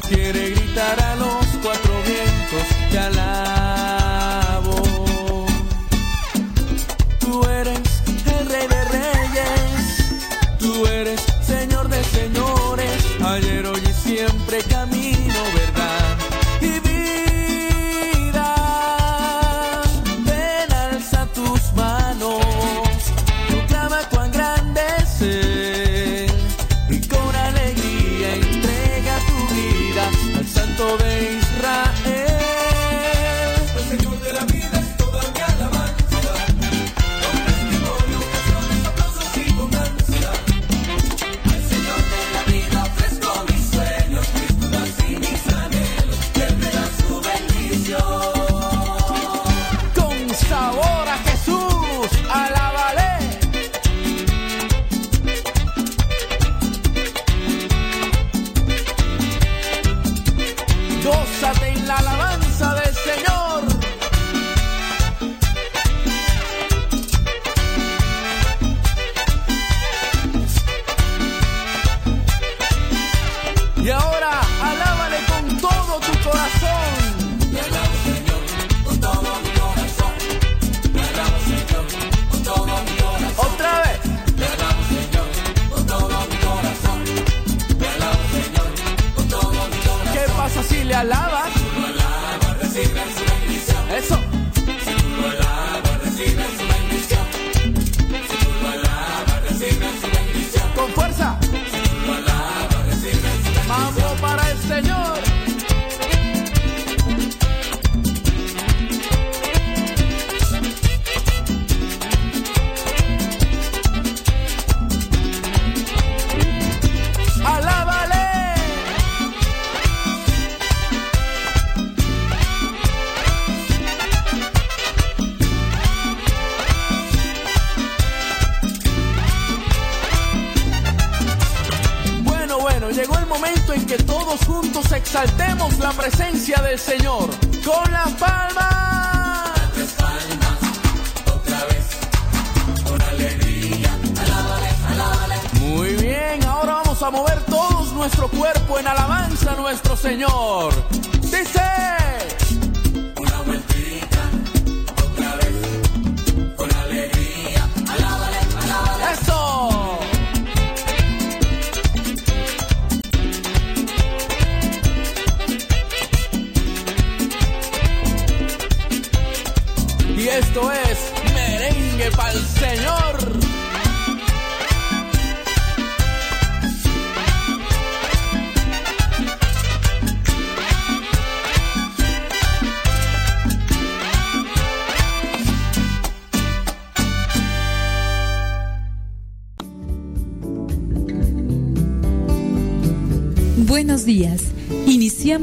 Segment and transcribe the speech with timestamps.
[0.00, 1.23] quiere gritar a los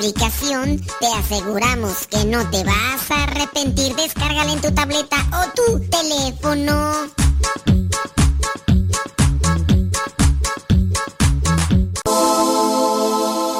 [0.00, 3.94] explicación, te aseguramos que no te vas a arrepentir.
[3.96, 6.92] Descárgala en tu tableta o tu teléfono.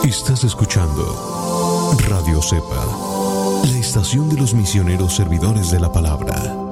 [0.05, 2.87] Estás escuchando Radio Cepa,
[3.71, 6.70] la estación de los misioneros servidores de la palabra.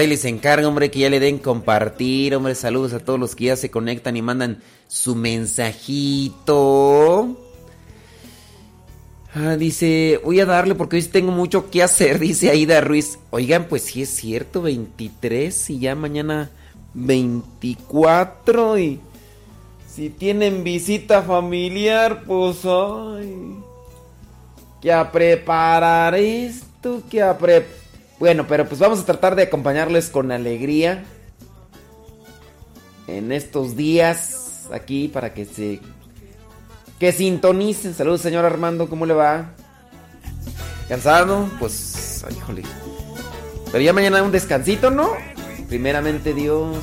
[0.00, 2.54] Ahí les encargo, hombre, que ya le den compartir, hombre.
[2.54, 6.56] Saludos a todos los que ya se conectan y mandan su mensajito.
[9.32, 13.18] Ah, dice, voy a darle porque hoy tengo mucho que hacer, dice Aida Ruiz.
[13.30, 16.50] Oigan, pues sí es cierto, 23 y ya mañana
[16.94, 19.00] 24 y
[19.86, 23.56] si tienen visita familiar, pues ay,
[24.80, 27.69] que a preparar esto, que a preparar
[28.20, 31.02] bueno, pero pues vamos a tratar de acompañarles con alegría
[33.08, 35.80] en estos días aquí para que se
[36.98, 37.94] que sintonicen.
[37.94, 39.52] Saludos, señor Armando, ¿cómo le va?
[40.86, 41.48] ¿Cansado?
[41.58, 42.62] Pues, ay, híjole.
[43.72, 45.12] Pero ya mañana un descansito, ¿no?
[45.68, 46.76] Primeramente Dios.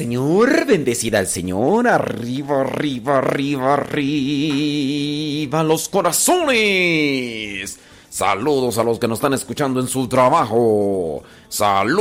[0.00, 7.78] Señor, bendecida al Señor, arriba, arriba, arriba, arriba, los corazones.
[8.08, 11.22] Saludos a los que nos están escuchando en su trabajo.
[11.50, 12.00] Saludos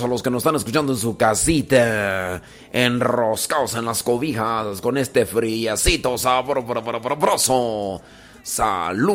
[0.00, 2.40] a los que nos están escuchando en su casita.
[2.72, 8.00] Enroscados en las cobijas con este friacito sabroso.
[8.46, 9.10] Saludos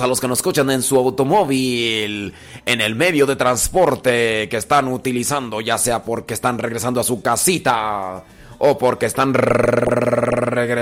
[0.00, 2.34] a los que nos escuchan en su automóvil,
[2.76, 7.22] en el medio de transporte que están utilizando, ya sea porque están regresando a su
[7.22, 8.22] casita
[8.58, 10.76] o porque están regresando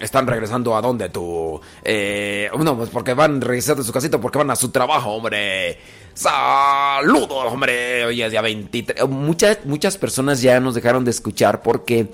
[0.00, 1.60] están regresando a dónde tú.
[1.84, 5.78] Eh, no, pues porque van regresando a su casita porque van a su trabajo, hombre.
[6.14, 8.06] Saludos, hombre.
[8.06, 9.08] Hoy es día 23.
[9.08, 12.08] Muchas, muchas personas ya nos dejaron de escuchar porque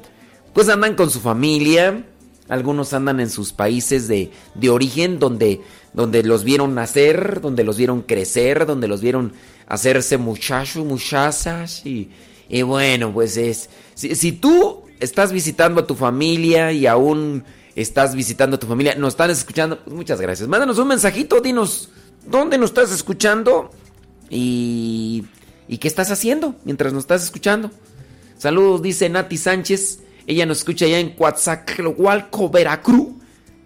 [0.53, 2.05] pues andan con su familia.
[2.49, 5.63] Algunos andan en sus países de, de origen donde,
[5.95, 9.33] donde los vieron nacer, donde los vieron crecer, donde los vieron
[9.67, 11.87] hacerse muchachos, muchachas.
[11.87, 12.11] Y,
[12.49, 13.71] y bueno, pues es...
[13.95, 17.45] Si, tú estás visitando a tu familia y aún
[17.77, 20.47] estás visitando a tu familia, nos están escuchando, pues muchas gracias.
[20.47, 21.89] Mándanos un mensajito, dinos
[22.27, 23.71] dónde nos estás escuchando
[24.29, 25.25] y,
[25.67, 27.71] y qué estás haciendo mientras nos estás escuchando.
[28.37, 30.01] Saludos, dice Nati Sánchez.
[30.27, 33.09] Ella nos escucha allá en Coatzacoalco, Veracruz.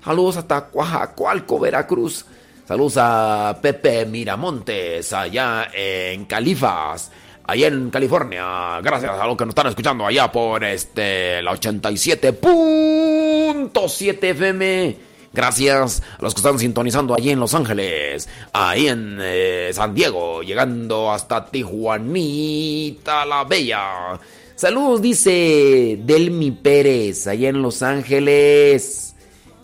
[0.04, 2.24] Saludos hasta Coajacualco, Veracruz.
[2.66, 7.10] Saludos a Pepe Miramontes, allá en Califas
[7.48, 8.80] allá en California.
[8.82, 14.96] Gracias a los que nos están escuchando allá por este la 87.7 FM.
[15.32, 20.42] Gracias a los que están sintonizando allí en Los Ángeles, ahí en eh, San Diego,
[20.42, 24.18] llegando hasta Tijuanita la Bella.
[24.58, 29.14] Saludos, dice Delmi Pérez, allá en Los Ángeles.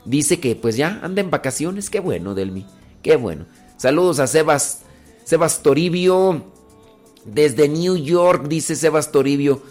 [0.04, 1.90] Dice que pues ya anda en vacaciones.
[1.90, 2.64] Qué bueno, Delmi.
[3.02, 3.46] Qué bueno.
[3.76, 4.82] Saludos a Sebas,
[5.24, 6.44] Sebas Toribio.
[7.24, 9.62] Desde New York, dice Sebas Toribio.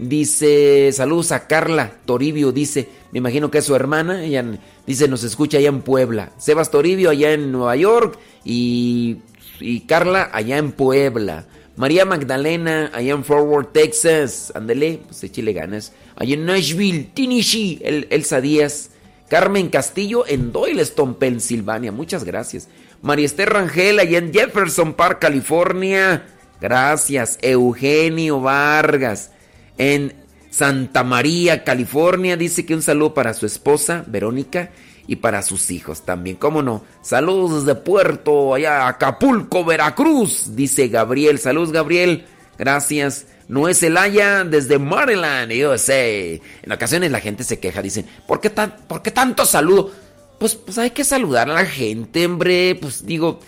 [0.00, 4.44] Dice, saludos a Carla Toribio, dice, me imagino que es su hermana, ella
[4.84, 6.32] dice, nos escucha allá en Puebla.
[6.38, 9.18] Sebas Toribio allá en Nueva York y,
[9.60, 11.46] y Carla allá en Puebla.
[11.76, 14.50] María Magdalena allá en Forward, Texas.
[14.54, 15.92] Ándele, pues échale ganas.
[16.16, 18.90] Allá en Nashville, Tennessee, El, Elsa Díaz.
[19.28, 21.92] Carmen Castillo en Doyleston, Pensilvania.
[21.92, 22.68] Muchas gracias.
[23.02, 26.26] María Esther Rangel allá en Jefferson Park, California.
[26.60, 27.38] Gracias.
[27.42, 29.32] Eugenio Vargas
[29.76, 30.14] en
[30.50, 32.36] Santa María, California.
[32.36, 34.70] Dice que un saludo para su esposa, Verónica,
[35.06, 36.36] y para sus hijos también.
[36.36, 36.82] ¿Cómo no?
[37.02, 40.56] Saludos desde Puerto, allá Acapulco, Veracruz.
[40.56, 41.38] Dice Gabriel.
[41.38, 42.26] Saludos, Gabriel.
[42.58, 43.26] Gracias.
[43.48, 46.04] No es Elaya desde Maryland, USA.
[46.04, 49.92] En ocasiones la gente se queja, dicen, ¿por qué, tan, ¿por qué tanto saludo?
[50.38, 52.76] Pues, pues hay que saludar a la gente, hombre.
[52.80, 53.40] Pues digo,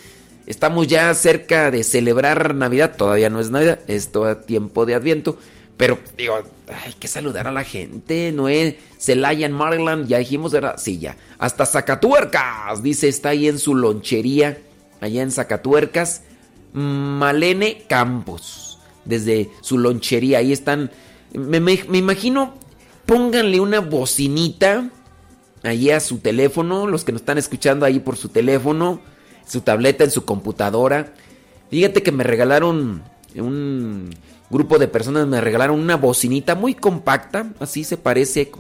[0.49, 2.97] Estamos ya cerca de celebrar Navidad.
[2.97, 5.37] Todavía no es Navidad, es todo tiempo de Adviento.
[5.79, 6.35] Pero digo,
[6.85, 8.31] hay que saludar a la gente.
[8.33, 10.75] No es Celaya en Maryland, ya dijimos, ¿verdad?
[10.77, 11.17] Sí, ya.
[11.39, 14.59] Hasta Zacatuercas, dice, está ahí en su lonchería,
[15.01, 16.23] allá en Zacatuercas.
[16.75, 20.39] Malene Campos, desde su lonchería.
[20.39, 20.91] Ahí están.
[21.33, 22.55] Me, me imagino,
[23.07, 24.91] pónganle una bocinita
[25.63, 29.01] allí a su teléfono, los que nos están escuchando ahí por su teléfono
[29.49, 31.13] su tableta, en su computadora.
[31.71, 33.03] Fíjate que me regalaron
[33.35, 34.11] un
[34.51, 38.51] grupo de personas me regalaron una bocinita muy compacta, así se parece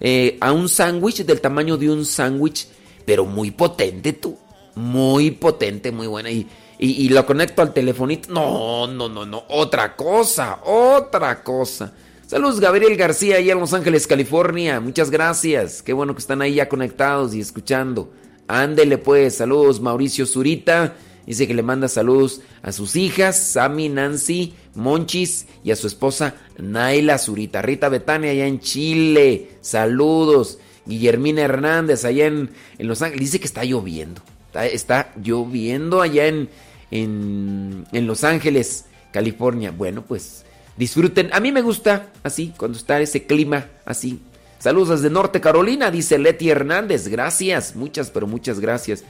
[0.00, 2.68] eh, a un sándwich del tamaño de un sándwich,
[3.04, 4.36] pero muy potente tú,
[4.74, 8.32] muy potente, muy buena y, y, lo conecto al telefonito.
[8.32, 11.92] No, no, no, no, otra cosa, otra cosa.
[12.26, 14.80] Saludos Gabriel García, allá en Los Ángeles, California.
[14.80, 15.82] Muchas gracias.
[15.82, 18.10] Qué bueno que están ahí ya conectados y escuchando.
[18.48, 20.94] Ándele pues, saludos Mauricio Zurita.
[21.26, 26.34] Dice que le manda saludos a sus hijas, Sammy, Nancy, Monchis y a su esposa
[26.58, 27.62] Naila Zurita.
[27.62, 29.50] Rita Betania allá en Chile.
[29.60, 30.58] Saludos.
[30.84, 33.20] Guillermina Hernández allá en, Los Ángeles.
[33.26, 34.20] Dice que está lloviendo.
[34.54, 36.48] Está, lloviendo allá en,
[36.90, 39.70] en, en Los Ángeles, California.
[39.70, 40.44] Bueno, pues
[40.76, 41.30] disfruten.
[41.32, 44.20] A mí me gusta así, cuando está ese clima así
[44.62, 47.08] Saludos desde Norte Carolina, dice Leti Hernández.
[47.08, 49.02] Gracias, muchas, pero muchas gracias.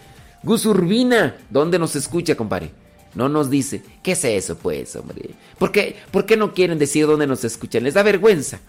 [0.42, 2.70] Gus Urbina, ¿dónde nos escucha, compadre?
[3.14, 3.82] No nos dice.
[4.02, 5.30] ¿Qué es eso, pues, hombre?
[5.58, 7.84] ¿Por qué, ¿Por qué no quieren decir dónde nos escuchan?
[7.84, 8.60] ¿Les da vergüenza?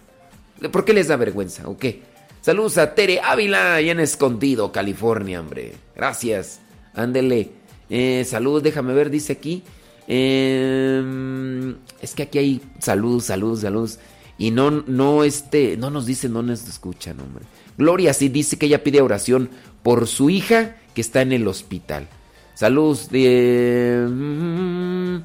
[0.72, 1.68] ¿Por qué les da vergüenza?
[1.68, 2.02] ¿O qué?
[2.42, 5.74] Saludos a Tere Ávila, allá en Escondido, California, hombre.
[5.96, 6.60] Gracias.
[6.94, 7.52] Ándele.
[7.90, 9.64] Eh, saludos, déjame ver, dice aquí.
[10.08, 14.00] Em, es que aquí hay saludos, saludos, saludos.
[14.38, 17.46] Y no, no, este, no nos dice, no nos escuchan, hombre.
[17.78, 19.50] Gloria sí dice que ella pide oración
[19.82, 22.08] por su hija que está en el hospital.
[22.56, 24.06] Saludos de...
[24.10, 25.18] Mm,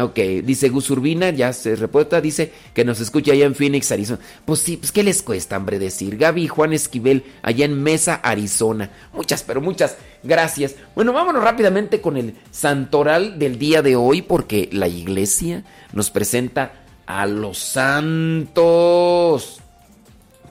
[0.00, 4.20] ok, dice Gus Urbina, ya se reporta, dice que nos escucha allá en Phoenix, Arizona.
[4.44, 6.18] Pues sí, pues ¿qué les cuesta, hombre, decir?
[6.18, 8.90] Gaby Juan Esquivel, allá en Mesa, Arizona.
[9.14, 10.74] Muchas, pero muchas gracias.
[10.94, 16.72] Bueno, vámonos rápidamente con el santoral del día de hoy, porque la iglesia nos presenta
[17.06, 18.50] a los santos.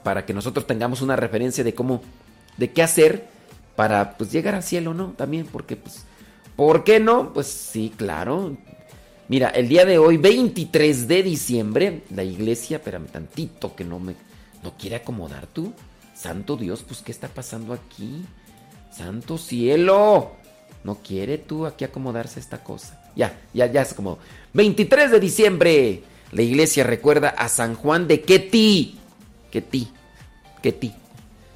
[0.02, 2.02] Para que nosotros tengamos una referencia de cómo,
[2.56, 3.37] de qué hacer
[3.78, 5.12] para pues llegar al cielo, ¿no?
[5.16, 6.02] También, porque pues,
[6.56, 7.32] ¿por qué no?
[7.32, 8.56] Pues sí, claro.
[9.28, 14.16] Mira, el día de hoy, 23 de diciembre, la iglesia, espérame tantito que no me,
[14.64, 15.72] ¿No quiere acomodar tú?
[16.12, 18.24] Santo Dios, pues ¿qué está pasando aquí?
[18.90, 20.32] Santo cielo.
[20.82, 23.00] ¿No quiere tú aquí acomodarse esta cosa?
[23.14, 24.18] Ya, ya, ya es como
[24.54, 26.02] 23 de diciembre.
[26.32, 28.98] La iglesia recuerda a San Juan de Ketí.
[29.52, 29.86] Ketí.
[30.62, 30.92] Ketí.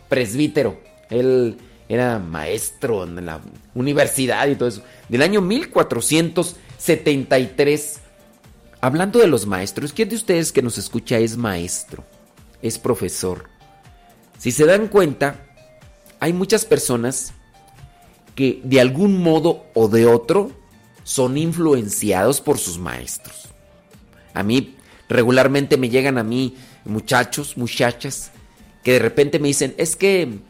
[0.08, 0.78] Presbítero.
[1.10, 1.58] Él
[1.92, 3.42] era maestro en la
[3.74, 4.82] universidad y todo eso.
[5.08, 8.00] Del año 1473.
[8.80, 12.02] Hablando de los maestros, ¿quién de ustedes que nos escucha es maestro?
[12.62, 13.50] Es profesor.
[14.38, 15.44] Si se dan cuenta,
[16.18, 17.34] hay muchas personas
[18.34, 20.50] que de algún modo o de otro
[21.04, 23.50] son influenciados por sus maestros.
[24.34, 24.76] A mí
[25.08, 28.32] regularmente me llegan a mí muchachos, muchachas,
[28.82, 30.40] que de repente me dicen, es que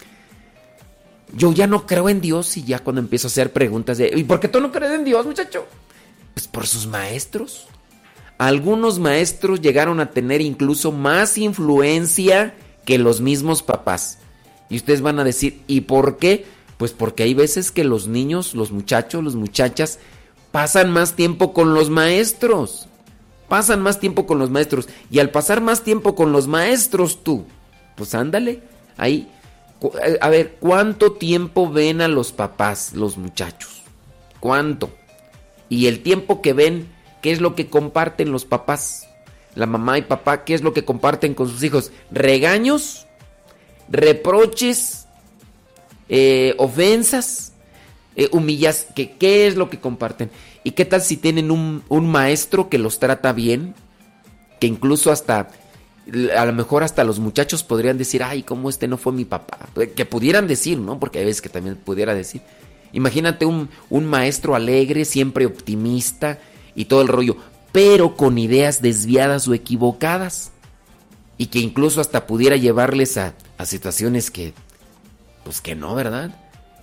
[1.35, 4.25] yo ya no creo en Dios y ya cuando empiezo a hacer preguntas de, ¿y
[4.25, 5.67] por qué tú no crees en Dios, muchacho?
[6.35, 7.67] Pues por sus maestros.
[8.39, 14.19] Algunos maestros llegaron a tener incluso más influencia que los mismos papás.
[14.69, 16.47] Y ustedes van a decir, ¿y por qué?
[16.77, 19.99] Pues porque hay veces que los niños, los muchachos, las muchachas
[20.51, 22.89] pasan más tiempo con los maestros.
[23.49, 24.89] Pasan más tiempo con los maestros.
[25.11, 27.45] Y al pasar más tiempo con los maestros tú,
[27.97, 28.63] pues ándale,
[28.97, 29.31] ahí.
[30.05, 33.83] Eh, a ver, ¿cuánto tiempo ven a los papás, los muchachos?
[34.41, 34.91] ¿Cuánto?
[35.69, 36.89] Y el tiempo que ven,
[37.21, 39.09] ¿qué es lo que comparten los papás?
[39.55, 41.93] la mamá y papá, ¿qué es lo que comparten con sus hijos?
[42.11, 43.07] Regaños,
[43.89, 45.07] reproches,
[46.09, 47.53] eh, ofensas,
[48.17, 50.31] eh, humillas, ¿qué, ¿qué es lo que comparten?
[50.65, 53.75] ¿Y qué tal si tienen un, un maestro que los trata bien?
[54.61, 55.49] Que incluso hasta,
[56.37, 59.69] a lo mejor hasta los muchachos podrían decir, ay, ¿cómo este no fue mi papá?
[59.95, 60.99] Que pudieran decir, ¿no?
[60.99, 62.43] Porque hay veces que también pudiera decir.
[62.93, 66.39] Imagínate un, un maestro alegre, siempre optimista
[66.75, 67.37] y todo el rollo
[67.73, 70.53] pero con ideas desviadas o equivocadas.
[71.39, 74.55] Y que incluso hasta pudiera llevarles a, situaciones que,
[75.45, 76.35] pues que no, ¿verdad?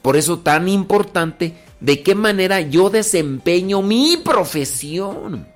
[0.02, 5.48] Por eso tan importante de qué manera yo desempeño mi profesión.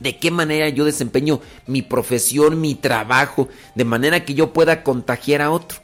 [0.00, 5.42] De qué manera yo desempeño mi profesión, mi trabajo, de manera que yo pueda contagiar
[5.42, 5.78] a otro.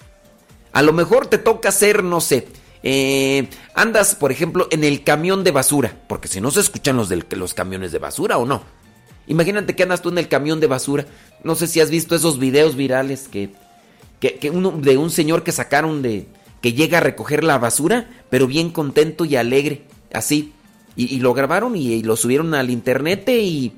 [0.72, 2.48] A lo mejor te toca ser, no sé,
[2.82, 7.08] eh, andas, por ejemplo, en el camión de basura, porque si no se escuchan los,
[7.08, 8.62] de los camiones de basura o no.
[9.26, 11.06] Imagínate que andas tú en el camión de basura.
[11.42, 13.50] No sé si has visto esos videos virales que,
[14.20, 16.26] que, uno, de un señor que sacaron de
[16.60, 20.52] que llega a recoger la basura, pero bien contento y alegre, así.
[20.96, 23.72] Y, lo grabaron y, lo subieron al internet y,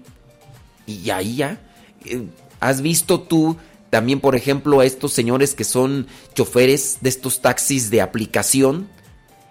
[0.87, 1.61] y ahí ya.
[2.05, 2.27] Eh,
[2.61, 3.57] ¿Has visto tú
[3.90, 8.88] también, por ejemplo, a estos señores que son choferes de estos taxis de aplicación?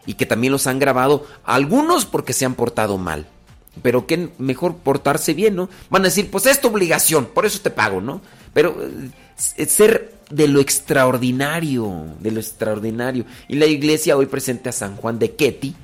[0.06, 3.28] y que también los han grabado, algunos porque se han portado mal.
[3.82, 5.70] Pero que mejor portarse bien, ¿no?
[5.90, 8.22] Van a decir, pues es tu obligación, por eso te pago, ¿no?
[8.54, 8.78] Pero
[9.58, 13.26] eh, ser de lo extraordinario, de lo extraordinario.
[13.50, 15.76] Y la iglesia hoy presenta a San Juan de Ketty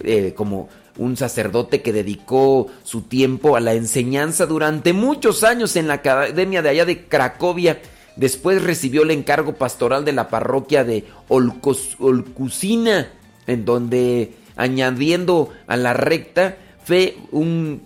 [0.00, 0.68] eh, como
[0.98, 6.60] un sacerdote que dedicó su tiempo a la enseñanza durante muchos años en la academia
[6.60, 7.80] de allá de Cracovia.
[8.16, 13.12] Después recibió el encargo pastoral de la parroquia de Olcucina
[13.46, 17.16] en donde añadiendo a la recta fe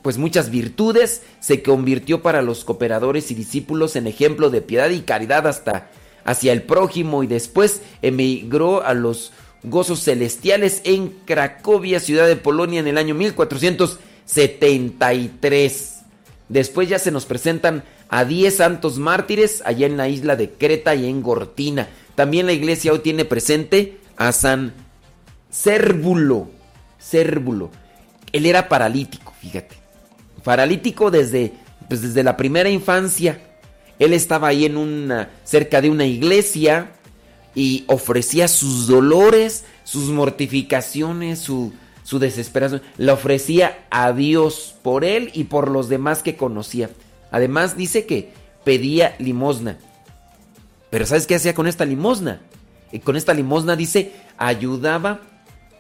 [0.03, 5.01] pues muchas virtudes, se convirtió para los cooperadores y discípulos en ejemplo de piedad y
[5.01, 5.91] caridad hasta
[6.25, 9.33] hacia el prójimo y después emigró a los
[9.65, 15.99] gozos celestiales en Cracovia, ciudad de Polonia, en el año 1473.
[16.49, 20.95] Después ya se nos presentan a 10 santos mártires allá en la isla de Creta
[20.95, 21.89] y en Gortina.
[22.15, 24.75] También la iglesia hoy tiene presente a San
[25.51, 26.51] Cérvulo.
[27.01, 27.71] Cérvulo.
[28.33, 29.77] Él era paralítico, fíjate.
[30.45, 31.55] Paralítico desde,
[31.89, 33.41] pues desde la primera infancia.
[33.99, 36.93] Él estaba ahí en una, cerca de una iglesia
[37.55, 42.83] y ofrecía sus dolores, sus mortificaciones, su, su desesperación.
[42.97, 46.91] La ofrecía a Dios por él y por los demás que conocía.
[47.31, 48.33] Además dice que
[48.65, 49.79] pedía limosna.
[50.91, 52.41] Pero ¿sabes qué hacía con esta limosna?
[52.93, 55.21] Y con esta limosna dice, ayudaba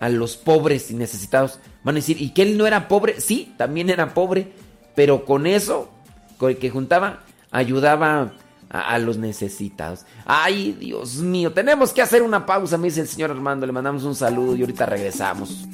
[0.00, 1.60] a los pobres y necesitados.
[1.84, 3.20] Van a decir, ¿y que él no era pobre?
[3.20, 4.52] Sí, también era pobre,
[4.94, 5.90] pero con eso,
[6.38, 8.32] con el que juntaba, ayudaba
[8.72, 10.06] a, los necesitados.
[10.24, 14.04] Ay, Dios mío, tenemos que hacer una pausa, me dice el señor Armando, le mandamos
[14.04, 15.66] un saludo y ahorita regresamos.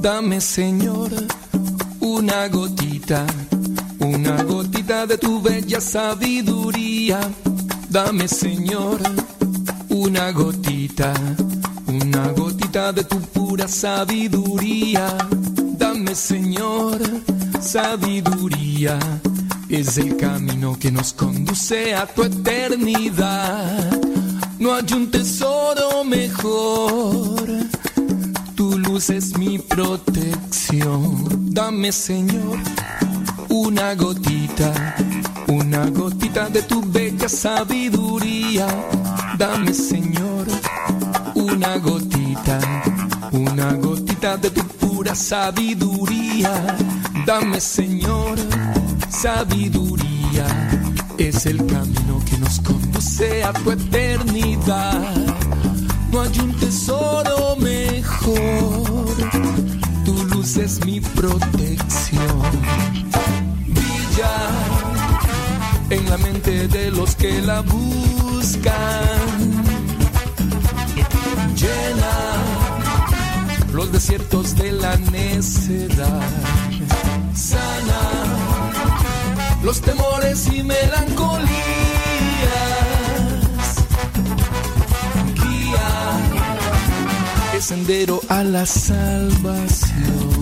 [0.00, 1.10] Dame, Señor,
[2.00, 3.24] una gotita
[4.02, 7.20] una gotita de tu bella sabiduría,
[7.88, 9.00] dame Señor,
[9.88, 11.14] una gotita,
[11.86, 15.14] una gotita de tu pura sabiduría,
[15.76, 16.98] dame Señor
[17.60, 18.98] sabiduría,
[19.68, 23.90] es el camino que nos conduce a tu eternidad.
[24.58, 27.44] No hay un tesoro mejor,
[28.54, 31.52] tu luz es mi protección.
[31.52, 32.58] Dame Señor
[33.50, 34.96] una gotita,
[35.46, 38.66] una gotita de tu bella sabiduría.
[39.36, 40.46] Dame Señor
[41.34, 42.11] una gotita,
[43.32, 46.76] una gotita de tu pura sabiduría.
[47.26, 48.38] Dame Señor
[49.08, 50.46] sabiduría,
[51.18, 55.02] es el camino que nos conduce a tu eternidad.
[56.10, 59.16] No hay un tesoro mejor,
[60.04, 62.42] tu luz es mi protección.
[63.68, 64.34] Brilla
[65.90, 69.41] en la mente de los que la buscan
[73.72, 76.22] los desiertos de la necedad,
[77.34, 78.00] sana
[79.62, 81.48] los temores y melancolías,
[85.34, 86.20] guía
[87.54, 90.41] el sendero a la salvación.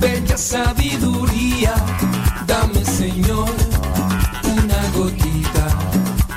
[0.00, 1.74] bella sabiduría.
[2.46, 3.50] Dame, Señor,
[4.44, 5.66] una gotita,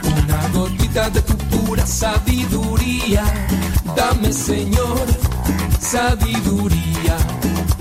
[0.04, 3.24] una gotita de tu pura sabiduría.
[3.96, 5.06] Dame, Señor,
[5.80, 7.18] sabiduría.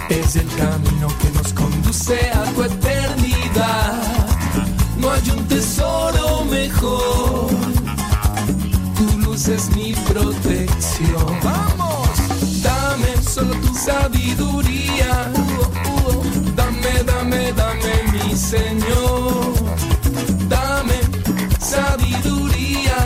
[0.08, 4.26] Es el camino que nos conduce a tu eternidad.
[4.98, 7.50] No hay un tesoro mejor.
[8.96, 11.38] Tu luz es mi protección.
[11.42, 11.90] Vamos
[13.30, 14.89] solo tu sabiduría.
[18.50, 19.54] Señor.
[20.48, 20.98] Dame
[21.60, 22.96] sabiduría.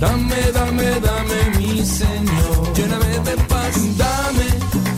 [0.00, 2.72] Dame, dame, dame, mi Señor.
[2.74, 3.76] Lléname de paz.
[3.96, 4.48] Dame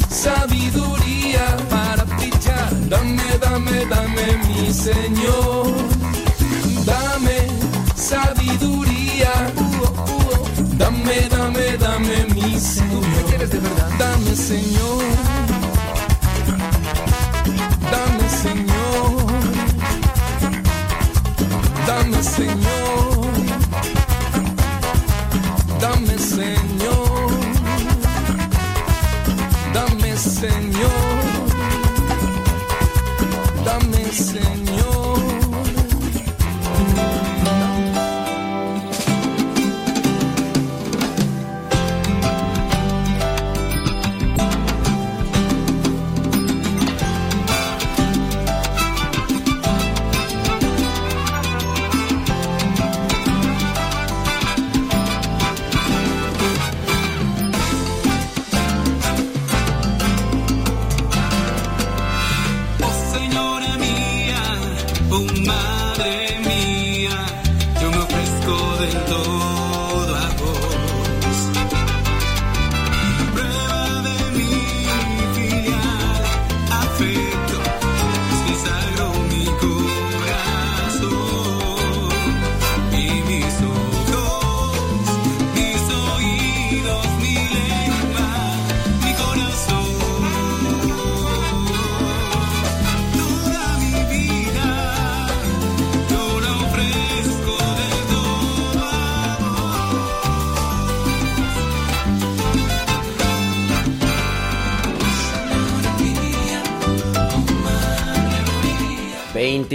[0.09, 2.70] sabiduría para brillar.
[2.88, 5.66] Dame, dame, dame, mi Señor.
[6.87, 7.37] Dame
[7.94, 9.33] sabiduría.
[10.79, 13.03] Dame, dame, dame, mi Señor
[13.51, 13.90] de verdad.
[13.98, 14.82] Dame, Señor.
[34.33, 34.71] dancing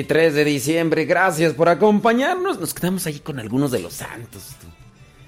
[0.08, 1.06] 23 de diciembre.
[1.06, 2.62] Gracias por acompañarnos.
[2.62, 4.56] Nos quedamos ahí con algunos de los santos.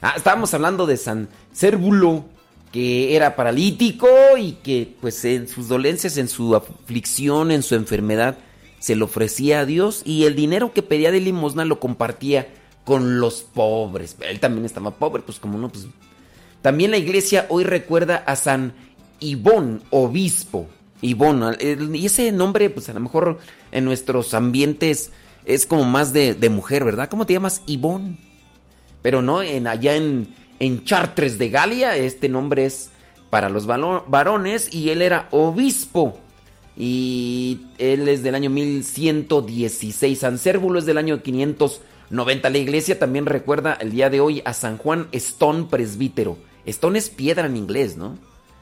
[0.02, 2.24] Ah, estábamos hablando de San Cérbulo,
[2.72, 8.38] que era paralítico y que pues en sus dolencias, en su aflicción, en su enfermedad,
[8.80, 12.48] se lo ofrecía a Dios y el dinero que pedía de limosna lo compartía
[12.86, 14.16] con los pobres.
[14.22, 15.88] Él también estaba pobre, pues como no, pues...
[16.62, 18.72] También la iglesia hoy recuerda a San
[19.20, 20.70] Ibón, obispo,
[21.02, 21.56] Ibón,
[21.94, 23.40] y ese nombre, pues a lo mejor
[23.72, 25.12] en nuestros ambientes
[25.46, 27.10] es como más de, mujer, ¿verdad?
[27.10, 27.62] ¿Cómo te llamas?
[27.66, 28.18] Ibón.
[29.02, 30.28] Pero no, en, allá en,
[30.60, 32.92] en Chartres de Galia, este nombre es
[33.30, 36.20] para los varones y él era obispo.
[36.76, 40.18] Y él es del año 1116.
[40.18, 42.50] San Cérvulo es del año 590.
[42.50, 46.38] La iglesia también recuerda el día de hoy a San Juan Stone, presbítero.
[46.66, 48.18] Stone es piedra en inglés, ¿no?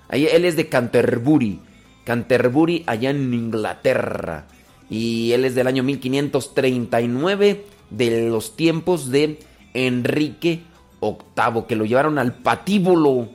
[0.10, 1.60] Ahí, él es de Canterbury.
[2.07, 4.45] Canterbury, allá en Inglaterra.
[4.89, 9.39] Y él es del año 1539, de los tiempos de
[9.73, 10.61] Enrique
[11.01, 13.27] VIII, que lo llevaron al patíbulo.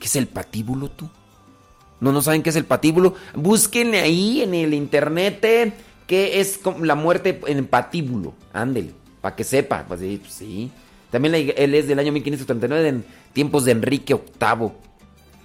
[0.00, 1.08] ¿Qué es el patíbulo tú?
[2.00, 3.14] No, no saben qué es el patíbulo.
[3.36, 5.72] Búsquenle ahí en el internet eh,
[6.08, 8.34] qué es la muerte en patíbulo.
[8.52, 9.84] Ándele, para que sepa.
[9.86, 10.42] Pues sí, pues.
[11.12, 14.87] También él es del año 1539, en tiempos de Enrique VIII.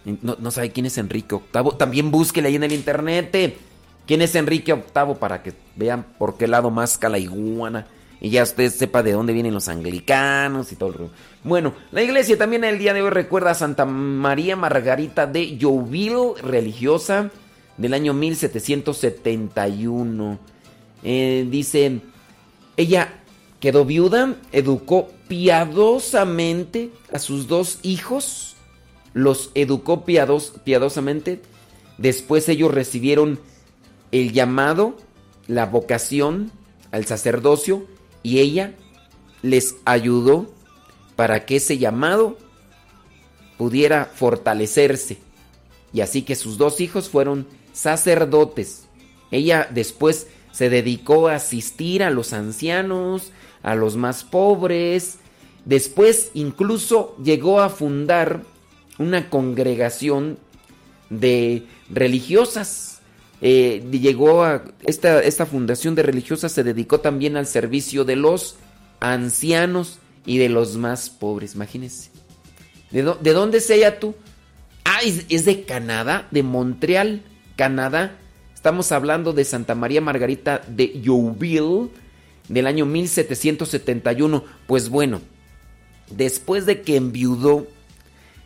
[0.06, 1.78] No, no, sabe quién es Enrique VIII.
[1.78, 3.58] También búsquele ahí en el internet.
[4.06, 5.16] ¿Quién es Enrique VIII?
[5.20, 7.88] Para que vean por qué lado más la iguana.
[8.20, 11.10] Y ya usted sepa de dónde vienen los anglicanos y todo el
[11.44, 16.36] Bueno, la iglesia también el día de hoy recuerda a Santa María Margarita de Jouville,
[16.42, 17.32] religiosa
[17.78, 20.40] del año 1771.
[21.04, 22.00] Eh, dice,
[22.78, 23.16] ella
[23.60, 28.53] quedó viuda, educó piadosamente a sus dos hijos
[29.14, 31.42] los educó piadosamente.
[31.98, 33.40] Después ellos recibieron
[34.12, 34.98] el llamado,
[35.48, 36.52] la vocación
[36.92, 37.86] al sacerdocio
[38.22, 38.76] y ella
[39.42, 40.52] les ayudó
[41.16, 42.38] para que ese llamado
[43.58, 45.18] pudiera fortalecerse.
[45.92, 48.86] Y así que sus dos hijos fueron sacerdotes.
[49.32, 55.18] Ella después se dedicó a asistir a los ancianos, a los más pobres.
[55.66, 58.44] Después incluso llegó a fundar
[58.98, 60.38] una congregación
[61.10, 63.02] de religiosas.
[63.42, 68.56] Eh, llegó a esta, esta fundación de religiosas se dedicó también al servicio de los
[69.00, 72.10] ancianos y de los más pobres, imagínense.
[72.92, 74.16] ¿De, dónde es ella tú?
[74.86, 77.24] Ah, es, de Canadá, de Montreal,
[77.56, 78.18] Canadá.
[78.54, 81.90] Estamos hablando de Santa María Margarita de Jouville
[82.48, 84.46] del año 1771.
[84.68, 85.22] Pues bueno,
[86.12, 87.68] después de que enviudó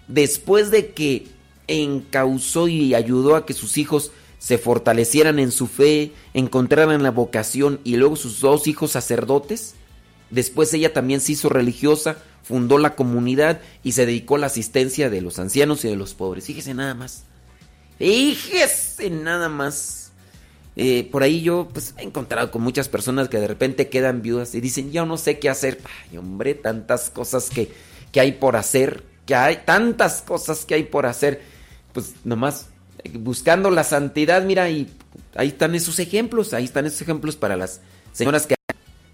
[0.07, 1.27] después de que
[1.67, 7.79] encausó y ayudó a que sus hijos se fortalecieran en su fe, encontraran la vocación
[7.83, 9.75] y luego sus dos hijos sacerdotes,
[10.29, 15.09] después ella también se hizo religiosa, fundó la comunidad y se dedicó a la asistencia
[15.09, 16.45] de los ancianos y de los pobres.
[16.45, 17.23] Fíjese nada más.
[17.97, 20.11] Fíjese nada más.
[20.75, 24.53] Eh, por ahí yo pues, he encontrado con muchas personas que de repente quedan viudas
[24.53, 25.81] y dicen, yo no sé qué hacer.
[25.83, 27.71] Ay, hombre, tantas cosas que,
[28.11, 31.41] que hay por hacer que hay tantas cosas que hay por hacer,
[31.93, 32.69] pues nomás
[33.03, 34.89] eh, buscando la santidad, mira, y
[35.35, 37.81] ahí están esos ejemplos, ahí están esos ejemplos para las
[38.13, 38.55] señoras que...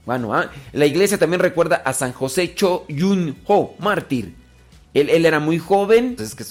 [0.05, 4.35] Bueno, ah, la iglesia también recuerda a San José Cho Yun Ho, mártir.
[4.93, 6.45] Él, era muy joven, pues que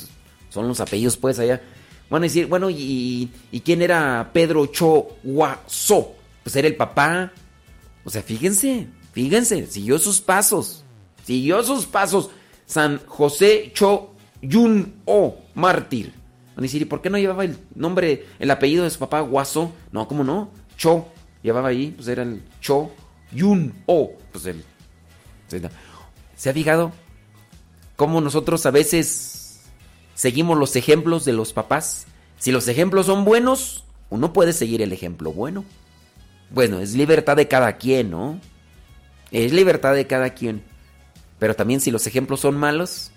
[0.48, 1.62] son los apellidos pues allá.
[2.10, 5.16] Van a decir, bueno, ¿y, ¿y quién era Pedro Cho
[5.66, 6.16] So?
[6.42, 7.30] Pues era el papá.
[8.04, 10.82] O sea, fíjense, fíjense, siguió sus pasos,
[11.24, 12.30] siguió sus pasos.
[12.72, 16.14] San José Cho Yun O, mártir.
[16.54, 19.20] Van a decir, ¿y por qué no llevaba el nombre, el apellido de su papá,
[19.20, 19.72] Guaso?
[19.90, 20.50] No, ¿cómo no?
[20.78, 21.06] Cho,
[21.42, 22.90] llevaba ahí, pues era el Cho
[23.30, 24.12] Yun O.
[24.32, 24.64] Pues el.
[26.34, 26.92] ¿Se ha fijado
[27.96, 29.60] cómo nosotros a veces
[30.14, 32.06] seguimos los ejemplos de los papás?
[32.38, 35.66] Si los ejemplos son buenos, uno puede seguir el ejemplo bueno.
[36.48, 38.40] Bueno, es libertad de cada quien, ¿no?
[39.30, 40.71] Es libertad de cada quien.
[41.42, 43.10] Pero también si los ejemplos son malos,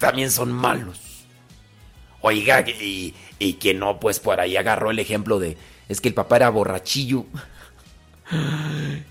[0.00, 0.98] también son malos.
[2.20, 5.56] Oiga, y, y que no, pues por ahí agarró el ejemplo de,
[5.88, 7.26] es que el papá era borrachillo.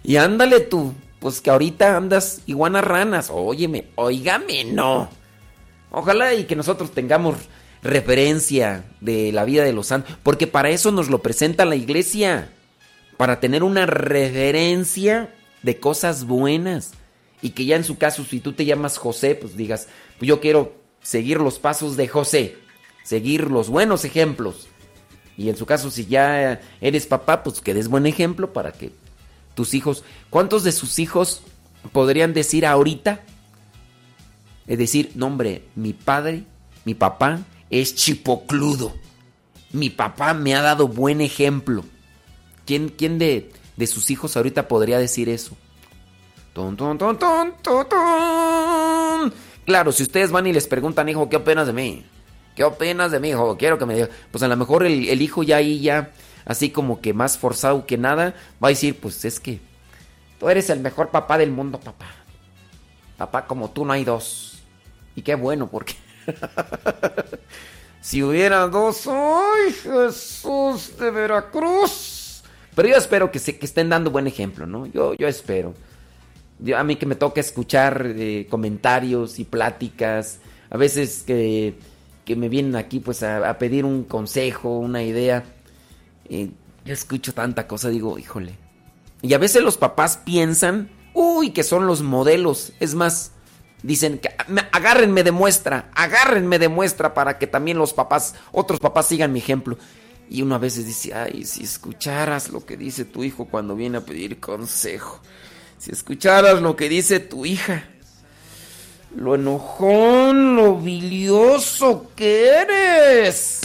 [0.04, 3.30] y ándale tú, pues que ahorita andas iguanas ranas.
[3.32, 5.10] Óyeme, oígame, no.
[5.90, 7.38] Ojalá y que nosotros tengamos
[7.82, 12.50] referencia de la vida de los santos, porque para eso nos lo presenta la iglesia,
[13.16, 16.92] para tener una referencia de cosas buenas
[17.42, 19.88] y que ya en su caso, si tú te llamas José, pues digas,
[20.20, 22.58] pues yo quiero seguir los pasos de José,
[23.04, 24.68] seguir los buenos ejemplos.
[25.38, 28.92] Y en su caso, si ya eres papá, pues que des buen ejemplo para que
[29.56, 31.42] tus hijos, ¿cuántos de sus hijos
[31.92, 33.22] podrían decir ahorita?
[34.68, 36.44] Es decir, no hombre, mi padre,
[36.86, 38.94] mi papá es chipocludo.
[39.72, 41.86] Mi papá me ha dado buen ejemplo.
[42.66, 45.58] ¿Quién, quién de, de sus hijos ahorita podría decir eso?
[46.54, 49.34] Ton, ton, ton, ton, ton.
[49.66, 52.06] Claro, si ustedes van y les preguntan, hijo, ¿qué opinas de mí?
[52.56, 53.58] ¿Qué opinas de mí, hijo?
[53.58, 54.10] Quiero que me diga.
[54.32, 56.12] Pues a lo mejor el, el hijo ya ahí ya,
[56.44, 59.62] así como que más forzado que nada, va a decir, pues es que
[60.40, 62.08] tú eres el mejor papá del mundo, papá.
[63.18, 64.62] Papá, como tú no hay dos.
[65.16, 65.96] Y qué bueno, porque
[68.02, 72.44] si hubiera dos, ¡ay, Jesús de Veracruz!
[72.76, 74.86] Pero yo espero que, se, que estén dando buen ejemplo, ¿no?
[74.86, 75.74] Yo, yo espero.
[76.76, 81.76] A mí que me toca escuchar eh, comentarios y pláticas, a veces que,
[82.26, 85.44] que me vienen aquí pues a, pedir un consejo, una idea.
[86.30, 86.50] Eh,
[86.86, 88.56] yo escucho tanta cosa, digo, híjole.
[89.22, 92.74] Y a veces los papás piensan, uy, que son los modelos.
[92.80, 93.32] Es más,
[93.84, 94.30] dicen que
[94.72, 99.40] agárrenme de muestra, agárrenme de muestra para que también los papás, otros papás sigan mi
[99.40, 99.78] ejemplo.
[100.30, 103.98] Y uno a veces dice, ay, si escucharas lo que dice tu hijo cuando viene
[103.98, 105.20] a pedir consejo.
[105.82, 107.86] Si escucharas lo que dice tu hija.
[109.16, 113.62] Lo enojón, lo bilioso que eres.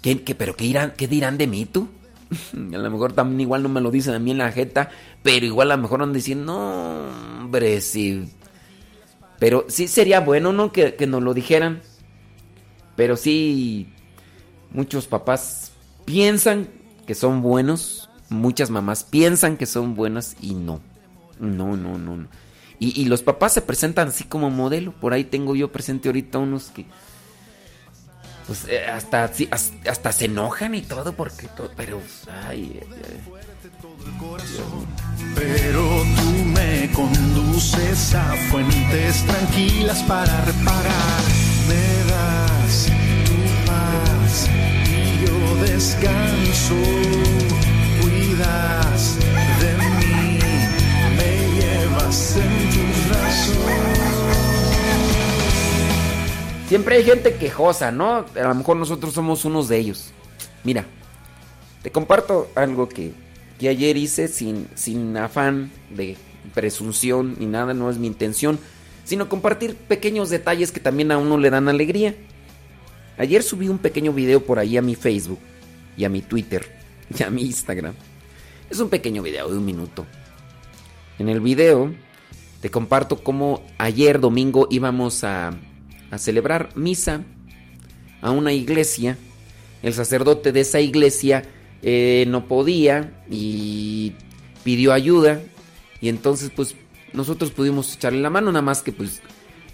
[0.00, 1.88] ¿Qué, qué, pero qué, irán, qué dirán de mí tú?
[2.52, 4.90] a lo mejor también igual no me lo dicen a mí en la jeta,
[5.24, 8.30] pero igual a lo mejor andan diciendo, no, hombre, sí.
[9.40, 10.70] Pero sí sería bueno, ¿no?
[10.70, 11.82] Que, que nos lo dijeran.
[12.94, 13.92] Pero sí,
[14.70, 15.72] muchos papás
[16.04, 16.68] piensan
[17.04, 20.91] que son buenos, muchas mamás piensan que son buenas y no.
[21.42, 22.16] No, no, no.
[22.16, 22.28] no.
[22.78, 24.90] Y, los papás se presentan así como modelo.
[24.92, 26.84] Por ahí tengo yo presente ahorita unos que.
[28.48, 31.46] Pues eh, hasta, sí, hasta, hasta, se enojan y todo porque.
[31.46, 32.00] Todo, pero.
[32.48, 33.20] Ay, ay,
[35.36, 41.22] Pero tú me conduces a fuentes tranquilas para reparar.
[41.68, 42.88] Me das
[43.26, 44.48] tu paz
[44.90, 46.74] y yo descanso.
[48.00, 49.18] Cuidas
[49.60, 49.91] de mí,
[56.68, 58.24] Siempre hay gente quejosa, ¿no?
[58.34, 60.10] A lo mejor nosotros somos unos de ellos.
[60.64, 60.86] Mira,
[61.82, 63.12] te comparto algo que,
[63.58, 66.16] que ayer hice sin, sin afán de
[66.54, 68.58] presunción ni nada, no es mi intención,
[69.04, 72.14] sino compartir pequeños detalles que también a uno le dan alegría.
[73.18, 75.40] Ayer subí un pequeño video por ahí a mi Facebook
[75.96, 76.70] y a mi Twitter
[77.16, 77.94] y a mi Instagram.
[78.70, 80.06] Es un pequeño video de un minuto.
[81.18, 81.92] En el video
[82.60, 85.54] te comparto cómo ayer domingo íbamos a,
[86.10, 87.24] a celebrar misa
[88.20, 89.18] a una iglesia.
[89.82, 91.42] El sacerdote de esa iglesia
[91.82, 94.12] eh, no podía y
[94.64, 95.40] pidió ayuda.
[96.00, 96.76] Y entonces pues
[97.12, 99.20] nosotros pudimos echarle la mano, nada más que pues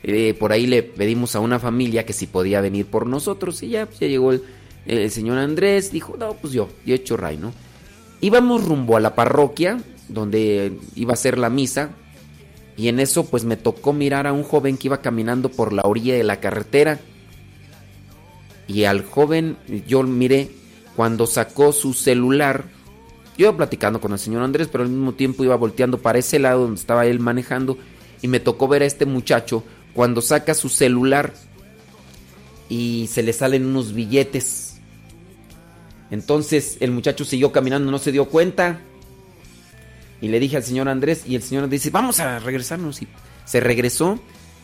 [0.03, 3.63] eh, por ahí le pedimos a una familia que si podía venir por nosotros.
[3.63, 7.17] Y ya, pues, ya llegó el, señor Andrés, dijo, no, pues yo, yo he hecho
[7.17, 7.53] ray, ¿no?
[8.21, 11.91] Íbamos rumbo a la parroquia donde iba a ser la misa.
[12.77, 15.83] Y en eso pues me tocó mirar a un joven que iba caminando por la
[15.83, 17.01] orilla de la carretera.
[18.67, 20.51] Y al joven yo miré
[20.95, 22.65] cuando sacó su celular.
[23.37, 26.39] Yo iba platicando con el señor Andrés, pero al mismo tiempo iba volteando para ese
[26.39, 27.79] lado donde estaba él manejando.
[28.21, 31.33] Y me tocó ver a este muchacho cuando saca su celular
[32.69, 34.77] y se le salen unos billetes.
[36.11, 38.81] Entonces el muchacho siguió caminando, no se dio cuenta.
[40.21, 43.03] Y le dije al señor Andrés y el señor Andrés dice, vamos a regresarnos.
[43.03, 43.09] Y
[43.45, 44.21] se regresó,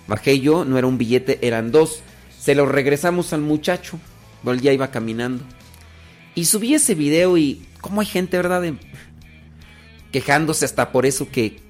[0.06, 2.02] bajé yo, no era un billete, eran dos.
[2.40, 3.98] Se lo regresamos al muchacho,
[4.44, 5.44] él ya iba caminando.
[6.34, 8.62] Y subí ese video y cómo hay gente, ¿verdad?
[8.62, 8.74] De...
[10.12, 11.62] Quejándose hasta por eso que...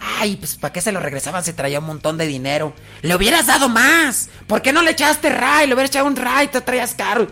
[0.00, 1.42] Ay, pues ¿para qué se lo regresaban?
[1.42, 2.72] Se traía un montón de dinero.
[3.02, 4.30] Le hubieras dado más.
[4.46, 5.66] ¿Por qué no le echaste ray?
[5.66, 7.26] Le hubieras echado un ray, te traías caro.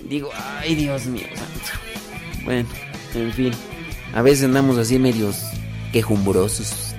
[0.00, 1.26] Digo, ay, Dios mío.
[2.44, 2.68] Bueno,
[3.14, 3.52] en fin.
[4.12, 5.36] A veces andamos así medios
[5.92, 6.89] quejumbrosos.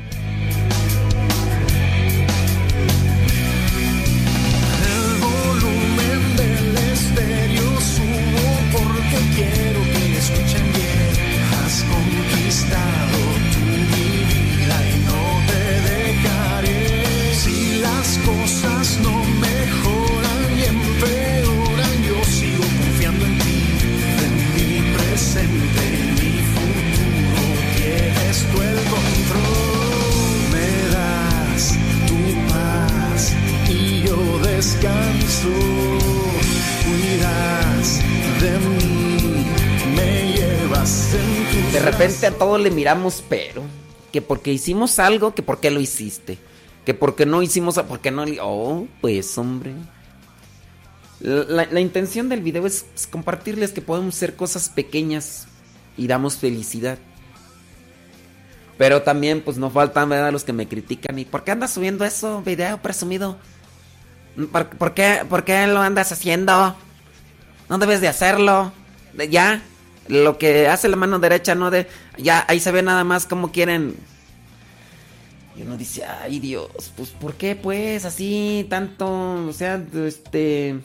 [42.42, 43.62] Todos le miramos pero.
[44.12, 46.39] Que porque hicimos algo, que porque lo hiciste.
[46.87, 48.25] Que porque no hicimos, porque no...
[48.42, 49.75] Oh, pues hombre.
[51.19, 55.46] La, intención del video es, es compartirles que podemos hacer cosas pequeñas
[55.96, 56.98] y damos felicidad.
[58.75, 60.31] Pero también, pues no faltan, ¿verdad?
[60.31, 61.19] Los que me critican.
[61.19, 63.37] ¿Y por qué andas subiendo eso, video presumido?
[64.52, 66.75] ¿Por, qué, ¿Por qué lo andas haciendo?
[67.69, 68.73] No debes de hacerlo.
[69.29, 69.62] Ya,
[70.08, 71.87] lo que hace la mano derecha, no de...
[72.17, 73.95] Ya, ahí se ve nada más cómo quieren...
[75.56, 79.08] Y uno dice, ay Dios, pues ¿por qué pues así tanto?
[79.47, 80.79] O sea, este...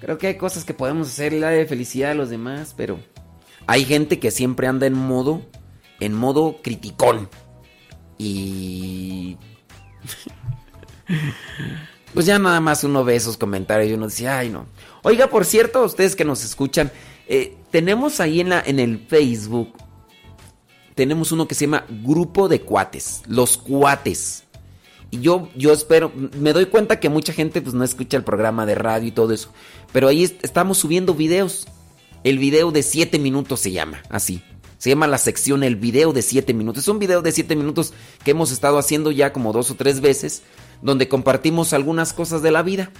[0.00, 3.00] Creo que hay cosas que podemos hacer la de felicidad a los demás, pero
[3.66, 5.42] hay gente que siempre anda en modo,
[6.00, 7.28] en modo criticón.
[8.16, 9.36] Y
[12.14, 14.66] pues ya nada más uno ve esos comentarios y uno dice, ay no.
[15.02, 16.90] Oiga, por cierto, ustedes que nos escuchan,
[17.28, 19.72] eh, tenemos ahí en, la, en el Facebook,
[20.94, 24.44] tenemos uno que se llama Grupo de Cuates, los cuates.
[25.10, 28.66] Y yo, yo espero, me doy cuenta que mucha gente pues no escucha el programa
[28.66, 29.50] de radio y todo eso.
[29.92, 31.66] Pero ahí est- estamos subiendo videos.
[32.24, 34.42] El video de 7 minutos se llama, así.
[34.76, 36.82] Se llama la sección El video de 7 minutos.
[36.82, 37.94] Es un video de 7 minutos
[38.24, 40.42] que hemos estado haciendo ya como dos o tres veces,
[40.82, 42.90] donde compartimos algunas cosas de la vida.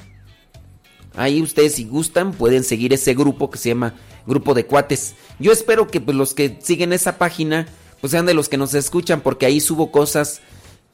[1.19, 3.95] Ahí ustedes si gustan pueden seguir ese grupo que se llama
[4.25, 5.15] Grupo de Cuates.
[5.41, 7.67] Yo espero que pues, los que siguen esa página
[8.01, 10.41] pues sean de los que nos escuchan porque ahí subo cosas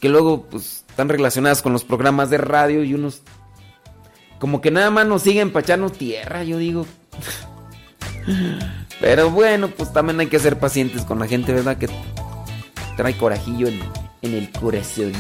[0.01, 3.21] que luego pues están relacionadas con los programas de radio y unos
[4.39, 6.87] como que nada más nos siguen para echarnos tierra, yo digo.
[9.01, 11.77] Pero bueno, pues también hay que ser pacientes con la gente, ¿verdad?
[11.77, 11.89] Que
[12.97, 15.13] trae corajillo en el corazón.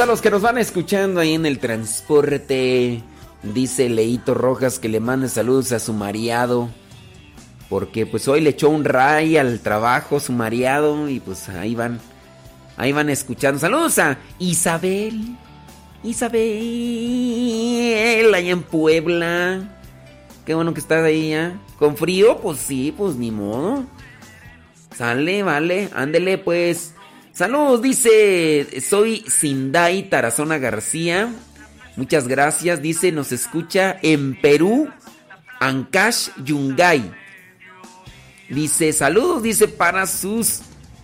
[0.00, 3.00] A los que nos van escuchando ahí en el transporte.
[3.44, 6.68] Dice Leito Rojas que le mande saludos a su mareado.
[7.68, 12.00] Porque pues hoy le echó un ray al trabajo su mareado y pues ahí van.
[12.76, 13.60] Ahí van escuchando.
[13.60, 15.36] Saludos a Isabel.
[16.02, 16.34] Isabel,
[18.34, 19.78] allá en Puebla.
[20.44, 21.56] Qué bueno que estás ahí ya.
[21.78, 22.38] ¿Con frío?
[22.38, 23.84] Pues sí, pues ni modo.
[24.96, 26.94] Sale, vale, ándele pues.
[27.34, 31.34] Saludos, dice, soy Sindai Tarazona García.
[31.96, 34.88] Muchas gracias, dice, nos escucha en Perú,
[35.58, 37.10] Ancash Yungay.
[38.48, 40.60] Dice, saludos, dice, para sus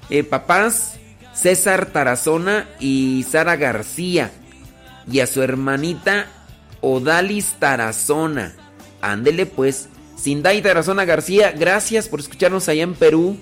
[0.08, 1.00] eh, papás,
[1.34, 4.30] César Tarazona y Sara García.
[5.10, 6.26] Y a su hermanita,
[6.80, 8.54] Odalis Tarazona.
[9.00, 13.36] Ándele pues, Sindai Tarazona García, gracias por escucharnos allá en Perú.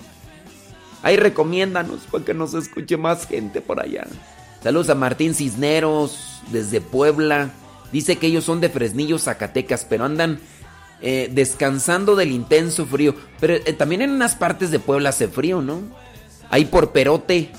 [1.01, 4.05] Ahí recomiéndanos para que nos escuche más gente por allá.
[4.61, 7.51] Saludos a Martín Cisneros desde Puebla.
[7.91, 10.39] Dice que ellos son de Fresnillo, Zacatecas, pero andan
[11.01, 13.15] eh, descansando del intenso frío.
[13.39, 15.81] Pero eh, también en unas partes de Puebla hace frío, ¿no?
[16.49, 17.51] Ahí por Perote.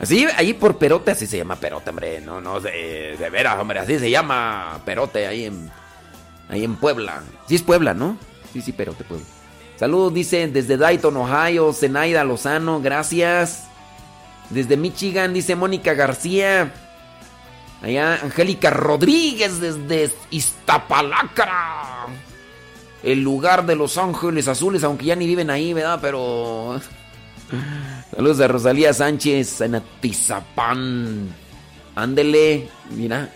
[0.00, 2.20] Así, ahí por Perote, así se llama Perote, hombre.
[2.20, 5.70] No, no, de, de veras, hombre, así se llama Perote ahí en,
[6.48, 7.22] ahí en Puebla.
[7.46, 8.16] Sí es Puebla, ¿no?
[8.52, 9.26] Sí, sí, Perote, Puebla.
[9.78, 13.68] Saludos, dice desde Dayton, Ohio, Zenaida Lozano, gracias.
[14.50, 16.72] Desde Michigan, dice Mónica García.
[17.80, 22.06] Allá, Angélica Rodríguez desde Iztapalacra.
[23.04, 26.00] El lugar de los ángeles azules, aunque ya ni viven ahí, ¿verdad?
[26.02, 26.80] Pero...
[28.16, 31.28] Saludos a Rosalía Sánchez en Atizapán.
[31.94, 33.30] Ándele, mira.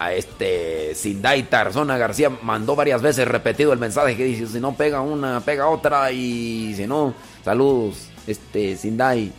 [0.00, 4.74] A este Sindai Tarzona García mandó varias veces repetido el mensaje que dice, si no
[4.74, 7.12] pega una, pega otra y si no,
[7.44, 9.30] saludos, este Sindai.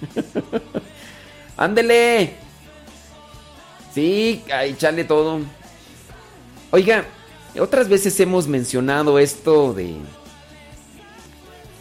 [1.56, 2.34] Ándele.
[3.94, 5.40] Sí, ahí chale todo.
[6.72, 7.04] Oiga,
[7.60, 9.94] otras veces hemos mencionado esto de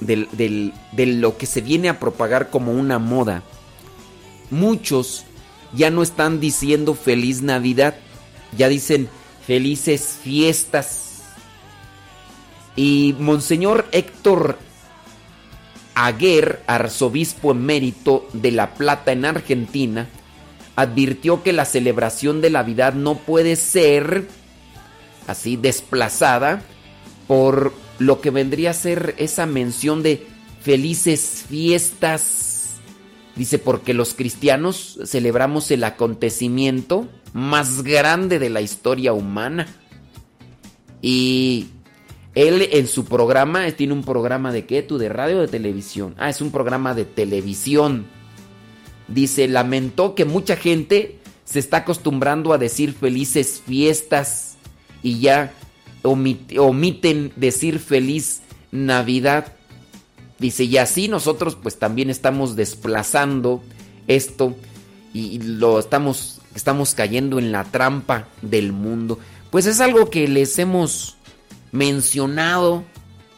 [0.02, 3.42] del, del- de lo que se viene a propagar como una moda.
[4.52, 5.26] Muchos
[5.74, 7.96] ya no están diciendo feliz Navidad,
[8.58, 9.10] ya dicen
[9.45, 11.24] felices fiestas.
[12.76, 14.58] Y Monseñor Héctor
[15.95, 20.08] Aguer, arzobispo emérito de La Plata en Argentina,
[20.76, 24.28] advirtió que la celebración de la Navidad no puede ser
[25.28, 26.62] así desplazada
[27.28, 30.26] por lo que vendría a ser esa mención de
[30.62, 32.78] felices fiestas.
[33.36, 39.68] Dice, porque los cristianos celebramos el acontecimiento más grande de la historia humana.
[41.02, 41.68] Y
[42.36, 46.16] él en su programa, tiene un programa de qué, tú, de radio o de televisión.
[46.18, 48.06] Ah, es un programa de televisión.
[49.08, 54.58] Dice, lamentó que mucha gente se está acostumbrando a decir felices fiestas
[55.02, 55.52] y ya
[56.04, 59.54] omiten decir feliz Navidad.
[60.38, 63.64] Dice, y así nosotros pues también estamos desplazando
[64.08, 64.56] esto
[65.14, 69.20] y lo estamos, estamos cayendo en la trampa del mundo.
[69.50, 71.18] Pues es algo que les hemos
[71.72, 72.84] mencionado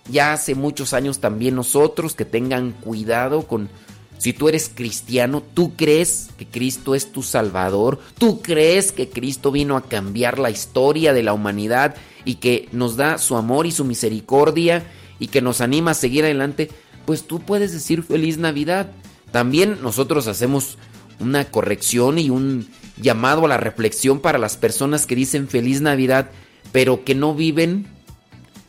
[0.09, 3.69] ya hace muchos años también nosotros, que tengan cuidado con
[4.17, 9.51] si tú eres cristiano, tú crees que Cristo es tu Salvador, tú crees que Cristo
[9.51, 13.71] vino a cambiar la historia de la humanidad y que nos da su amor y
[13.71, 14.85] su misericordia
[15.17, 16.69] y que nos anima a seguir adelante,
[17.05, 18.91] pues tú puedes decir feliz Navidad.
[19.31, 20.77] También nosotros hacemos
[21.19, 22.67] una corrección y un
[23.01, 26.29] llamado a la reflexión para las personas que dicen feliz Navidad,
[26.71, 27.87] pero que no viven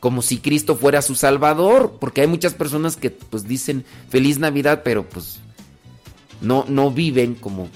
[0.01, 4.83] como si Cristo fuera su Salvador, porque hay muchas personas que pues dicen feliz Navidad,
[4.85, 5.39] pero pues
[6.41, 7.69] no, no viven como,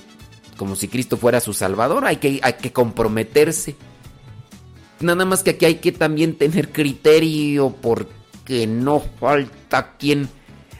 [0.57, 3.77] como si Cristo fuera su Salvador, hay que, hay que comprometerse.
[4.99, 10.29] Nada más que aquí hay que también tener criterio porque no falta quien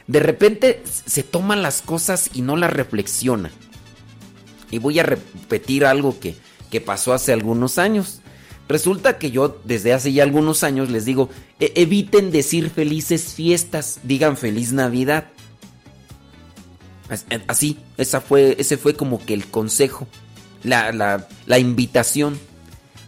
[0.07, 3.51] de repente se toman las cosas y no las reflexiona.
[4.71, 6.35] Y voy a repetir algo que,
[6.69, 8.21] que pasó hace algunos años.
[8.67, 13.99] Resulta que yo desde hace ya algunos años les digo, e-, eviten decir felices fiestas,
[14.03, 15.29] digan feliz Navidad.
[17.29, 20.07] Eh, así, esa fue, ese fue como que el consejo,
[20.63, 22.37] la, la, la invitación.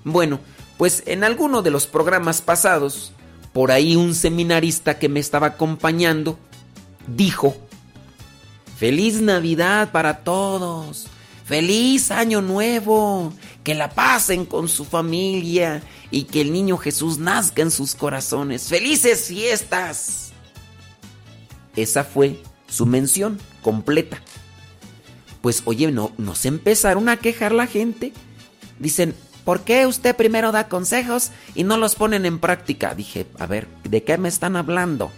[0.06, 0.40] Bueno,
[0.78, 3.12] pues en alguno de los programas pasados,
[3.52, 6.40] por ahí un seminarista que me estaba acompañando
[7.16, 7.58] dijo,
[8.78, 11.08] feliz Navidad para todos,
[11.50, 13.34] feliz año nuevo,
[13.64, 15.82] que la pasen con su familia
[16.12, 18.68] y que el niño Jesús nazca en sus corazones.
[18.68, 20.32] ¡Felices fiestas!
[21.76, 24.22] Esa fue su mención completa.
[25.42, 28.14] Pues oye, no, nos empezaron a quejar la gente.
[28.78, 32.94] Dicen, ¿por qué usted primero da consejos y no los ponen en práctica?
[32.94, 35.12] Dije, a ver, ¿de qué me están hablando?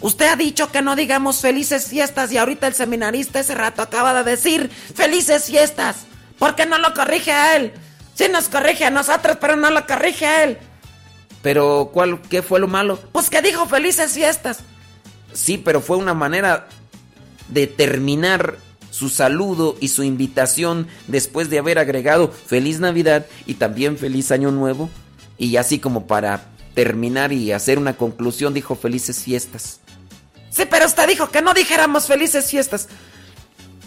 [0.00, 4.12] Usted ha dicho que no digamos felices fiestas y ahorita el seminarista ese rato acaba
[4.14, 6.06] de decir felices fiestas.
[6.38, 7.72] ¿Por qué no lo corrige a él?
[8.14, 10.58] Sí nos corrige a nosotros, pero no lo corrige a él.
[11.42, 12.98] Pero, ¿cuál, ¿qué fue lo malo?
[13.12, 14.60] Pues que dijo felices fiestas.
[15.32, 16.68] Sí, pero fue una manera
[17.48, 18.56] de terminar
[18.90, 24.52] su saludo y su invitación después de haber agregado feliz Navidad y también feliz Año
[24.52, 24.88] Nuevo.
[25.36, 29.80] Y así como para terminar y hacer una conclusión, dijo felices fiestas.
[30.54, 32.88] Sí, pero usted dijo que no dijéramos felices fiestas.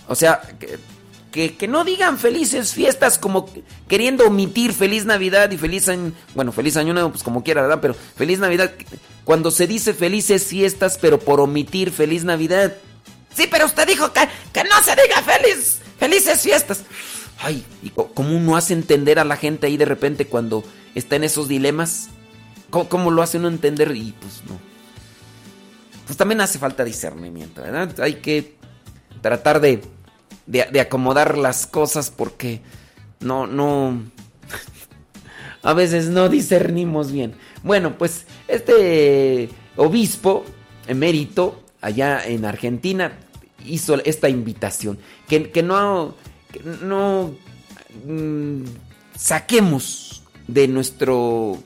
[0.07, 0.41] O sea,
[1.32, 3.49] que, no digan felices fiestas como
[3.88, 7.80] queriendo omitir feliz Navidad y feliz año, bueno, feliz año nuevo, pues como quiera, ¿verdad?
[7.82, 8.74] Pero feliz Navidad,
[9.24, 12.76] cuando se dice felices fiestas, pero por omitir feliz Navidad.
[13.34, 16.82] Sí, pero usted dijo que, que no se diga feliz, felices fiestas.
[17.39, 20.65] Ay, ¿y cómo uno hace entender a la gente ahí de repente cuando
[20.95, 22.09] está en esos dilemas?
[22.72, 23.95] ¿Cómo, cómo lo hace uno entender?
[23.95, 24.59] Y pues no.
[26.08, 27.99] Pues también hace falta discernimiento, ¿verdad?
[27.99, 28.55] Hay que
[29.22, 29.82] tratar de
[30.47, 32.62] de, acomodar las cosas porque
[33.20, 34.01] no, no,
[35.62, 37.36] a veces no discernimos bien.
[37.64, 40.45] Bueno, pues este obispo
[40.88, 43.20] emérito allá en Argentina
[43.66, 44.97] hizo esta invitación,
[45.28, 46.16] que, que no,
[46.82, 47.36] no
[48.05, 48.64] mm,
[49.16, 51.58] saquemos de nuestro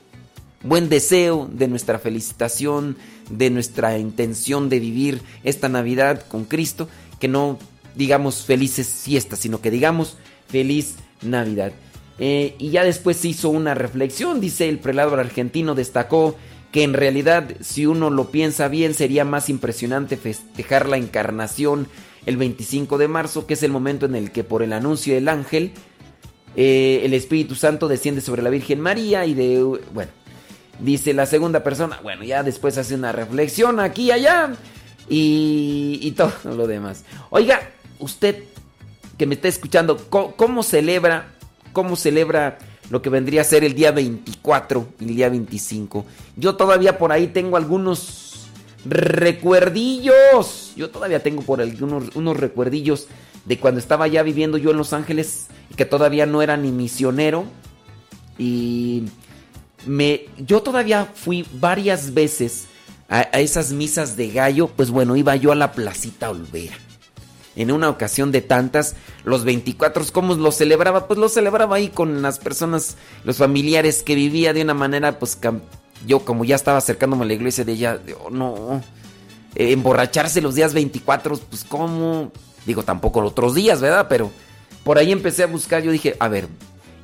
[0.64, 2.96] buen deseo, de nuestra felicitación,
[3.30, 6.88] de nuestra intención de vivir esta Navidad con Cristo,
[7.20, 7.58] que no
[7.94, 10.16] digamos felices fiestas, sino que digamos
[10.48, 11.72] feliz Navidad.
[12.18, 16.36] Eh, y ya después se hizo una reflexión, dice el prelado argentino, destacó
[16.70, 21.86] que en realidad si uno lo piensa bien sería más impresionante festejar la encarnación
[22.24, 25.28] el 25 de marzo, que es el momento en el que por el anuncio del
[25.28, 25.72] ángel
[26.56, 29.62] eh, el Espíritu Santo desciende sobre la Virgen María y de,
[29.92, 30.10] bueno,
[30.82, 34.54] dice la segunda persona, bueno, ya después hace una reflexión aquí y allá
[35.08, 37.04] y, y todo lo demás.
[37.30, 38.44] Oiga, usted
[39.16, 41.28] que me está escuchando, ¿cómo, celebra,
[41.72, 42.58] cómo celebra
[42.90, 46.04] lo que vendría a ser el día 24 y el día 25.
[46.36, 48.48] Yo todavía por ahí tengo algunos
[48.84, 50.72] recuerdillos.
[50.76, 53.08] Yo todavía tengo por ahí unos, recuerdillos
[53.44, 56.70] de cuando estaba ya viviendo yo en Los Ángeles y que todavía no era ni
[56.70, 57.44] misionero.
[58.36, 59.04] Y
[59.86, 62.66] me, yo todavía fui varias veces
[63.08, 64.68] a, esas misas de gallo.
[64.68, 66.76] Pues bueno, iba yo a la placita Olvera
[67.54, 71.06] en una ocasión de tantas, los 24, ¿cómo lo celebraba?
[71.06, 75.38] Pues lo celebraba ahí con las personas, los familiares que vivía de una manera, pues
[76.06, 78.82] yo como ya estaba acercándome a la iglesia de ella, oh, no,
[79.54, 82.32] eh, emborracharse los días 24, pues cómo,
[82.64, 84.06] digo tampoco los otros días, ¿verdad?
[84.08, 84.30] Pero
[84.82, 86.48] por ahí empecé a buscar, yo dije, a ver,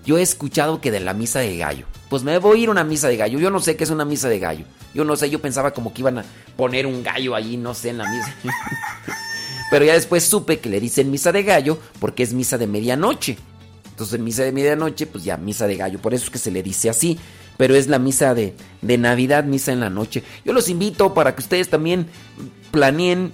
[0.07, 2.73] yo he escuchado que de la misa de gallo, pues me voy a ir a
[2.73, 5.17] una misa de gallo, yo no sé qué es una misa de gallo, yo no
[5.17, 6.25] sé, yo pensaba como que iban a
[6.57, 8.35] poner un gallo allí, no sé, en la misa.
[9.71, 13.37] Pero ya después supe que le dicen misa de gallo porque es misa de medianoche.
[13.91, 15.99] Entonces en misa de medianoche, pues ya misa de gallo.
[16.01, 17.19] Por eso es que se le dice así.
[17.59, 20.23] Pero es la misa de, de Navidad, misa en la noche.
[20.45, 22.07] Yo los invito para que ustedes también
[22.71, 23.33] planeen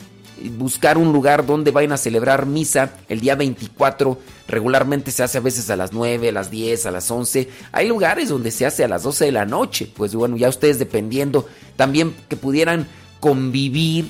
[0.56, 4.18] buscar un lugar donde vayan a celebrar misa el día 24.
[4.48, 7.48] Regularmente se hace a veces a las 9, a las 10, a las 11.
[7.72, 9.88] Hay lugares donde se hace a las 12 de la noche.
[9.94, 11.46] Pues bueno, ya ustedes dependiendo.
[11.76, 12.86] También que pudieran
[13.20, 14.06] convivir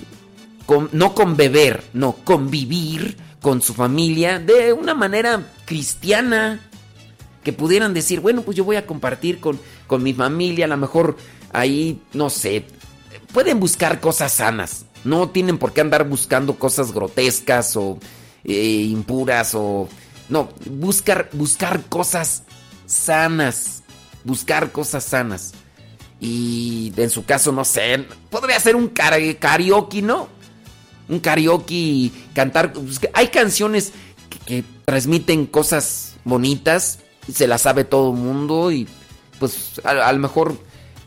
[0.92, 6.60] no con beber, no, convivir con su familia de una manera cristiana.
[7.42, 10.78] Que pudieran decir, bueno, pues yo voy a compartir con, con mi familia, a lo
[10.78, 11.18] mejor
[11.52, 12.64] ahí, no sé,
[13.34, 14.86] pueden buscar cosas sanas.
[15.04, 17.98] No tienen por qué andar buscando cosas grotescas o
[18.44, 19.88] eh, impuras o...
[20.28, 22.44] No, buscar, buscar cosas
[22.86, 23.82] sanas.
[24.24, 25.52] Buscar cosas sanas.
[26.20, 30.28] Y en su caso, no sé, podría ser un karaoke, ¿no?
[31.08, 32.72] un karaoke cantar.
[32.72, 33.92] Pues, hay canciones
[34.46, 36.98] que, transmiten cosas bonitas,
[37.32, 38.86] se las sabe todo el mundo y
[39.38, 40.58] pues a, lo mejor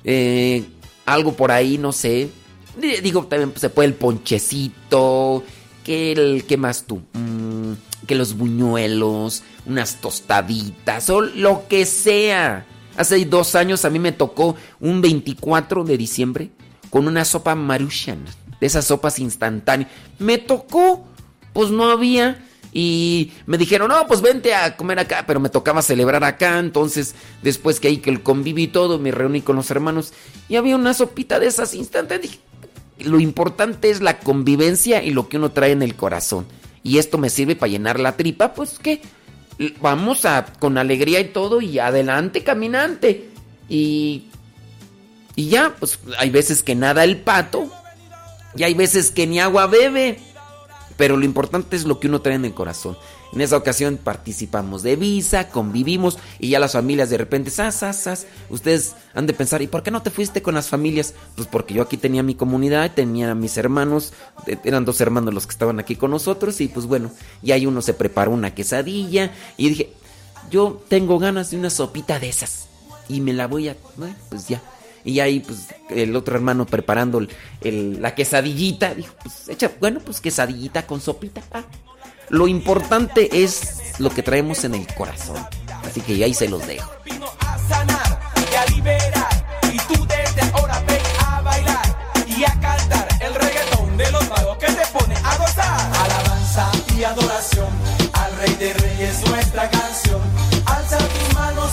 [0.04, 0.66] eh,
[1.06, 2.30] algo por ahí, no sé.
[2.78, 5.44] Digo, también se puede el ponchecito,
[5.84, 7.02] que el, ¿qué más tú?
[7.14, 7.74] Mm,
[8.06, 12.66] que los buñuelos, unas tostaditas o lo que sea.
[12.96, 16.50] Hace dos años a mí me tocó un 24 de diciembre
[16.90, 18.26] con una sopa maruchan
[18.60, 19.90] de esas sopas instantáneas.
[20.20, 21.06] Me tocó,
[21.54, 22.44] pues no había.
[22.74, 26.60] Y me dijeron, no, pues vente a comer acá, pero me tocaba celebrar acá.
[26.60, 30.14] Entonces, después que ahí que el conviví y todo, me reuní con los hermanos
[30.50, 32.40] y había una sopita de esas instantáneas.
[33.00, 36.46] Lo importante es la convivencia y lo que uno trae en el corazón.
[36.84, 39.02] Y esto me sirve para llenar la tripa, pues que
[39.82, 43.30] vamos a con alegría y todo y adelante caminante.
[43.70, 44.28] Y
[45.38, 47.72] y ya, pues hay veces que nada el pato
[48.56, 50.20] y hay veces que ni agua bebe.
[50.98, 52.98] Pero lo importante es lo que uno trae en el corazón.
[53.34, 57.98] En esa ocasión participamos de visa, convivimos y ya las familias de repente, sas, sas,
[57.98, 58.28] sas.
[58.50, 61.14] Ustedes han de pensar, ¿y por qué no te fuiste con las familias?
[61.36, 64.14] Pues porque yo aquí tenía mi comunidad, tenía a mis hermanos,
[64.64, 67.12] eran dos hermanos los que estaban aquí con nosotros y pues bueno,
[67.44, 69.90] y ahí uno se preparó una quesadilla y dije,
[70.50, 72.68] yo tengo ganas de una sopita de esas
[73.10, 73.76] y me la voy a,
[74.30, 74.62] pues ya,
[75.08, 77.26] y ahí, pues, el otro hermano preparando
[77.62, 78.94] la quesadillita.
[78.94, 81.42] Dijo, pues, echa, bueno, pues quesadillita con sopita.
[81.54, 81.64] Ah.
[82.30, 85.38] Lo importante es lo que traemos en el corazón.
[85.86, 86.92] Así que ahí se los dejo.
[96.98, 97.68] y adoración
[98.14, 100.22] al Rey de Reyes, nuestra canción.
[100.66, 101.72] Alza tus manos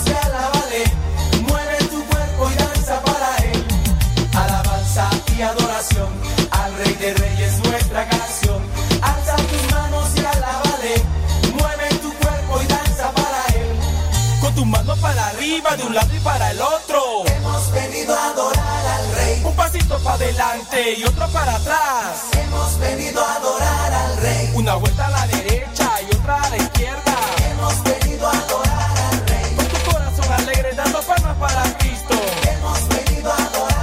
[14.55, 17.25] Con tus manos para arriba, de un lado y para el otro.
[17.25, 19.41] Hemos venido a adorar al Rey.
[19.43, 22.29] Un pasito para adelante y otro para atrás.
[22.31, 24.51] Hemos venido a adorar al Rey.
[24.53, 27.17] Una vuelta a la derecha y otra a la izquierda.
[27.51, 29.55] Hemos venido a adorar al Rey.
[29.57, 32.15] Con tu corazón alegre dando palmas para Cristo.
[32.49, 33.75] Hemos venido a adorar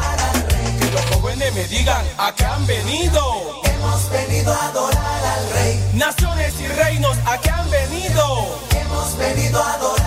[1.55, 3.61] me digan a qué han venido.
[3.65, 5.91] Hemos venido a adorar al Rey.
[5.95, 8.59] Naciones y reinos, a qué han venido.
[8.71, 10.02] Hemos venido a adorar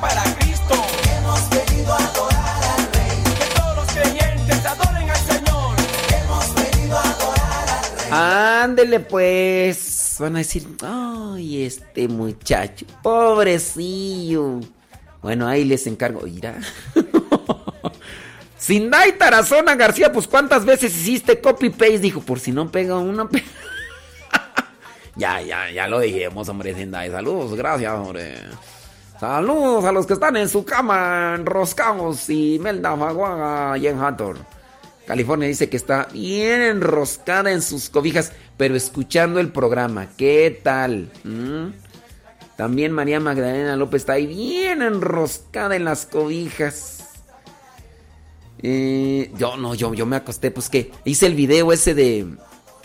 [0.00, 0.74] para Cristo.
[3.38, 5.76] Que todos los creyentes adoren al Señor.
[6.22, 8.62] Hemos venido adorar al Rey.
[8.62, 10.16] Ándele pues.
[10.18, 14.60] Van a decir, ay, este muchacho, pobrecillo.
[15.22, 16.26] Bueno, ahí les encargo.
[16.26, 16.58] Irá.
[19.18, 23.28] Tarazona García, pues cuántas veces hiciste copy-paste, dijo, por si no pega uno.
[25.16, 27.10] ya, ya, ya lo dijimos, hombre, Sindai.
[27.10, 28.36] Saludos, gracias, hombre.
[29.20, 34.38] Saludos a los que están en su cama enroscados y Melda Maguaga y en Hathor.
[35.06, 40.08] California dice que está bien enroscada en sus cobijas, pero escuchando el programa.
[40.16, 41.12] ¿Qué tal?
[41.24, 41.66] ¿Mm?
[42.56, 47.10] También María Magdalena López está ahí bien enroscada en las cobijas.
[48.62, 52.26] Eh, yo no, yo, yo me acosté, pues que hice el video ese de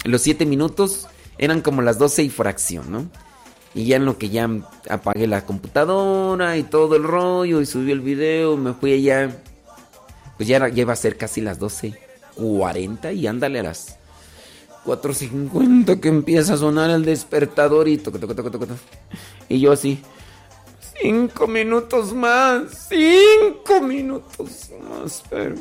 [0.03, 1.07] los 7 minutos,
[1.38, 3.09] eran como las 12 y fracción, ¿no?
[3.76, 4.49] Y ya en lo que ya
[4.89, 9.36] apagué la computadora y todo el rollo y subí el video, me fui allá.
[10.38, 13.97] Pues ya, ya a ser casi las 12.40 y ándale a las
[14.86, 18.67] 4.50 que empieza a sonar el despertador y toco, toco, toco, toco.
[19.49, 20.01] Y yo así,
[21.01, 25.55] cinco minutos más, cinco minutos más, pero...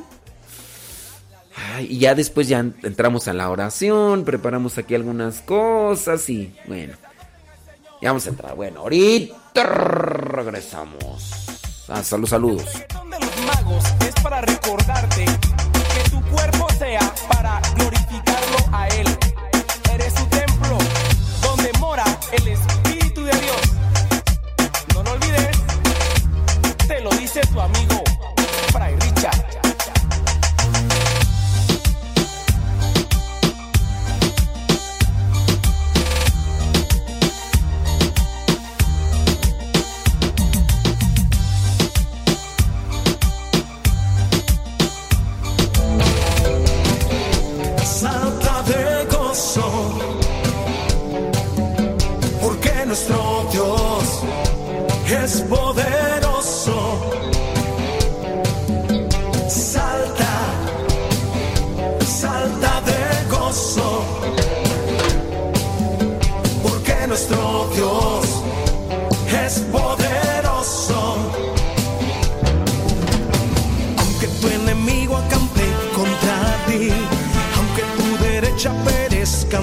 [1.80, 6.94] y ya después ya entramos a la oración, preparamos aquí algunas cosas y bueno,
[8.04, 8.54] ya vamos a entrar.
[8.54, 11.32] Bueno, ahorita regresamos.
[11.88, 12.66] Hasta los saludos.
[12.74, 19.06] de los magos es para recordarte que tu cuerpo sea para glorificarlo a Él.
[19.90, 20.76] Eres su templo
[21.40, 23.62] donde mora el Espíritu de Dios.
[24.92, 25.56] No lo olvides,
[26.86, 27.83] te lo dice tu amigo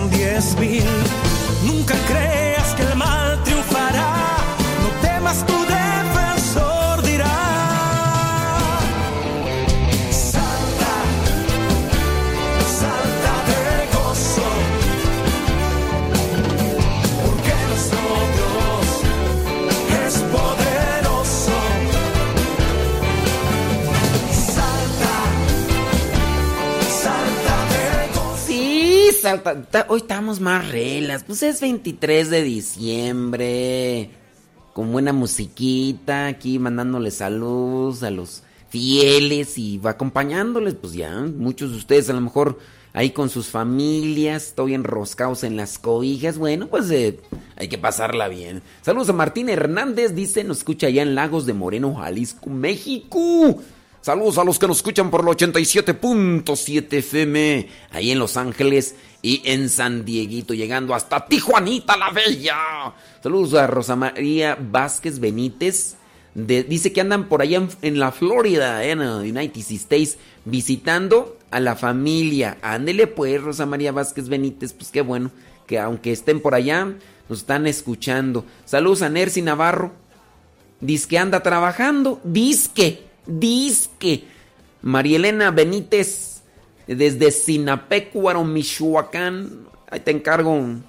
[0.09, 0.85] diez mil,
[1.65, 2.40] nunca creas
[29.87, 31.23] Hoy estamos más relas.
[31.23, 34.09] Pues es 23 de diciembre.
[34.73, 36.27] Con buena musiquita.
[36.27, 40.75] Aquí mandándole saludos a los fieles y va acompañándoles.
[40.75, 42.59] Pues ya, muchos de ustedes a lo mejor
[42.91, 44.47] ahí con sus familias.
[44.47, 46.37] Estoy enroscados en las cobijas.
[46.37, 47.19] Bueno, pues eh,
[47.55, 48.61] hay que pasarla bien.
[48.81, 50.13] Saludos a Martín Hernández.
[50.13, 53.61] Dice, nos escucha allá en Lagos de Moreno, Jalisco, México.
[54.01, 59.43] Saludos a los que nos escuchan por el 87.7 FM, ahí en Los Ángeles y
[59.45, 62.93] en San Dieguito, llegando hasta Tijuanita la Bella.
[63.21, 65.97] Saludos a Rosa María Vázquez Benítez.
[66.33, 71.75] dice que andan por allá en, la Florida, en uh, United States, visitando a la
[71.75, 72.57] familia.
[72.63, 75.29] Ándele pues, Rosa María Vázquez Benítez, pues qué bueno,
[75.67, 76.91] que aunque estén por allá,
[77.29, 78.45] nos están escuchando.
[78.65, 79.91] Saludos a Nercy Navarro,
[80.79, 82.19] Dice que anda trabajando.
[82.23, 84.25] Disque, disque.
[84.81, 86.41] María Elena Benítez,
[86.87, 89.67] desde Sinapecuaro, Michoacán.
[89.89, 90.83] Ahí te encargo un,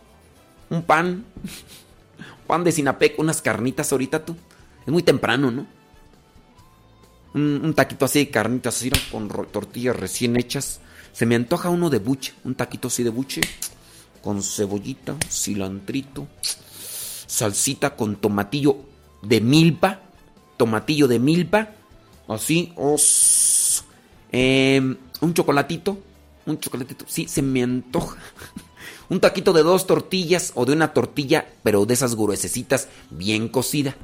[0.70, 1.24] un pan.
[2.46, 4.36] Pan de Sinapecu, unas carnitas ahorita tú.
[4.84, 5.66] Es muy temprano, ¿no?
[7.34, 10.80] Un, un taquito así de carnitas, así, con tortillas recién hechas.
[11.12, 13.40] Se me antoja uno de buche, un taquito así de buche.
[14.22, 16.28] Con cebollita, cilantrito,
[17.26, 18.76] salsita con tomatillo
[19.22, 20.00] de milpa,
[20.56, 21.70] tomatillo de milpa,
[22.28, 23.84] así, os,
[24.30, 25.98] em, un chocolatito,
[26.46, 28.18] un chocolatito, sí, se me antoja.
[29.08, 33.94] un taquito de dos tortillas o de una tortilla, pero de esas gruesecitas, bien cocida.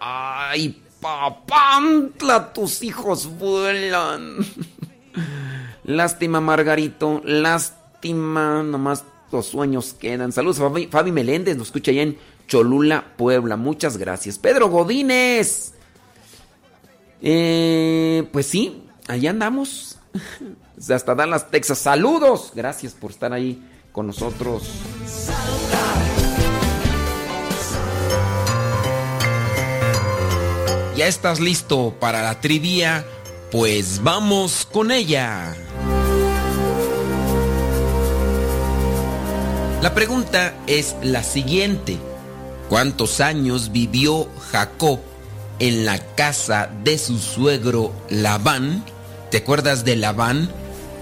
[0.00, 2.52] ¡Ay, papantla!
[2.52, 4.36] Tus hijos vuelan.
[5.84, 7.22] Lástima, Margarito.
[7.24, 8.62] Lástima.
[8.62, 10.32] Nomás los sueños quedan.
[10.32, 11.56] Saludos a Fabi, Fabi Meléndez.
[11.56, 13.56] Nos escucha allá en Cholula, Puebla.
[13.56, 14.38] Muchas gracias.
[14.38, 15.74] Pedro Godínez.
[17.22, 19.98] Eh, pues sí, allá andamos.
[20.90, 21.78] Hasta Dallas, Texas.
[21.78, 22.52] Saludos.
[22.54, 23.62] Gracias por estar ahí
[23.92, 24.68] con nosotros.
[30.96, 33.04] ¿Ya estás listo para la trivia?
[33.52, 35.54] Pues vamos con ella.
[39.80, 41.96] La pregunta es la siguiente.
[42.68, 44.98] ¿Cuántos años vivió Jacob
[45.58, 48.84] en la casa de su suegro Labán.
[49.30, 50.50] ¿Te acuerdas de Labán?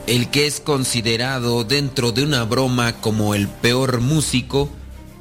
[0.07, 4.70] El que es considerado dentro de una broma como el peor músico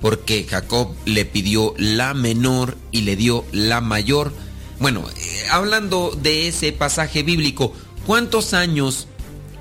[0.01, 4.31] porque Jacob le pidió la menor y le dio la mayor.
[4.79, 7.73] Bueno, eh, hablando de ese pasaje bíblico,
[8.05, 9.07] ¿cuántos años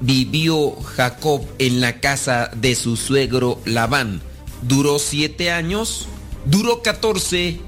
[0.00, 4.20] vivió Jacob en la casa de su suegro Labán?
[4.62, 6.08] ¿Duró siete años?
[6.44, 7.60] ¿Duró catorce?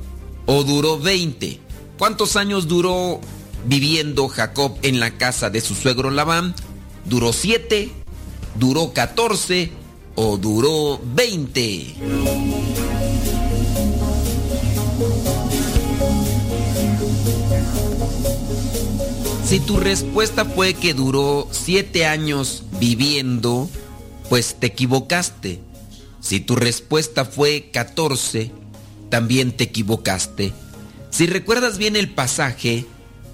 [0.44, 1.60] ¿O duró veinte?
[1.98, 3.20] ¿Cuántos años duró
[3.64, 6.54] viviendo Jacob en la casa de su suegro Labán?
[7.06, 7.90] ¿Duró siete?
[8.54, 9.70] ¿Duró catorce?
[10.14, 11.94] ¿O duró veinte?
[19.46, 23.70] Si tu respuesta fue que duró siete años viviendo,
[24.28, 25.60] pues te equivocaste.
[26.20, 28.50] Si tu respuesta fue 14,
[29.08, 30.52] también te equivocaste.
[31.16, 32.84] Si recuerdas bien el pasaje,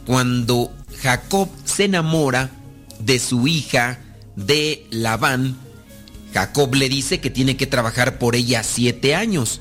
[0.06, 0.70] cuando
[1.00, 2.52] Jacob se enamora
[3.00, 3.98] de su hija
[4.36, 5.56] de Labán,
[6.32, 9.60] Jacob le dice que tiene que trabajar por ella siete años.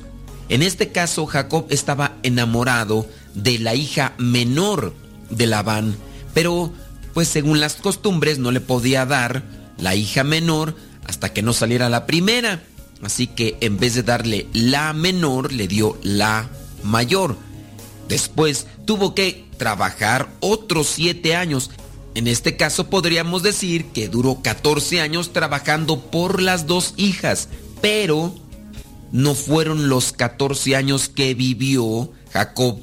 [0.50, 4.94] En este caso, Jacob estaba enamorado de la hija menor
[5.32, 5.96] de Labán
[6.36, 6.72] pero,
[7.16, 9.42] pues según las costumbres, no le podía dar
[9.80, 10.76] la hija menor
[11.08, 12.62] hasta que no saliera la primera.
[13.02, 16.50] Así que en vez de darle la menor, le dio la
[16.84, 17.36] mayor.
[18.08, 21.72] Después tuvo que trabajar otros siete años.
[22.16, 27.48] En este caso podríamos decir que duró 14 años trabajando por las dos hijas,
[27.82, 28.36] pero
[29.12, 32.80] no fueron los 14 años que vivió Jacob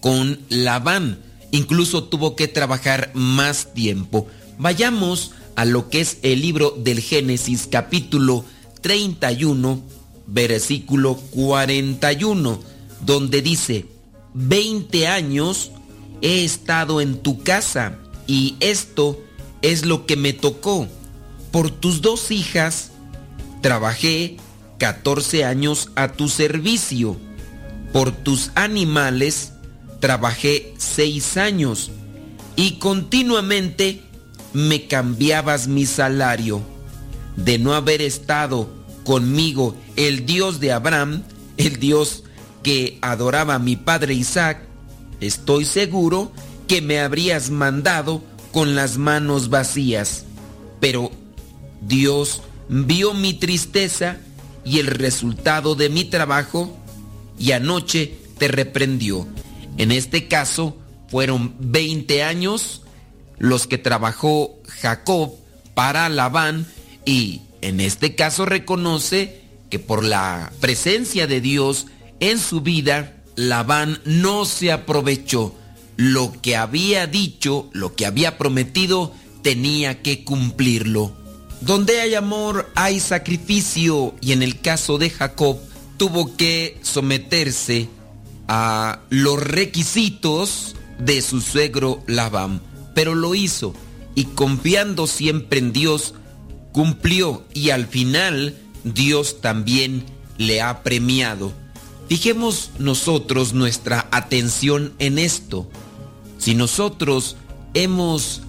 [0.00, 4.26] con Labán incluso tuvo que trabajar más tiempo.
[4.58, 8.44] Vayamos a lo que es el libro del Génesis capítulo
[8.80, 9.80] 31,
[10.26, 12.60] versículo 41,
[13.04, 13.86] donde dice,
[14.34, 15.70] 20 años
[16.22, 19.20] he estado en tu casa y esto
[19.62, 20.86] es lo que me tocó.
[21.50, 22.90] Por tus dos hijas
[23.62, 24.36] trabajé
[24.78, 27.16] 14 años a tu servicio.
[27.92, 29.52] Por tus animales
[30.00, 31.90] trabajé seis años
[32.54, 34.02] y continuamente
[34.52, 36.62] me cambiabas mi salario.
[37.36, 38.68] De no haber estado
[39.04, 41.22] conmigo el Dios de Abraham,
[41.56, 42.24] el Dios
[42.62, 44.66] que adoraba a mi padre Isaac,
[45.20, 46.32] estoy seguro
[46.66, 50.24] que me habrías mandado con las manos vacías.
[50.80, 51.10] Pero
[51.80, 54.18] Dios vio mi tristeza
[54.64, 56.76] y el resultado de mi trabajo
[57.38, 59.26] y anoche te reprendió.
[59.78, 60.76] En este caso
[61.08, 62.82] fueron 20 años
[63.38, 65.32] los que trabajó Jacob
[65.74, 66.66] para Labán
[67.04, 69.40] y en este caso reconoce
[69.70, 71.86] que por la presencia de Dios
[72.20, 75.54] en su vida, Labán no se aprovechó.
[75.96, 79.12] Lo que había dicho, lo que había prometido,
[79.42, 81.16] tenía que cumplirlo.
[81.60, 85.58] Donde hay amor hay sacrificio y en el caso de Jacob
[85.96, 87.88] tuvo que someterse
[88.46, 92.62] a los requisitos de su suegro Labán,
[92.94, 93.74] pero lo hizo
[94.14, 96.14] y confiando siempre en Dios,
[96.72, 100.04] cumplió y al final Dios también
[100.38, 101.52] le ha premiado.
[102.08, 105.68] Fijemos nosotros nuestra atención en esto.
[106.38, 107.36] Si nosotros
[107.74, 108.40] hemos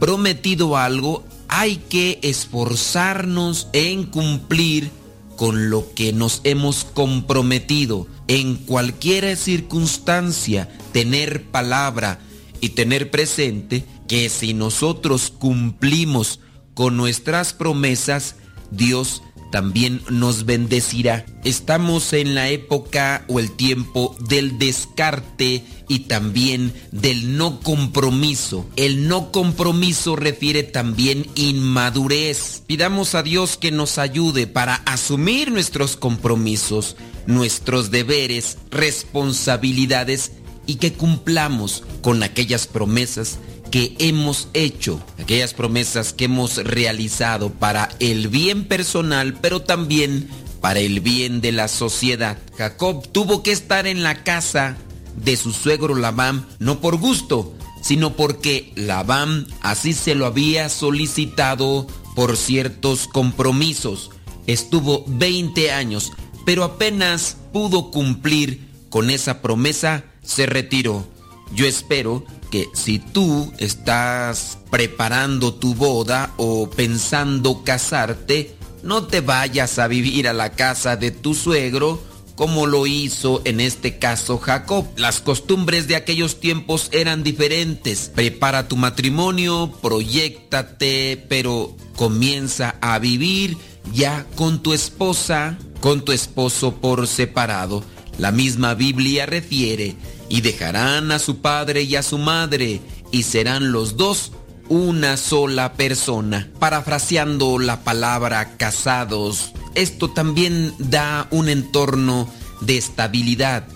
[0.00, 4.90] prometido algo, hay que esforzarnos en cumplir
[5.36, 12.18] con lo que nos hemos comprometido en cualquier circunstancia, tener palabra
[12.60, 16.40] y tener presente que si nosotros cumplimos
[16.74, 18.36] con nuestras promesas,
[18.70, 19.22] Dios
[19.54, 21.24] también nos bendecirá.
[21.44, 28.68] Estamos en la época o el tiempo del descarte y también del no compromiso.
[28.74, 32.64] El no compromiso refiere también inmadurez.
[32.66, 36.96] Pidamos a Dios que nos ayude para asumir nuestros compromisos,
[37.28, 40.32] nuestros deberes, responsabilidades
[40.66, 43.38] y que cumplamos con aquellas promesas
[43.70, 50.28] que hemos hecho, aquellas promesas que hemos realizado para el bien personal, pero también
[50.60, 52.38] para el bien de la sociedad.
[52.56, 54.76] Jacob tuvo que estar en la casa
[55.16, 61.86] de su suegro Labán, no por gusto, sino porque Labán así se lo había solicitado
[62.14, 64.10] por ciertos compromisos.
[64.46, 66.12] Estuvo 20 años,
[66.46, 71.06] pero apenas pudo cumplir con esa promesa, se retiró.
[71.54, 79.78] Yo espero que si tú estás preparando tu boda o pensando casarte, no te vayas
[79.78, 82.02] a vivir a la casa de tu suegro
[82.34, 84.86] como lo hizo en este caso Jacob.
[84.96, 88.10] Las costumbres de aquellos tiempos eran diferentes.
[88.14, 93.56] Prepara tu matrimonio, proyectate, pero comienza a vivir
[93.92, 97.84] ya con tu esposa, con tu esposo por separado.
[98.18, 99.96] La misma Biblia refiere,
[100.28, 104.32] y dejarán a su padre y a su madre, y serán los dos
[104.68, 106.50] una sola persona.
[106.58, 112.28] Parafraseando la palabra casados, esto también da un entorno
[112.60, 113.66] de estabilidad.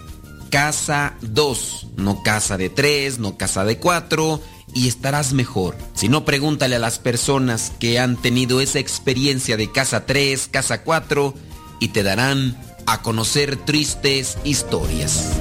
[0.50, 4.40] Casa 2, no casa de 3, no casa de 4,
[4.74, 5.76] y estarás mejor.
[5.94, 10.82] Si no, pregúntale a las personas que han tenido esa experiencia de casa 3, casa
[10.84, 11.34] 4,
[11.80, 12.56] y te darán
[12.90, 15.38] a conocer tristes historias.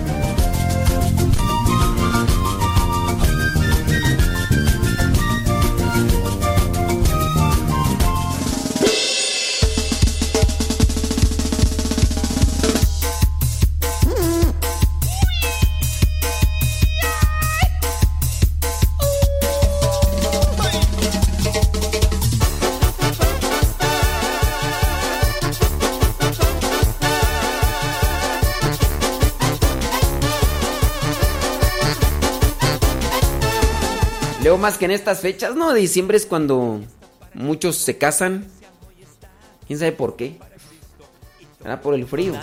[34.60, 35.74] Más que en estas fechas, ¿no?
[35.74, 36.82] Diciembre es cuando
[37.34, 38.48] muchos se casan.
[39.68, 40.40] ¿Quién sabe por qué?
[41.64, 42.34] Era por el frío.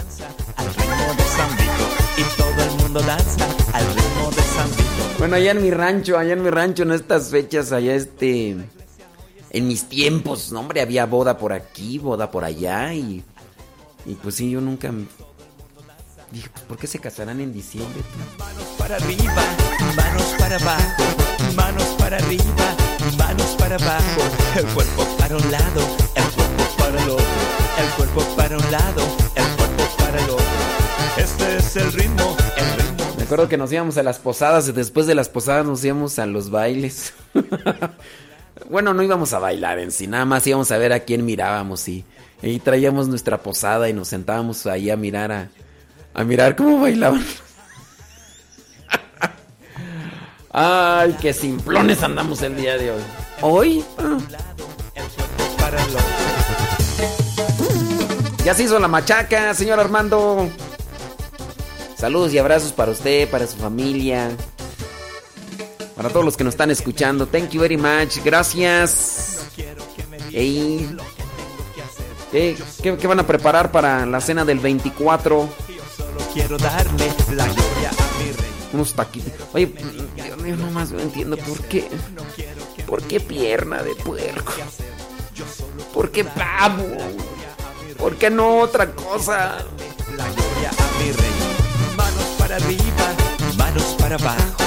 [5.18, 8.56] Bueno, allá en mi rancho, allá en mi rancho, en estas fechas, allá este...
[9.50, 13.24] En mis tiempos, no, hombre, había boda por aquí, boda por allá y...
[14.06, 14.92] Y pues sí, yo nunca...
[16.30, 18.02] Dije, pues ¿por qué se casarán en diciembre?
[18.38, 19.34] Manos para arriba,
[19.96, 21.02] manos para abajo,
[21.54, 22.76] manos para arriba,
[23.18, 24.22] manos para abajo.
[24.56, 25.80] El cuerpo para un lado,
[26.14, 27.26] el cuerpo para el otro.
[27.78, 29.02] El cuerpo para un lado,
[29.34, 30.46] el cuerpo para el otro.
[31.16, 33.14] Este es el ritmo, el ritmo.
[33.16, 36.18] Me acuerdo que nos íbamos a las posadas y después de las posadas nos íbamos
[36.18, 37.14] a los bailes.
[38.70, 41.88] bueno, no íbamos a bailar en sí, nada más íbamos a ver a quién mirábamos
[41.88, 42.04] y,
[42.42, 45.48] y traíamos nuestra posada y nos sentábamos ahí a mirar a,
[46.14, 47.24] a mirar cómo bailaban.
[50.56, 53.02] Ay, qué simplones andamos el día de hoy.
[53.42, 53.84] Hoy.
[53.98, 54.18] ah.
[58.44, 60.48] Ya se hizo la machaca, señor Armando.
[61.96, 64.30] Saludos y abrazos para usted, para su familia.
[65.96, 67.26] Para todos los que nos están escuchando.
[67.26, 68.18] Thank you very much.
[68.24, 69.40] Gracias.
[70.32, 70.94] Ey.
[72.30, 75.48] ¿Qué, qué- qué van a preparar para la cena del 24?
[75.96, 77.90] Solo quiero darle la gloria.
[78.74, 79.32] Unos taquitos.
[79.52, 79.66] Oye,
[80.16, 81.88] Dios mío, nomás no entiendo por qué.
[82.88, 84.52] ¿Por qué pierna de puerco?
[85.94, 86.84] ¿Por qué pavo?
[87.96, 89.58] ¿Por qué no otra cosa?
[90.16, 91.32] La gloria a mi rey.
[91.96, 93.14] Manos para arriba,
[93.56, 94.64] manos para abajo,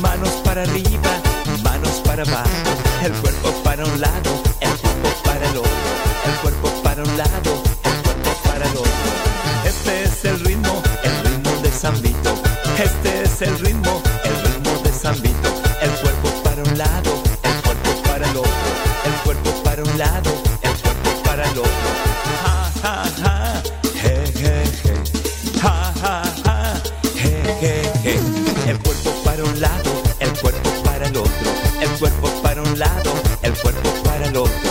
[0.00, 1.20] manos para arriba,
[1.62, 2.48] manos para abajo.
[3.04, 5.70] El cuerpo para un lado, el cuerpo para el otro.
[6.24, 9.10] El cuerpo para un lado, el cuerpo para el otro.
[9.66, 12.34] Este es el ritmo, el ritmo de San Vito.
[12.82, 15.48] Este el ritmo, el ritmo de San Vito.
[15.80, 18.50] El cuerpo para un lado, el cuerpo para el otro.
[19.04, 20.30] El cuerpo para un lado,
[20.62, 21.72] el cuerpo para el otro.
[22.42, 23.62] Ja, ja, ja.
[24.02, 25.60] Je, je, je.
[25.62, 26.82] Ja, ja, ja.
[27.14, 28.70] Je, je, je.
[28.70, 31.50] El cuerpo para un lado, el cuerpo para el otro.
[31.80, 33.12] El cuerpo para un lado,
[33.42, 34.69] el cuerpo para el otro.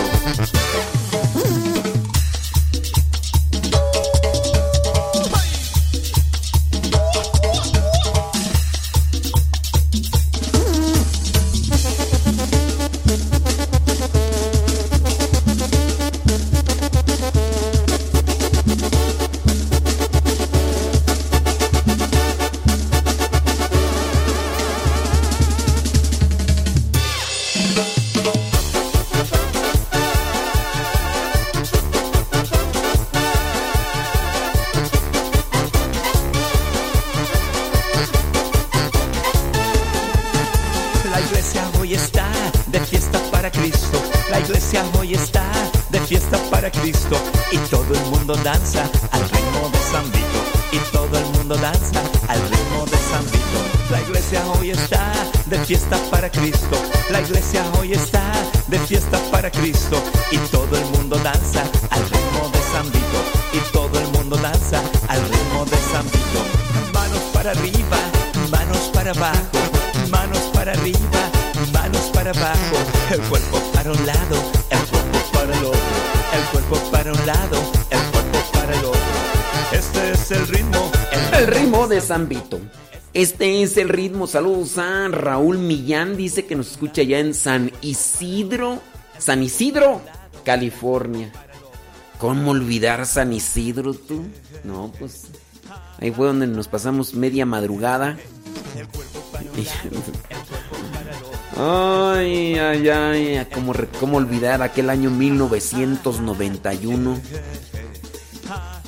[83.14, 84.28] Este es el ritmo.
[84.28, 86.18] Saludos a Raúl Millán.
[86.18, 88.82] Dice que nos escucha ya en San Isidro.
[89.18, 90.02] San Isidro,
[90.44, 91.32] California.
[92.20, 94.26] ¿Cómo olvidar San Isidro tú?
[94.64, 95.28] No, pues.
[96.00, 98.18] Ahí fue donde nos pasamos media madrugada.
[101.62, 107.20] Ay, ay, ay, ¿cómo, cómo olvidar aquel año 1991?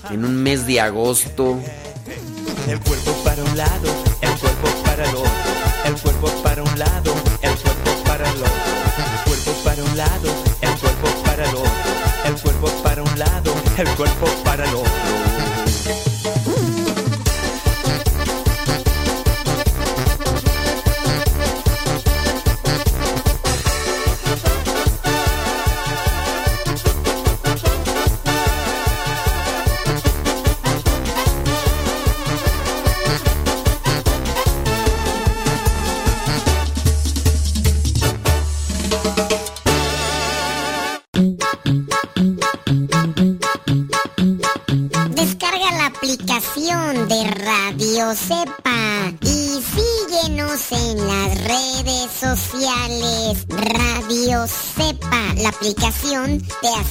[0.10, 1.60] En un mes de agosto.
[3.44, 3.90] Un lado,
[4.22, 5.32] el cuerpo para el otro.
[5.86, 8.52] El cuerpo para un lado, el cuerpo para el otro.
[8.98, 10.30] El cuerpo para un lado,
[10.62, 11.72] el cuerpo para el otro.
[12.26, 14.41] El cuerpo para un lado, el cuerpo para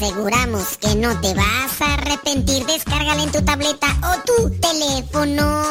[0.00, 2.64] aseguramos que no te vas a arrepentir.
[2.64, 5.62] Descárgala en tu tableta o tu teléfono.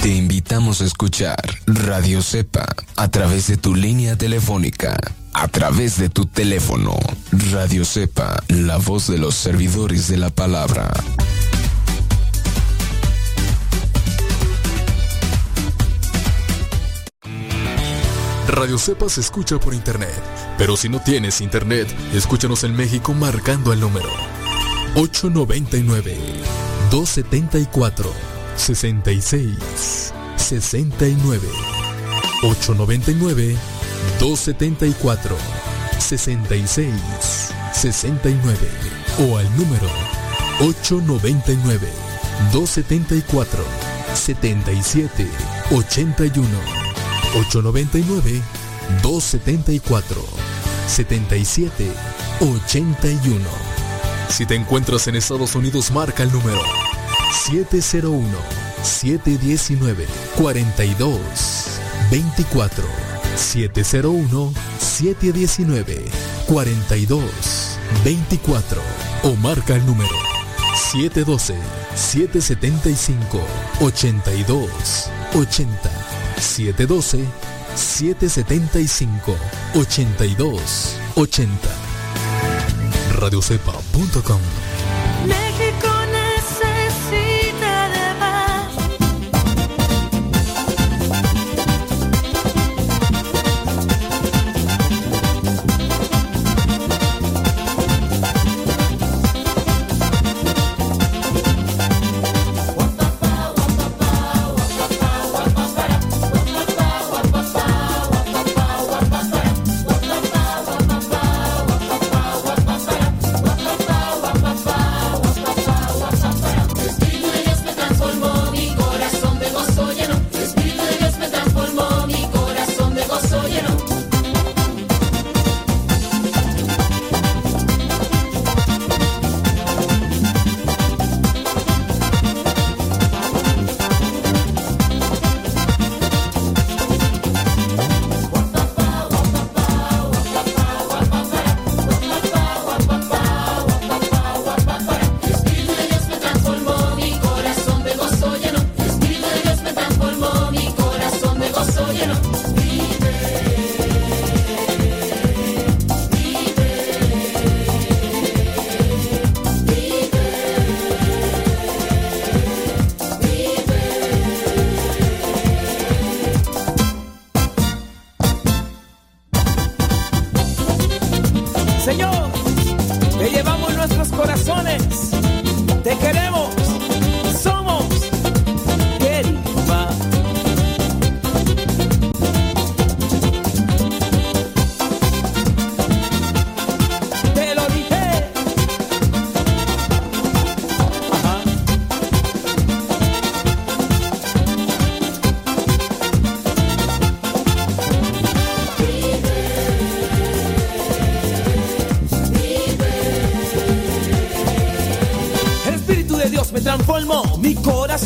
[0.00, 1.36] Te invitamos a escuchar
[1.66, 4.96] Radio Cepa a través de tu línea telefónica,
[5.34, 6.98] a través de tu teléfono.
[7.52, 10.90] Radio Cepa, la voz de los servidores de la palabra.
[18.62, 20.22] Radio Cepa se escucha por internet,
[20.56, 24.08] pero si no tienes internet, escúchanos en México marcando el número.
[24.94, 26.16] 899
[26.88, 28.12] 274
[28.54, 31.48] 66 69
[32.44, 33.56] 899
[34.20, 35.36] 274
[35.98, 36.94] 66
[37.72, 38.58] 69
[39.28, 39.88] o al número
[40.60, 41.88] 899
[42.52, 43.64] 274
[44.14, 45.26] 77
[45.72, 46.81] 81
[47.34, 48.42] 899
[49.02, 50.22] 274
[50.86, 51.92] 77
[52.40, 53.40] 81
[54.28, 56.60] Si te encuentras en Estados Unidos, marca el número
[57.46, 58.26] 701
[58.82, 60.06] 719
[60.36, 61.20] 42
[62.10, 62.84] 24
[63.36, 66.04] 701 719
[66.46, 67.22] 42
[68.04, 68.82] 24
[69.22, 70.16] o marca el número
[70.92, 71.54] 712
[76.42, 77.26] 775
[77.74, 78.32] 82 80 712
[78.74, 79.36] 775
[79.74, 81.68] 82 80
[83.12, 84.61] radiocepa.com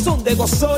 [0.07, 0.77] corazón de gozo.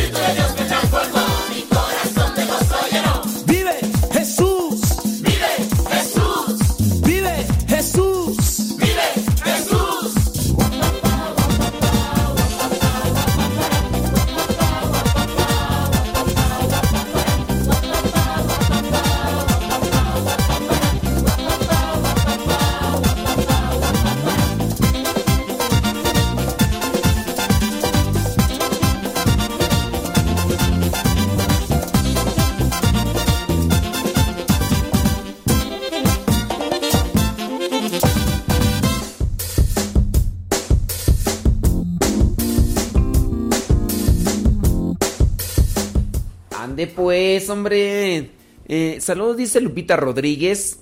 [47.51, 48.31] hombre.
[48.67, 50.79] Eh, saludos, dice Lupita Rodríguez.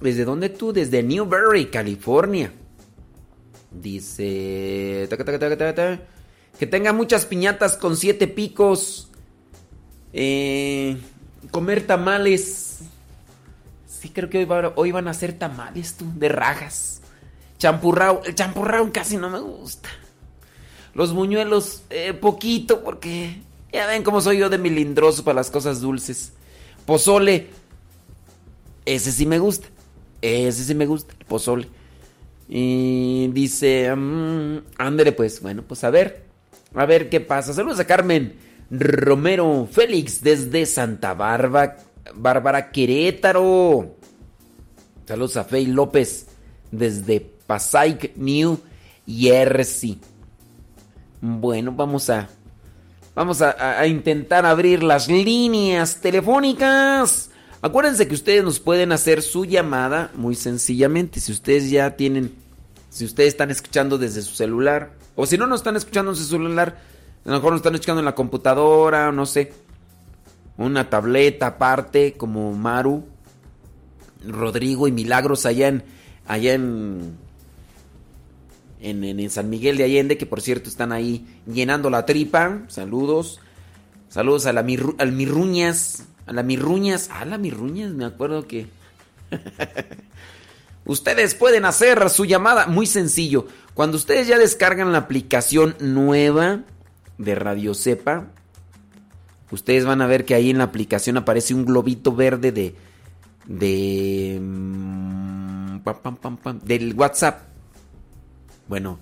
[0.00, 0.72] ¿Desde dónde tú?
[0.72, 2.52] Desde Newberry, California.
[3.70, 5.06] Dice...
[6.58, 9.10] Que tenga muchas piñatas con siete picos.
[10.12, 10.96] Eh,
[11.50, 12.80] comer tamales.
[13.86, 17.02] Sí, creo que hoy van a hacer tamales, tú, de rajas.
[17.58, 18.22] Champurrao.
[18.24, 19.88] El champurrao casi no me gusta.
[20.94, 23.40] Los buñuelos, eh, poquito, porque
[23.74, 26.32] ya ven cómo soy yo de milindroso para las cosas dulces.
[26.86, 27.48] Pozole,
[28.84, 29.66] ese sí me gusta.
[30.22, 31.68] Ese sí me gusta, el pozole.
[32.48, 36.24] Y dice, mm, ándele pues, bueno, pues a ver,
[36.74, 37.52] a ver qué pasa.
[37.52, 38.36] Saludos a Carmen
[38.70, 41.76] Romero Félix desde Santa Bárbara,
[42.14, 43.96] Bárbara Querétaro.
[45.06, 46.28] Saludos a Fey López
[46.70, 48.58] desde Passaic, New
[49.06, 49.98] Jersey.
[51.20, 52.28] Bueno, vamos a
[53.14, 57.30] vamos a, intentar abrir las líneas telefónicas.
[57.62, 61.20] Acuérdense que ustedes nos pueden hacer su llamada muy sencillamente.
[61.20, 62.34] Si ustedes ya tienen,
[62.90, 66.24] si ustedes están escuchando desde su celular, o si no nos están escuchando en su
[66.24, 66.78] celular,
[67.24, 69.52] a lo mejor nos están escuchando en la computadora, no sé,
[70.58, 73.04] una tableta aparte, como Maru,
[74.26, 75.84] Rodrigo y Milagros allá en,
[76.26, 77.16] allá en,
[78.80, 82.62] en, San Miguel de Allende, que por cierto están ahí llenando la tripa.
[82.68, 83.40] Saludos.
[84.08, 86.04] Saludos a la mirru- al Mirruñas.
[86.26, 87.10] A la Mirruñas.
[87.10, 88.66] A la Mirruñas, me acuerdo que.
[90.84, 92.66] ustedes pueden hacer su llamada.
[92.66, 93.46] Muy sencillo.
[93.74, 96.60] Cuando ustedes ya descargan la aplicación nueva
[97.18, 98.26] de Radio Cepa,
[99.50, 102.74] ustedes van a ver que ahí en la aplicación aparece un globito verde de.
[103.46, 104.38] de.
[104.40, 107.53] mm, pam, pam, pam, del WhatsApp.
[108.68, 108.98] Bueno,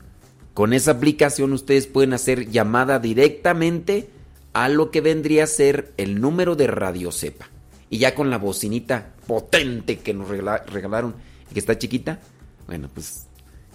[0.54, 4.10] con esa aplicación ustedes pueden hacer llamada directamente
[4.52, 7.48] a lo que vendría a ser el número de Radio Cepa.
[7.88, 11.14] Y ya con la bocinita potente que nos regala- regalaron
[11.50, 12.20] y que está chiquita,
[12.66, 13.26] bueno, pues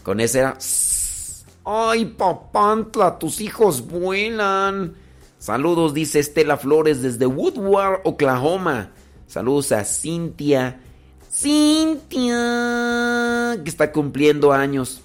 [0.03, 0.57] con esa era...
[1.69, 3.19] ¡Ay, papantla!
[3.19, 4.93] ¡Tus hijos vuelan!
[5.38, 8.91] Saludos, dice Estela Flores desde Woodward, Oklahoma.
[9.27, 10.80] Saludos a Cintia.
[11.31, 15.01] Cintia, que está cumpliendo años.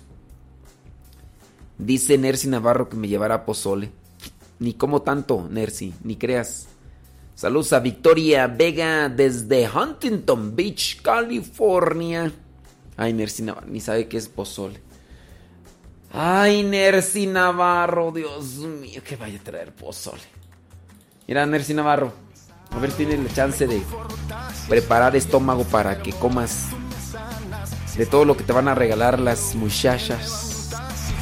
[1.79, 3.91] Dice Nercy Navarro que me llevará a pozole.
[4.59, 6.69] Ni como tanto, Nercy, ni creas.
[7.35, 12.31] Saludos a Victoria Vega desde Huntington Beach, California.
[12.97, 14.81] Ay, Nercy Navarro, ni sabe qué es pozole.
[16.13, 20.23] Ay, Nercy Navarro, Dios mío, que vaya a traer pozole.
[21.27, 22.13] Mira, Nercy Navarro,
[22.71, 23.83] a ver, tienes la chance de
[24.69, 26.69] preparar estómago para que comas
[27.97, 30.52] de todo lo que te van a regalar las muchachas.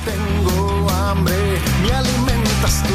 [0.05, 1.35] Tengo hambre,
[1.83, 2.95] me alimentas tú.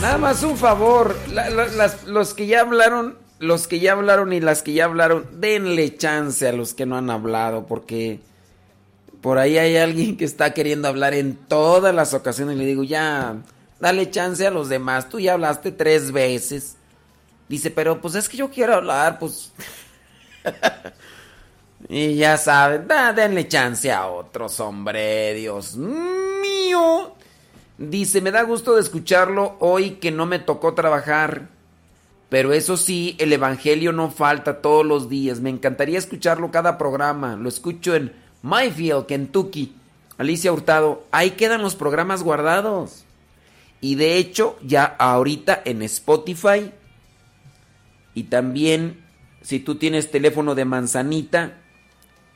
[0.00, 1.14] Nada más un favor,
[2.06, 6.48] los que ya hablaron, los que ya hablaron y las que ya hablaron, denle chance
[6.48, 8.20] a los que no han hablado, porque
[9.20, 13.36] por ahí hay alguien que está queriendo hablar en todas las ocasiones le digo, ya,
[13.80, 16.76] dale chance a los demás, tú ya hablaste tres veces.
[17.48, 19.52] Dice, pero pues es que yo quiero hablar, pues...
[21.88, 27.14] y ya saben, da- denle chance a otros, hombre, Dios mío.
[27.78, 31.48] Dice, me da gusto de escucharlo hoy que no me tocó trabajar.
[32.28, 35.40] Pero eso sí, el Evangelio no falta todos los días.
[35.40, 37.34] Me encantaría escucharlo cada programa.
[37.34, 38.12] Lo escucho en
[38.42, 39.74] Mayfield, Kentucky.
[40.18, 43.04] Alicia Hurtado, ahí quedan los programas guardados.
[43.80, 46.72] Y de hecho, ya ahorita en Spotify.
[48.14, 49.04] Y también,
[49.42, 51.58] si tú tienes teléfono de manzanita,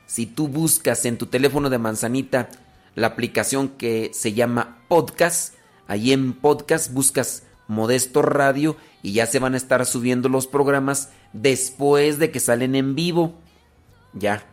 [0.07, 2.49] si tú buscas en tu teléfono de manzanita
[2.95, 5.55] la aplicación que se llama Podcast,
[5.87, 11.11] ahí en Podcast buscas Modesto Radio y ya se van a estar subiendo los programas
[11.33, 13.35] después de que salen en vivo.
[14.13, 14.45] Ya.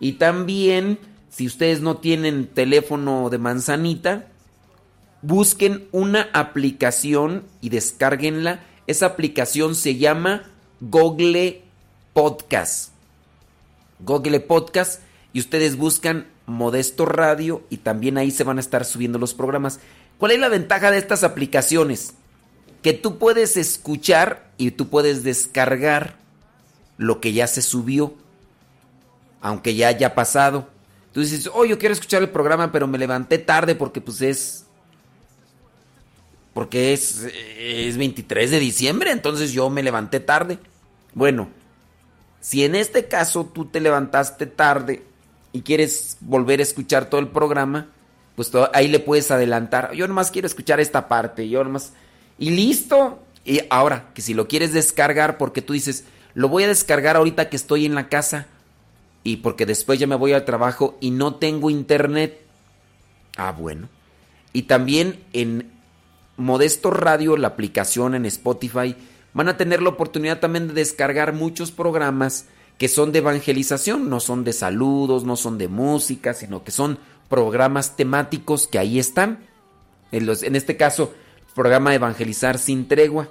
[0.00, 0.98] Y también,
[1.30, 4.26] si ustedes no tienen teléfono de manzanita,
[5.24, 8.60] busquen una aplicación y descárguenla.
[8.86, 10.42] Esa aplicación se llama
[10.80, 11.62] Google
[12.12, 12.90] Podcast.
[14.00, 15.00] Google Podcast
[15.32, 19.80] y ustedes buscan Modesto Radio y también ahí se van a estar subiendo los programas.
[20.18, 22.12] ¿Cuál es la ventaja de estas aplicaciones?
[22.82, 26.18] Que tú puedes escuchar y tú puedes descargar
[26.98, 28.14] lo que ya se subió,
[29.40, 30.68] aunque ya haya pasado.
[31.12, 34.63] Tú dices, oh, yo quiero escuchar el programa, pero me levanté tarde porque pues es...
[36.54, 37.26] Porque es,
[37.58, 40.58] es 23 de diciembre, entonces yo me levanté tarde.
[41.12, 41.48] Bueno,
[42.40, 45.02] si en este caso tú te levantaste tarde
[45.52, 47.88] y quieres volver a escuchar todo el programa,
[48.36, 49.92] pues ahí le puedes adelantar.
[49.94, 51.92] Yo nomás quiero escuchar esta parte, yo nomás...
[52.38, 53.20] Y listo.
[53.44, 56.04] Y ahora, que si lo quieres descargar porque tú dices,
[56.34, 58.46] lo voy a descargar ahorita que estoy en la casa
[59.22, 62.40] y porque después ya me voy al trabajo y no tengo internet.
[63.36, 63.88] Ah, bueno.
[64.52, 65.72] Y también en
[66.36, 68.96] Modesto Radio, la aplicación en Spotify,
[69.32, 72.46] van a tener la oportunidad también de descargar muchos programas
[72.78, 76.98] que son de evangelización, no son de saludos, no son de música, sino que son
[77.28, 79.40] programas temáticos que ahí están.
[80.12, 81.12] En, este caso,
[81.54, 83.28] programa Evangelizar sin tregua.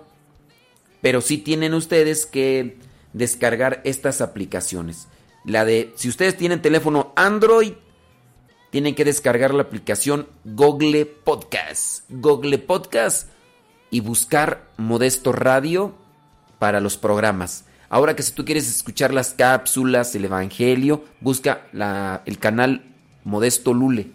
[1.02, 2.78] Pero sí tienen ustedes que
[3.12, 5.08] descargar estas aplicaciones.
[5.46, 7.74] La de, si ustedes tienen teléfono Android,
[8.74, 12.06] tienen que descargar la aplicación Google Podcast.
[12.10, 13.30] Google Podcast
[13.92, 15.94] y buscar Modesto Radio
[16.58, 17.66] para los programas.
[17.88, 21.68] Ahora que si tú quieres escuchar las cápsulas, el Evangelio, busca
[22.26, 22.84] el canal
[23.24, 24.08] Modesto Lule.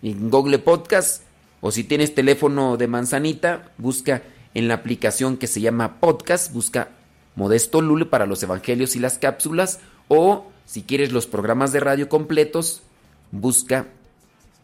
[0.00, 1.24] En Google Podcast
[1.60, 4.22] o si tienes teléfono de manzanita, busca
[4.54, 6.90] en la aplicación que se llama Podcast, busca
[7.34, 12.08] Modesto Lule para los Evangelios y las cápsulas o si quieres los programas de radio
[12.08, 12.82] completos,
[13.30, 13.86] busca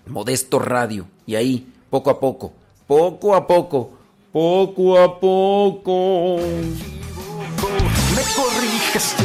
[0.06, 2.52] Modesto Radio y ahí poco a poco,
[2.86, 3.90] poco a poco,
[4.32, 6.38] poco a poco.
[8.16, 9.24] Me corriges tú,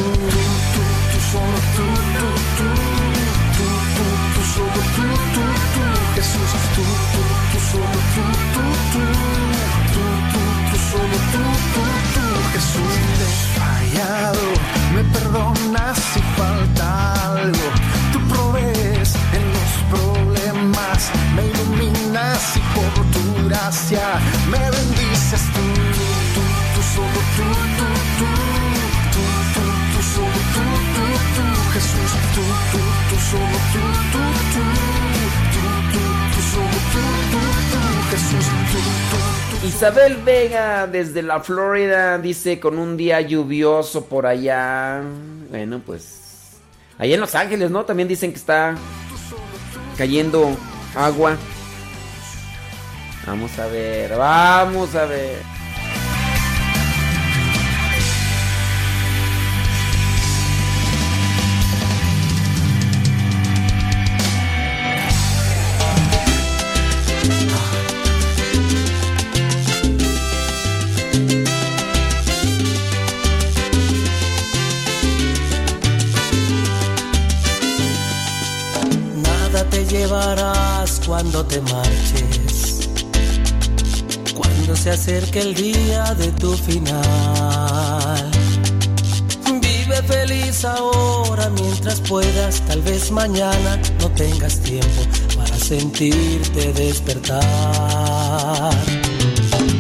[23.48, 24.02] gracia
[24.50, 25.64] me bendices tú,
[26.36, 26.44] tú,
[26.76, 27.48] tú, solo tú,
[27.78, 27.88] tú,
[28.18, 28.28] tú,
[29.14, 29.64] tú, tú,
[29.94, 30.64] tú, solo tú,
[30.96, 31.06] tú,
[31.36, 34.64] tú, Jesús, tú, tú, tú, solo tú, tú, tú,
[35.54, 36.04] tú, tú,
[36.34, 37.02] tú, solo tú,
[37.32, 37.40] tú,
[37.72, 37.80] tú,
[38.12, 38.80] Jesús, tú,
[39.62, 39.68] tú.
[39.68, 45.02] Isabel Vega desde la Florida dice con un día lluvioso por allá.
[45.50, 46.58] Bueno, pues
[46.98, 47.86] allá en Los Ángeles, ¿no?
[47.86, 48.76] También dicen que está
[49.98, 50.56] cayendo
[50.96, 51.38] agua.
[53.28, 55.44] Vamos a ver, vamos a ver.
[79.22, 82.07] Nada te llevarás cuando te marches
[84.68, 88.32] cuando se acerque el día de tu final.
[89.62, 95.04] Vive feliz ahora mientras puedas, tal vez mañana no tengas tiempo
[95.38, 97.40] para sentirte despertar.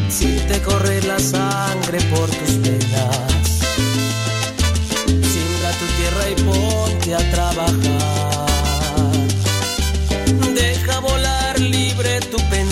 [0.10, 3.60] Si te corre la sangre por tus venas,
[5.06, 8.17] siembra tu tierra y ponte a trabajar.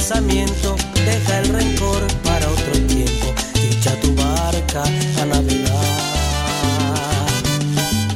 [0.08, 5.74] Deja el rencor para otro tiempo, echa tu barca a navegar.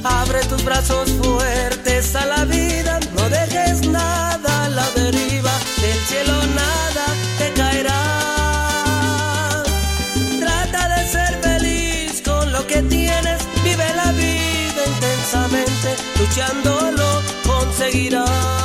[0.04, 5.52] Abre tus brazos fuertes a la vida, no dejes nada a la deriva,
[5.82, 7.06] del cielo nada
[7.40, 8.04] te caerá.
[10.40, 18.59] Trata de ser feliz con lo que tienes, vive la vida intensamente, luchándolo conseguirás.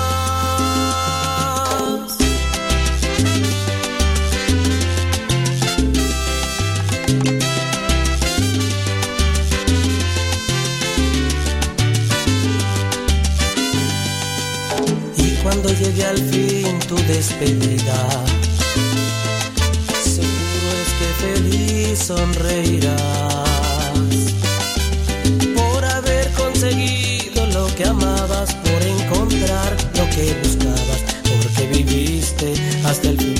[17.07, 18.09] Despedida,
[20.03, 22.95] seguro es que feliz sonreirás
[25.55, 32.55] por haber conseguido lo que amabas, por encontrar lo que buscabas, porque viviste
[32.85, 33.34] hasta el final.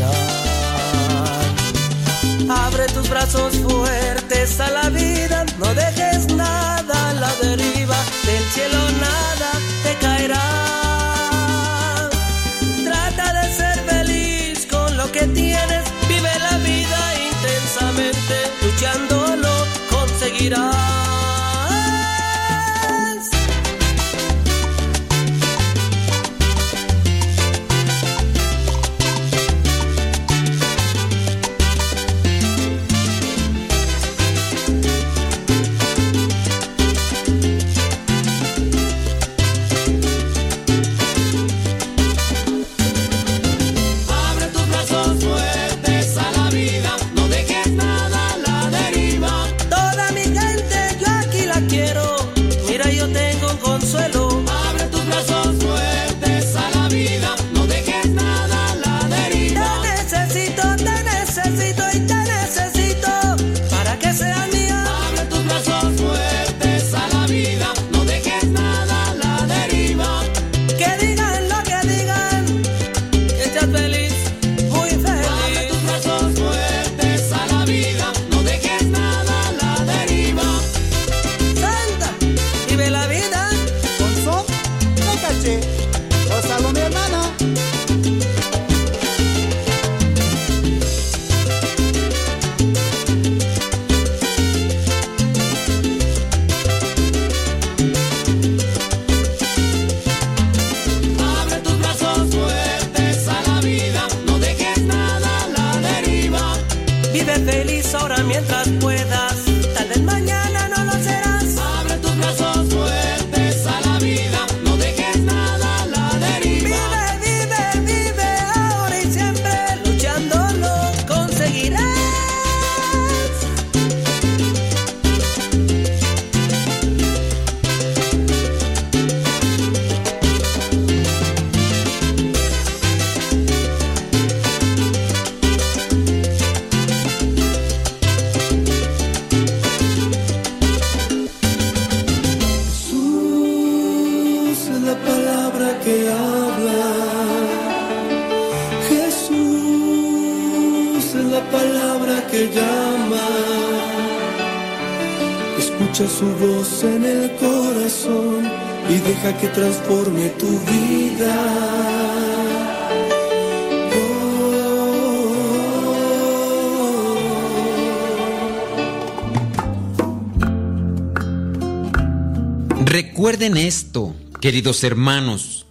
[174.45, 175.65] Queridos hermanos.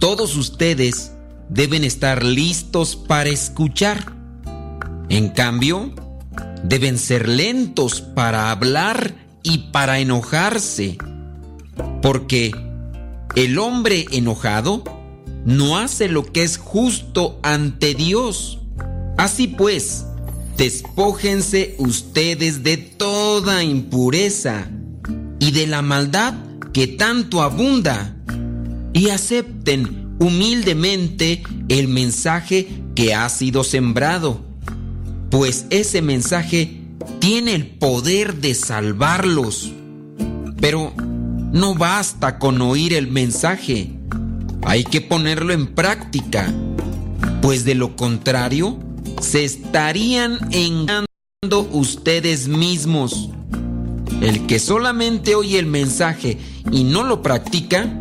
[0.00, 1.12] Todos ustedes
[1.48, 4.12] deben estar listos para escuchar.
[5.08, 5.92] En cambio,
[6.64, 9.14] deben ser lentos para hablar
[9.44, 10.98] y para enojarse.
[12.02, 12.50] Porque
[13.36, 14.82] el hombre enojado
[15.44, 18.58] no hace lo que es justo ante Dios.
[19.16, 20.06] Así pues,
[20.56, 24.66] despójense ustedes de toda impureza
[25.38, 26.34] y de la maldad
[26.72, 28.16] que tanto abunda
[28.92, 34.40] y acepten humildemente el mensaje que ha sido sembrado,
[35.30, 36.78] pues ese mensaje
[37.18, 39.72] tiene el poder de salvarlos.
[40.60, 40.92] Pero
[41.52, 43.90] no basta con oír el mensaje,
[44.64, 46.52] hay que ponerlo en práctica,
[47.40, 48.78] pues de lo contrario
[49.20, 51.06] se estarían engañando
[51.72, 53.30] ustedes mismos.
[54.22, 56.38] El que solamente oye el mensaje
[56.70, 57.92] y no lo practica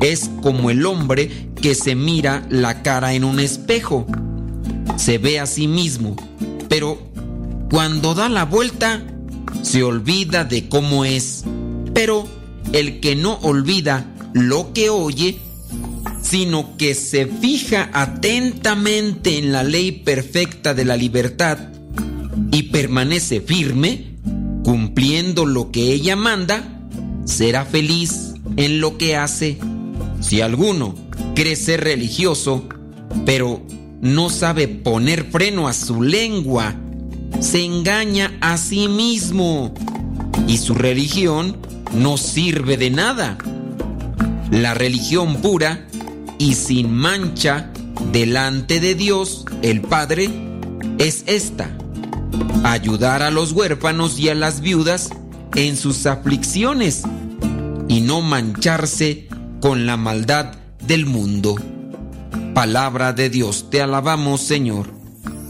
[0.00, 4.06] es como el hombre que se mira la cara en un espejo.
[4.96, 6.16] Se ve a sí mismo,
[6.70, 6.98] pero
[7.70, 9.02] cuando da la vuelta
[9.60, 11.44] se olvida de cómo es.
[11.92, 12.26] Pero
[12.72, 15.38] el que no olvida lo que oye,
[16.22, 21.58] sino que se fija atentamente en la ley perfecta de la libertad
[22.50, 24.13] y permanece firme,
[24.64, 26.80] cumpliendo lo que ella manda,
[27.26, 29.58] será feliz en lo que hace.
[30.20, 30.94] Si alguno
[31.34, 32.64] cree ser religioso,
[33.26, 33.62] pero
[34.00, 36.74] no sabe poner freno a su lengua,
[37.40, 39.74] se engaña a sí mismo
[40.48, 41.58] y su religión
[41.94, 43.36] no sirve de nada.
[44.50, 45.86] La religión pura
[46.38, 47.70] y sin mancha
[48.12, 50.30] delante de Dios el Padre
[50.98, 51.70] es esta
[52.64, 55.10] ayudar a los huérfanos y a las viudas
[55.54, 57.02] en sus aflicciones
[57.88, 59.28] y no mancharse
[59.60, 60.54] con la maldad
[60.86, 61.56] del mundo.
[62.54, 64.88] Palabra de Dios, te alabamos Señor.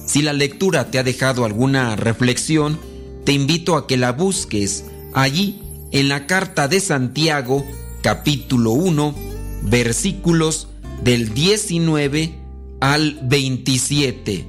[0.06, 2.78] Si la lectura te ha dejado alguna reflexión,
[3.24, 4.84] te invito a que la busques
[5.14, 5.60] allí
[5.92, 7.64] en la carta de Santiago,
[8.02, 9.14] capítulo 1,
[9.62, 10.68] versículos
[11.02, 12.34] del 19
[12.80, 14.46] al 27.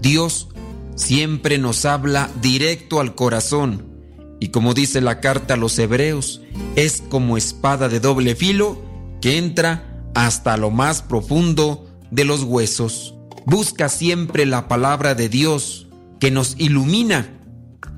[0.00, 0.48] Dios
[0.94, 3.94] siempre nos habla directo al corazón
[4.40, 6.42] y como dice la carta a los hebreos,
[6.76, 8.82] es como espada de doble filo
[9.22, 13.14] que entra hasta lo más profundo de los huesos.
[13.46, 15.86] Busca siempre la palabra de Dios
[16.20, 17.40] que nos ilumina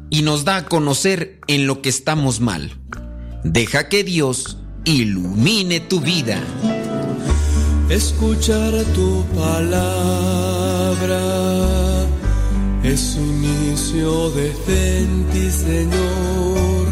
[0.08, 2.78] y nos da a conocer en lo que estamos mal.
[3.42, 6.40] Deja que Dios ilumine tu vida.
[7.88, 9.96] Escuchar tu palabra
[12.92, 16.86] es un inicio de en ti, Señor.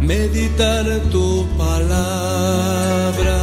[0.00, 3.38] Meditar tu palabra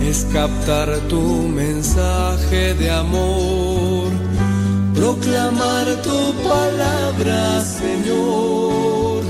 [0.00, 4.08] es captar tu mensaje de amor.
[4.94, 9.22] Proclamar tu palabra, Señor,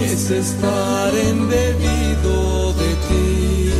[0.00, 3.72] es estar embebido de ti.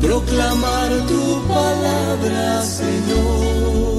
[0.00, 3.89] Proclamar tu palabra, Señor,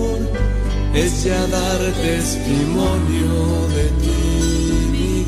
[0.93, 5.25] es ya dar testimonio de ti, mi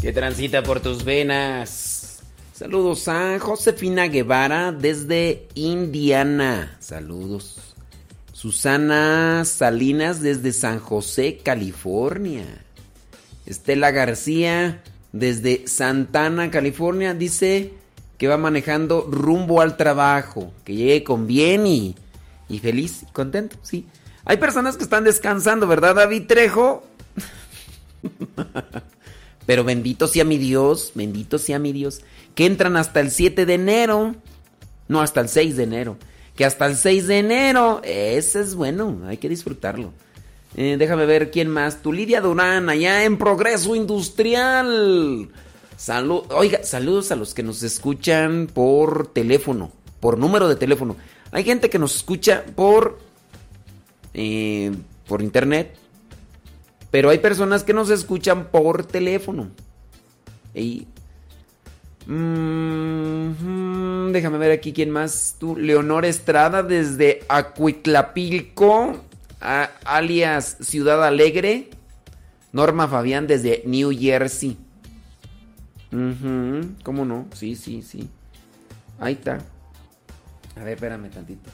[0.00, 2.20] que transita por tus venas.
[2.54, 6.76] Saludos a Josefina Guevara desde Indiana.
[6.80, 7.67] Saludos.
[8.38, 12.44] Susana Salinas desde San José, California.
[13.46, 17.72] Estela García desde Santana, California, dice
[18.16, 21.96] que va manejando rumbo al trabajo, que llegue con bien y,
[22.48, 23.86] y feliz contento, sí.
[24.24, 26.86] Hay personas que están descansando, ¿verdad, David Trejo?
[29.46, 32.02] Pero bendito sea mi Dios, bendito sea mi Dios,
[32.36, 34.14] que entran hasta el 7 de enero,
[34.86, 35.96] no hasta el 6 de enero,
[36.38, 39.92] que hasta el 6 de enero, ese es bueno, hay que disfrutarlo.
[40.56, 45.30] Eh, déjame ver quién más, tu Lidia Durán, allá en Progreso Industrial.
[45.76, 50.94] Salud, oiga, saludos a los que nos escuchan por teléfono, por número de teléfono.
[51.32, 53.00] Hay gente que nos escucha por,
[54.14, 54.70] eh,
[55.08, 55.74] por internet,
[56.92, 59.50] pero hay personas que nos escuchan por teléfono.
[60.54, 60.86] Y,
[62.12, 65.36] mm, déjame ver aquí quién más.
[65.38, 69.04] Tú, Leonor Estrada desde Acuitlapilco,
[69.40, 71.70] alias Ciudad Alegre.
[72.52, 74.56] Norma Fabián desde New Jersey.
[75.90, 77.26] ¿Cómo no?
[77.34, 78.08] Sí, sí, sí.
[78.98, 79.38] Ahí está.
[80.56, 81.50] A ver, espérame tantito.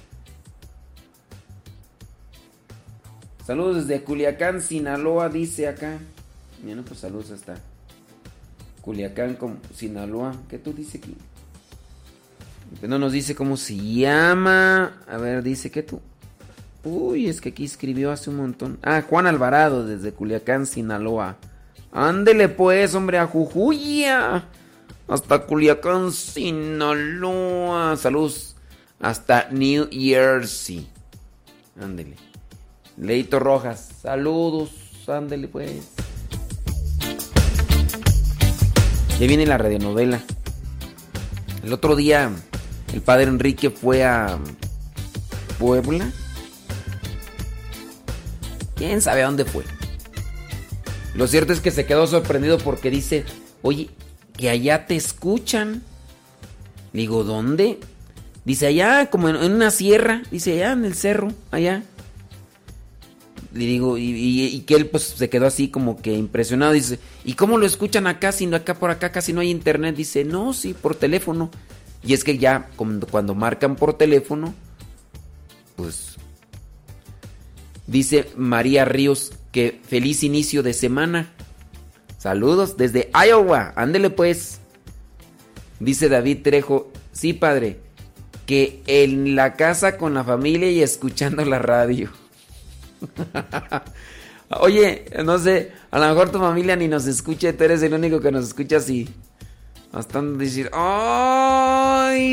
[3.44, 5.98] Saludos desde Culiacán, Sinaloa, dice acá.
[6.62, 7.56] Bueno, pues saludos hasta
[8.84, 10.36] Culiacán, con Sinaloa.
[10.48, 11.16] ¿Qué tú dices aquí?
[12.82, 15.02] No nos dice cómo se llama.
[15.08, 16.02] A ver, dice que tú.
[16.84, 18.78] Uy, es que aquí escribió hace un montón.
[18.82, 21.36] Ah, Juan Alvarado desde Culiacán, Sinaloa.
[21.92, 24.48] Ándele pues, hombre, a Jujuya.
[25.08, 27.96] Hasta Culiacán, Sinaloa.
[27.96, 28.54] Saludos
[29.00, 30.86] hasta New Jersey.
[31.80, 32.16] Ándele.
[32.98, 34.70] Leito Rojas, saludos,
[35.08, 35.93] ándele pues.
[39.18, 40.20] Ya viene la radionovela.
[41.62, 42.30] El otro día
[42.92, 44.38] el padre Enrique fue a
[45.58, 46.10] Puebla.
[48.76, 49.64] ¿Quién sabe a dónde fue?
[51.14, 53.24] Lo cierto es que se quedó sorprendido porque dice,
[53.62, 53.90] oye,
[54.36, 55.82] que allá te escuchan.
[56.92, 57.78] Digo, ¿dónde?
[58.44, 60.22] Dice, allá, como en, en una sierra.
[60.30, 61.82] Dice, allá en el cerro, allá.
[63.54, 66.72] Le digo, y, que él pues se quedó así como que impresionado.
[66.72, 69.94] Dice, ¿y cómo lo escuchan acá si no acá por acá casi no hay internet?
[69.94, 71.50] Dice, no, sí, por teléfono.
[72.02, 74.54] Y es que ya cuando, cuando marcan por teléfono,
[75.76, 76.16] pues...
[77.86, 81.30] Dice María Ríos que feliz inicio de semana.
[82.18, 83.72] Saludos desde Iowa.
[83.76, 84.58] Ándele pues.
[85.78, 87.78] Dice David Trejo, sí padre,
[88.46, 92.10] que en la casa con la familia y escuchando la radio.
[94.60, 98.20] Oye, no sé, a lo mejor tu familia ni nos escucha, tú eres el único
[98.20, 99.08] que nos escucha así.
[99.92, 102.24] Bastante decir, ¡ay!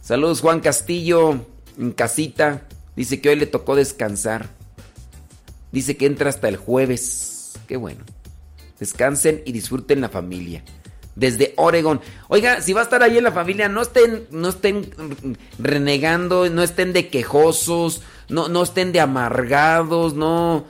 [0.00, 1.44] Saludos Juan Castillo,
[1.78, 2.66] en casita.
[2.96, 4.48] Dice que hoy le tocó descansar.
[5.72, 7.52] Dice que entra hasta el jueves.
[7.66, 8.04] Qué bueno.
[8.78, 10.64] Descansen y disfruten la familia.
[11.14, 12.00] Desde Oregon.
[12.28, 14.90] Oiga, si va a estar ahí en la familia, no estén, no estén
[15.58, 20.64] renegando, no estén de quejosos, no, no estén de amargados, no.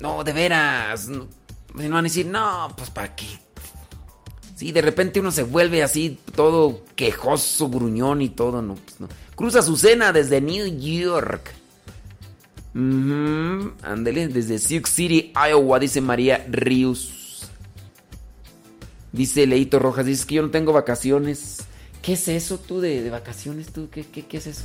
[0.00, 1.08] No, de veras.
[1.08, 1.26] No,
[1.74, 3.26] van a decir, no, pues para qué.
[4.54, 9.08] Sí, de repente uno se vuelve así, todo quejoso, gruñón y todo, no, pues no.
[9.36, 11.54] Cruz Azucena desde New York.
[12.74, 17.46] Ujú, Ándele, desde Sioux City, Iowa, dice María Rius.
[19.12, 21.58] Dice Leito Rojas, dice que yo no tengo vacaciones.
[22.02, 23.72] ¿Qué es eso tú de, de vacaciones?
[23.72, 23.88] tú?
[23.90, 24.64] ¿Qué, qué, qué es eso?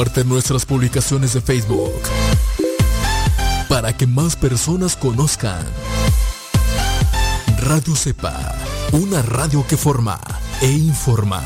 [0.00, 1.92] Comparte nuestras publicaciones de Facebook
[3.68, 5.62] para que más personas conozcan.
[7.58, 8.56] Radio Cepa,
[8.92, 10.18] una radio que forma
[10.62, 11.44] e informa.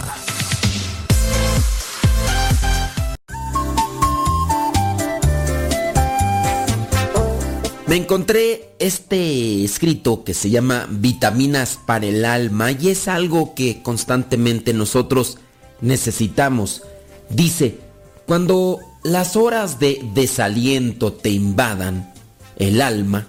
[7.89, 13.83] Me encontré este escrito que se llama Vitaminas para el alma y es algo que
[13.83, 15.39] constantemente nosotros
[15.81, 16.83] necesitamos.
[17.31, 17.84] Dice,
[18.27, 22.13] cuando las horas de desaliento te invadan
[22.57, 23.27] el alma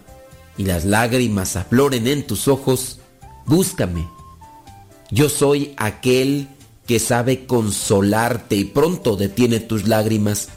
[0.57, 2.99] y las lágrimas afloren en tus ojos,
[3.45, 4.07] búscame.
[5.11, 6.47] Yo soy aquel
[6.87, 10.49] que sabe consolarte y pronto detiene tus lágrimas.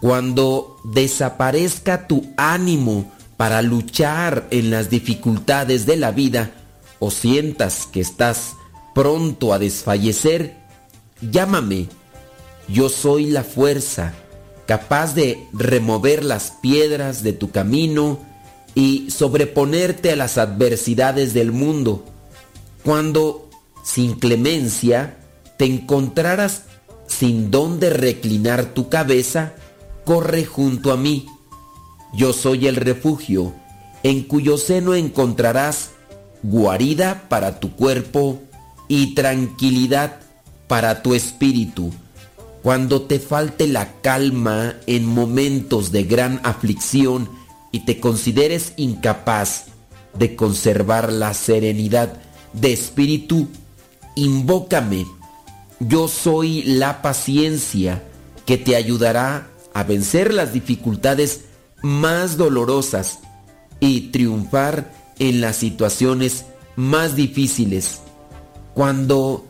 [0.00, 6.52] Cuando desaparezca tu ánimo para luchar en las dificultades de la vida
[6.98, 8.52] o sientas que estás
[8.94, 10.56] pronto a desfallecer,
[11.20, 11.88] llámame.
[12.68, 14.14] Yo soy la fuerza
[14.66, 18.18] capaz de remover las piedras de tu camino
[18.74, 22.04] y sobreponerte a las adversidades del mundo.
[22.84, 23.48] Cuando,
[23.84, 25.16] sin clemencia,
[25.56, 26.64] te encontraras
[27.06, 29.54] sin dónde reclinar tu cabeza,
[30.04, 31.26] corre junto a mí.
[32.12, 33.54] Yo soy el refugio,
[34.02, 35.90] en cuyo seno encontrarás
[36.42, 38.40] guarida para tu cuerpo
[38.88, 40.18] y tranquilidad
[40.68, 41.92] para tu espíritu.
[42.66, 47.30] Cuando te falte la calma en momentos de gran aflicción
[47.70, 49.66] y te consideres incapaz
[50.18, 52.14] de conservar la serenidad
[52.54, 53.46] de espíritu,
[54.16, 55.06] invócame.
[55.78, 58.02] Yo soy la paciencia
[58.46, 61.42] que te ayudará a vencer las dificultades
[61.82, 63.20] más dolorosas
[63.78, 68.00] y triunfar en las situaciones más difíciles.
[68.74, 69.46] Cuando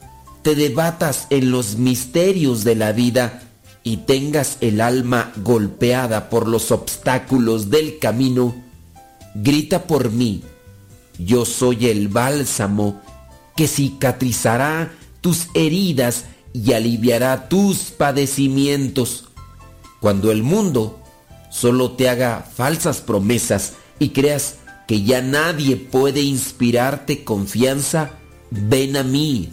[0.46, 3.42] te debatas en los misterios de la vida
[3.82, 8.54] y tengas el alma golpeada por los obstáculos del camino,
[9.34, 10.44] grita por mí.
[11.18, 13.02] Yo soy el bálsamo
[13.56, 19.24] que cicatrizará tus heridas y aliviará tus padecimientos.
[19.98, 21.00] Cuando el mundo
[21.50, 28.12] solo te haga falsas promesas y creas que ya nadie puede inspirarte confianza,
[28.52, 29.50] ven a mí.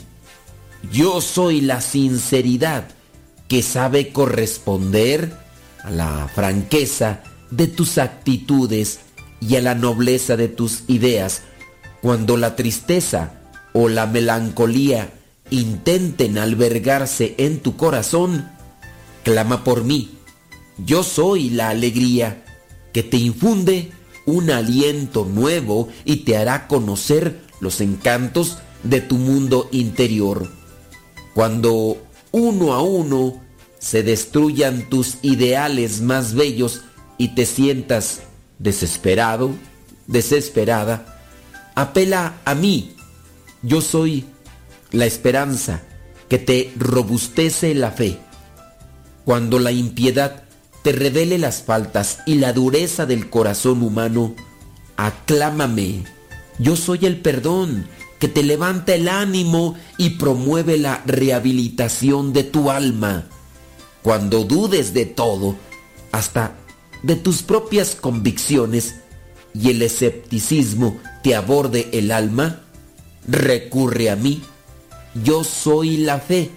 [0.92, 2.88] Yo soy la sinceridad
[3.48, 5.38] que sabe corresponder
[5.84, 9.00] a la franqueza de tus actitudes
[9.40, 11.44] y a la nobleza de tus ideas.
[12.02, 13.34] Cuando la tristeza
[13.74, 15.14] o la melancolía
[15.50, 18.50] intenten albergarse en tu corazón,
[19.24, 20.18] clama por mí.
[20.78, 22.44] Yo soy la alegría
[22.92, 23.92] que te infunde
[24.26, 30.63] un aliento nuevo y te hará conocer los encantos de tu mundo interior.
[31.34, 31.98] Cuando
[32.32, 33.42] uno a uno
[33.80, 36.82] se destruyan tus ideales más bellos
[37.18, 38.22] y te sientas
[38.60, 39.52] desesperado,
[40.08, 41.20] desesperada,
[41.76, 42.96] apela a mí.
[43.62, 44.26] Yo soy
[44.92, 45.82] la esperanza
[46.30, 48.20] que te robustece la fe.
[49.26, 50.44] Cuando la impiedad
[50.84, 54.36] te revele las faltas y la dureza del corazón humano,
[54.98, 56.04] aclámame.
[56.60, 57.88] Yo soy el perdón
[58.24, 63.28] que te levanta el ánimo y promueve la rehabilitación de tu alma.
[64.02, 65.58] Cuando dudes de todo,
[66.14, 66.56] hasta
[67.02, 68.96] de tus propias convicciones,
[69.54, 72.62] y el escepticismo te aborde el alma,
[73.28, 74.42] recurre a mí.
[75.22, 76.50] Yo soy la fe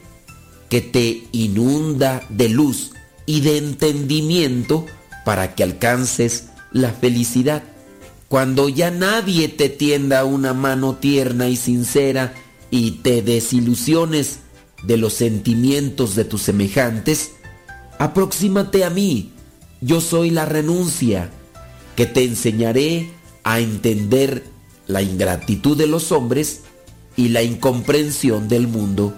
[0.68, 2.93] que te inunda de luz
[3.26, 4.86] y de entendimiento
[5.24, 7.64] para que alcances la felicidad.
[8.28, 12.35] Cuando ya nadie te tienda una mano tierna y sincera
[12.70, 14.40] y te desilusiones
[14.82, 17.32] de los sentimientos de tus semejantes,
[17.98, 19.32] aproxímate a mí.
[19.81, 21.31] Yo soy la renuncia
[21.94, 23.11] que te enseñaré
[23.44, 24.44] a entender
[24.89, 26.62] la ingratitud de los hombres
[27.16, 29.15] y la incomprensión del mundo.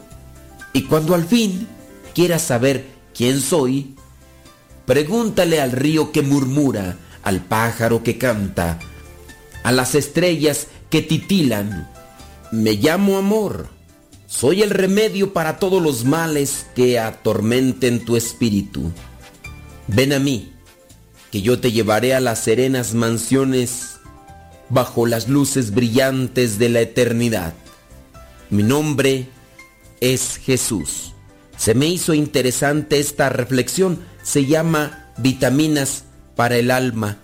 [0.72, 1.66] Y cuando al fin
[2.14, 3.94] quieras saber quién soy,
[4.84, 8.78] pregúntale al río que murmura, al pájaro que canta,
[9.68, 11.92] a las estrellas que titilan.
[12.50, 13.68] Me llamo amor.
[14.26, 18.90] Soy el remedio para todos los males que atormenten tu espíritu.
[19.86, 20.54] Ven a mí,
[21.30, 23.98] que yo te llevaré a las serenas mansiones
[24.70, 27.52] bajo las luces brillantes de la eternidad.
[28.48, 29.28] Mi nombre
[30.00, 31.12] es Jesús.
[31.58, 34.02] Se me hizo interesante esta reflexión.
[34.22, 36.04] Se llama Vitaminas
[36.36, 37.18] para el alma.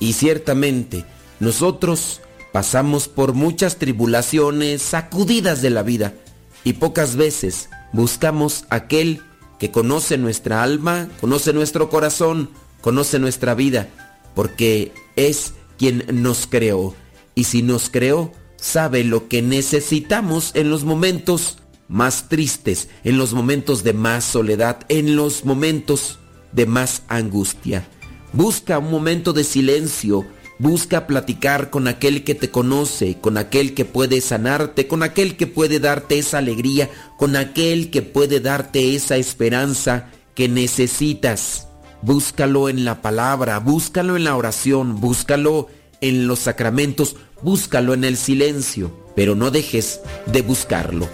[0.00, 1.04] Y ciertamente
[1.40, 2.20] nosotros
[2.52, 6.14] pasamos por muchas tribulaciones, sacudidas de la vida.
[6.62, 9.22] Y pocas veces buscamos aquel
[9.58, 12.50] que conoce nuestra alma, conoce nuestro corazón,
[12.80, 13.88] conoce nuestra vida,
[14.34, 16.94] porque es quien nos creó.
[17.34, 21.58] Y si nos creó, sabe lo que necesitamos en los momentos
[21.88, 26.18] más tristes, en los momentos de más soledad, en los momentos
[26.52, 27.86] de más angustia.
[28.32, 30.24] Busca un momento de silencio,
[30.64, 35.46] busca platicar con aquel que te conoce, con aquel que puede sanarte, con aquel que
[35.46, 36.88] puede darte esa alegría,
[37.18, 41.68] con aquel que puede darte esa esperanza que necesitas.
[42.00, 45.68] Búscalo en la palabra, búscalo en la oración, búscalo
[46.00, 50.00] en los sacramentos, búscalo en el silencio, pero no dejes
[50.32, 51.10] de buscarlo.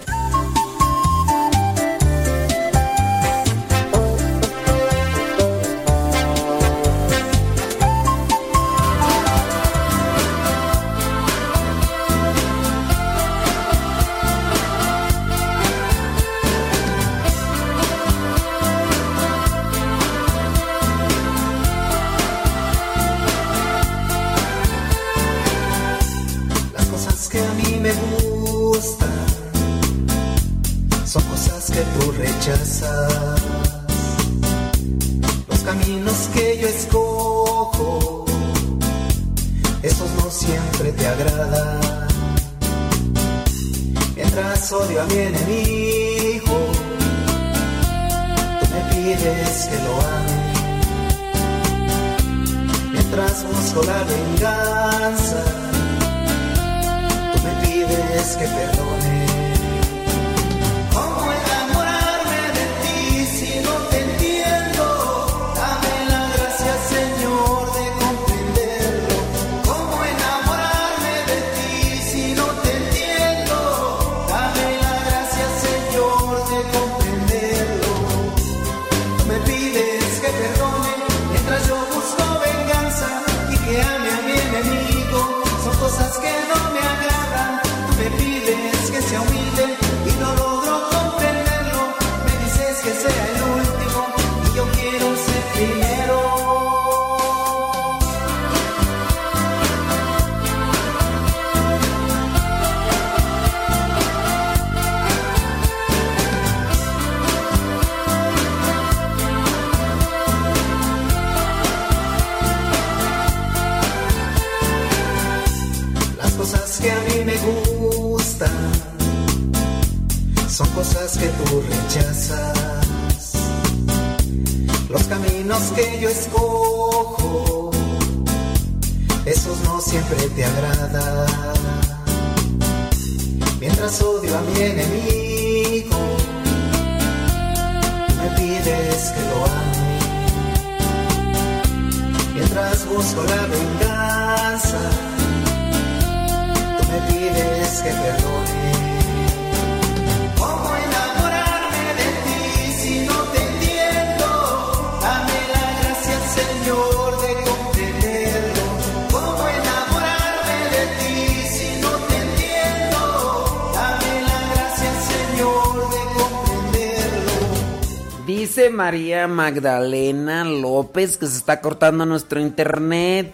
[169.27, 173.33] Magdalena López que se está cortando nuestro internet.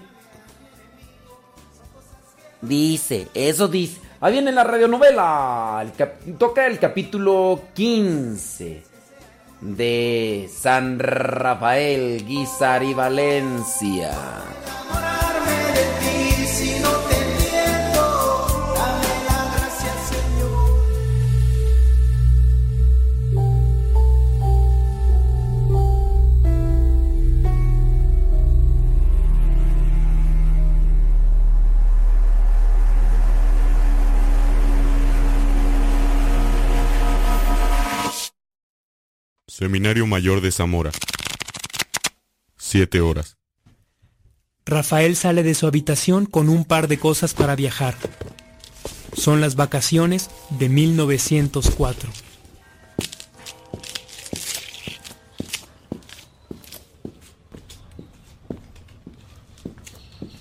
[2.62, 4.02] Dice, eso dice.
[4.20, 5.86] Ahí viene la radionovela.
[6.38, 8.84] Toca el capítulo 15
[9.62, 14.12] de San Rafael, Guizar y Valencia.
[39.58, 40.92] Seminario Mayor de Zamora.
[42.60, 43.38] Siete horas.
[44.68, 47.96] Rafael sale de su habitación con un par de cosas para viajar.
[49.16, 52.08] Son las vacaciones de 1904.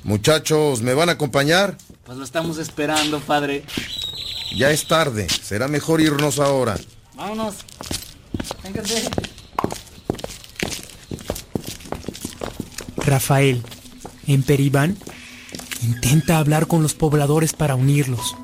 [0.04, 1.78] Muchachos, ¿me van a acompañar?
[2.04, 3.64] Pues lo estamos esperando, padre.
[4.54, 6.76] Ya es tarde, será mejor irnos ahora.
[7.14, 7.64] Vámonos.
[12.98, 13.62] Rafael,
[14.26, 14.96] en Peribán,
[15.82, 18.34] intenta hablar con los pobladores para unirlos.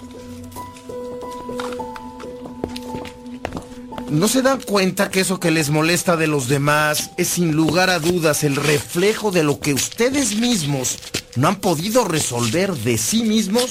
[4.10, 7.88] ¿No se dan cuenta que eso que les molesta de los demás es sin lugar
[7.88, 10.98] a dudas el reflejo de lo que ustedes mismos
[11.34, 13.70] no han podido resolver de sí mismos?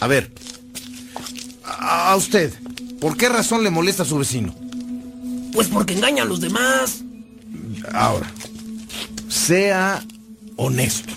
[0.00, 0.32] A ver,
[1.64, 2.52] a a usted,
[2.98, 4.54] ¿por qué razón le molesta a su vecino?
[5.52, 7.02] Pues porque engaña a los demás.
[7.92, 8.30] Ahora,
[9.28, 10.04] sea
[10.56, 11.12] honesto.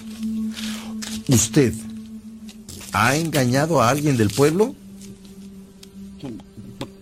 [1.27, 1.73] ¿Usted
[2.91, 4.75] ha engañado a alguien del pueblo?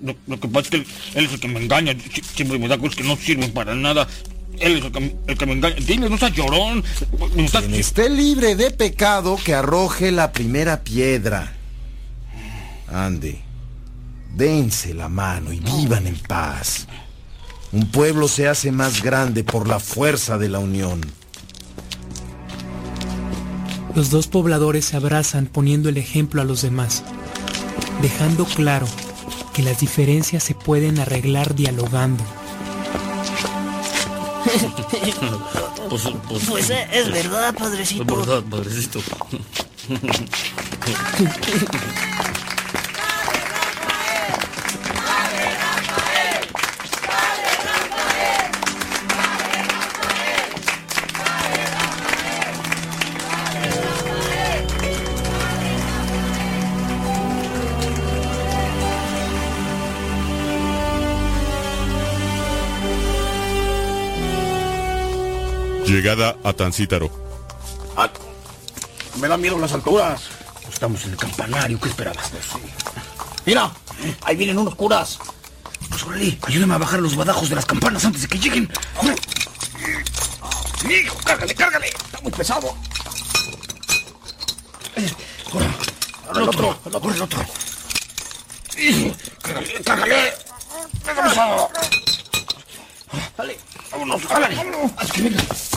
[0.01, 1.93] Lo, lo que pasa es que él, es el que me engaña.
[1.93, 4.07] Sie- Siempre me da cosas que no sirven para nada.
[4.59, 5.75] Él es el que, el que me engaña.
[5.75, 6.83] Dile, no seas llorón.
[7.35, 7.61] No estás...
[7.63, 11.53] Quien esté libre de pecado, que arroje la primera piedra.
[12.87, 13.39] Ande,
[14.35, 16.87] dense la mano y vivan en paz.
[17.71, 21.01] Un pueblo se hace más grande por la fuerza de la unión.
[23.95, 27.03] Los dos pobladores se abrazan poniendo el ejemplo a los demás,
[28.01, 28.87] dejando claro
[29.53, 32.23] que las diferencias se pueden arreglar dialogando.
[35.89, 38.03] Pues, pues, Pues eh, es verdad, padrecito.
[38.03, 39.01] Es verdad, padrecito.
[66.01, 67.11] Llegada a Tancítaro.
[69.19, 70.23] Me da miedo las alturas.
[70.67, 72.31] Estamos en el campanario, ¿qué esperabas?
[73.45, 73.71] Mira,
[74.23, 75.19] ahí vienen unos curas.
[75.89, 78.67] Pues órale, ayúdame a bajar los badajos de las campanas antes de que lleguen.
[80.89, 81.87] ¡Hijo, cárgale, cárgale!
[81.89, 82.75] Está muy pesado.
[85.53, 85.67] Ahora,
[86.29, 87.45] ahora el otro, ahora el otro.
[88.75, 90.33] Hijo, Cárgale, cárgale.
[90.93, 91.69] Está pesado.
[93.37, 93.59] Dale,
[93.91, 94.55] vámonos, jálale.
[94.97, 95.70] Haz.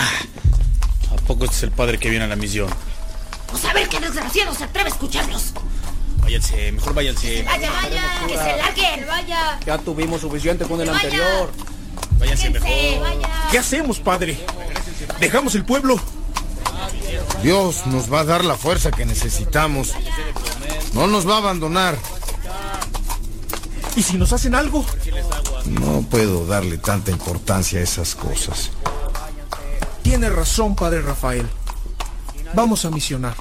[0.00, 2.68] ¿A poco este es el padre que viene a la misión?
[3.50, 5.52] Pues a ver qué desgraciado se atreve a escucharnos.
[6.22, 7.42] Váyanse, mejor váyanse.
[7.42, 9.58] Vaya, vaya, que se larguen, vaya.
[9.66, 11.00] Ya tuvimos suficiente con el Vaya.
[11.02, 11.50] anterior.
[12.18, 12.68] Váyanse mejor.
[13.00, 13.48] vaya.
[13.50, 14.38] ¿Qué hacemos, padre?
[15.18, 16.00] ¿Dejamos el pueblo?
[17.42, 19.94] Dios nos va a dar la fuerza que necesitamos.
[20.92, 21.96] No nos va a abandonar.
[23.96, 24.84] ¿Y si nos hacen algo?
[25.66, 28.70] No puedo darle tanta importancia a esas cosas.
[30.02, 31.46] Tiene razón, Padre Rafael.
[32.54, 33.34] Vamos a misionar.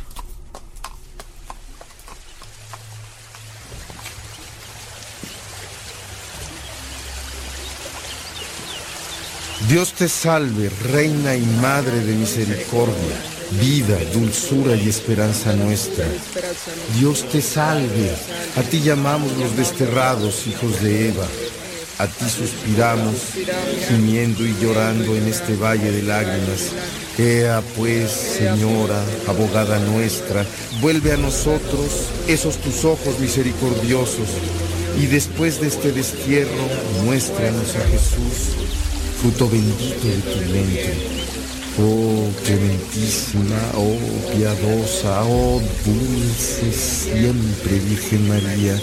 [9.70, 13.16] Dios te salve, Reina y Madre de Misericordia,
[13.62, 16.06] vida, dulzura y esperanza nuestra.
[16.98, 18.16] Dios te salve,
[18.56, 21.28] a ti llamamos los desterrados hijos de Eva.
[22.00, 23.16] A ti suspiramos,
[23.90, 26.72] gimiendo y llorando en este valle de lágrimas.
[27.18, 30.46] Ea pues, Señora, abogada nuestra,
[30.80, 34.30] vuelve a nosotros esos tus ojos misericordiosos,
[34.98, 36.70] y después de este destierro,
[37.04, 38.56] muéstranos a Jesús,
[39.22, 40.94] fruto bendito de tu vientre.
[41.82, 43.98] Oh, clementísima, oh,
[44.34, 48.80] piadosa, oh, dulce siempre Virgen María,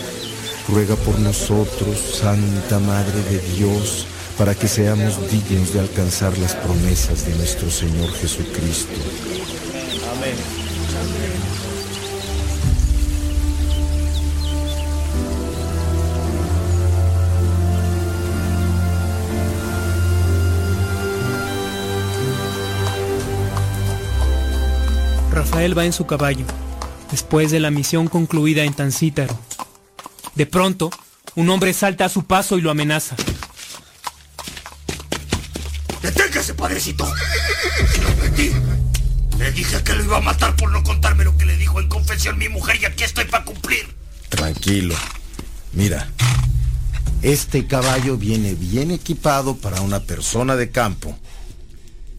[0.68, 4.06] ruega por nosotros, Santa Madre de Dios,
[4.36, 8.92] para que seamos dignos de alcanzar las promesas de nuestro Señor Jesucristo.
[10.16, 10.36] Amén.
[25.32, 26.44] Rafael va en su caballo,
[27.10, 29.36] después de la misión concluida en Tancítaro.
[30.36, 30.90] De pronto,
[31.34, 33.16] un hombre salta a su paso y lo amenaza.
[36.02, 37.12] ¡Deténgase, padrecito!
[37.92, 38.16] Se lo.
[39.38, 41.88] Le dije que lo iba a matar por no contarme lo que le dijo en
[41.88, 43.86] confesión mi mujer y aquí estoy para cumplir.
[44.30, 44.94] Tranquilo.
[45.72, 46.08] Mira,
[47.22, 51.18] este caballo viene bien equipado para una persona de campo.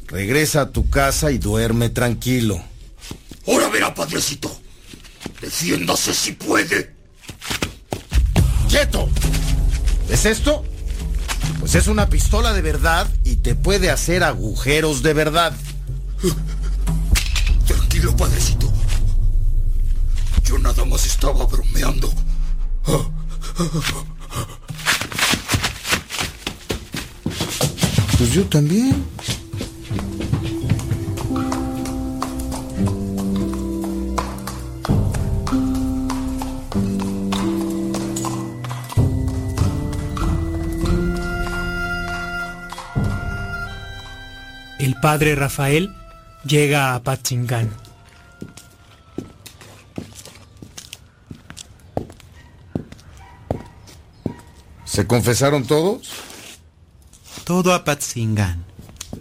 [0.07, 2.63] Regresa a tu casa y duerme tranquilo.
[3.47, 4.59] Ahora verá, padrecito.
[5.41, 6.93] Defiéndase si puede.
[8.69, 9.09] ¡Quieto!
[10.09, 10.63] ¿Es esto?
[11.59, 15.53] Pues es una pistola de verdad y te puede hacer agujeros de verdad.
[17.67, 18.71] Tranquilo, padrecito.
[20.43, 22.11] Yo nada más estaba bromeando.
[28.17, 29.05] Pues yo también.
[44.87, 45.93] El padre Rafael
[46.45, 47.69] llega a Patzingán.
[54.85, 56.09] ¿Se confesaron todos?
[57.43, 58.63] Todo a Patzingán,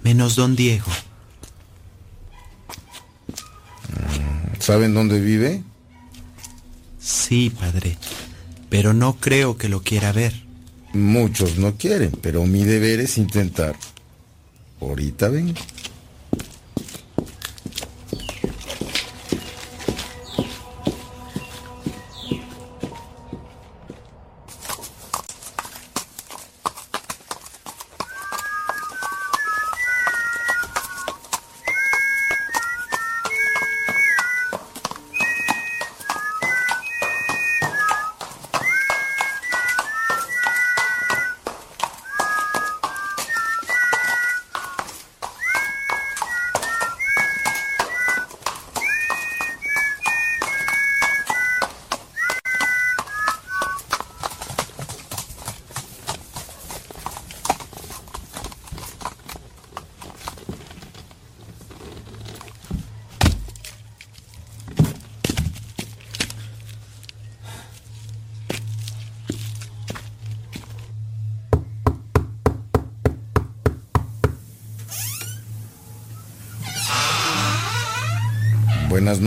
[0.05, 0.93] menos don Diego.
[4.60, 5.64] ¿Saben dónde vive?
[7.01, 7.98] Sí, padre,
[8.70, 10.32] pero no creo que lo quiera ver.
[10.93, 13.74] Muchos no quieren, pero mi deber es intentar.
[14.81, 15.55] Ahorita ven.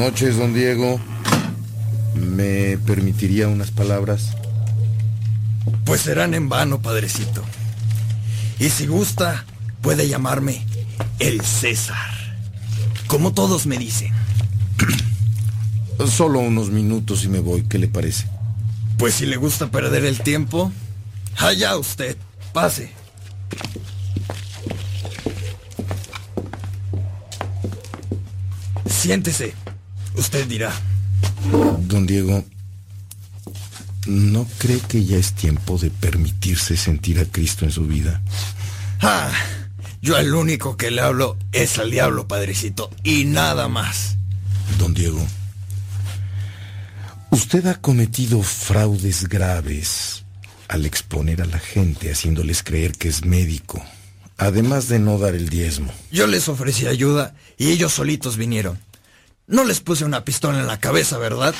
[0.09, 0.99] Noches, don Diego.
[2.15, 4.29] ¿Me permitiría unas palabras?
[5.85, 7.43] Pues serán en vano, padrecito.
[8.57, 9.45] Y si gusta,
[9.81, 10.65] puede llamarme
[11.19, 12.09] el César.
[13.05, 14.11] Como todos me dicen.
[16.07, 18.25] Solo unos minutos y me voy, ¿qué le parece?
[18.97, 20.71] Pues si le gusta perder el tiempo,
[21.37, 22.17] allá usted,
[22.51, 22.91] pase.
[28.87, 29.53] Siéntese,
[30.19, 30.71] usted dirá.
[31.81, 32.43] Don Diego,
[34.05, 38.21] ¿no cree que ya es tiempo de permitirse sentir a Cristo en su vida?
[39.01, 39.31] Ah,
[40.01, 44.17] yo al único que le hablo es al diablo, padrecito, y nada más.
[44.77, 45.25] Don Diego,
[47.31, 50.23] usted ha cometido fraudes graves
[50.67, 53.83] al exponer a la gente haciéndoles creer que es médico,
[54.37, 55.91] además de no dar el diezmo.
[56.11, 58.79] Yo les ofrecí ayuda y ellos solitos vinieron.
[59.49, 61.55] No les puse una pistola en la cabeza, ¿verdad?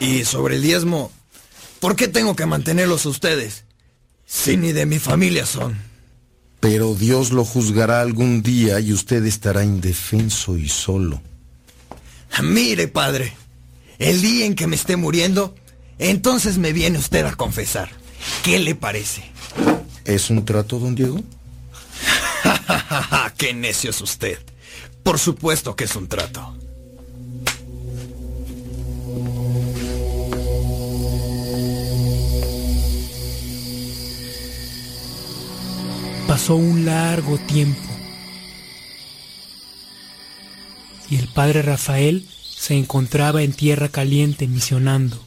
[0.00, 1.12] Y sobre el diezmo,
[1.78, 3.64] ¿por qué tengo que mantenerlos a ustedes?
[4.26, 5.78] Si ni de mi familia son.
[6.58, 11.22] Pero Dios lo juzgará algún día y usted estará indefenso y solo.
[12.42, 13.36] Mire, padre,
[14.00, 15.54] el día en que me esté muriendo,
[16.00, 17.88] entonces me viene usted a confesar.
[18.42, 19.22] ¿Qué le parece?
[20.04, 21.22] ¿Es un trato, don Diego?
[23.36, 24.38] ¡Qué necio es usted!
[25.04, 26.56] Por supuesto que es un trato.
[36.28, 37.88] Pasó un largo tiempo
[41.10, 45.18] y el padre Rafael se encontraba en tierra caliente misionando.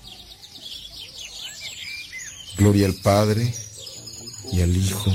[2.57, 3.51] Gloria al Padre
[4.51, 5.11] y al Hijo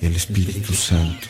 [0.00, 1.28] y al Espíritu Santo,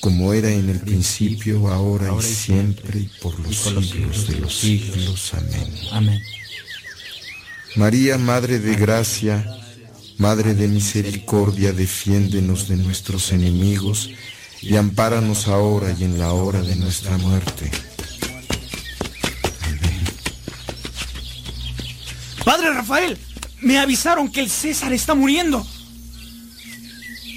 [0.00, 5.32] como era en el principio, ahora y siempre, y por los siglos de los siglos.
[5.32, 5.74] Amén.
[5.92, 6.20] Amén.
[7.76, 9.46] María, Madre de Gracia,
[10.18, 14.10] Madre de Misericordia, defiéndenos de nuestros enemigos
[14.62, 17.70] y ampáranos ahora y en la hora de nuestra muerte.
[22.44, 23.18] Padre Rafael,
[23.60, 25.66] me avisaron que el César está muriendo.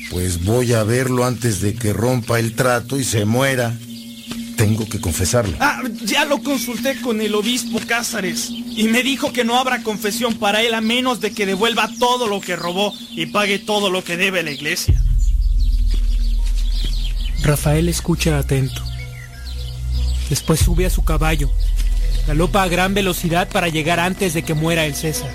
[0.10, 3.78] Pues voy a verlo antes de que rompa el trato y se muera.
[4.56, 5.58] Tengo que confesarlo.
[5.60, 10.36] Ah, ya lo consulté con el obispo Cázares y me dijo que no habrá confesión
[10.36, 14.04] para él a menos de que devuelva todo lo que robó y pague todo lo
[14.04, 15.02] que debe a la iglesia.
[17.42, 18.82] Rafael escucha atento.
[20.30, 21.50] Después sube a su caballo.
[22.28, 25.32] Galopa a gran velocidad para llegar antes de que muera el César.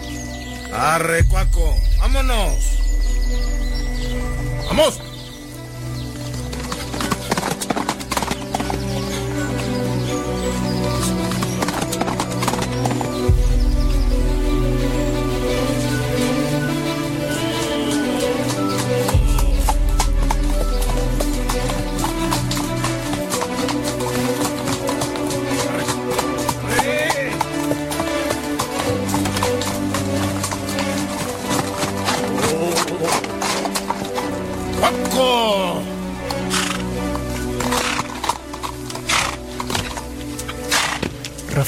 [0.72, 2.54] Arre, cuaco, vámonos.
[4.68, 5.00] ¡Vamos!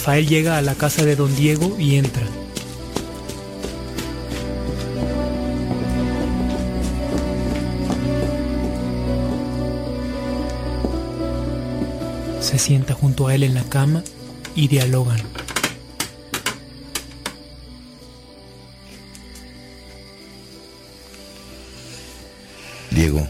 [0.07, 2.23] Rafael llega a la casa de don Diego y entra.
[12.41, 14.05] Se sienta junto a él en la cama
[14.55, 15.19] y dialogan.
[22.93, 23.27] Diego,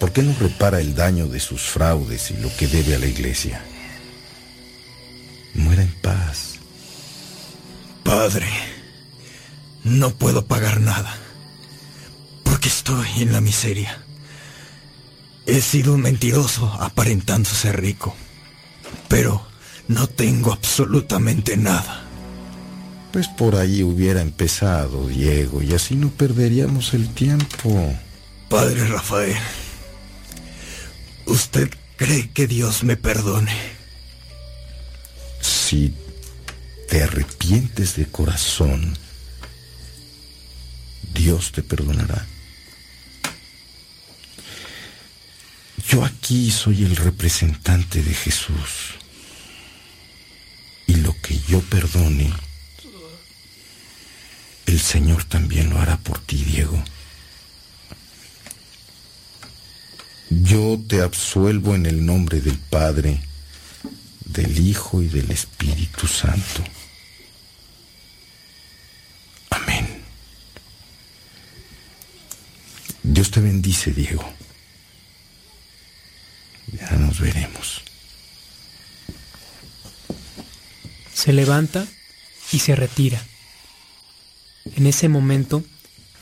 [0.00, 3.06] ¿por qué no repara el daño de sus fraudes y lo que debe a la
[3.06, 3.60] iglesia?
[8.36, 8.52] Padre,
[9.82, 11.16] no puedo pagar nada.
[12.44, 14.04] Porque estoy en la miseria.
[15.46, 18.14] He sido un mentiroso aparentando ser rico.
[19.08, 19.42] Pero
[19.88, 22.04] no tengo absolutamente nada.
[23.10, 27.96] Pues por ahí hubiera empezado, Diego, y así no perderíamos el tiempo.
[28.50, 29.38] Padre Rafael,
[31.24, 33.56] ¿usted cree que Dios me perdone?
[35.40, 35.94] Si
[36.88, 38.96] te arrepientes de corazón,
[41.14, 42.26] Dios te perdonará.
[45.88, 48.96] Yo aquí soy el representante de Jesús.
[50.86, 52.32] Y lo que yo perdone,
[54.66, 56.82] el Señor también lo hará por ti, Diego.
[60.30, 63.20] Yo te absuelvo en el nombre del Padre,
[64.24, 66.64] del Hijo y del Espíritu Santo.
[69.56, 69.86] Amén.
[73.02, 74.24] Dios te bendice, Diego.
[76.72, 77.82] Ya nos veremos.
[81.14, 81.86] Se levanta
[82.52, 83.22] y se retira.
[84.74, 85.64] En ese momento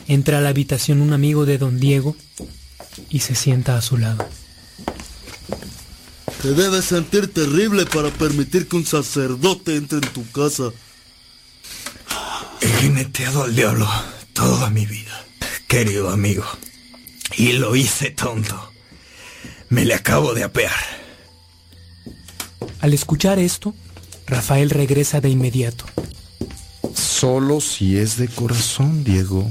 [0.07, 2.17] entra a la habitación un amigo de don Diego
[3.11, 4.29] y se sienta a su lado.
[6.43, 10.71] Te debes sentir terrible para permitir que un sacerdote entre en tu casa.
[12.61, 13.89] He jineteado al diablo
[14.33, 15.25] toda mi vida,
[15.69, 16.45] querido amigo.
[17.37, 18.73] Y lo hice tonto.
[19.69, 20.73] Me le acabo de apear.
[22.81, 23.75] Al escuchar esto,
[24.27, 25.85] Rafael regresa de inmediato.
[26.95, 29.51] Solo si es de corazón, Diego.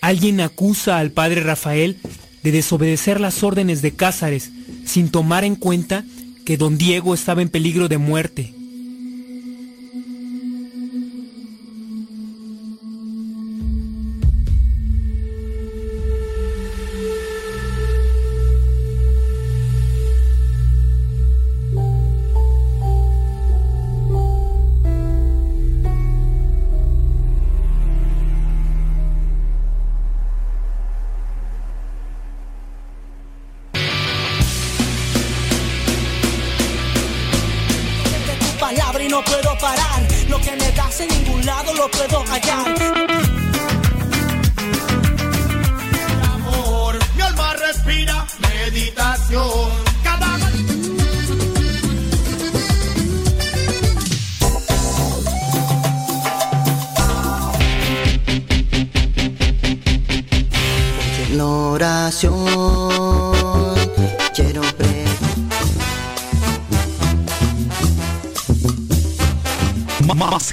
[0.00, 1.98] Alguien acusa al padre Rafael
[2.42, 4.50] de desobedecer las órdenes de Cázares
[4.84, 6.04] sin tomar en cuenta
[6.44, 8.54] que don Diego estaba en peligro de muerte.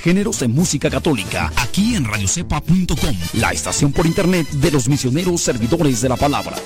[0.03, 6.01] Géneros de música católica aquí en radiocepa.com, la estación por internet de los misioneros servidores
[6.01, 6.57] de la palabra.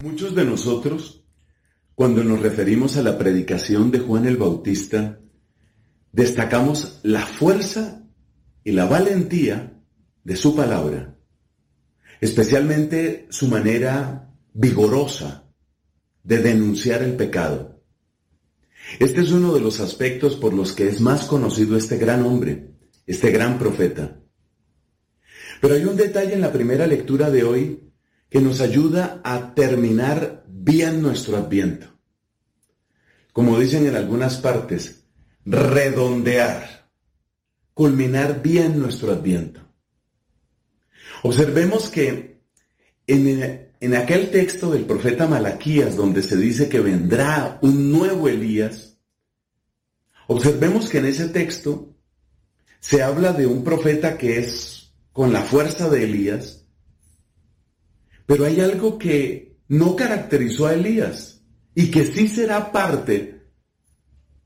[0.00, 1.24] Muchos de nosotros,
[1.96, 5.18] cuando nos referimos a la predicación de Juan el Bautista,
[6.12, 8.06] destacamos la fuerza
[8.62, 9.76] y la valentía
[10.22, 11.18] de su palabra,
[12.20, 15.47] especialmente su manera vigorosa
[16.28, 17.82] de denunciar el pecado.
[18.98, 22.74] Este es uno de los aspectos por los que es más conocido este gran hombre,
[23.06, 24.20] este gran profeta.
[25.62, 27.92] Pero hay un detalle en la primera lectura de hoy
[28.28, 31.98] que nos ayuda a terminar bien nuestro adviento.
[33.32, 35.06] Como dicen en algunas partes,
[35.46, 36.90] redondear,
[37.72, 39.62] culminar bien nuestro adviento.
[41.22, 42.37] Observemos que
[43.08, 48.98] en, aquel texto del profeta Malaquías, donde se dice que vendrá un nuevo Elías,
[50.26, 51.96] observemos que en ese texto
[52.80, 56.66] se habla de un profeta que es con la fuerza de Elías,
[58.26, 61.42] pero hay algo que no caracterizó a Elías
[61.74, 63.46] y que sí será parte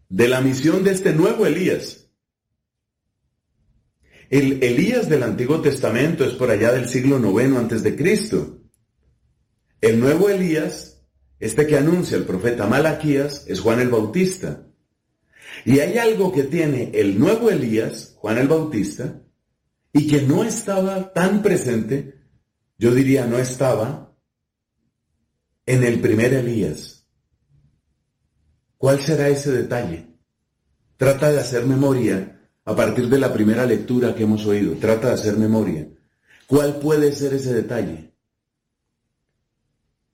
[0.09, 2.02] de la misión de este nuevo Elías.
[4.33, 8.63] El Elías del Antiguo Testamento es por allá del siglo IX antes de Cristo.
[9.79, 11.05] El nuevo Elías,
[11.39, 14.67] este que anuncia el profeta Malaquías, es Juan el Bautista.
[15.67, 19.21] Y hay algo que tiene el nuevo Elías, Juan el Bautista,
[19.93, 22.15] y que no estaba tan presente,
[22.79, 24.17] yo diría no estaba,
[25.67, 27.07] en el primer Elías.
[28.79, 30.07] ¿Cuál será ese detalle?
[30.97, 32.32] Trata de hacer memoria
[32.65, 34.75] a partir de la primera lectura que hemos oído.
[34.75, 35.89] Trata de hacer memoria.
[36.47, 38.13] ¿Cuál puede ser ese detalle?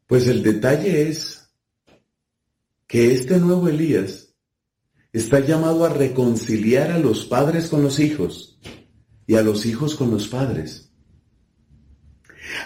[0.06, 1.50] Pues el detalle es
[2.86, 4.34] que este nuevo Elías
[5.12, 8.58] está llamado a reconciliar a los padres con los hijos
[9.26, 10.90] y a los hijos con los padres.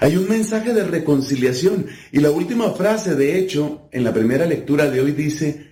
[0.00, 4.88] Hay un mensaje de reconciliación y la última frase, de hecho, en la primera lectura
[4.88, 5.66] de hoy dice,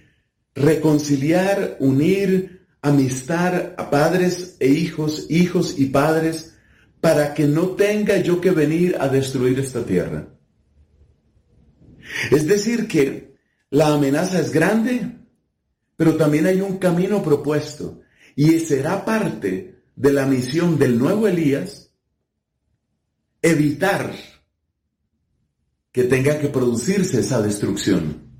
[0.54, 6.54] reconciliar, unir, amistar a padres e hijos, hijos y padres,
[7.00, 10.28] para que no tenga yo que venir a destruir esta tierra.
[12.30, 13.36] Es decir, que
[13.70, 15.18] la amenaza es grande,
[15.96, 18.00] pero también hay un camino propuesto
[18.34, 21.92] y será parte de la misión del nuevo Elías
[23.42, 24.14] evitar
[25.92, 28.30] que tenga que producirse esa destrucción.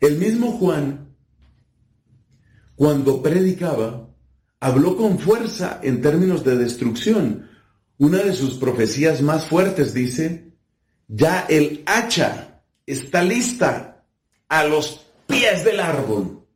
[0.00, 1.09] El mismo Juan,
[2.80, 4.08] cuando predicaba,
[4.58, 7.46] habló con fuerza en términos de destrucción.
[7.98, 10.54] Una de sus profecías más fuertes dice,
[11.06, 14.06] ya el hacha está lista
[14.48, 16.46] a los pies del árbol,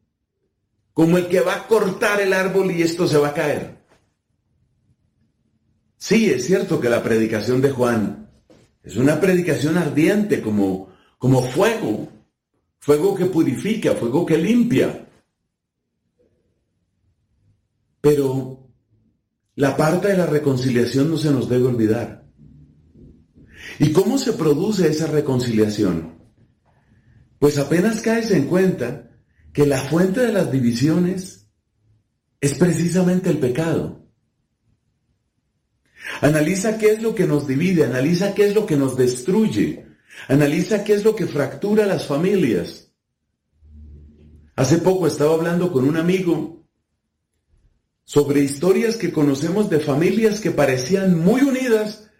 [0.94, 3.76] como el que va a cortar el árbol y esto se va a caer.
[5.98, 8.30] Sí, es cierto que la predicación de Juan
[8.82, 10.88] es una predicación ardiente como,
[11.18, 12.08] como fuego,
[12.78, 15.04] fuego que purifica, fuego que limpia.
[18.04, 18.68] Pero
[19.54, 22.28] la parte de la reconciliación no se nos debe olvidar.
[23.78, 26.18] ¿Y cómo se produce esa reconciliación?
[27.38, 29.10] Pues apenas caes en cuenta
[29.54, 31.48] que la fuente de las divisiones
[32.42, 34.06] es precisamente el pecado.
[36.20, 39.86] Analiza qué es lo que nos divide, analiza qué es lo que nos destruye,
[40.28, 42.92] analiza qué es lo que fractura las familias.
[44.56, 46.63] Hace poco estaba hablando con un amigo
[48.04, 52.10] sobre historias que conocemos de familias que parecían muy unidas,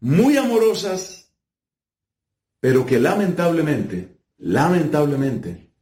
[0.00, 1.32] muy amorosas,
[2.60, 5.72] pero que lamentablemente, lamentablemente,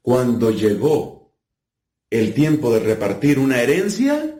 [0.00, 1.36] cuando llegó
[2.10, 4.38] el tiempo de repartir una herencia,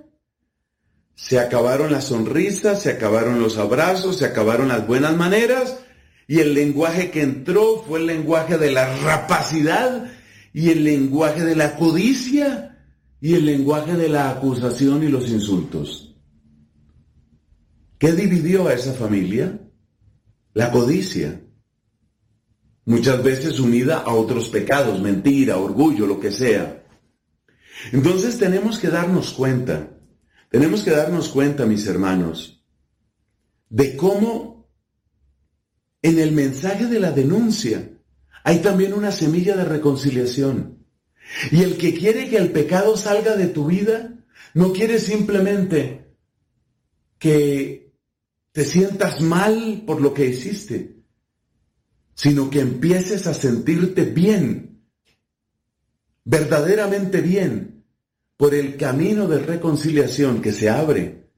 [1.15, 5.79] se acabaron las sonrisas, se acabaron los abrazos, se acabaron las buenas maneras
[6.27, 10.11] y el lenguaje que entró fue el lenguaje de la rapacidad
[10.53, 12.72] y el lenguaje de la codicia
[13.23, 16.17] y el lenguaje de la acusación y los insultos.
[17.97, 19.61] ¿Qué dividió a esa familia?
[20.55, 21.41] La codicia.
[22.85, 26.85] muchas veces unida a otros pecados, mentira, orgullo, lo que sea.
[27.93, 29.97] Entonces tenemos que darnos cuenta,
[30.51, 32.67] tenemos que darnos cuenta, mis hermanos,
[33.69, 34.69] de cómo
[36.03, 37.89] en el mensaje de la denuncia
[38.43, 40.82] hay también una semilla de reconciliación.
[41.51, 44.15] Y el que quiere que el pecado salga de tu vida,
[44.55, 46.15] no quiere simplemente
[47.19, 47.93] que
[48.53, 50.97] te sientas mal por lo que hiciste,
[52.15, 54.85] sino que empieces a sentirte bien,
[56.25, 57.85] verdaderamente bien,
[58.37, 61.31] por el camino de reconciliación que se abre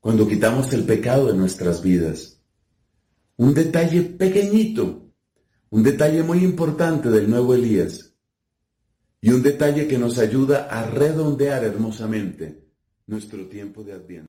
[0.00, 2.40] cuando quitamos el pecado de nuestras vidas.
[3.36, 5.12] Un detalle pequeñito,
[5.70, 8.05] un detalle muy importante del nuevo Elías
[9.26, 12.62] y un detalle que nos ayuda a redondear hermosamente
[13.08, 14.28] nuestro tiempo de Adviento.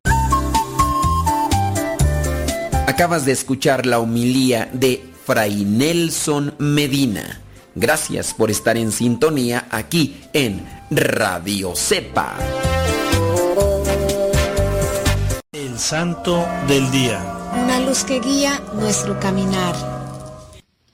[2.87, 7.41] Acabas de escuchar la homilía de Fray Nelson Medina.
[7.75, 12.35] Gracias por estar en sintonía aquí en Radio Cepa.
[15.51, 17.21] El Santo del Día.
[17.53, 19.96] Una luz que guía nuestro caminar.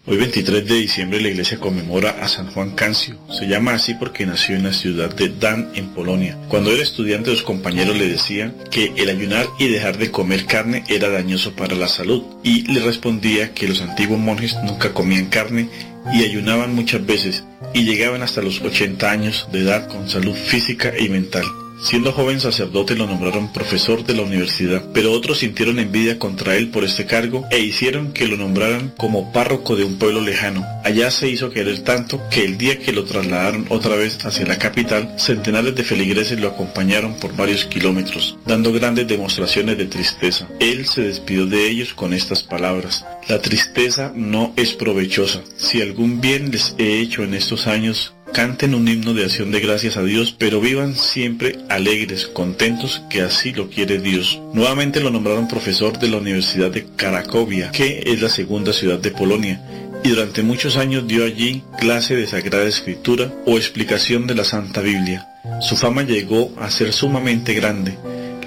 [0.06, 3.16] Hoy 23 de diciembre la iglesia conmemora a San Juan Cancio.
[3.32, 6.38] Se llama así porque nació en la ciudad de Dan, en Polonia.
[6.50, 10.84] Cuando era estudiante los compañeros le decían que el ayunar y dejar de comer carne
[10.90, 12.22] era dañoso para la salud.
[12.44, 15.70] Y le respondía que los antiguos monjes nunca comían carne
[16.14, 20.92] y ayunaban muchas veces y llegaban hasta los 80 años de edad con salud física
[21.00, 21.46] y mental.
[21.84, 26.70] Siendo joven sacerdote lo nombraron profesor de la universidad, pero otros sintieron envidia contra él
[26.70, 30.66] por este cargo e hicieron que lo nombraran como párroco de un pueblo lejano.
[30.86, 34.58] Allá se hizo querer tanto que el día que lo trasladaron otra vez hacia la
[34.58, 40.48] capital, centenares de feligreses lo acompañaron por varios kilómetros, dando grandes demostraciones de tristeza.
[40.62, 43.06] Él se despidió de ellos con estas palabras.
[43.28, 45.42] La tristeza no es provechosa.
[45.58, 49.60] Si algún bien les he hecho en estos años, canten un himno de acción de
[49.60, 54.42] gracias a Dios, pero vivan siempre alegres, contentos, que así lo quiere Dios.
[54.54, 59.12] Nuevamente lo nombraron profesor de la Universidad de Cracovia, que es la segunda ciudad de
[59.12, 59.62] Polonia,
[60.04, 64.82] y durante muchos años dio allí clase de Sagrada Escritura o explicación de la Santa
[64.82, 65.28] Biblia.
[65.62, 67.98] Su fama llegó a ser sumamente grande.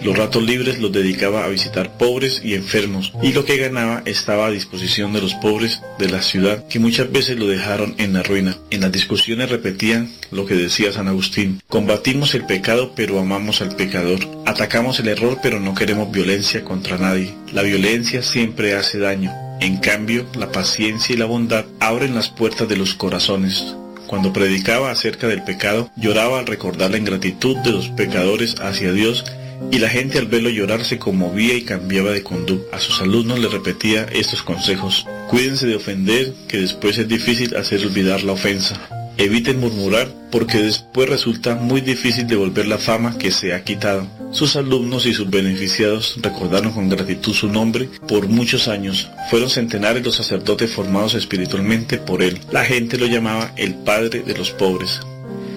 [0.06, 4.46] Los ratos libres los dedicaba a visitar pobres y enfermos, y lo que ganaba estaba
[4.46, 8.22] a disposición de los pobres de la ciudad, que muchas veces lo dejaron en la
[8.22, 8.56] ruina.
[8.70, 13.74] En las discusiones repetían lo que decía San Agustín, combatimos el pecado pero amamos al
[13.74, 17.34] pecador, atacamos el error pero no queremos violencia contra nadie.
[17.52, 22.68] La violencia siempre hace daño, en cambio la paciencia y la bondad abren las puertas
[22.68, 23.74] de los corazones.
[24.06, 29.24] Cuando predicaba acerca del pecado, lloraba al recordar la ingratitud de los pecadores hacia Dios
[29.70, 32.76] y la gente al verlo llorar se conmovía y cambiaba de conducta.
[32.76, 35.06] A sus alumnos le repetía estos consejos.
[35.28, 38.80] Cuídense de ofender, que después es difícil hacer olvidar la ofensa.
[39.18, 44.06] Eviten murmurar, porque después resulta muy difícil devolver la fama que se ha quitado.
[44.30, 49.08] Sus alumnos y sus beneficiados recordaron con gratitud su nombre por muchos años.
[49.30, 52.38] Fueron centenares los sacerdotes formados espiritualmente por él.
[52.52, 55.00] La gente lo llamaba el Padre de los Pobres.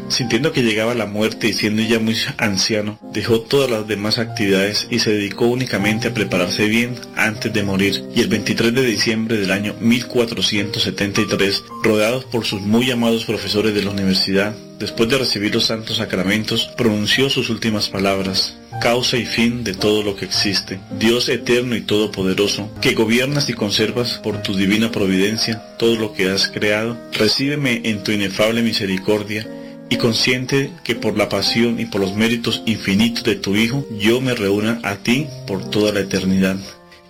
[0.10, 4.88] Sintiendo que llegaba la muerte y siendo ya muy anciano, dejó todas las demás actividades
[4.90, 8.03] y se dedicó únicamente a prepararse bien antes de morir.
[8.15, 13.84] Y el 23 de diciembre del año 1473, rodeados por sus muy amados profesores de
[13.84, 18.57] la universidad, después de recibir los santos sacramentos, pronunció sus últimas palabras.
[18.81, 23.53] Causa y fin de todo lo que existe, Dios eterno y todopoderoso, que gobiernas y
[23.53, 29.45] conservas por tu divina providencia todo lo que has creado, recíbeme en tu inefable misericordia
[29.90, 34.22] y consciente que por la pasión y por los méritos infinitos de tu Hijo, yo
[34.22, 36.57] me reúna a ti por toda la eternidad.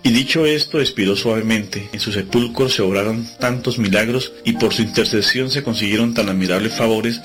[0.02, 1.90] Y dicho esto, expiró suavemente.
[1.92, 6.74] En su sepulcro se obraron tantos milagros y por su intercesión se consiguieron tan admirables
[6.74, 7.20] favores.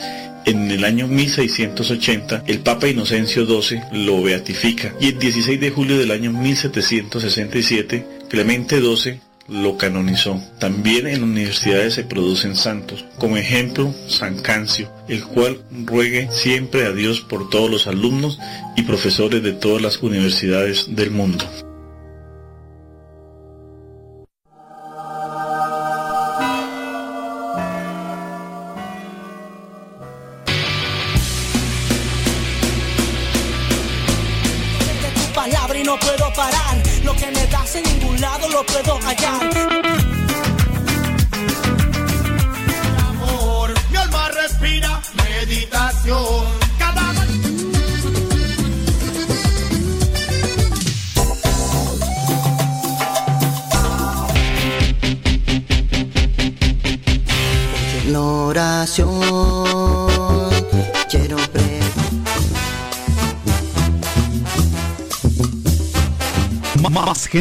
[0.45, 5.97] En el año 1680, el Papa Inocencio XII lo beatifica y el 16 de julio
[5.97, 10.41] del año 1767, Clemente XII lo canonizó.
[10.59, 16.91] También en universidades se producen santos, como ejemplo San Cancio, el cual ruegue siempre a
[16.91, 18.39] Dios por todos los alumnos
[18.75, 21.45] y profesores de todas las universidades del mundo.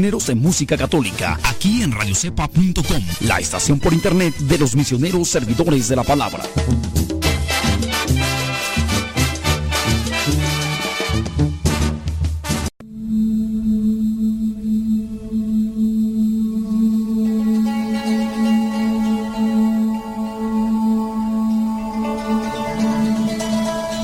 [0.05, 5.89] Géneros de música católica, aquí en radiocepa.com, la estación por internet de los misioneros servidores
[5.89, 6.43] de la palabra.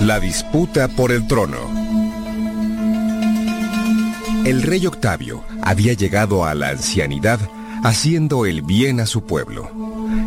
[0.01, 1.81] La disputa por el trono.
[4.45, 7.39] El rey Octavio había llegado a la ancianidad
[7.85, 9.71] haciendo el bien a su pueblo.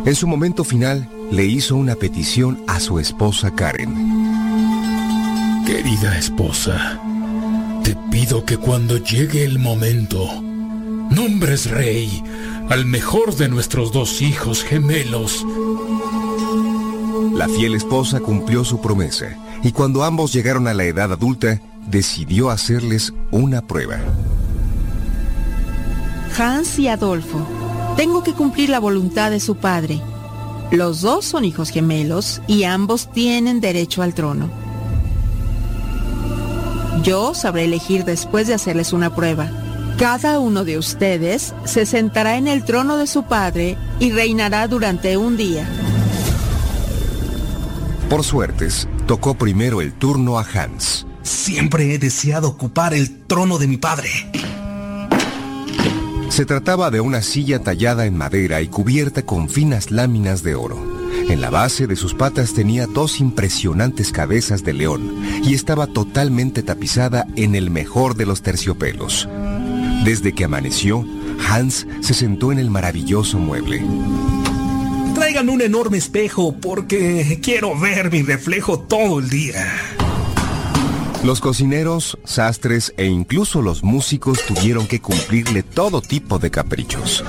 [0.06, 3.94] En su momento final le hizo una petición a su esposa Karen.
[5.66, 6.98] Querida esposa,
[7.82, 10.26] te pido que cuando llegue el momento,
[11.10, 12.22] nombres rey
[12.70, 15.44] al mejor de nuestros dos hijos gemelos.
[17.34, 22.48] La fiel esposa cumplió su promesa y cuando ambos llegaron a la edad adulta, decidió
[22.48, 23.98] hacerles una prueba.
[26.36, 27.46] Hans y Adolfo,
[27.96, 30.00] tengo que cumplir la voluntad de su padre.
[30.72, 34.50] Los dos son hijos gemelos y ambos tienen derecho al trono.
[37.04, 39.50] Yo sabré elegir después de hacerles una prueba.
[39.98, 45.16] Cada uno de ustedes se sentará en el trono de su padre y reinará durante
[45.16, 45.68] un día.
[48.10, 51.06] Por suertes, tocó primero el turno a Hans.
[51.22, 54.10] Siempre he deseado ocupar el trono de mi padre.
[56.34, 60.84] Se trataba de una silla tallada en madera y cubierta con finas láminas de oro.
[61.28, 66.64] En la base de sus patas tenía dos impresionantes cabezas de león y estaba totalmente
[66.64, 69.28] tapizada en el mejor de los terciopelos.
[70.04, 71.06] Desde que amaneció,
[71.48, 73.84] Hans se sentó en el maravilloso mueble.
[75.14, 79.93] Traigan un enorme espejo porque quiero ver mi reflejo todo el día.
[81.24, 87.24] Los cocineros, sastres e incluso los músicos tuvieron que cumplirle todo tipo de caprichos.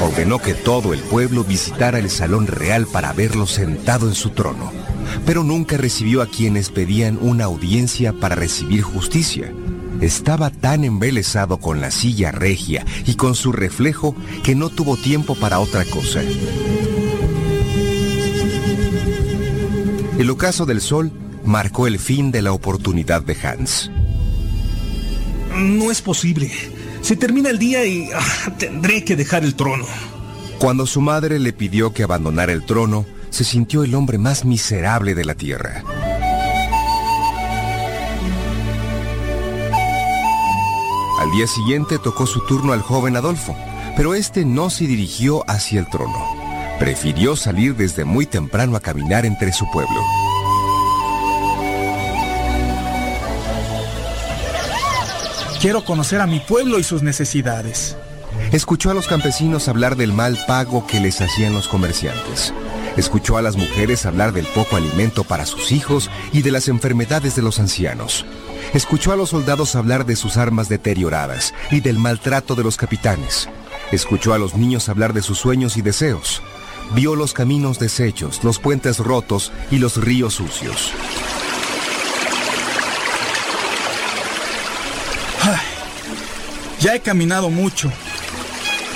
[0.00, 4.72] Ordenó que todo el pueblo visitara el salón real para verlo sentado en su trono,
[5.26, 9.52] pero nunca recibió a quienes pedían una audiencia para recibir justicia.
[10.00, 15.34] Estaba tan embelesado con la silla regia y con su reflejo que no tuvo tiempo
[15.34, 16.22] para otra cosa.
[20.30, 21.10] El ocaso del sol
[21.44, 23.90] marcó el fin de la oportunidad de Hans.
[25.56, 26.52] No es posible.
[27.02, 29.86] Se termina el día y ah, tendré que dejar el trono.
[30.60, 35.16] Cuando su madre le pidió que abandonara el trono, se sintió el hombre más miserable
[35.16, 35.82] de la tierra.
[41.18, 43.56] Al día siguiente tocó su turno al joven Adolfo,
[43.96, 46.24] pero este no se dirigió hacia el trono.
[46.78, 50.19] Prefirió salir desde muy temprano a caminar entre su pueblo.
[55.60, 57.94] Quiero conocer a mi pueblo y sus necesidades.
[58.50, 62.54] Escuchó a los campesinos hablar del mal pago que les hacían los comerciantes.
[62.96, 67.36] Escuchó a las mujeres hablar del poco alimento para sus hijos y de las enfermedades
[67.36, 68.24] de los ancianos.
[68.72, 73.50] Escuchó a los soldados hablar de sus armas deterioradas y del maltrato de los capitanes.
[73.92, 76.40] Escuchó a los niños hablar de sus sueños y deseos.
[76.94, 80.94] Vio los caminos deshechos, los puentes rotos y los ríos sucios.
[86.80, 87.92] Ya he caminado mucho.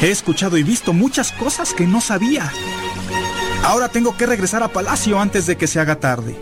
[0.01, 2.51] He escuchado y visto muchas cosas que no sabía.
[3.62, 6.35] Ahora tengo que regresar a Palacio antes de que se haga tarde.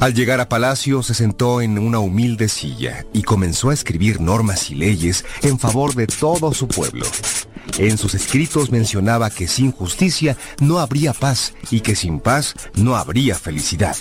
[0.00, 4.70] Al llegar a Palacio se sentó en una humilde silla y comenzó a escribir normas
[4.70, 7.04] y leyes en favor de todo su pueblo.
[7.76, 12.96] En sus escritos mencionaba que sin justicia no habría paz y que sin paz no
[12.96, 13.94] habría felicidad.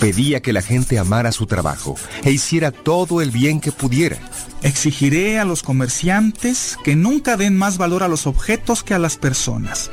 [0.00, 1.94] Pedía que la gente amara su trabajo
[2.24, 4.18] e hiciera todo el bien que pudiera.
[4.62, 9.18] Exigiré a los comerciantes que nunca den más valor a los objetos que a las
[9.18, 9.92] personas.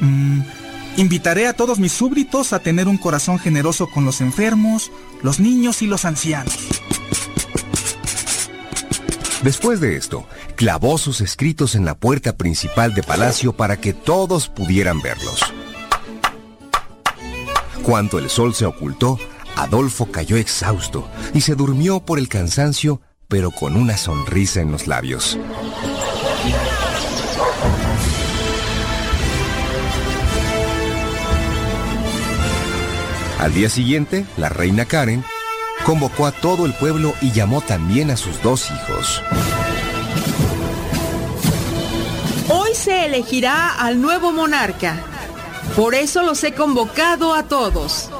[0.00, 0.40] Mm,
[0.96, 4.90] invitaré a todos mis súbditos a tener un corazón generoso con los enfermos,
[5.22, 6.56] los niños y los ancianos.
[9.42, 14.48] Después de esto, clavó sus escritos en la puerta principal de palacio para que todos
[14.48, 15.40] pudieran verlos.
[17.82, 19.18] Cuando el sol se ocultó,
[19.56, 24.86] Adolfo cayó exhausto y se durmió por el cansancio, pero con una sonrisa en los
[24.86, 25.36] labios.
[33.42, 35.24] Al día siguiente, la reina Karen
[35.84, 39.20] convocó a todo el pueblo y llamó también a sus dos hijos.
[42.48, 44.94] Hoy se elegirá al nuevo monarca.
[45.74, 48.10] Por eso los he convocado a todos.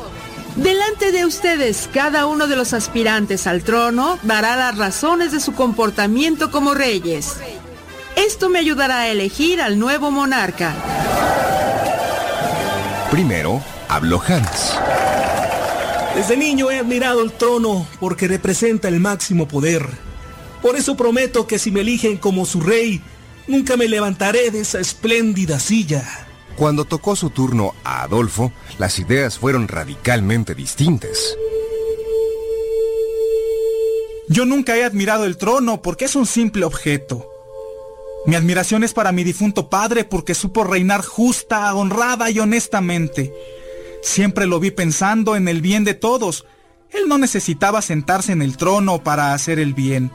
[0.57, 5.53] Delante de ustedes, cada uno de los aspirantes al trono dará las razones de su
[5.53, 7.37] comportamiento como reyes.
[8.17, 10.75] Esto me ayudará a elegir al nuevo monarca.
[13.13, 13.63] Primero,
[13.95, 14.79] habló Hans.
[16.15, 19.87] Desde niño he admirado el trono porque representa el máximo poder.
[20.63, 23.03] Por eso prometo que si me eligen como su rey,
[23.47, 26.27] nunca me levantaré de esa espléndida silla.
[26.57, 31.37] Cuando tocó su turno a Adolfo, las ideas fueron radicalmente distintas.
[34.29, 37.29] Yo nunca he admirado el trono porque es un simple objeto.
[38.25, 43.35] Mi admiración es para mi difunto padre porque supo reinar justa, honrada y honestamente.
[44.03, 46.45] Siempre lo vi pensando en el bien de todos.
[46.91, 50.11] Él no necesitaba sentarse en el trono para hacer el bien.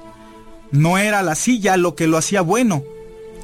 [0.72, 2.84] No era la silla lo que lo hacía bueno.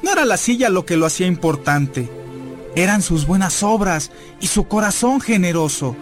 [0.02, 2.08] No era la silla lo que lo hacía importante
[2.74, 4.10] eran sus buenas obras
[4.40, 5.96] y su corazón generoso.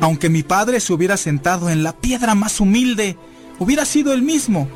[0.00, 3.16] Aunque mi padre se hubiera sentado en la piedra más humilde,
[3.58, 4.68] hubiera sido el mismo.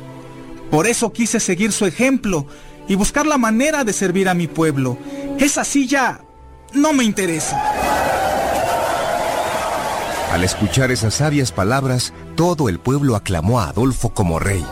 [0.71, 2.47] Por eso quise seguir su ejemplo
[2.87, 4.97] y buscar la manera de servir a mi pueblo.
[5.37, 6.21] Esa silla
[6.73, 7.61] no me interesa.
[10.31, 14.63] Al escuchar esas sabias palabras, todo el pueblo aclamó a Adolfo como rey.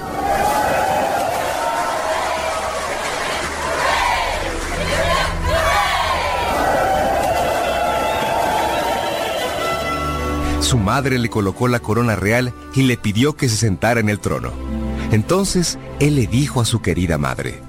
[10.60, 14.20] Su madre le colocó la corona real y le pidió que se sentara en el
[14.20, 14.52] trono.
[15.12, 17.62] Entonces él le dijo a su querida madre,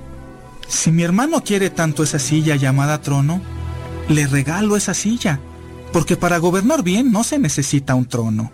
[0.66, 3.40] Si mi hermano quiere tanto esa silla llamada trono,
[4.08, 5.40] le regalo esa silla,
[5.96, 8.52] porque para gobernar bien no se necesita un trono.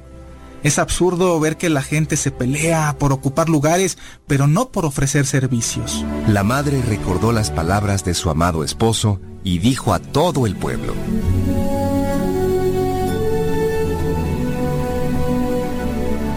[0.62, 3.98] Es absurdo ver que la gente se pelea por ocupar lugares,
[4.28, 6.05] pero no por ofrecer servicios.
[6.28, 10.94] La madre recordó las palabras de su amado esposo y dijo a todo el pueblo,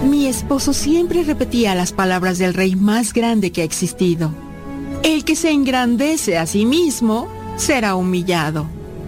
[0.10, 4.32] Mi esposo siempre repetía las palabras del rey más grande que ha existido.
[5.04, 7.28] El que se engrandece a sí mismo
[7.58, 8.66] será humillado,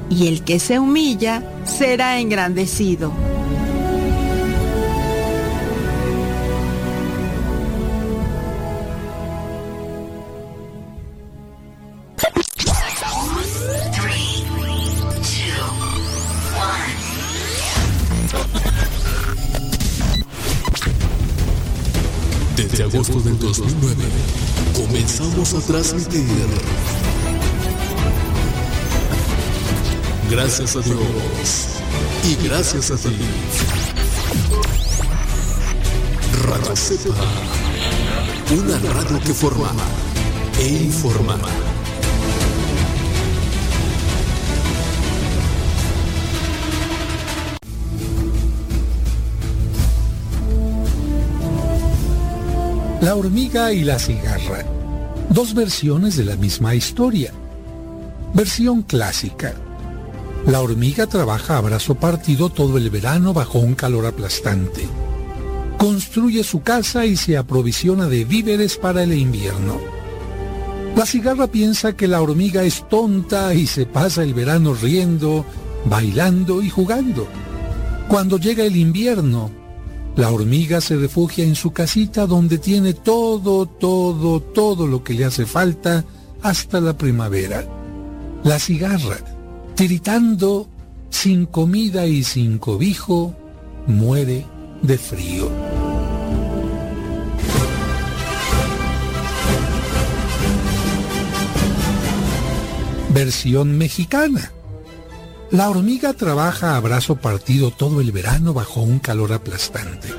[0.10, 3.12] y el que se humilla será engrandecido.
[22.56, 23.96] Desde agosto del 2009
[24.76, 26.26] comenzamos a transmitir.
[30.30, 31.00] Gracias a Dios
[32.26, 33.16] y gracias a ti.
[36.44, 37.16] Radio Cepa,
[38.52, 39.72] una radio que forma
[40.60, 41.38] e informa.
[53.02, 54.66] La hormiga y la cigarra.
[55.30, 57.32] Dos versiones de la misma historia.
[58.34, 59.56] Versión clásica.
[60.48, 64.88] La hormiga trabaja a brazo partido todo el verano bajo un calor aplastante.
[65.78, 69.78] Construye su casa y se aprovisiona de víveres para el invierno.
[70.96, 75.46] La cigarra piensa que la hormiga es tonta y se pasa el verano riendo,
[75.84, 77.28] bailando y jugando.
[78.08, 79.52] Cuando llega el invierno,
[80.16, 85.26] la hormiga se refugia en su casita donde tiene todo, todo, todo lo que le
[85.26, 86.06] hace falta
[86.42, 87.68] hasta la primavera.
[88.46, 89.18] La cigarra,
[89.78, 90.68] tiritando,
[91.12, 93.36] sin comida y sin cobijo,
[93.86, 94.44] muere
[94.82, 95.52] de frío.
[103.14, 104.52] Versión mexicana.
[105.52, 110.10] La hormiga trabaja a brazo partido todo el verano bajo un calor aplastante.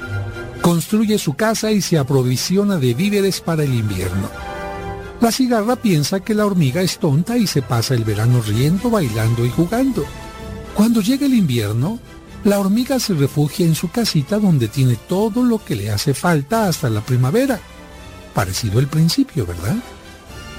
[0.63, 4.48] Construye su casa y se aprovisiona de víveres para el invierno.
[5.21, 9.45] La cigarra piensa que la hormiga es tonta y se pasa el verano riendo, bailando
[9.45, 10.05] y jugando.
[10.75, 11.99] Cuando llega el invierno,
[12.45, 16.69] la hormiga se refugia en su casita donde tiene todo lo que le hace falta
[16.69, 17.59] hasta la primavera.
[18.33, 19.77] Parecido al principio, ¿verdad?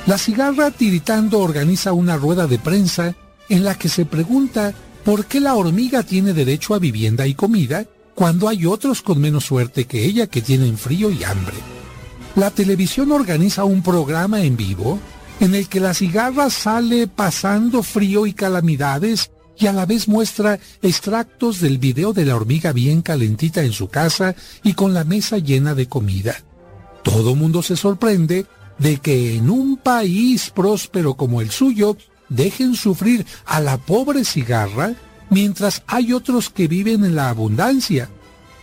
[0.06, 3.16] La cigarra tiritando organiza una rueda de prensa
[3.48, 4.74] en la que se pregunta
[5.06, 9.46] por qué la hormiga tiene derecho a vivienda y comida cuando hay otros con menos
[9.46, 11.56] suerte que ella que tienen frío y hambre.
[12.36, 15.00] La televisión organiza un programa en vivo
[15.40, 20.60] en el que la cigarra sale pasando frío y calamidades y a la vez muestra
[20.82, 25.38] extractos del video de la hormiga bien calentita en su casa y con la mesa
[25.38, 26.38] llena de comida.
[27.04, 28.46] Todo mundo se sorprende
[28.78, 31.98] de que en un país próspero como el suyo
[32.30, 34.94] dejen sufrir a la pobre cigarra
[35.30, 38.10] mientras hay otros que viven en la abundancia.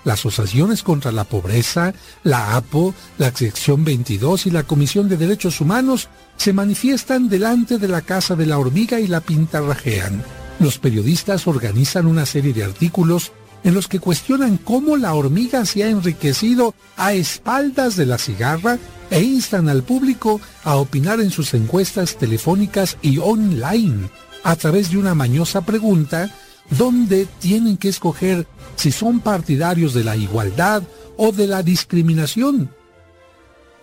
[0.07, 1.93] Las asociaciones contra la pobreza,
[2.23, 7.89] la APO, la sección 22 y la Comisión de Derechos Humanos se manifiestan delante de
[7.89, 10.23] la Casa de la Hormiga y la pintarrajean.
[10.61, 13.33] Los periodistas organizan una serie de artículos
[13.65, 18.79] en los que cuestionan cómo la hormiga se ha enriquecido a espaldas de la cigarra
[19.11, 24.09] e instan al público a opinar en sus encuestas telefónicas y online
[24.45, 26.31] a través de una mañosa pregunta
[26.71, 28.47] donde tienen que escoger
[28.77, 30.83] si son partidarios de la igualdad
[31.17, 32.71] o de la discriminación.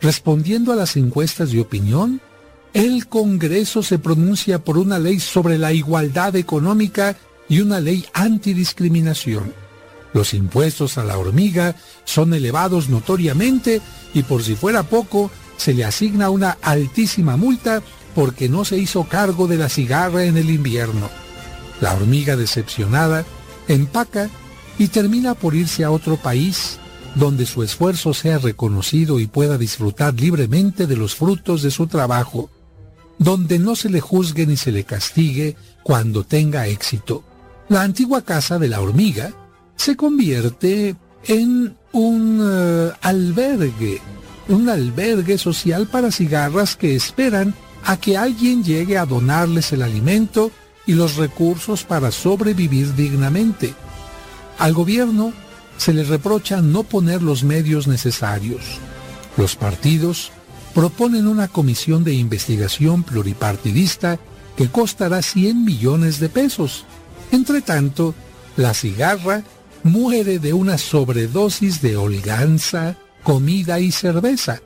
[0.02, 2.22] Respondiendo a las encuestas de opinión,
[2.74, 7.16] el Congreso se pronuncia por una ley sobre la igualdad económica
[7.48, 9.54] y una ley antidiscriminación.
[10.14, 13.82] Los impuestos a la hormiga son elevados notoriamente
[14.14, 17.82] y por si fuera poco, se le asigna una altísima multa
[18.16, 21.10] porque no se hizo cargo de la cigarra en el invierno.
[21.82, 23.26] La hormiga decepcionada
[23.68, 24.30] empaca
[24.78, 26.80] y termina por irse a otro país
[27.16, 32.50] donde su esfuerzo sea reconocido y pueda disfrutar libremente de los frutos de su trabajo,
[33.20, 37.24] donde no se le juzgue ni se le castigue cuando tenga éxito.
[37.70, 39.34] La antigua casa de la hormiga
[39.76, 40.96] se convierte
[41.26, 44.02] en un eh, albergue,
[44.50, 47.54] un albergue social para cigarras que esperan
[47.86, 50.52] a que alguien llegue a donarles el alimento
[50.86, 53.74] y los recursos para sobrevivir dignamente.
[54.64, 55.34] Al gobierno
[55.76, 58.62] se le reprocha no poner los medios necesarios.
[59.36, 60.32] Los partidos
[60.74, 64.20] proponen una comisión de investigación pluripartidista
[64.56, 66.86] que costará 100 millones de pesos.
[67.34, 68.16] Entre tanto,
[68.56, 69.44] la cigarra
[69.84, 74.62] muere de una sobredosis de holganza, comida y cerveza.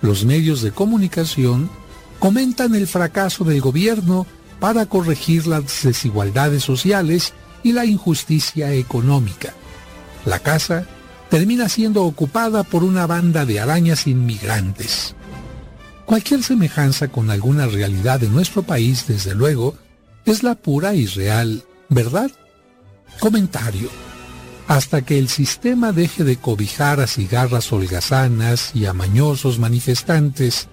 [0.00, 1.68] Los medios de comunicación
[2.20, 4.26] comentan el fracaso del gobierno
[4.60, 7.34] para corregir las desigualdades sociales
[7.66, 9.52] y la injusticia económica.
[10.24, 10.86] La casa
[11.28, 15.16] termina siendo ocupada por una banda de arañas inmigrantes.
[16.04, 19.76] Cualquier semejanza con alguna realidad de nuestro país, desde luego,
[20.24, 22.30] es la pura y real verdad.
[23.18, 23.90] Comentario.
[24.68, 30.68] Hasta que el sistema deje de cobijar a cigarras holgazanas y a mañosos manifestantes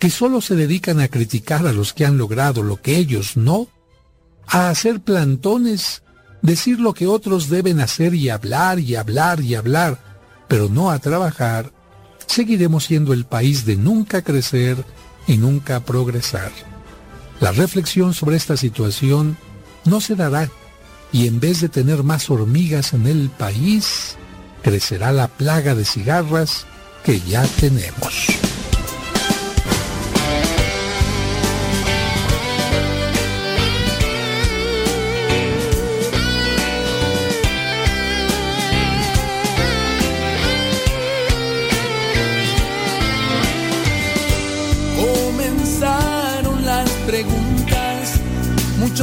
[0.00, 3.68] que solo se dedican a criticar a los que han logrado lo que ellos no,
[4.48, 6.02] a hacer plantones,
[6.44, 9.98] decir lo que otros deben hacer y hablar y hablar y hablar,
[10.46, 11.72] pero no a trabajar,
[12.26, 14.76] seguiremos siendo el país de nunca crecer
[15.26, 16.52] y nunca progresar.
[17.40, 19.38] La reflexión sobre esta situación
[19.86, 20.50] no se dará
[21.12, 24.16] y en vez de tener más hormigas en el país,
[24.62, 26.66] crecerá la plaga de cigarras
[27.04, 28.53] que ya tenemos.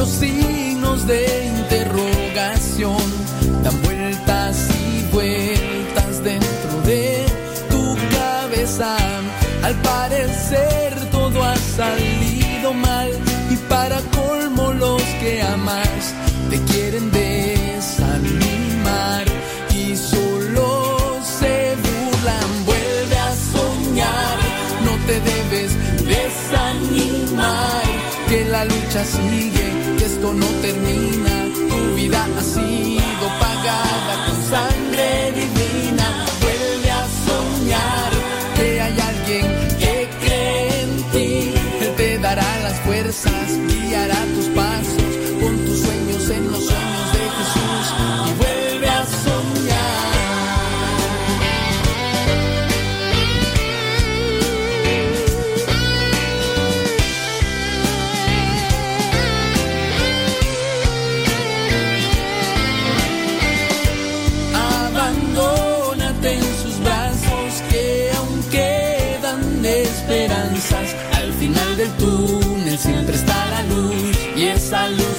[0.02, 2.96] Muchos signos de interrogación,
[3.62, 7.24] dan vueltas y vueltas dentro de
[7.70, 8.96] tu cabeza.
[9.62, 13.10] Al parecer todo ha salido mal
[13.50, 16.14] y para colmo los que amas
[16.50, 18.24] te quieren desanimar
[19.70, 22.64] y solo se burlan.
[22.66, 24.38] Vuelve a soñar,
[24.84, 25.70] no te debes
[26.04, 27.82] desanimar,
[28.28, 29.81] que la lucha sigue,
[30.22, 31.34] esto no termina.
[31.68, 35.61] Tu vida ha sido pagada con sangre.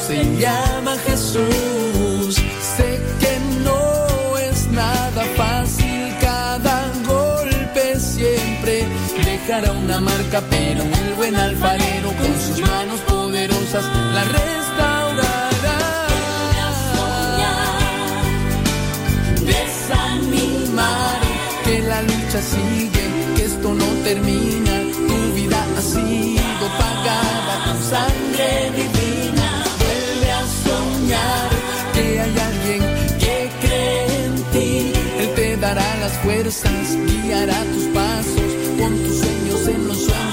[0.07, 2.35] Se llama Jesús.
[2.75, 2.89] Sé
[3.21, 3.33] que
[3.63, 8.85] no es nada fácil, cada golpe siempre
[9.23, 15.79] dejará una marca, pero el buen alfarero con sus manos poderosas la restaurará.
[19.51, 21.19] desanimar,
[21.63, 24.73] que la lucha sigue, que esto no termina,
[25.07, 29.12] tu vida ha sido pagada con sangre divina,
[36.23, 40.32] fuerzas, guiará tus pasos, pon tus sueños en los sueños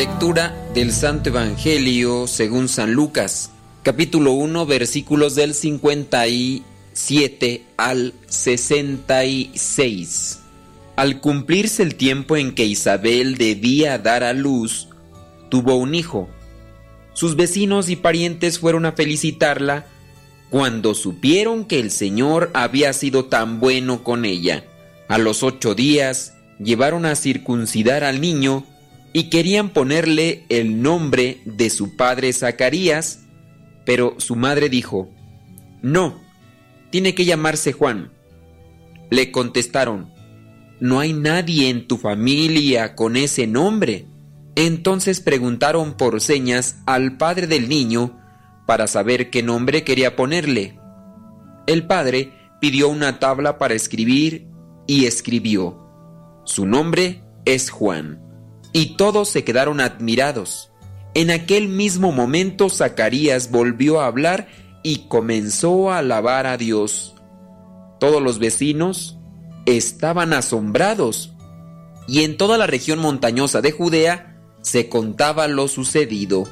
[0.00, 3.50] Lectura del Santo Evangelio según San Lucas,
[3.82, 10.40] capítulo 1, versículos del 57 al 66.
[10.96, 14.88] Al cumplirse el tiempo en que Isabel debía dar a luz,
[15.50, 16.30] tuvo un hijo.
[17.12, 19.84] Sus vecinos y parientes fueron a felicitarla
[20.48, 24.64] cuando supieron que el Señor había sido tan bueno con ella.
[25.08, 28.64] A los ocho días llevaron a circuncidar al niño
[29.12, 33.24] y querían ponerle el nombre de su padre Zacarías,
[33.84, 35.10] pero su madre dijo,
[35.82, 36.20] No,
[36.90, 38.12] tiene que llamarse Juan.
[39.10, 40.12] Le contestaron,
[40.78, 44.06] No hay nadie en tu familia con ese nombre.
[44.54, 48.18] Entonces preguntaron por señas al padre del niño
[48.66, 50.78] para saber qué nombre quería ponerle.
[51.66, 54.46] El padre pidió una tabla para escribir
[54.86, 55.88] y escribió,
[56.44, 58.29] Su nombre es Juan.
[58.72, 60.70] Y todos se quedaron admirados.
[61.14, 64.48] En aquel mismo momento Zacarías volvió a hablar
[64.82, 67.14] y comenzó a alabar a Dios.
[67.98, 69.18] Todos los vecinos
[69.66, 71.32] estaban asombrados
[72.06, 76.44] y en toda la región montañosa de Judea se contaba lo sucedido.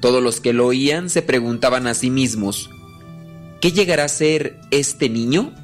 [0.00, 2.70] Todos los que lo oían se preguntaban a sí mismos,
[3.60, 5.54] ¿qué llegará a ser este niño?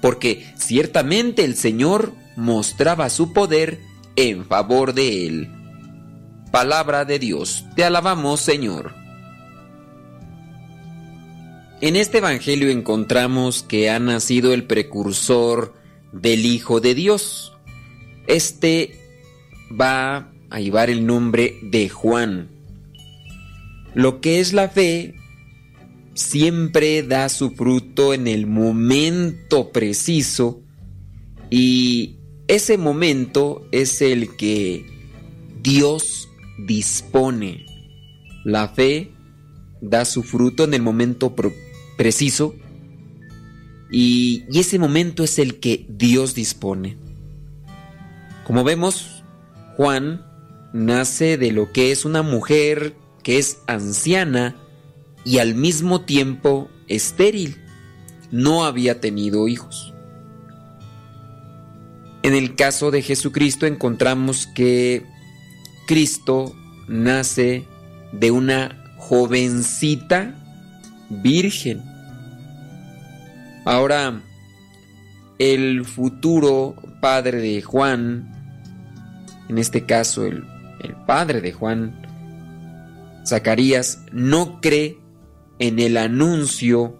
[0.00, 3.80] Porque ciertamente el Señor mostraba su poder
[4.16, 5.50] en favor de él.
[6.50, 8.94] Palabra de Dios, te alabamos Señor.
[11.80, 15.74] En este Evangelio encontramos que ha nacido el precursor
[16.12, 17.52] del Hijo de Dios.
[18.26, 18.98] Este
[19.70, 22.48] va a llevar el nombre de Juan.
[23.94, 25.14] Lo que es la fe
[26.14, 30.62] siempre da su fruto en el momento preciso
[31.50, 32.16] y
[32.48, 34.86] ese momento es el que
[35.62, 37.66] Dios dispone.
[38.44, 39.12] La fe
[39.80, 41.34] da su fruto en el momento
[41.96, 42.54] preciso
[43.90, 46.98] y, y, ese momento es el que Dios dispone.
[48.46, 49.22] Como vemos,
[49.76, 50.26] Juan
[50.72, 54.56] nace de lo que es una mujer que es anciana
[55.24, 57.56] y al mismo tiempo estéril.
[58.30, 59.93] No había tenido hijos.
[62.24, 65.04] En el caso de Jesucristo encontramos que
[65.86, 66.56] Cristo
[66.88, 67.66] nace
[68.12, 70.34] de una jovencita
[71.10, 71.82] virgen.
[73.66, 74.22] Ahora,
[75.38, 78.32] el futuro padre de Juan,
[79.50, 80.46] en este caso el,
[80.80, 82.06] el padre de Juan,
[83.26, 84.98] Zacarías, no cree
[85.58, 86.96] en el anuncio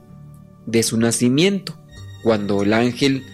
[0.66, 1.78] de su nacimiento,
[2.22, 3.24] cuando el ángel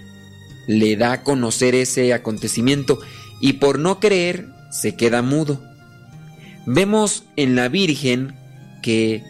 [0.70, 3.00] le da a conocer ese acontecimiento
[3.40, 5.60] y por no creer se queda mudo.
[6.64, 8.36] Vemos en la Virgen
[8.80, 9.24] que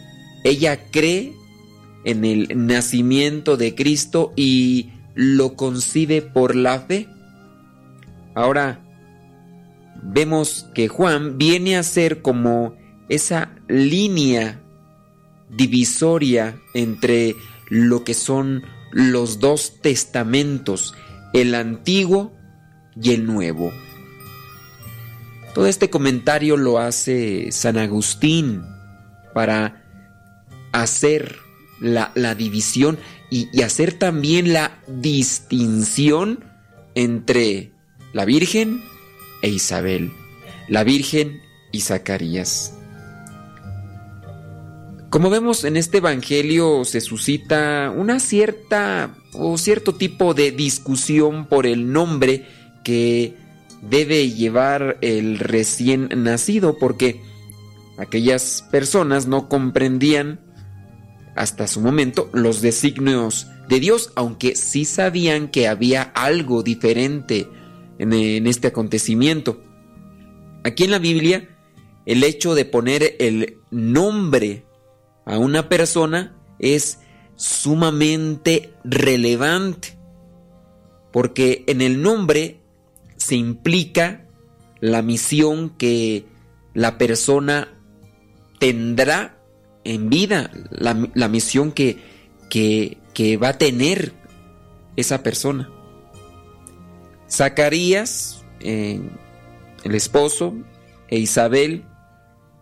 [0.44, 1.33] ella cree
[2.05, 7.09] en el nacimiento de Cristo y lo concibe por la fe.
[8.35, 8.81] Ahora,
[10.02, 12.77] vemos que Juan viene a ser como
[13.09, 14.60] esa línea
[15.49, 17.35] divisoria entre
[17.70, 18.62] lo que son
[18.93, 20.94] los dos testamentos,
[21.33, 22.33] el antiguo
[23.00, 23.73] y el nuevo.
[25.55, 28.62] Todo este comentario lo hace San Agustín
[29.34, 29.84] para
[30.73, 31.36] hacer
[31.81, 32.99] la, división
[33.31, 36.44] y hacer también la distinción
[36.94, 37.73] entre
[38.12, 38.83] la Virgen
[39.42, 40.12] e Isabel,
[40.68, 41.41] la Virgen
[41.73, 42.80] y Zacarías.
[45.11, 51.67] Como vemos en este Evangelio se suscita una cierta o cierto tipo de discusión por
[51.67, 52.47] el nombre
[52.85, 53.35] que
[53.83, 57.21] debe llevar el recién nacido porque
[57.99, 60.39] aquellas personas no comprendían
[61.35, 67.49] hasta su momento los designios de Dios, aunque sí sabían que había algo diferente
[67.99, 69.61] en, este acontecimiento.
[70.63, 71.49] Aquí en la Biblia,
[72.07, 74.70] el hecho de poner el nombre
[75.25, 77.01] a una persona es
[77.37, 79.97] sumamente relevante,
[81.13, 82.61] porque en el nombre
[83.17, 84.27] se implica
[84.81, 86.27] la misión que
[86.75, 87.69] la persona
[88.59, 89.39] tendrá
[89.85, 91.99] en vida, la, misión que,
[92.49, 94.13] que, que va a tener
[94.97, 95.71] esa persona.
[97.31, 99.01] Zacarías, eh,
[99.85, 100.55] el esposo,
[101.09, 101.85] e Isabel,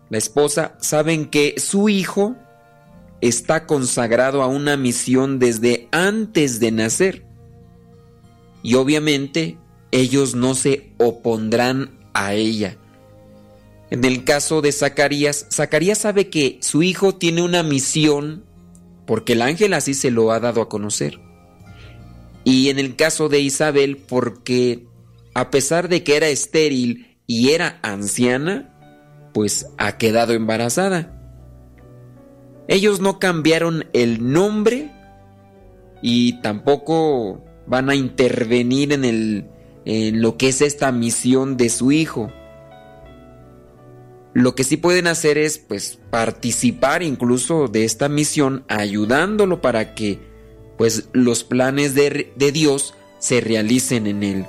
[0.09, 2.35] la esposa, saben que su hijo
[3.21, 7.25] está consagrado a una misión desde antes de nacer.
[8.63, 9.57] Y obviamente
[9.91, 12.77] ellos no se opondrán a ella.
[13.89, 18.45] En el caso de Zacarías, Zacarías sabe que su hijo tiene una misión
[19.05, 21.19] porque el ángel así se lo ha dado a conocer.
[22.43, 24.85] Y en el caso de Isabel, porque
[25.33, 28.75] a pesar de que era estéril y era anciana,
[29.33, 31.18] pues ha quedado embarazada.
[32.69, 34.91] Ellos no cambiaron el nombre
[36.03, 39.47] y tampoco van a intervenir en, el,
[39.85, 42.31] en lo que es esta misión de su hijo.
[44.35, 50.19] Lo que sí pueden hacer es pues participar incluso de esta misión ayudándolo para que
[50.77, 54.45] pues los planes de, de Dios se realicen en él.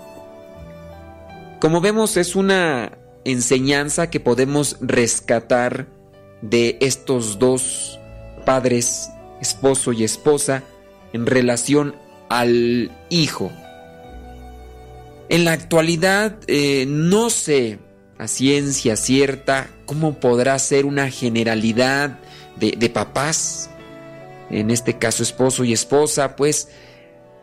[1.58, 5.89] Como vemos es una enseñanza que podemos rescatar
[6.42, 8.00] de estos dos
[8.44, 9.10] padres,
[9.41, 10.62] esposo y esposa,
[11.12, 11.94] en relación
[12.28, 13.51] al hijo.
[15.28, 17.78] En la actualidad eh, no sé
[18.19, 22.19] a ciencia cierta cómo podrá ser una generalidad
[22.57, 23.70] de, de papás,
[24.51, 26.69] en este caso esposo y esposa, pues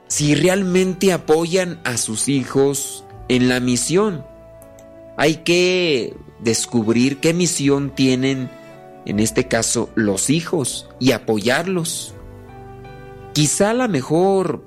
[0.08, 4.26] si realmente apoyan a sus hijos en la misión.
[5.18, 8.50] Hay que descubrir qué misión tienen,
[9.08, 12.14] en este caso, los hijos y apoyarlos.
[13.32, 14.66] Quizá a lo mejor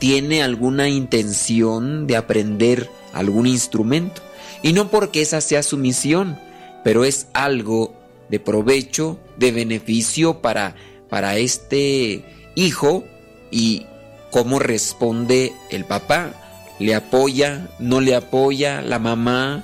[0.00, 4.20] tiene alguna intención de aprender algún instrumento.
[4.64, 6.40] Y no porque esa sea su misión,
[6.82, 7.94] pero es algo
[8.28, 10.74] de provecho, de beneficio para,
[11.08, 12.24] para este
[12.56, 13.04] hijo
[13.52, 13.86] y
[14.32, 16.32] cómo responde el papá.
[16.80, 17.68] ¿Le apoya?
[17.78, 18.82] ¿No le apoya?
[18.82, 19.62] ¿La mamá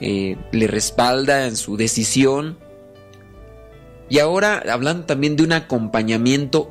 [0.00, 2.62] eh, le respalda en su decisión?
[4.08, 6.70] Y ahora hablando también de un acompañamiento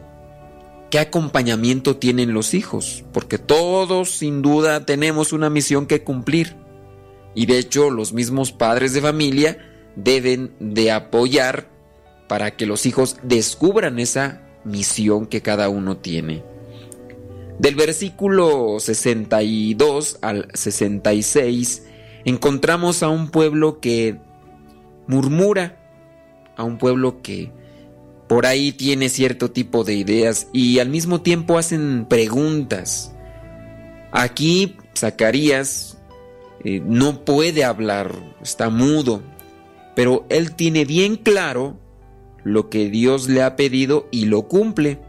[0.94, 3.04] ¿Qué acompañamiento tienen los hijos?
[3.14, 6.56] Porque todos sin duda tenemos una misión que cumplir.
[7.34, 9.58] Y de hecho los mismos padres de familia
[9.96, 11.68] deben de apoyar
[12.28, 16.44] para que los hijos descubran esa misión que cada uno tiene.
[17.58, 21.88] Del versículo 62 al 66
[22.24, 24.20] encontramos a un pueblo que
[25.08, 25.83] murmura,
[26.56, 27.52] a un pueblo que
[28.28, 33.14] por ahí tiene cierto tipo de ideas y al mismo tiempo hacen preguntas.
[34.12, 35.98] Aquí Zacarías
[36.64, 39.22] eh, no puede hablar, está mudo,
[39.96, 41.78] pero él tiene bien claro
[42.44, 45.00] lo que Dios le ha pedido y lo cumple.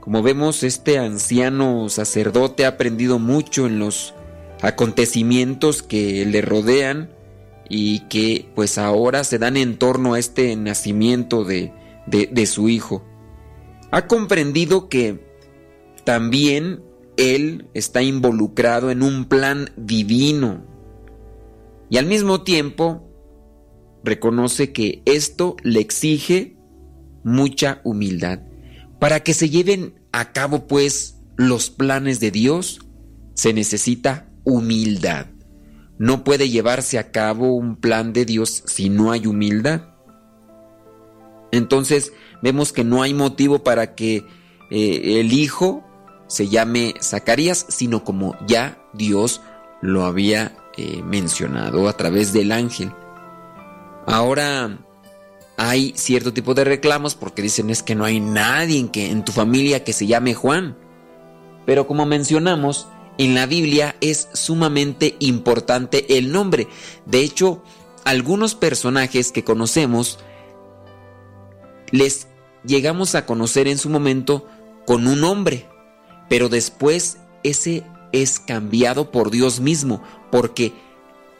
[0.00, 4.14] Como vemos, este anciano sacerdote ha aprendido mucho en los
[4.60, 7.10] acontecimientos que le rodean
[7.74, 11.72] y que pues ahora se dan en torno a este nacimiento de,
[12.06, 13.02] de, su hijo.
[13.90, 15.26] Ha comprendido que
[16.04, 16.82] también
[17.16, 20.62] él está involucrado en un plan divino
[21.88, 23.08] y al mismo tiempo
[24.04, 26.58] reconoce que esto le exige
[27.24, 28.40] mucha humildad.
[28.98, 32.80] Para que se lleven a cabo pues los planes de Dios
[33.32, 35.31] se necesita humildad.
[35.98, 39.82] No puede llevarse a cabo un plan de Dios si no hay humildad.
[41.50, 42.12] Entonces
[42.42, 44.26] vemos que no hay motivo para que
[44.70, 45.84] eh, el Hijo
[46.26, 49.42] se llame Zacarías, sino como ya Dios
[49.82, 52.90] lo había eh, mencionado a través del ángel.
[54.06, 54.78] Ahora,
[55.58, 59.84] hay cierto tipo de reclamos porque dicen es que no hay nadie en, tu familia
[59.84, 60.76] que se llame Juan.
[61.66, 62.88] Pero como mencionamos,
[63.18, 66.68] en la Biblia es sumamente importante el nombre.
[67.06, 67.62] De hecho,
[68.04, 70.18] algunos personajes que conocemos
[71.90, 72.26] les
[72.64, 74.46] llegamos a conocer en su momento
[74.86, 75.68] con un nombre,
[76.28, 80.72] pero después ese es cambiado por Dios mismo, porque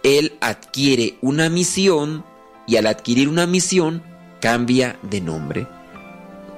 [0.02, 2.24] Él adquiere una misión
[2.66, 4.02] y al adquirir una misión
[4.40, 5.66] cambia de nombre.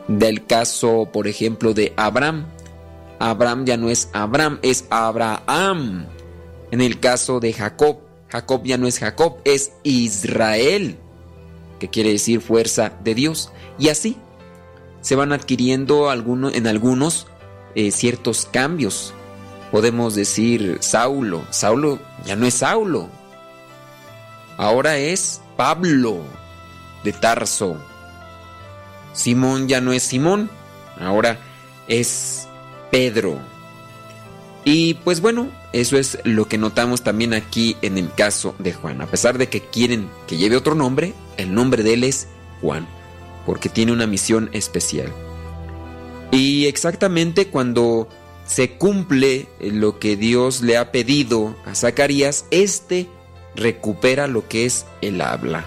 [0.08, 2.46] Del caso, por ejemplo, de Abraham.
[3.18, 6.06] Abraham ya no es Abraham, es Abraham.
[6.70, 10.98] En el caso de Jacob, Jacob ya no es Jacob, es Israel,
[11.78, 13.52] que quiere decir fuerza de Dios.
[13.78, 14.16] Y así
[15.00, 17.26] se van adquiriendo en algunos
[17.74, 19.14] eh, ciertos cambios.
[19.70, 23.08] Podemos decir Saulo, Saulo ya no es Saulo,
[24.56, 26.20] ahora es Pablo
[27.02, 27.76] de Tarso.
[29.12, 30.48] Simón ya no es Simón,
[31.00, 31.38] ahora
[31.88, 32.48] es
[32.94, 33.40] Pedro.
[34.64, 39.00] Y pues bueno, eso es lo que notamos también aquí en el caso de Juan.
[39.00, 42.28] A pesar de que quieren que lleve otro nombre, el nombre de él es
[42.60, 42.86] Juan,
[43.46, 45.12] porque tiene una misión especial.
[46.30, 48.08] Y exactamente cuando
[48.46, 53.08] se cumple lo que Dios le ha pedido a Zacarías, éste
[53.56, 55.66] recupera lo que es el habla.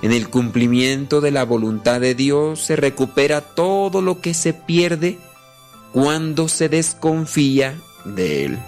[0.00, 5.18] En el cumplimiento de la voluntad de Dios se recupera todo lo que se pierde
[5.92, 8.58] cuando se desconfía de Él.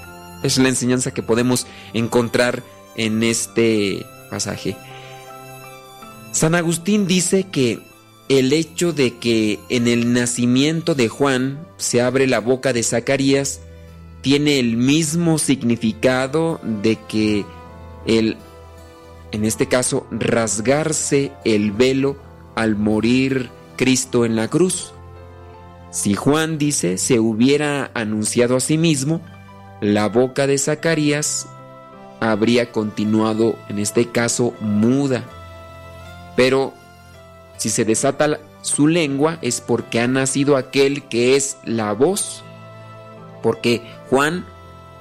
[0.43, 2.63] Es la enseñanza que podemos encontrar
[2.97, 4.77] en este pasaje.
[6.33, 7.81] San Agustín dice que
[8.29, 13.61] el hecho de que en el nacimiento de Juan se abre la boca de Zacarías
[14.23, 17.45] tiene el mismo significado de que
[18.07, 18.37] el
[19.33, 22.17] en este caso, rasgarse el velo
[22.55, 24.92] al morir Cristo en la cruz.
[25.93, 29.21] Si Juan dice se hubiera anunciado a sí mismo,
[29.83, 31.47] la boca de Zacarías
[32.19, 35.23] habría continuado, en este caso, muda.
[36.35, 36.73] Pero
[37.59, 42.43] si se desata su lengua es porque ha nacido aquel que es la voz,
[43.43, 44.47] porque Juan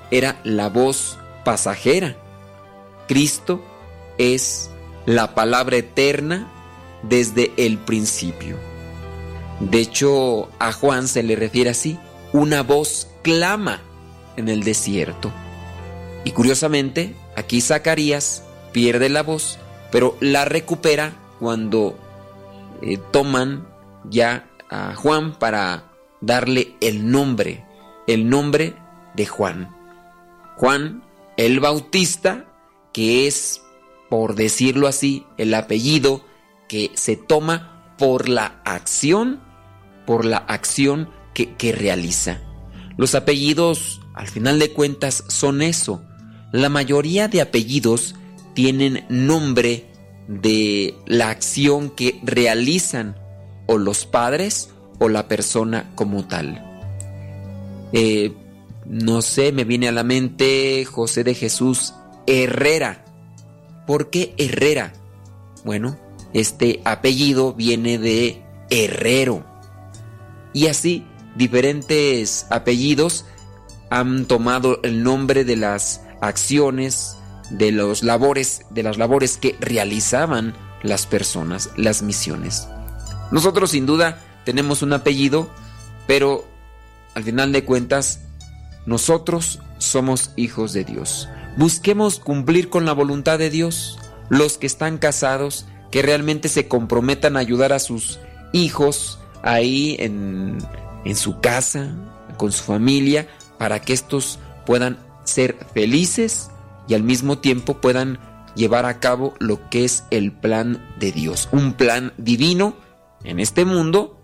[0.09, 2.17] era la voz pasajera.
[3.07, 3.63] Cristo
[4.17, 4.69] es
[5.05, 6.51] la palabra eterna
[7.03, 8.70] desde el principio.
[9.69, 11.99] De hecho, a Juan se le refiere así,
[12.33, 13.81] una voz clama
[14.35, 15.31] en el desierto.
[16.23, 19.59] Y curiosamente, aquí Zacarías pierde la voz,
[19.91, 21.97] pero la recupera cuando
[22.81, 23.67] eh, toman
[24.09, 25.91] ya a Juan para
[26.21, 27.65] darle el nombre,
[28.07, 28.75] el nombre
[29.15, 29.75] de Juan.
[30.57, 31.03] Juan
[31.37, 32.45] el Bautista,
[32.93, 33.61] que es
[34.11, 36.21] por decirlo así, el apellido
[36.67, 39.39] que se toma por la acción,
[40.05, 42.41] por la acción que, realiza.
[42.97, 46.03] Los apellidos, al final de cuentas, son eso.
[46.51, 48.15] La mayoría de apellidos
[48.53, 49.87] tienen nombre
[50.27, 53.15] de la acción que realizan
[53.67, 56.67] o los padres o la persona como tal.
[57.93, 58.33] Eh,
[58.85, 61.93] no sé, me viene a la mente José de Jesús
[62.27, 63.05] Herrera.
[63.87, 64.93] ¿Por qué Herrera?
[65.63, 65.97] Bueno,
[66.33, 69.45] este apellido viene de herrero.
[70.53, 71.05] Y así,
[71.35, 73.25] diferentes apellidos
[73.89, 77.17] han tomado el nombre de las acciones,
[77.49, 82.67] de los labores, de las labores que realizaban las personas, las misiones.
[83.31, 85.49] Nosotros sin duda tenemos un apellido,
[86.07, 86.45] pero
[87.13, 88.21] al final de cuentas,
[88.85, 91.27] nosotros somos hijos de Dios.
[91.57, 93.99] Busquemos cumplir con la voluntad de Dios.
[94.29, 98.19] Los que están casados, que realmente se comprometan a ayudar a sus
[98.53, 100.57] hijos ahí en,
[101.05, 101.93] en su casa,
[102.37, 106.49] con su familia, para que estos puedan ser felices
[106.87, 108.19] y al mismo tiempo puedan
[108.55, 112.75] llevar a cabo lo que es el plan de Dios, un plan divino
[113.23, 114.17] en este mundo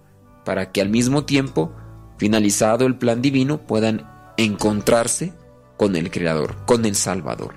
[0.44, 1.74] para que al mismo tiempo,
[2.18, 5.34] finalizado el plan divino, puedan encontrarse
[5.76, 7.56] con el Creador, con el Salvador.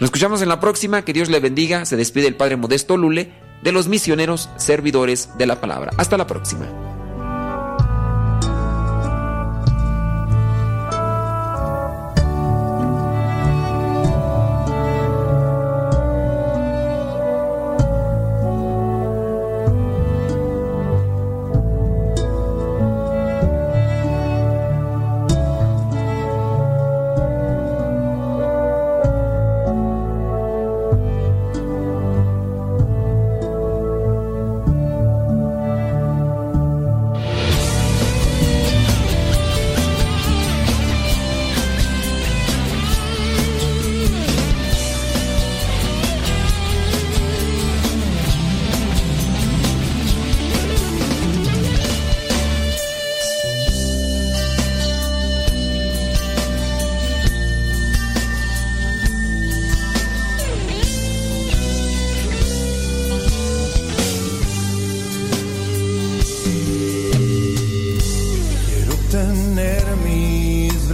[0.00, 3.32] Nos escuchamos en la próxima, que Dios le bendiga, se despide el Padre Modesto Lule
[3.62, 5.92] de los misioneros servidores de la palabra.
[5.96, 6.91] Hasta la próxima.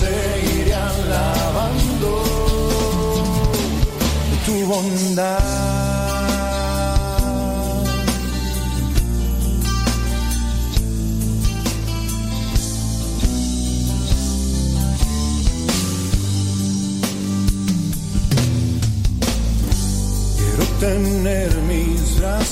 [0.00, 2.22] seguiré alabando
[4.44, 5.60] tu bondad.
[20.36, 22.20] Quiero tener mis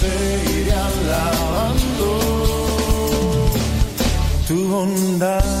[0.00, 2.08] seguiré alabando
[4.46, 5.59] tu bondad.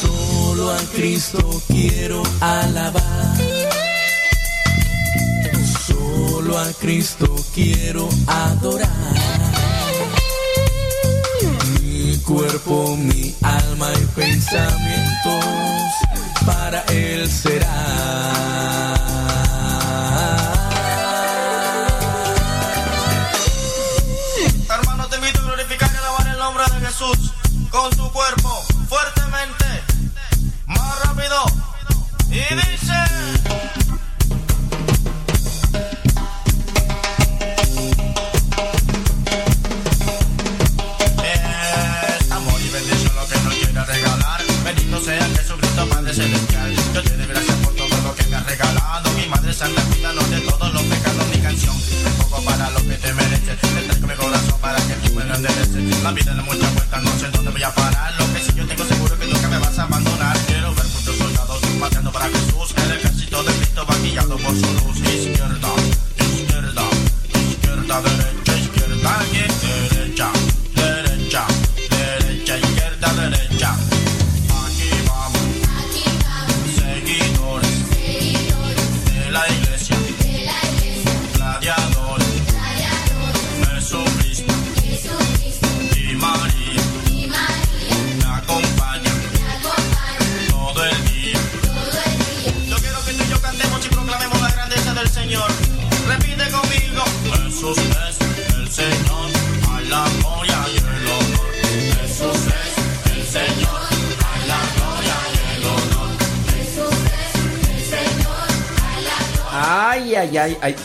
[0.00, 3.36] Solo a Cristo quiero alabar.
[5.86, 8.90] Solo a Cristo quiero adorar.
[11.82, 15.44] Mi cuerpo, mi alma y pensamientos
[16.44, 18.46] para Él será.
[26.86, 27.35] Jesús
[27.70, 29.64] con su cuerpo fuertemente,
[30.66, 31.44] más rápido.
[32.30, 32.92] Y dice...
[42.30, 44.42] amor y bendición lo que nos quieres regalar.
[44.64, 46.74] Bendito sea Jesucristo, Padre celestial.
[46.94, 49.10] Yo te doy gracias por todo lo que me has regalado.
[49.12, 51.28] Mi madre santa, cuídanos de todos los pecados.
[51.28, 53.58] Mi canción, me pongo para lo que te mereces.
[53.60, 56.02] Te traigo mi corazón para que tú me lo endereces.
[56.02, 56.35] La vida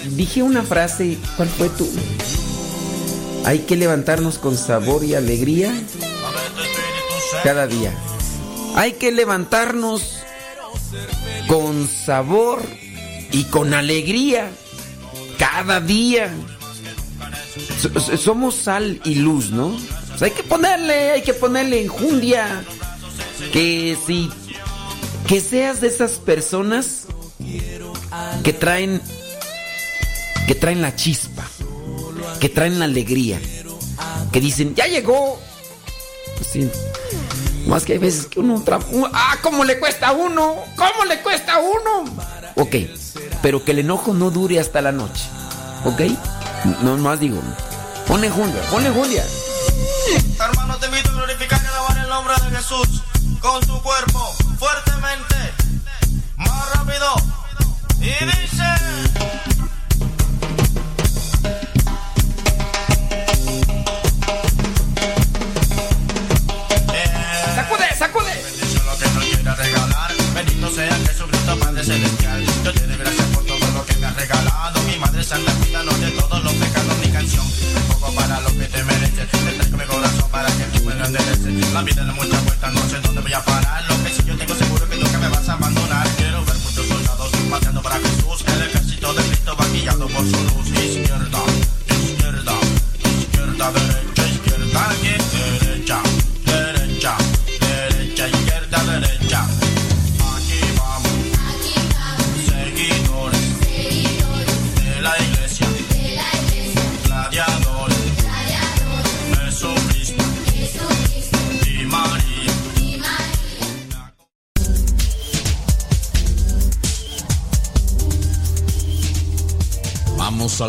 [0.10, 1.90] dije una frase, ¿cuál fue tu?
[3.46, 5.74] Hay que levantarnos con sabor y alegría
[7.44, 7.94] cada día.
[8.76, 10.20] Hay que levantarnos
[11.48, 12.62] con sabor
[13.32, 14.52] y con alegría
[15.38, 16.32] cada día.
[18.18, 19.76] Somos sal y luz, ¿no?
[20.20, 22.64] Hay que ponerle, hay que ponerle enjundia.
[23.52, 24.30] Que si
[25.28, 27.08] que seas de esas personas
[28.44, 29.02] que traen
[30.48, 31.44] que traen la chispa,
[32.40, 33.40] que traen la alegría,
[34.32, 35.40] que dicen, ya llegó.
[36.38, 36.70] Pues sí.
[37.68, 38.64] Más que hay veces que uno...
[39.14, 40.56] ¡Ah, cómo le cuesta a uno!
[40.76, 42.06] ¿Cómo le cuesta a uno?
[42.56, 42.76] Ok,
[43.42, 45.24] pero que el enojo no dure hasta la noche.
[45.86, 46.02] ¿Ok?
[46.82, 47.42] No más digo.
[48.08, 49.24] Ponle Julia, ponle Julia.
[50.40, 53.03] Hermano, te invito a glorificar y alabar el nombre de Jesús
[53.40, 54.20] con tu cuerpo
[54.60, 55.36] fuertemente,
[56.38, 57.16] más rápido.
[58.00, 59.51] Y dice.
[71.52, 72.46] Jesucristo, Padre Celestial.
[72.64, 74.82] Yo te doy gracias por todo lo que me has regalado.
[74.84, 76.98] Mi Madre Santa, cuídanos de todos los pecados.
[77.00, 79.28] Mi canción, un poco para lo que te mereces.
[79.30, 81.74] Te traigo mi corazón para que tú me lo endereces.
[81.74, 83.01] La vida da muchas vueltas, no sé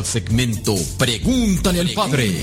[0.03, 2.41] al segmento Pregúntale al Padre.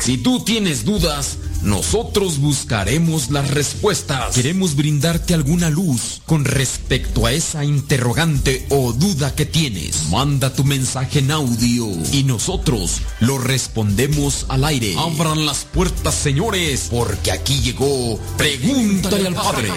[0.00, 4.34] Si tú tienes dudas, nosotros buscaremos las respuestas.
[4.34, 10.10] Queremos brindarte alguna luz con respecto a esa interrogante o duda que tienes.
[10.10, 14.94] Manda tu mensaje en audio y nosotros lo respondemos al aire.
[14.96, 19.70] Abran las puertas, señores, porque aquí llegó Pregúntale al Padre.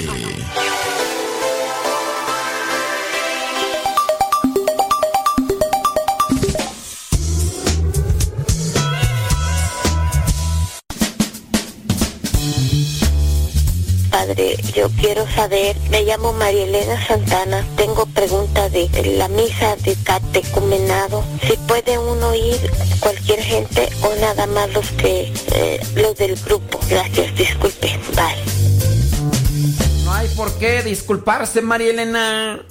[14.27, 19.95] Padre, yo quiero saber, me llamo María Elena Santana, tengo pregunta de la misa de
[20.03, 22.57] catecumenado, si puede uno ir
[22.99, 26.77] cualquier gente o nada más los que, eh, los del grupo.
[26.89, 30.03] Gracias, disculpe, bye.
[30.03, 32.65] No hay por qué disculparse, María Elena.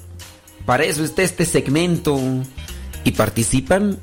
[0.67, 2.21] Para eso está este segmento.
[3.05, 3.99] Y participan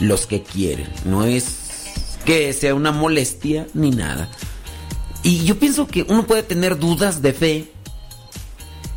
[0.00, 0.88] los que quieren.
[1.04, 1.56] No es
[2.24, 4.28] que sea una molestia ni nada.
[5.22, 7.72] Y yo pienso que uno puede tener dudas de fe.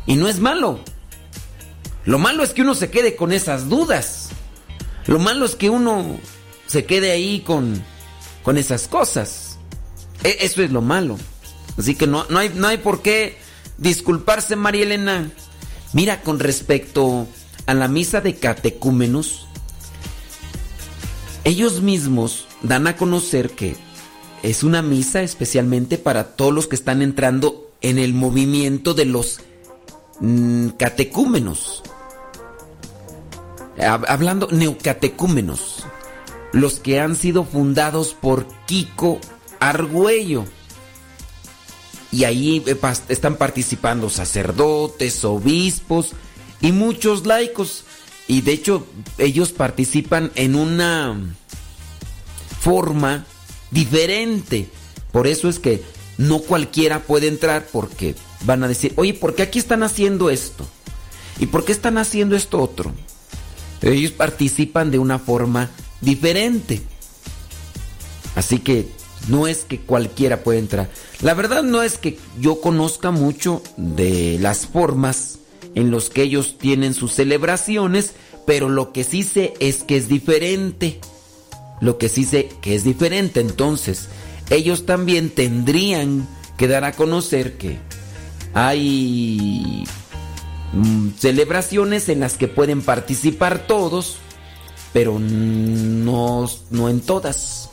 [0.06, 0.80] Y no es malo.
[2.04, 4.30] Lo malo es que uno se quede con esas dudas.
[5.06, 6.18] Lo malo es que uno
[6.66, 7.82] se quede ahí con,
[8.42, 9.58] con esas cosas.
[10.22, 11.18] E- eso es lo malo.
[11.78, 13.38] Así que no, no, hay, no hay por qué
[13.78, 15.30] disculparse, María Elena.
[15.92, 17.26] Mira, con respecto
[17.66, 19.46] a la misa de catecúmenos,
[21.44, 23.76] ellos mismos dan a conocer que
[24.44, 29.40] es una misa especialmente para todos los que están entrando en el movimiento de los
[30.20, 31.82] mm, catecúmenos.
[33.78, 35.84] Hab- Hablando neocatecúmenos,
[36.52, 39.18] los que han sido fundados por Kiko
[39.60, 40.44] Argüello.
[42.12, 42.76] Y ahí eh,
[43.08, 46.12] están participando sacerdotes, obispos
[46.60, 47.84] y muchos laicos.
[48.28, 48.86] Y de hecho
[49.18, 51.18] ellos participan en una
[52.60, 53.26] forma
[53.70, 54.68] diferente.
[55.12, 55.82] Por eso es que
[56.18, 60.66] no cualquiera puede entrar porque van a decir, oye, ¿por qué aquí están haciendo esto?
[61.38, 62.92] ¿Y por qué están haciendo esto otro?
[63.82, 65.70] Ellos participan de una forma
[66.00, 66.80] diferente.
[68.34, 68.88] Así que
[69.28, 70.90] no es que cualquiera pueda entrar.
[71.20, 75.38] La verdad no es que yo conozca mucho de las formas
[75.74, 78.12] en los que ellos tienen sus celebraciones,
[78.46, 81.00] pero lo que sí sé es que es diferente.
[81.80, 84.08] Lo que sí sé que es diferente, entonces
[84.50, 87.78] ellos también tendrían que dar a conocer que
[88.52, 89.84] hay
[90.72, 94.18] mm, celebraciones en las que pueden participar todos,
[94.92, 97.70] pero no, no en todas.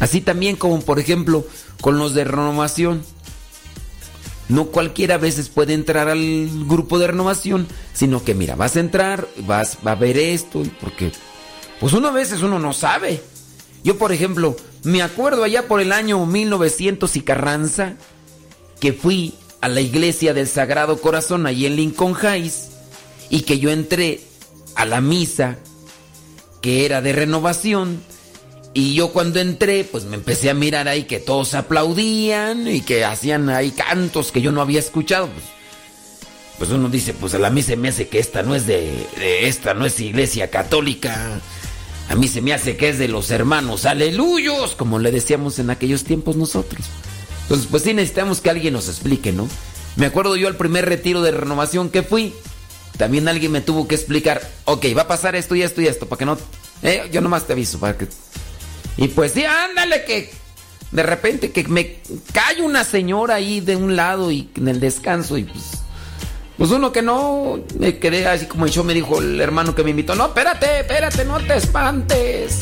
[0.00, 1.46] Así también como por ejemplo
[1.80, 3.02] con los de renovación.
[4.48, 8.80] No cualquiera a veces puede entrar al grupo de renovación, sino que mira, vas a
[8.80, 11.12] entrar, vas va a ver esto, porque
[11.84, 13.20] pues uno a veces uno no sabe.
[13.82, 17.96] Yo por ejemplo, me acuerdo allá por el año 1900 y Carranza
[18.80, 22.70] que fui a la iglesia del Sagrado Corazón allí en Lincoln Heights
[23.28, 24.22] y que yo entré
[24.76, 25.58] a la misa
[26.62, 28.00] que era de renovación
[28.72, 33.04] y yo cuando entré, pues me empecé a mirar ahí que todos aplaudían y que
[33.04, 35.28] hacían ahí cantos que yo no había escuchado.
[35.28, 35.44] Pues,
[36.60, 39.06] pues uno dice, pues a la mí se me hace que esta no es de
[39.46, 41.42] esta no es iglesia católica.
[42.08, 45.70] A mí se me hace que es de los hermanos aleluyos, como le decíamos en
[45.70, 46.86] aquellos tiempos nosotros.
[47.42, 49.48] Entonces, pues sí necesitamos que alguien nos explique, ¿no?
[49.96, 52.34] Me acuerdo yo al primer retiro de renovación que fui,
[52.96, 56.06] también alguien me tuvo que explicar, ok, va a pasar esto y esto y esto,
[56.06, 56.38] para que no...
[56.82, 58.08] Eh, yo nomás te aviso, para que...
[58.96, 60.32] Y pues sí, ándale que
[60.92, 61.98] de repente que me
[62.32, 65.83] cae una señora ahí de un lado y en el descanso y pues...
[66.56, 69.90] Pues uno que no, me quedé así como yo me dijo el hermano que me
[69.90, 72.60] invitó, no, espérate, espérate, no te espantes.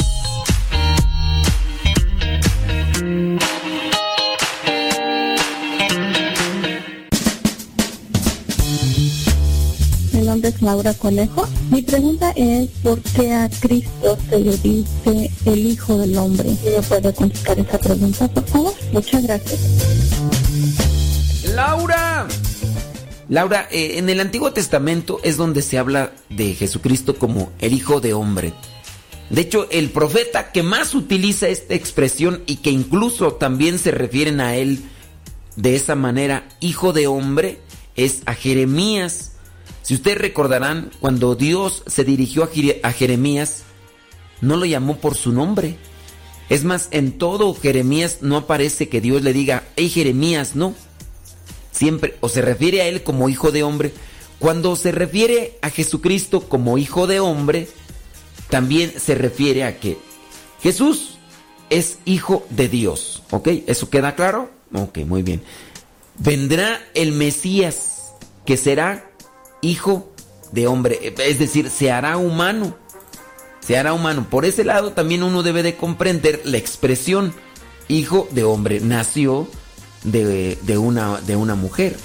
[10.12, 11.46] Mi nombre es Laura Conejo.
[11.70, 16.56] Mi pregunta es ¿por qué a Cristo se le dice el Hijo del Hombre?
[16.64, 18.72] ¿Me puede contestar esa pregunta, por favor?
[18.92, 19.60] Muchas gracias.
[21.54, 22.26] Laura.
[23.28, 28.00] Laura, eh, en el Antiguo Testamento es donde se habla de Jesucristo como el Hijo
[28.00, 28.52] de Hombre.
[29.30, 34.40] De hecho, el profeta que más utiliza esta expresión y que incluso también se refieren
[34.40, 34.80] a él
[35.56, 37.58] de esa manera, Hijo de Hombre,
[37.96, 39.32] es a Jeremías.
[39.82, 43.62] Si ustedes recordarán, cuando Dios se dirigió a, Jere- a Jeremías,
[44.40, 45.76] no lo llamó por su nombre.
[46.48, 50.74] Es más, en todo Jeremías no aparece que Dios le diga, hey Jeremías, no.
[51.82, 53.92] Siempre, o se refiere a él como hijo de hombre.
[54.38, 57.66] Cuando se refiere a Jesucristo como hijo de hombre,
[58.48, 59.98] también se refiere a que
[60.62, 61.18] Jesús
[61.70, 63.24] es hijo de Dios.
[63.32, 63.48] ¿Ok?
[63.66, 64.48] ¿Eso queda claro?
[64.72, 65.42] Ok, muy bien.
[66.18, 68.12] Vendrá el Mesías,
[68.46, 69.10] que será
[69.60, 70.08] hijo
[70.52, 72.76] de hombre, es decir, se hará humano.
[73.58, 74.28] Se hará humano.
[74.30, 77.34] Por ese lado también uno debe de comprender la expresión
[77.88, 78.78] hijo de hombre.
[78.78, 79.48] Nació
[80.04, 81.96] de, de una, de una mujer.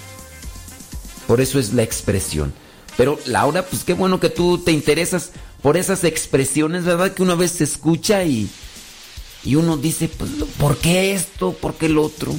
[1.28, 2.54] Por eso es la expresión.
[2.96, 7.14] Pero Laura, pues qué bueno que tú te interesas por esas expresiones, ¿verdad?
[7.14, 8.50] Que una vez se escucha y,
[9.44, 11.54] y uno dice, pues, ¿por qué esto?
[11.54, 12.34] ¿Por qué el otro?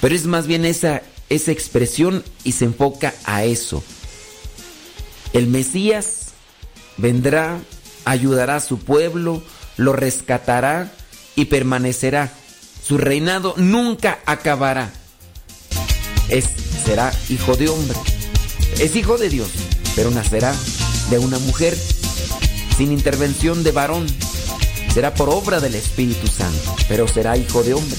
[0.00, 3.82] Pero es más bien esa, esa expresión y se enfoca a eso.
[5.32, 6.32] El Mesías
[6.96, 7.58] vendrá,
[8.04, 9.42] ayudará a su pueblo,
[9.76, 10.92] lo rescatará
[11.34, 12.32] y permanecerá.
[12.86, 14.92] Su reinado nunca acabará.
[16.28, 16.44] Es,
[16.84, 17.98] será hijo de hombre.
[18.78, 19.48] Es hijo de Dios,
[19.96, 20.54] pero nacerá
[21.10, 21.76] de una mujer
[22.76, 24.06] sin intervención de varón.
[24.94, 27.98] Será por obra del Espíritu Santo, pero será hijo de hombre.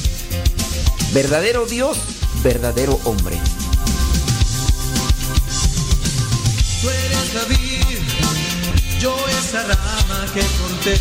[1.11, 1.97] Verdadero Dios,
[2.41, 3.35] verdadero hombre.
[6.81, 7.97] Tú eres la vid,
[9.01, 10.97] yo esa rama que corté,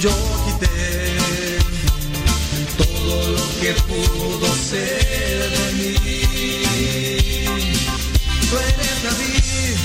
[0.00, 0.10] yo
[0.44, 1.27] quité
[3.26, 5.94] lo que pudo ser de mí.
[8.48, 9.76] Tú eres la vid,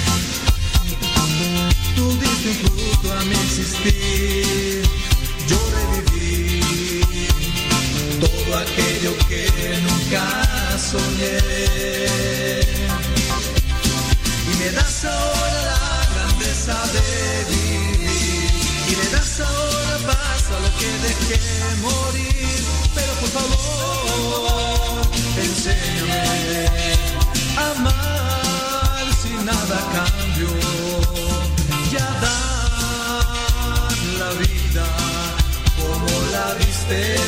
[1.95, 4.83] tú diste un fruto a mi existir,
[5.49, 7.01] yo reviví
[8.21, 9.43] todo aquello que
[9.85, 10.23] nunca
[10.91, 11.37] soñé.
[14.49, 17.05] Y me das ahora la grandeza de
[17.49, 18.51] vivir.
[18.89, 21.39] Y me das ahora paz a lo que dejé
[21.81, 22.32] morir.
[29.73, 30.49] A cambio.
[31.91, 33.25] Y a dar
[34.19, 34.85] la vida
[35.77, 37.22] como la viste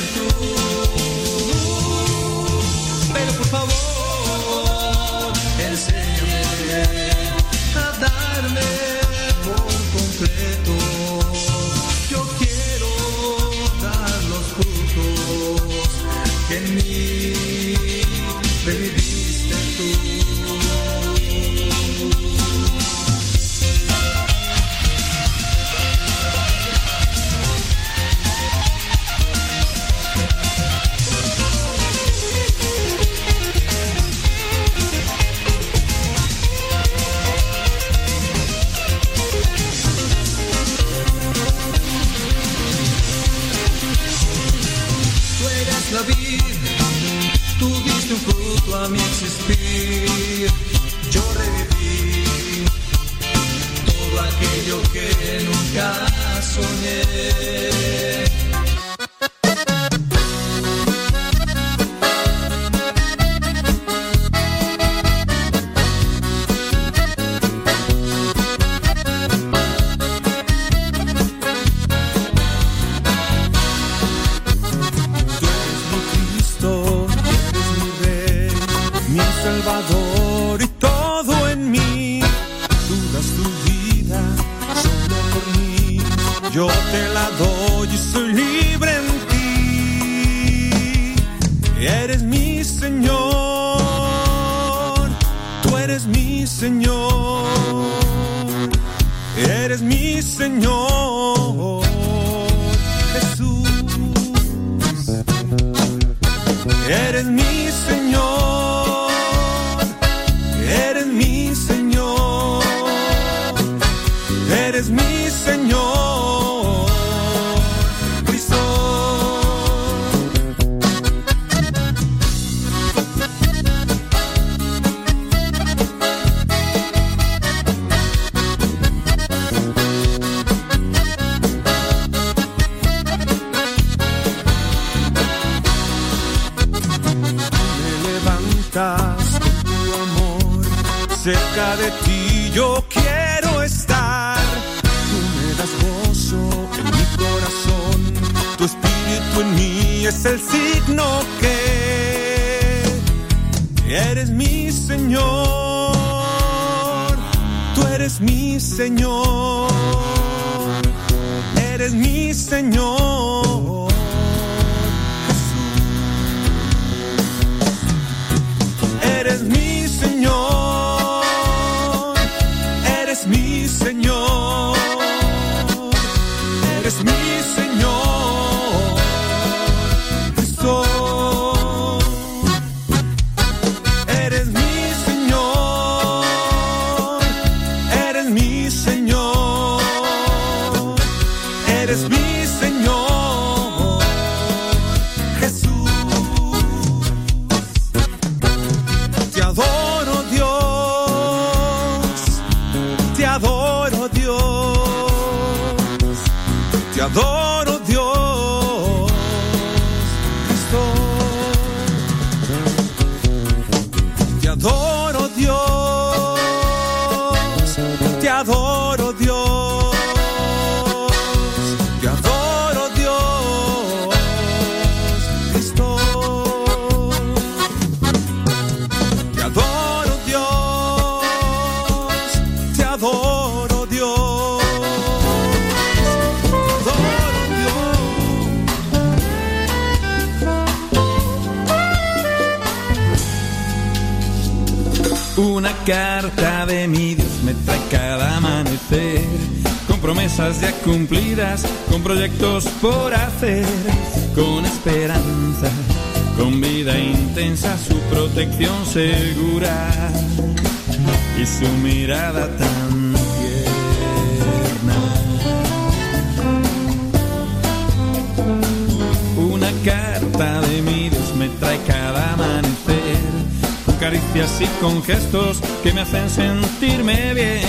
[275.86, 277.62] que me hacen sentirme bien.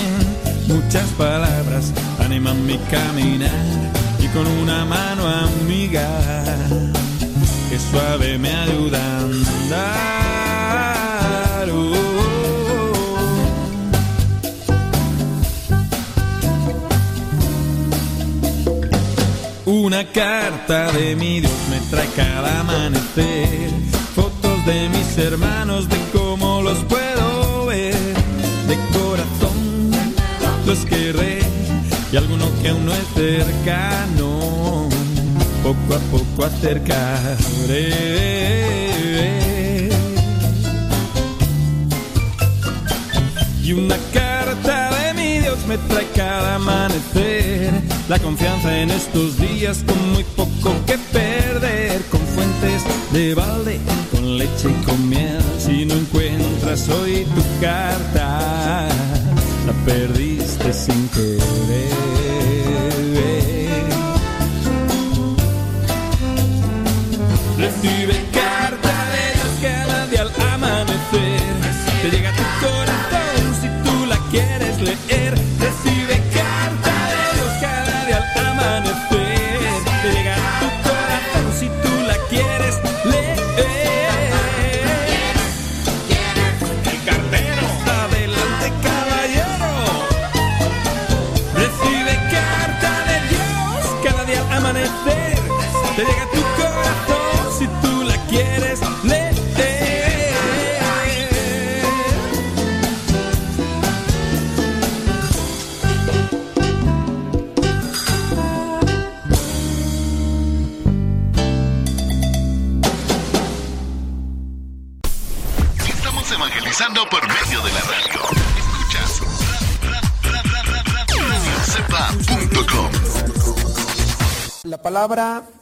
[0.67, 3.51] Muchas palabras animan mi caminar
[4.19, 6.09] y con una mano amiga
[7.69, 9.77] que suave me ayuda a andar.
[11.69, 11.93] Oh,
[19.65, 23.69] Una carta de mi Dios me trae cada amanecer
[24.15, 26.96] fotos de mis hermanos, de cómo los puedo
[30.67, 31.39] los querré
[32.11, 34.89] y alguno que aún no es cercano,
[35.63, 37.93] poco a poco acercaré.
[43.63, 47.71] Y una carta de mi Dios me trae cada amanecer
[48.09, 53.79] la confianza en estos días con muy poco que perder, con fuentes de balde,
[54.11, 55.41] con leche y con miel.
[55.59, 58.87] Si no encuentras hoy tu carta,
[59.67, 61.97] la perdiste sin querer.
[67.57, 71.41] Recibe carta de Dios cada día al amanecer.
[72.01, 72.96] Te llega tu corazón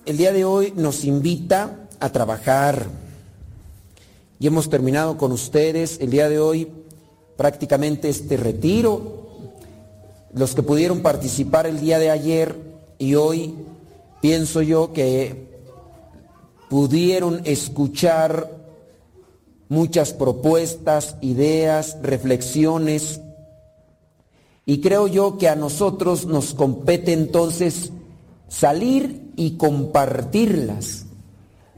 [0.06, 2.88] el día de hoy nos invita a trabajar.
[4.40, 6.68] Y hemos terminado con ustedes el día de hoy
[7.38, 9.28] prácticamente este retiro.
[10.34, 12.56] Los que pudieron participar el día de ayer
[12.98, 13.54] y hoy,
[14.20, 15.48] pienso yo que
[16.68, 18.50] pudieron escuchar
[19.70, 23.22] muchas propuestas, ideas, reflexiones.
[24.66, 27.92] Y creo yo que a nosotros nos compete entonces
[28.48, 31.06] salir y compartirlas.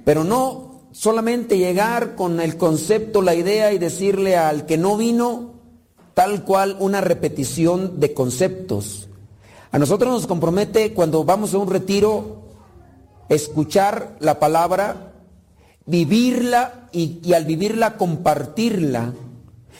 [0.04, 5.54] Pero no solamente llegar con el concepto, la idea y decirle al que no vino
[6.14, 9.08] tal cual una repetición de conceptos.
[9.72, 12.42] A nosotros nos compromete cuando vamos a un retiro
[13.30, 15.14] escuchar la palabra,
[15.86, 19.14] vivirla y, al vivirla compartirla.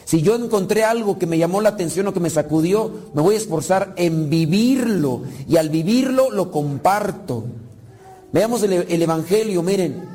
[0.08, 3.36] Si yo encontré algo que me llamó la atención o que me sacudió, me voy
[3.36, 7.44] a esforzar en vivirlo y al vivirlo lo comparto.
[8.32, 10.08] Veamos el, el Evangelio, miren.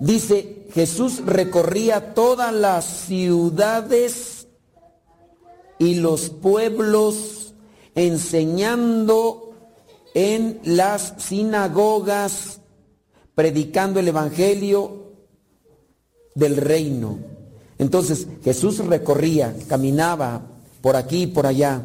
[0.00, 4.48] Dice, Jesús recorría todas las ciudades
[5.78, 7.52] y los pueblos
[7.94, 9.52] enseñando
[10.14, 12.62] en las sinagogas,
[13.34, 15.12] predicando el Evangelio
[16.34, 17.31] del reino.
[17.82, 20.42] Entonces Jesús recorría, caminaba
[20.80, 21.84] por aquí y por allá.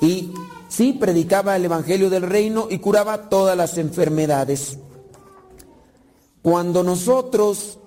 [0.00, 0.30] Y
[0.68, 4.78] sí, predicaba el Evangelio del reino y curaba todas las enfermedades.
[6.42, 7.80] Cuando nosotros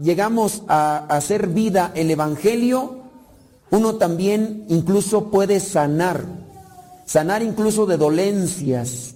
[0.00, 3.02] llegamos a hacer vida el Evangelio,
[3.70, 6.24] uno también incluso puede sanar,
[7.06, 9.14] sanar incluso de dolencias.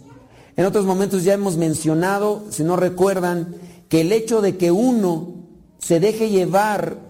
[0.57, 3.57] En otros momentos ya hemos mencionado, si no recuerdan,
[3.89, 5.43] que el hecho de que uno
[5.81, 7.03] se deje llevar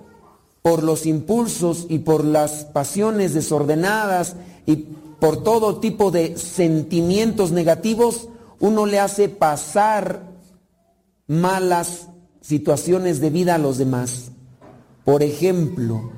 [0.65, 4.35] por los impulsos y por las pasiones desordenadas
[4.65, 4.77] y
[5.21, 10.23] por todo tipo de sentimientos negativos, uno le hace pasar
[11.27, 12.09] malas
[12.41, 14.31] situaciones de vida a los demás.
[15.05, 16.13] Por ejemplo,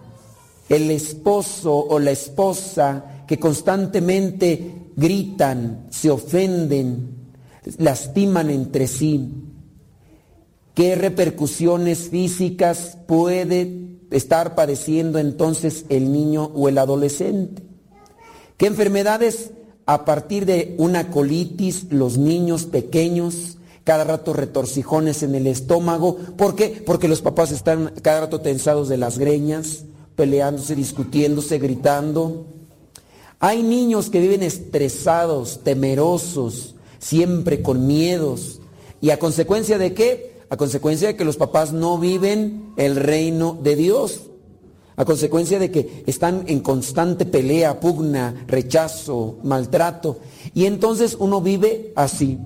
[0.69, 7.33] el esposo o la esposa que constantemente gritan, se ofenden,
[7.79, 9.29] lastiman entre sí.
[10.73, 17.63] ¿Qué repercusiones físicas puede estar padeciendo entonces el niño o el adolescente?
[18.57, 19.51] ¿Qué enfermedades
[19.85, 26.17] a partir de una colitis los niños pequeños, cada rato retorcijones en el estómago?
[26.37, 26.83] ¿Por qué?
[26.85, 29.85] Porque los papás están cada rato tensados de las greñas,
[30.17, 32.47] peleándose, discutiéndose, gritando.
[33.39, 38.61] Hay niños que viven estresados, temerosos, siempre con miedos.
[39.01, 40.36] ¿Y a consecuencia de qué?
[40.49, 44.23] A consecuencia de que los papás no viven el reino de Dios.
[44.97, 50.21] A consecuencia de que están en constante pelea, pugna, rechazo, maltrato.
[50.55, 52.39] Y entonces uno vive así.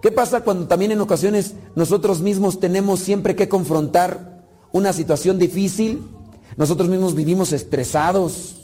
[0.00, 6.02] ¿Qué pasa cuando también en ocasiones nosotros mismos tenemos siempre que confrontar una situación difícil?
[6.56, 8.61] Nosotros mismos vivimos estresados,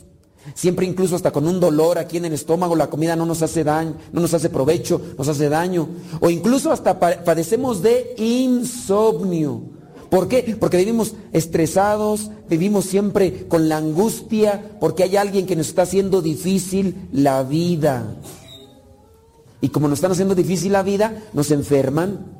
[0.54, 3.64] siempre incluso hasta con un dolor aquí en el estómago, la comida no nos hace
[3.64, 5.88] daño, no nos hace provecho, nos hace daño.
[6.20, 9.62] O incluso hasta padecemos de insomnio.
[10.10, 10.56] ¿Por qué?
[10.58, 16.22] Porque vivimos estresados, vivimos siempre con la angustia, porque hay alguien que nos está haciendo
[16.22, 18.16] difícil la vida.
[19.60, 22.38] Y como nos están haciendo difícil la vida, nos enferman,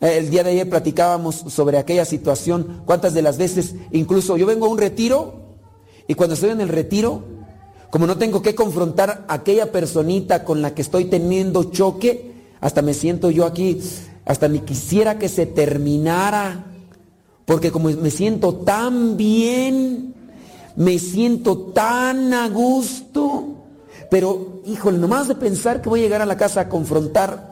[0.00, 4.66] el día de ayer platicábamos sobre aquella situación, cuántas de las veces, incluso yo vengo
[4.66, 5.49] a un retiro
[6.10, 7.22] y cuando estoy en el retiro,
[7.88, 12.82] como no tengo que confrontar a aquella personita con la que estoy teniendo choque, hasta
[12.82, 13.80] me siento yo aquí,
[14.24, 16.64] hasta ni quisiera que se terminara,
[17.44, 20.12] porque como me siento tan bien,
[20.74, 23.44] me siento tan a gusto,
[24.10, 27.49] pero híjole, nomás de pensar que voy a llegar a la casa a confrontar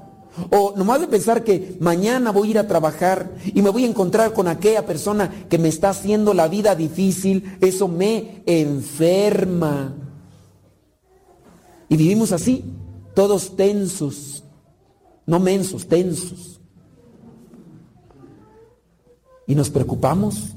[0.50, 3.88] o nomás de pensar que mañana voy a ir a trabajar y me voy a
[3.88, 9.94] encontrar con aquella persona que me está haciendo la vida difícil, eso me enferma.
[11.88, 12.64] Y vivimos así,
[13.14, 14.44] todos tensos,
[15.26, 16.60] no mensos, tensos.
[19.46, 20.54] Y nos preocupamos.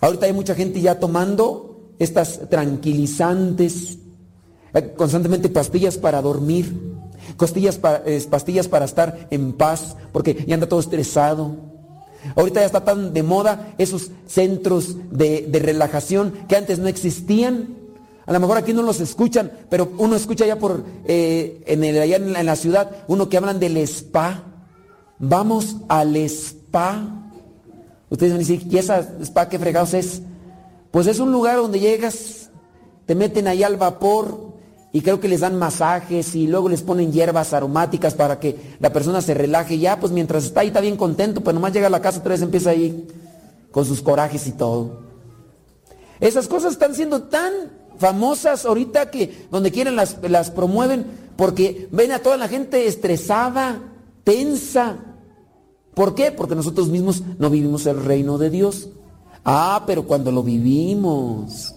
[0.00, 3.98] Ahorita hay mucha gente ya tomando estas tranquilizantes,
[4.74, 6.92] eh, constantemente pastillas para dormir
[7.36, 11.56] costillas pastillas para estar en paz, porque ya anda todo estresado.
[12.36, 17.76] Ahorita ya está tan de moda esos centros de, de relajación que antes no existían.
[18.24, 22.00] A lo mejor aquí no los escuchan, pero uno escucha ya por eh, en el,
[22.00, 24.44] allá en la, en la ciudad, uno que hablan del spa.
[25.18, 27.02] Vamos al spa.
[28.08, 30.22] Ustedes van a decir, ¿y esa spa qué fregados es?
[30.92, 32.50] Pues es un lugar donde llegas,
[33.06, 34.41] te meten ahí al vapor
[34.92, 38.92] y creo que les dan masajes y luego les ponen hierbas aromáticas para que la
[38.92, 39.78] persona se relaje.
[39.78, 42.32] Ya, pues mientras está ahí está bien contento, pero nomás llega a la casa otra
[42.32, 43.08] vez empieza ahí
[43.70, 45.00] con sus corajes y todo.
[46.20, 47.52] Esas cosas están siendo tan
[47.98, 51.06] famosas ahorita que donde quieren las, las promueven
[51.36, 53.80] porque ven a toda la gente estresada,
[54.24, 54.98] tensa.
[55.94, 56.32] ¿Por qué?
[56.32, 58.90] Porque nosotros mismos no vivimos el reino de Dios.
[59.44, 61.74] Ah, pero cuando lo vivimos,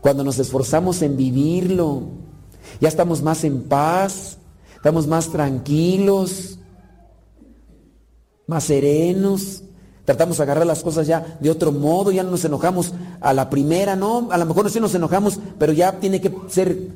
[0.00, 2.02] cuando nos esforzamos en vivirlo,
[2.80, 4.38] ya estamos más en paz,
[4.76, 6.58] estamos más tranquilos,
[8.46, 9.62] más serenos,
[10.04, 13.50] tratamos de agarrar las cosas ya de otro modo, ya no nos enojamos a la
[13.50, 16.88] primera, no, a lo mejor sí nos enojamos, pero ya tiene que ser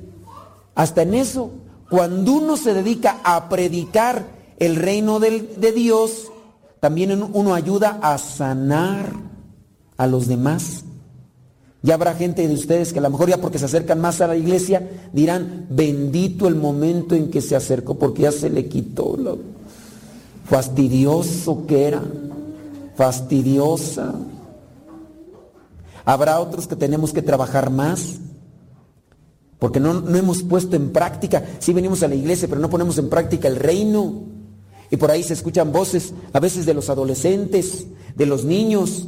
[0.75, 1.51] hasta en eso.
[1.91, 4.27] Cuando uno se dedica a predicar
[4.59, 6.29] el reino del- de Dios,
[6.81, 9.13] también uno ayuda a sanar
[9.99, 10.85] a los demás.
[11.83, 14.29] Ya habrá gente de ustedes que a lo mejor ya porque se acercan más a
[14.29, 19.17] la iglesia dirán, bendito el momento en que se acercó porque ya se le quitó
[19.17, 19.39] lo
[20.45, 22.03] fastidioso que era,
[22.95, 24.15] fastidiosa.
[26.05, 28.19] Habrá otros que tenemos que trabajar más
[29.59, 32.99] porque no, no hemos puesto en práctica, sí venimos a la iglesia, pero no ponemos
[32.99, 34.25] en práctica el reino.
[34.91, 39.07] Y por ahí se escuchan voces, a veces de los adolescentes, de los niños,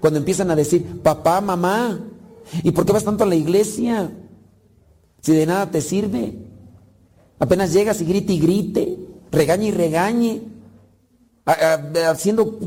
[0.00, 2.00] cuando empiezan a decir, papá, mamá,
[2.62, 4.10] ¿y por qué vas tanto a la iglesia?
[5.20, 6.34] Si de nada te sirve.
[7.38, 8.98] Apenas llegas y grite y grite,
[9.30, 10.42] regañe y regañe,
[12.08, 12.58] haciendo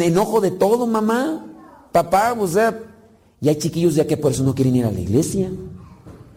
[0.00, 1.46] enojo de todo, mamá,
[1.92, 2.78] papá, o sea,
[3.40, 5.50] y hay chiquillos ya que por eso no quieren ir a la iglesia,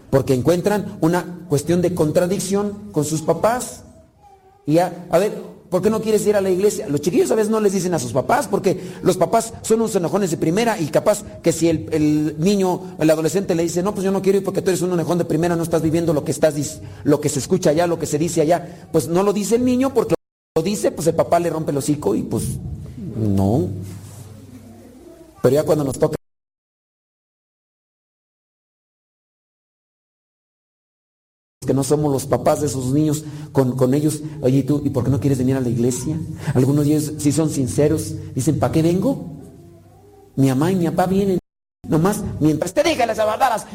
[0.09, 3.83] porque encuentran una cuestión de contradicción con sus papás.
[4.65, 6.87] Y ya, a ver, ¿por qué no quieres ir a la iglesia?
[6.87, 9.93] Los chiquillos a veces no les dicen a sus papás, porque los papás son unos
[9.93, 13.93] enojones de primera y capaz que si el, el niño, el adolescente le dice, no,
[13.93, 16.13] pues yo no quiero ir porque tú eres un enojón de primera, no estás viviendo
[16.13, 19.21] lo que estás, lo que se escucha allá, lo que se dice allá, pues no
[19.21, 20.15] lo dice el niño porque
[20.55, 22.45] lo dice, pues el papá le rompe el hocico y pues
[23.17, 23.67] no.
[25.41, 26.15] Pero ya cuando nos toca
[31.65, 34.89] que no somos los papás de esos niños con, con ellos, oye, ¿y tú, ¿y
[34.89, 36.17] por qué no quieres venir a la iglesia?
[36.53, 39.25] Algunos de ellos sí son sinceros, dicen, ¿para qué vengo?
[40.35, 41.39] Mi mamá y mi papá vienen,
[41.87, 43.65] nomás, mientras te diga las abardaras,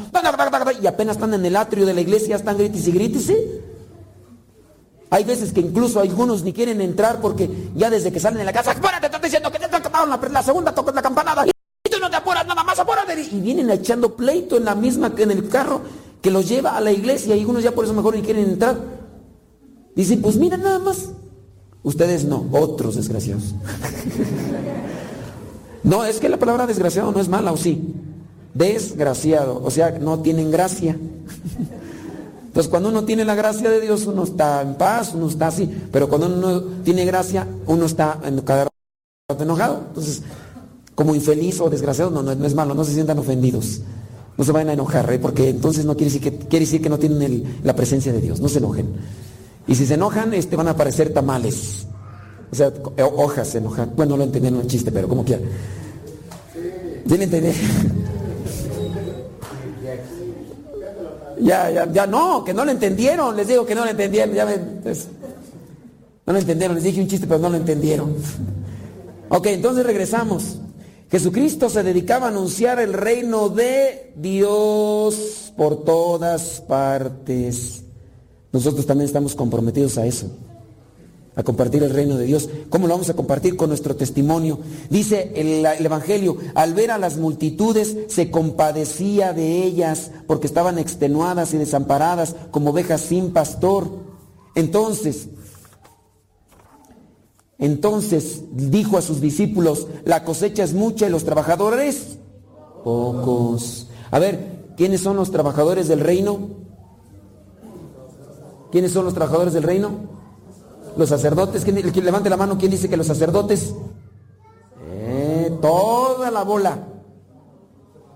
[0.82, 3.32] y apenas están en el atrio de la iglesia, están gritis y gritis,
[5.10, 8.52] Hay veces que incluso algunos ni quieren entrar porque ya desde que salen de la
[8.52, 11.90] casa, apúrate, te estoy diciendo que te tocaron la, la segunda, tocas la campanada, y
[11.90, 15.30] tú no te apuras nada más, apúrate, y vienen echando pleito en la misma, en
[15.30, 15.80] el carro,
[16.22, 18.78] que los lleva a la iglesia y algunos ya por eso mejor ni quieren entrar.
[19.94, 21.10] Dicen, pues mira nada más.
[21.82, 23.54] Ustedes no, otros desgraciados.
[25.82, 27.94] no, es que la palabra desgraciado no es mala, ¿o sí?
[28.52, 30.96] Desgraciado, o sea, no tienen gracia.
[32.46, 35.70] Entonces cuando uno tiene la gracia de Dios, uno está en paz, uno está así,
[35.92, 38.66] pero cuando uno no tiene gracia, uno está en cada
[39.30, 39.84] rato enojado.
[39.88, 40.22] Entonces,
[40.94, 43.82] como infeliz o desgraciado, no, no, no es malo, no se sientan ofendidos.
[44.40, 45.18] No se vayan a enojar, ¿eh?
[45.18, 48.40] porque entonces no quiere decir que, quiere decir que no tienen la presencia de Dios.
[48.40, 48.88] No se enojen.
[49.66, 51.84] Y si se enojan, este, van a aparecer tamales.
[52.50, 53.92] O sea, eh, hojas se enojan.
[53.94, 55.42] Bueno, no lo entendieron el chiste, pero como quiera.
[57.06, 57.50] ¿Sí le entendí?
[61.42, 63.36] ya, ya, ya, no, que no lo entendieron.
[63.36, 64.34] Les digo que no lo entendieron.
[64.34, 65.06] Ya ven, pues,
[66.24, 66.76] no lo entendieron.
[66.76, 68.14] Les dije un chiste, pero no lo entendieron.
[69.28, 70.56] ok, entonces regresamos.
[71.10, 77.82] Jesucristo se dedicaba a anunciar el reino de Dios por todas partes.
[78.52, 80.28] Nosotros también estamos comprometidos a eso,
[81.34, 82.48] a compartir el reino de Dios.
[82.68, 83.56] ¿Cómo lo vamos a compartir?
[83.56, 84.60] Con nuestro testimonio.
[84.88, 90.78] Dice el, el Evangelio, al ver a las multitudes se compadecía de ellas porque estaban
[90.78, 93.90] extenuadas y desamparadas como ovejas sin pastor.
[94.54, 95.26] Entonces,
[97.60, 102.18] entonces dijo a sus discípulos, la cosecha es mucha y los trabajadores
[102.82, 103.88] pocos.
[104.10, 106.38] A ver, ¿quiénes son los trabajadores del reino?
[108.72, 109.90] ¿Quiénes son los trabajadores del reino?
[110.96, 111.64] Los sacerdotes.
[111.64, 113.74] ¿Quién, el que levante la mano, ¿quién dice que los sacerdotes?
[114.88, 116.78] Eh, toda la bola.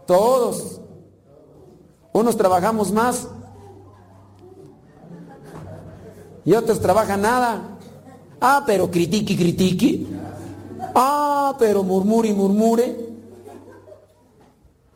[0.06, 0.80] Todos.
[2.12, 3.28] Unos trabajamos más
[6.44, 7.73] y otros trabajan nada.
[8.46, 10.06] Ah, pero critique, critique.
[10.94, 12.94] Ah, pero murmure y murmure.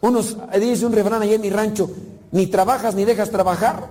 [0.03, 1.89] Unos, dice un refrán allá en mi rancho,
[2.31, 3.89] ni trabajas ni dejas trabajar.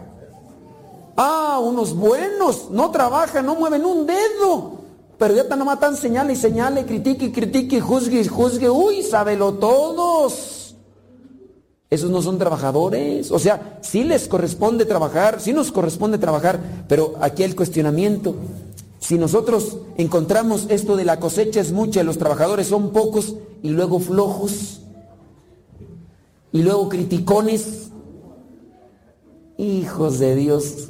[1.18, 4.78] Ah, unos buenos, no trabajan, no mueven un dedo.
[5.18, 8.70] Pero ya están nomás tan señale y señale, critique critique, juzgue juzgue.
[8.70, 10.76] Uy, sábelo todos.
[11.90, 13.32] Esos no son trabajadores.
[13.32, 18.36] O sea, sí les corresponde trabajar, sí nos corresponde trabajar, pero aquí el cuestionamiento.
[19.00, 23.70] Si nosotros encontramos esto de la cosecha es mucha y los trabajadores son pocos y
[23.70, 24.82] luego flojos
[26.52, 27.90] y luego criticones,
[29.58, 30.90] hijos de Dios.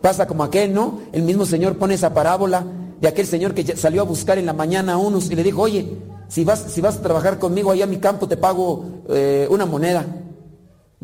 [0.00, 1.00] Pasa como aquel, ¿no?
[1.12, 2.64] El mismo Señor pone esa parábola
[3.00, 5.62] de aquel Señor que salió a buscar en la mañana a unos y le dijo,
[5.62, 9.46] oye, si vas, si vas a trabajar conmigo allá a mi campo te pago eh,
[9.50, 10.06] una moneda.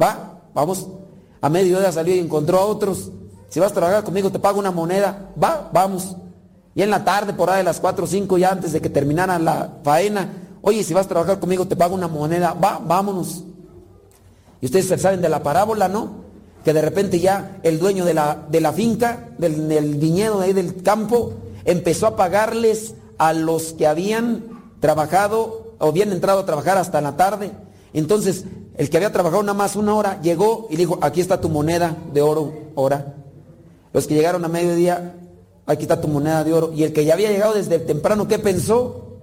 [0.00, 0.42] ¿Va?
[0.54, 0.88] Vamos.
[1.40, 3.10] A mediodía salió y encontró a otros.
[3.54, 5.30] Si vas a trabajar conmigo te pago una moneda.
[5.40, 6.16] Va, vamos.
[6.74, 8.90] Y en la tarde, por ahí de las 4 o 5, ya antes de que
[8.90, 10.28] terminara la faena,
[10.60, 12.52] oye, si vas a trabajar conmigo te pago una moneda.
[12.54, 13.44] Va, vámonos.
[14.60, 16.24] Y ustedes saben de la parábola, ¿no?
[16.64, 20.46] Que de repente ya el dueño de la, de la finca, del, del viñedo de
[20.46, 21.34] ahí del campo,
[21.64, 24.46] empezó a pagarles a los que habían
[24.80, 27.52] trabajado o habían entrado a trabajar hasta la tarde.
[27.92, 31.48] Entonces, el que había trabajado nada más una hora llegó y dijo, aquí está tu
[31.48, 33.14] moneda de oro, hora.
[33.94, 35.14] Los que llegaron a mediodía,
[35.66, 36.72] aquí está tu moneda de oro.
[36.74, 39.20] Y el que ya había llegado desde temprano, ¿qué pensó?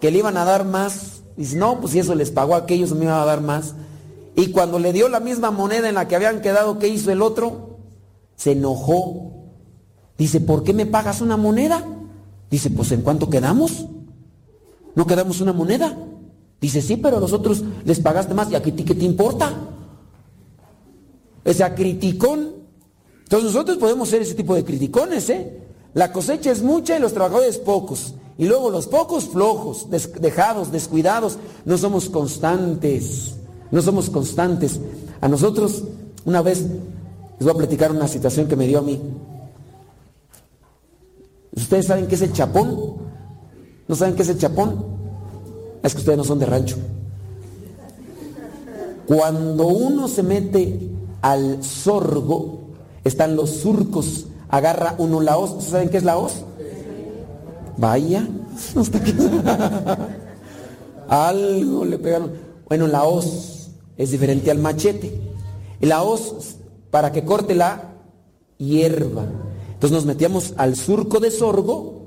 [0.00, 1.22] Que le iban a dar más.
[1.36, 3.74] Dice, no, pues si eso les pagó a aquellos, me iban a dar más.
[4.36, 7.20] Y cuando le dio la misma moneda en la que habían quedado, ¿qué hizo el
[7.20, 7.78] otro?
[8.36, 9.32] Se enojó.
[10.16, 11.84] Dice, ¿por qué me pagas una moneda?
[12.48, 13.86] Dice, pues ¿en cuánto quedamos?
[14.94, 15.98] ¿No quedamos una moneda?
[16.60, 18.48] Dice, sí, pero a los otros les pagaste más.
[18.52, 19.52] ¿Y a ti qué te importa?
[21.44, 22.55] O sea, criticón.
[23.26, 25.52] Entonces nosotros podemos ser ese tipo de criticones, ¿eh?
[25.94, 28.14] La cosecha es mucha y los trabajadores pocos.
[28.38, 29.88] Y luego los pocos flojos,
[30.20, 31.36] dejados, descuidados.
[31.64, 33.32] No somos constantes.
[33.72, 34.78] No somos constantes.
[35.20, 35.82] A nosotros,
[36.24, 39.00] una vez, les voy a platicar una situación que me dio a mí.
[41.56, 42.94] ¿Ustedes saben qué es el chapón?
[43.88, 44.84] ¿No saben qué es el chapón?
[45.82, 46.76] Es que ustedes no son de rancho.
[49.06, 50.90] Cuando uno se mete
[51.22, 52.65] al sorgo,
[53.08, 55.64] están los surcos, agarra uno la hoz.
[55.64, 56.44] ¿Saben qué es la hoz?
[57.76, 58.26] Vaya.
[61.08, 62.32] Algo le pegaron.
[62.68, 65.20] Bueno, la hoz es diferente al machete.
[65.80, 66.56] La hoz,
[66.90, 67.92] para que corte la
[68.58, 69.26] hierba.
[69.74, 72.06] Entonces nos metíamos al surco de sorgo,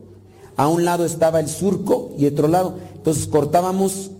[0.58, 2.76] a un lado estaba el surco y otro lado.
[2.96, 4.12] Entonces cortábamos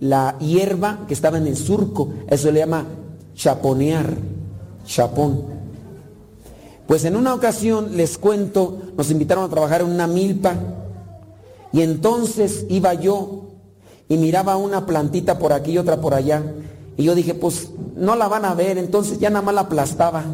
[0.00, 2.86] la hierba que estaba en el surco, eso le llama
[3.34, 4.14] chaponear,
[4.86, 5.57] chapón.
[6.88, 10.54] Pues en una ocasión, les cuento, nos invitaron a trabajar en una milpa
[11.70, 13.42] y entonces iba yo
[14.08, 16.42] y miraba una plantita por aquí y otra por allá.
[16.96, 20.24] Y yo dije, pues no la van a ver, entonces ya nada más la aplastaba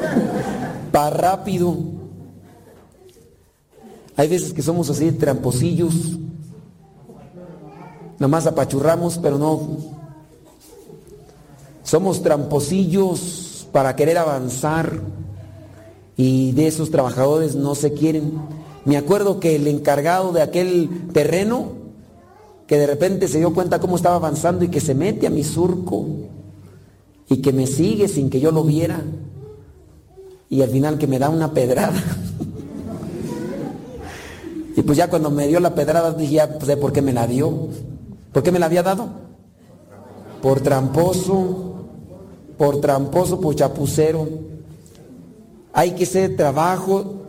[0.92, 1.78] para rápido.
[4.14, 5.94] Hay veces que somos así tramposillos.
[8.20, 9.78] Nada más apachurramos, pero no.
[11.82, 15.00] Somos tramposillos para querer avanzar.
[16.16, 18.32] Y de esos trabajadores no se quieren.
[18.84, 21.72] Me acuerdo que el encargado de aquel terreno,
[22.66, 25.42] que de repente se dio cuenta cómo estaba avanzando y que se mete a mi
[25.42, 26.06] surco
[27.28, 29.02] y que me sigue sin que yo lo viera
[30.48, 31.94] y al final que me da una pedrada.
[34.76, 37.12] y pues ya cuando me dio la pedrada dije, ya pues, sé por qué me
[37.12, 37.68] la dio.
[38.32, 39.08] ¿Por qué me la había dado?
[40.42, 41.86] Por tramposo,
[42.58, 44.28] por tramposo, por chapucero.
[45.76, 46.36] Hay que ser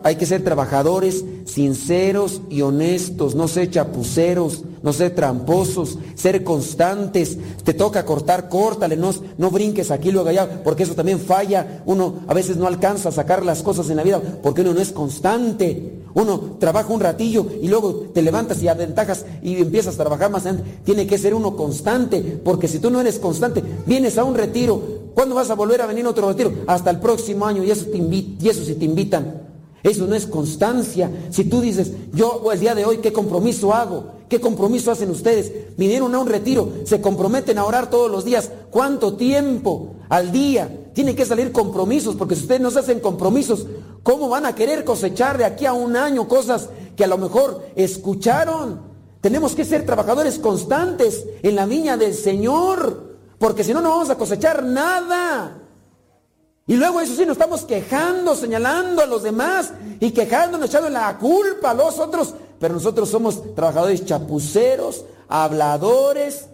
[0.04, 7.38] hay que ser trabajadores sinceros y honestos, no ser chapuceros, no ser tramposos, ser constantes.
[7.64, 11.82] Te toca cortar, córtale, no, no brinques aquí luego allá, porque eso también falla.
[11.86, 14.80] Uno a veces no alcanza a sacar las cosas en la vida porque uno no
[14.80, 16.04] es constante.
[16.16, 20.44] Uno trabaja un ratillo y luego te levantas y aventajas y empiezas a trabajar más.
[20.82, 24.80] Tiene que ser uno constante, porque si tú no eres constante, vienes a un retiro.
[25.12, 26.54] ¿Cuándo vas a volver a venir a otro retiro?
[26.66, 29.42] Hasta el próximo año y eso, te y eso si te invitan.
[29.82, 31.10] Eso no es constancia.
[31.28, 34.04] Si tú dices, yo el día de hoy, ¿qué compromiso hago?
[34.30, 35.52] ¿Qué compromiso hacen ustedes?
[35.76, 38.50] Vinieron a un retiro, se comprometen a orar todos los días.
[38.70, 40.85] ¿Cuánto tiempo al día?
[40.96, 43.66] Tienen que salir compromisos, porque si ustedes no se hacen compromisos,
[44.02, 47.66] ¿cómo van a querer cosechar de aquí a un año cosas que a lo mejor
[47.76, 48.80] escucharon?
[49.20, 54.08] Tenemos que ser trabajadores constantes en la viña del Señor, porque si no, no vamos
[54.08, 55.58] a cosechar nada.
[56.66, 61.18] Y luego eso sí nos estamos quejando, señalando a los demás y quejándonos, echando la
[61.18, 62.32] culpa a los otros.
[62.58, 66.46] Pero nosotros somos trabajadores chapuceros, habladores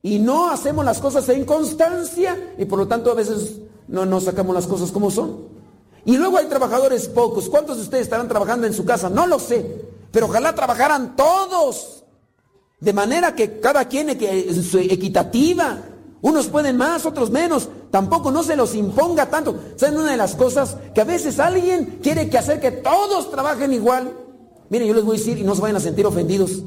[0.00, 3.56] y no hacemos las cosas en constancia y por lo tanto a veces
[3.88, 5.56] no nos sacamos las cosas como son.
[6.04, 7.48] Y luego hay trabajadores pocos.
[7.48, 9.10] ¿Cuántos de ustedes estarán trabajando en su casa?
[9.10, 9.84] No lo sé.
[10.12, 12.04] Pero ojalá trabajaran todos.
[12.80, 14.16] De manera que cada quien
[14.62, 15.78] su equitativa.
[16.22, 17.68] Unos pueden más, otros menos.
[17.90, 19.58] Tampoco no se los imponga tanto.
[19.76, 20.76] ¿Saben una de las cosas?
[20.94, 24.12] Que a veces alguien quiere que hacer que todos trabajen igual.
[24.68, 26.62] Miren, yo les voy a decir y no se vayan a sentir ofendidos.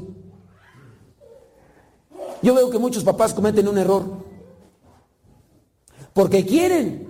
[2.42, 4.04] Yo veo que muchos papás cometen un error.
[6.12, 7.09] Porque quieren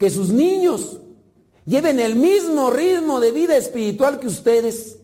[0.00, 0.96] que sus niños
[1.66, 4.96] lleven el mismo ritmo de vida espiritual que ustedes.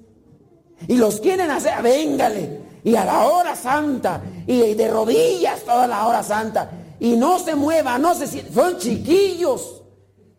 [0.89, 6.07] Y los quieren hacer, véngale, y a la hora santa, y de rodillas toda la
[6.07, 9.83] hora santa, y no se mueva, no se son chiquillos.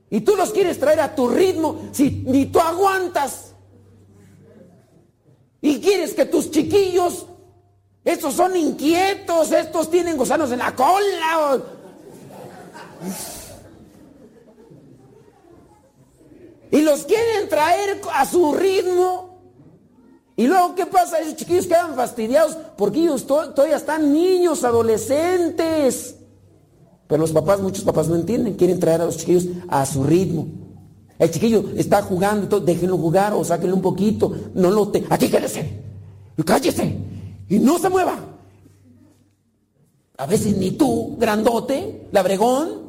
[0.09, 3.53] Y tú los quieres traer a tu ritmo, si ni tú aguantas.
[5.61, 7.27] Y quieres que tus chiquillos,
[8.03, 11.61] estos son inquietos, estos tienen gusanos en la cola.
[16.71, 19.37] Y los quieren traer a su ritmo.
[20.35, 21.19] Y luego, ¿qué pasa?
[21.19, 26.15] Esos chiquillos quedan fastidiados porque ellos to- todavía están niños, adolescentes.
[27.07, 30.45] Pero los papás, muchos papás no entienden, quieren traer a los chiquillos a su ritmo.
[31.17, 34.31] El chiquillo está jugando, entonces déjenlo jugar o sáquenlo un poquito.
[34.53, 35.03] No lo te.
[35.09, 35.79] Aquí quédese.
[36.37, 36.97] Y cállese.
[37.49, 38.19] Y no se mueva.
[40.17, 42.86] A veces ni tú, grandote, labregón.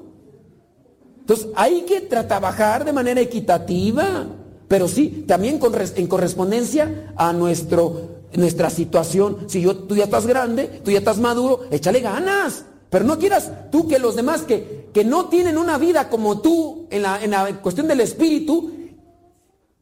[1.28, 4.24] Entonces hay que tra- trabajar de manera equitativa,
[4.66, 5.60] pero sí, también
[5.94, 9.44] en correspondencia a nuestro, nuestra situación.
[9.46, 12.64] Si yo, tú ya estás grande, tú ya estás maduro, échale ganas.
[12.88, 16.86] Pero no quieras tú que los demás que, que no tienen una vida como tú
[16.88, 18.72] en la, en la cuestión del espíritu,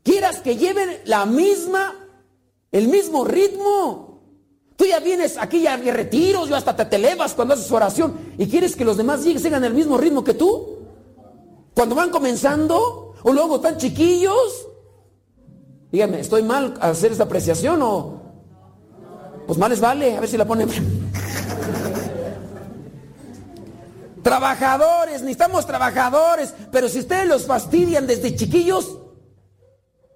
[0.03, 1.95] quieras que lleven la misma,
[2.73, 4.21] el mismo ritmo.
[4.75, 8.49] Tú ya vienes aquí ya retiros, yo hasta te, te elevas cuando haces oración y
[8.49, 10.76] quieres que los demás lleguen, sigan el mismo ritmo que tú.
[11.77, 14.67] Cuando van comenzando o luego están chiquillos.
[15.93, 18.23] Dígame, ¿estoy mal a hacer esta apreciación o...?
[19.47, 20.71] Pues mal les vale, a ver si la ponen.
[24.23, 28.99] trabajadores, necesitamos trabajadores, pero si ustedes los fastidian desde chiquillos,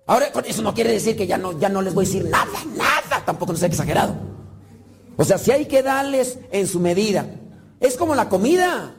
[0.06, 2.64] ahora eso no quiere decir que ya no, ya no les voy a decir nada,
[2.74, 4.14] nada, tampoco no sea exagerado.
[5.18, 7.26] O sea, si hay que darles en su medida.
[7.80, 8.94] Es como la comida.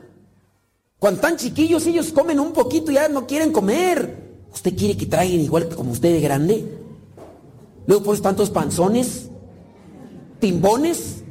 [1.02, 4.36] Cuando están chiquillos, ellos comen un poquito y ya no quieren comer.
[4.54, 6.78] ¿Usted quiere que traigan igual que como usted de grande?
[7.88, 9.28] Luego pones tantos panzones,
[10.38, 11.24] timbones,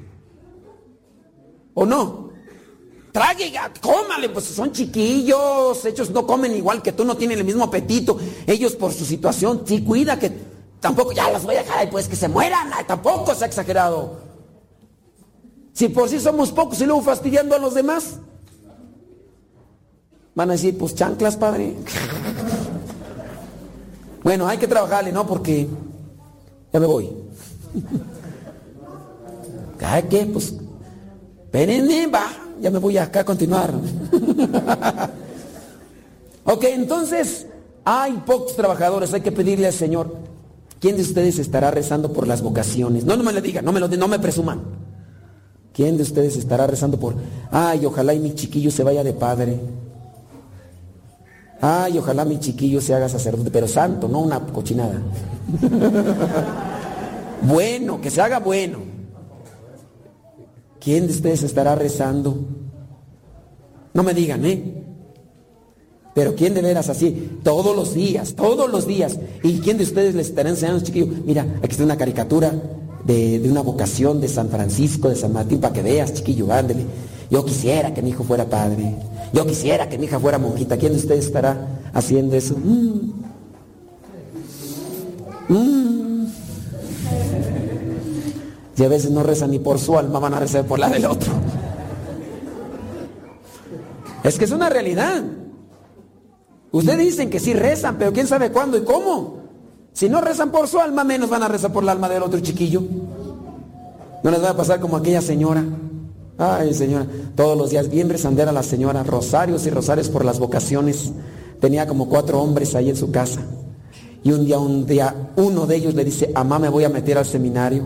[1.74, 2.32] ¿o no?
[3.14, 7.64] Trague, cómale, pues son chiquillos, ellos no comen igual que tú, no tienen el mismo
[7.64, 8.18] apetito.
[8.46, 10.34] Ellos por su situación, sí, cuida que
[10.82, 14.20] tampoco, ya las voy a dejar pues que se mueran, tampoco se ha exagerado.
[15.72, 18.20] Si por sí somos pocos y luego fastidiando a los demás.
[20.42, 21.76] Van a decir, pues chanclas, padre.
[24.24, 25.28] Bueno, hay que trabajarle, ¿no?
[25.28, 25.68] Porque
[26.74, 27.12] ya me voy.
[29.78, 30.26] ¿Cada qué?
[30.26, 30.56] Pues,
[31.44, 32.26] espérenme, va,
[32.60, 33.72] ya me voy acá a continuar.
[36.46, 37.46] ok, entonces,
[37.86, 40.16] hay pocos trabajadores, hay que pedirle al Señor.
[40.80, 43.06] ¿Quién de ustedes estará rezando por las vocaciones?
[43.06, 44.60] No, no me lo digan, no me, lo, no me presuman.
[45.72, 47.14] ¿Quién de ustedes estará rezando por,
[47.52, 49.60] ay, ojalá y mi chiquillo se vaya de padre?
[51.62, 55.00] Ay, ojalá mi chiquillo se haga sacerdote, pero santo, no una cochinada.
[57.44, 58.80] bueno, que se haga bueno.
[60.80, 62.36] ¿Quién de ustedes estará rezando?
[63.94, 64.84] No me digan, ¿eh?
[66.16, 67.40] Pero ¿quién de veras así?
[67.44, 69.20] Todos los días, todos los días.
[69.44, 71.10] ¿Y quién de ustedes les estará enseñando chiquillos?
[71.26, 72.52] Mira, aquí está una caricatura
[73.06, 76.86] de, de una vocación de San Francisco, de San Martín, para que veas, chiquillo, ándele.
[77.32, 78.94] Yo quisiera que mi hijo fuera padre.
[79.32, 80.78] Yo quisiera que mi hija fuera monjita.
[80.78, 82.56] ¿Quién de ustedes estará haciendo eso?
[82.58, 83.14] Mm.
[85.48, 86.28] Mm.
[88.76, 91.06] Y a veces no rezan ni por su alma, van a rezar por la del
[91.06, 91.32] otro.
[94.24, 95.24] Es que es una realidad.
[96.72, 99.38] Ustedes dicen que sí rezan, pero quién sabe cuándo y cómo.
[99.94, 102.42] Si no rezan por su alma, menos van a rezar por el alma del otro
[102.42, 102.82] chiquillo.
[104.24, 105.64] No les va a pasar como aquella señora.
[106.42, 107.06] Ay, señora,
[107.36, 111.12] todos los días bien rezandera la señora, rosarios y rosarios por las vocaciones.
[111.60, 113.42] Tenía como cuatro hombres ahí en su casa.
[114.24, 117.20] Y un día, un día, uno de ellos le dice, mamá, me voy a meter
[117.20, 117.86] al seminario.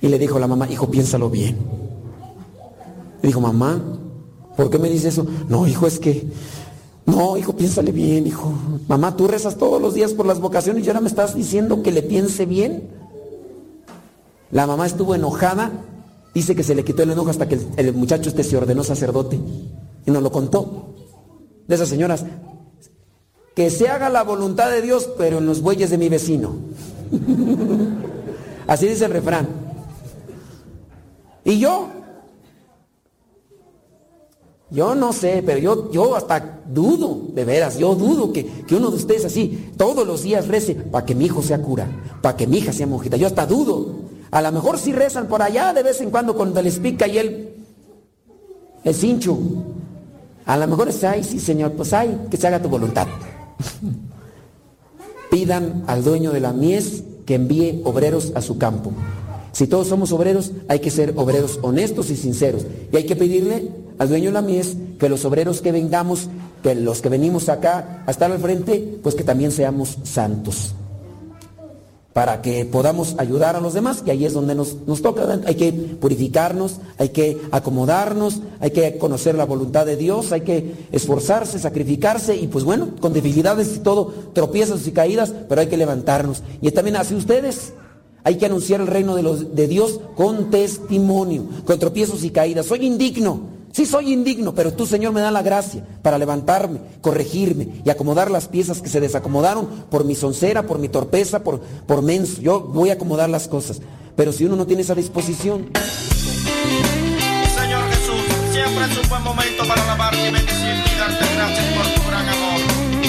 [0.00, 1.56] Y le dijo la mamá, hijo, piénsalo bien.
[3.22, 3.80] Le dijo, mamá,
[4.56, 5.24] ¿por qué me dice eso?
[5.48, 6.26] No, hijo, es que,
[7.06, 8.52] no, hijo, piénsale bien, hijo.
[8.88, 11.92] Mamá, tú rezas todos los días por las vocaciones y ahora me estás diciendo que
[11.92, 12.88] le piense bien.
[14.50, 15.70] La mamá estuvo enojada,
[16.34, 19.38] dice que se le quitó el enojo hasta que el, muchacho este se ordenó sacerdote
[20.04, 20.90] y nos lo contó.
[21.66, 22.24] De esas señoras,
[23.54, 26.56] que se haga la voluntad de Dios, pero en los bueyes de mi vecino.
[28.66, 29.48] Así dice el refrán.
[31.44, 31.88] ¿Y yo?
[34.70, 38.90] Yo no sé, pero yo, yo hasta dudo, de veras, yo dudo que, que uno
[38.90, 41.86] de ustedes así todos los días rece para que mi hijo sea cura,
[42.20, 43.16] para que mi hija sea monjita.
[43.16, 44.13] Yo hasta dudo.
[44.34, 47.18] A lo mejor sí rezan por allá de vez en cuando cuando les pica y
[47.18, 47.54] él,
[48.82, 49.38] el cincho.
[50.44, 53.06] A lo mejor es, ay, sí señor, pues ay, que se haga tu voluntad.
[55.30, 58.90] Pidan al dueño de la mies que envíe obreros a su campo.
[59.52, 62.66] Si todos somos obreros, hay que ser obreros honestos y sinceros.
[62.92, 66.28] Y hay que pedirle al dueño de la mies que los obreros que vengamos,
[66.60, 70.74] que los que venimos acá a estar al frente, pues que también seamos santos.
[72.14, 75.40] Para que podamos ayudar a los demás, y ahí es donde nos, nos toca.
[75.44, 80.86] Hay que purificarnos, hay que acomodarnos, hay que conocer la voluntad de Dios, hay que
[80.92, 85.76] esforzarse, sacrificarse, y pues bueno, con debilidades y todo, tropiezos y caídas, pero hay que
[85.76, 86.42] levantarnos.
[86.62, 87.74] Y también así ustedes,
[88.24, 92.66] hay que anunciar el reino de, los, de Dios con testimonio, con tropiezos y caídas.
[92.66, 97.68] Soy indigno, sí soy indigno, pero tú Señor me da la gracia para levantarme, corregirme
[97.84, 102.02] y acomodar las piezas que se desacomodaron por mi soncera, por mi torpeza, por, por
[102.02, 102.40] menso.
[102.40, 103.80] Yo voy a acomodar las cosas.
[104.16, 105.70] Pero si uno no tiene esa disposición,
[107.56, 108.22] Señor Jesús,
[108.52, 112.28] siempre es un buen momento para alabarte y bendecirte y darte gracias por tu gran
[112.28, 112.60] amor.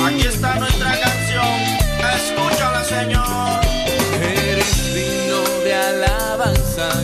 [0.07, 1.45] Aquí está nuestra canción,
[2.15, 3.61] escúchala Señor.
[4.19, 7.03] Eres digno de alabanza,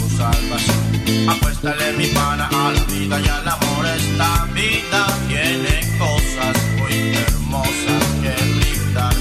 [0.31, 1.29] salvación.
[1.29, 3.85] Apuéstale mi pana a la vida y al amor.
[3.97, 9.15] Esta vida tiene cosas muy hermosas que brindar.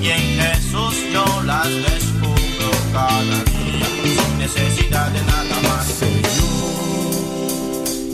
[0.00, 3.86] Y en Jesús yo las descubro cada día.
[4.02, 5.86] Sin necesidad de nada más.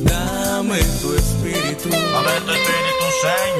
[0.05, 1.89] Dame tu espíritu.
[1.89, 3.60] Dame tu espíritu, Señor.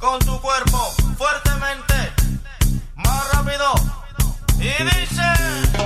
[0.00, 0.78] Con tu cuerpo
[1.18, 2.12] fuertemente,
[2.94, 3.74] más rápido.
[4.58, 5.77] Y dice.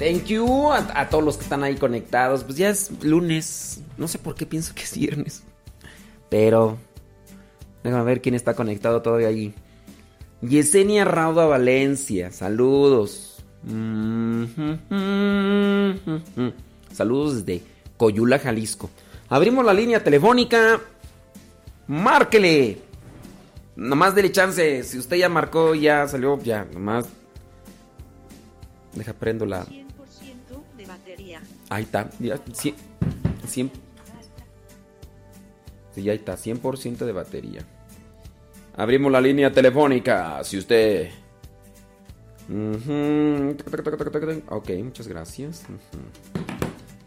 [0.00, 2.42] Thank you a, todos los que están ahí conectados.
[2.42, 3.82] Pues ya es lunes.
[3.98, 5.42] No sé por qué pienso que es viernes.
[6.30, 6.78] Pero.
[7.84, 9.52] Déjame ver quién está conectado todavía ahí.
[10.40, 12.32] Yesenia Rauda Valencia.
[12.32, 13.44] Saludos.
[16.94, 17.62] Saludos desde
[17.98, 18.88] Coyula, Jalisco.
[19.28, 20.80] Abrimos la línea telefónica.
[21.88, 22.78] Márquele.
[23.76, 24.82] Nomás dele chance.
[24.82, 26.64] Si usted ya marcó, ya salió, ya.
[26.72, 27.06] Nomás.
[28.94, 29.66] Deja prendo la.
[31.70, 32.10] Ahí está.
[32.18, 32.74] Ya, 100,
[33.46, 33.70] 100.
[35.94, 36.36] Sí, ahí está.
[36.36, 37.64] 100% de batería.
[38.76, 40.42] Abrimos la línea telefónica.
[40.44, 41.10] Si usted.
[42.48, 43.56] Ujú.
[44.48, 45.62] Ok, muchas gracias.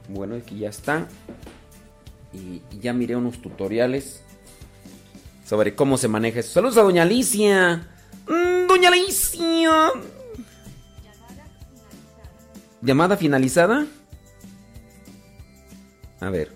[0.07, 1.07] Bueno, aquí ya está.
[2.31, 4.23] Y, y ya miré unos tutoriales
[5.45, 6.53] sobre cómo se maneja eso.
[6.53, 7.87] Saludos a Doña Alicia.
[8.27, 9.91] Mm, Doña Alicia.
[12.81, 13.85] ¿Llamada finalizada?
[16.23, 16.49] A ver.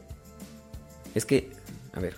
[1.13, 1.51] Es que.
[1.91, 2.15] A ver.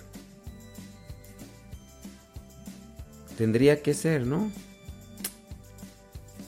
[3.36, 4.52] Tendría que ser, ¿no?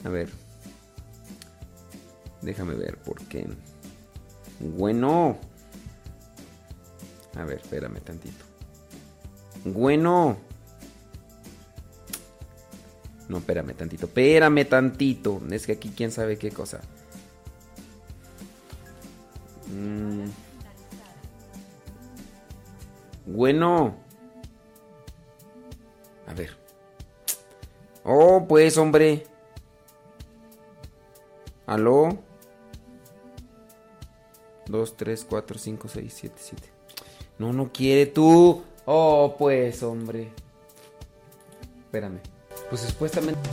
[0.05, 0.29] A ver.
[2.41, 3.45] Déjame ver, porque.
[4.61, 5.37] Bueno.
[7.35, 8.45] A ver, espérame tantito.
[9.65, 10.37] Bueno.
[13.27, 14.05] No, espérame tantito.
[14.05, 15.41] Espérame tantito.
[15.51, 16.79] Es que aquí quién sabe qué cosa.
[19.67, 20.52] Mm.
[23.25, 23.95] Bueno.
[26.27, 26.57] A ver.
[28.03, 29.25] Oh, pues, hombre.
[31.65, 32.09] ¿Aló?
[34.67, 36.69] 2, 3, 4, 5, 6, 7, 7.
[37.37, 38.63] No, no quiere tú.
[38.85, 40.31] Oh, pues, hombre.
[41.85, 42.19] Espérame.
[42.69, 43.49] Pues supuestamente.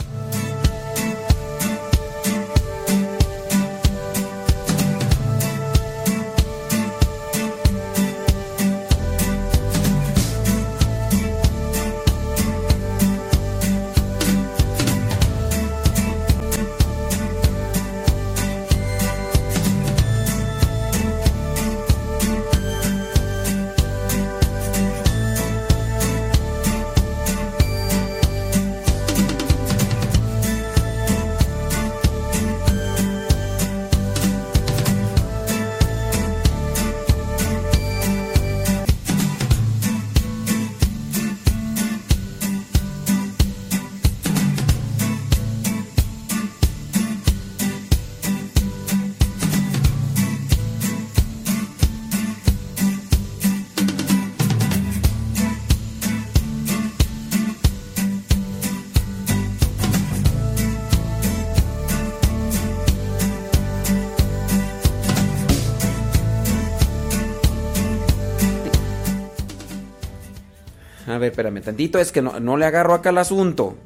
[71.61, 73.77] Espérame tantito, es que no, no le agarro acá el asunto.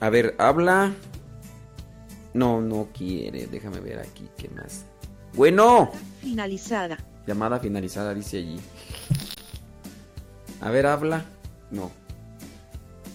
[0.00, 0.92] A ver, habla.
[2.34, 3.46] No, no quiere.
[3.46, 4.84] Déjame ver aquí qué más.
[5.34, 5.90] Bueno.
[6.20, 6.98] Finalizada.
[7.26, 8.60] Llamada finalizada, dice allí.
[10.60, 11.24] A ver, habla.
[11.70, 11.90] No.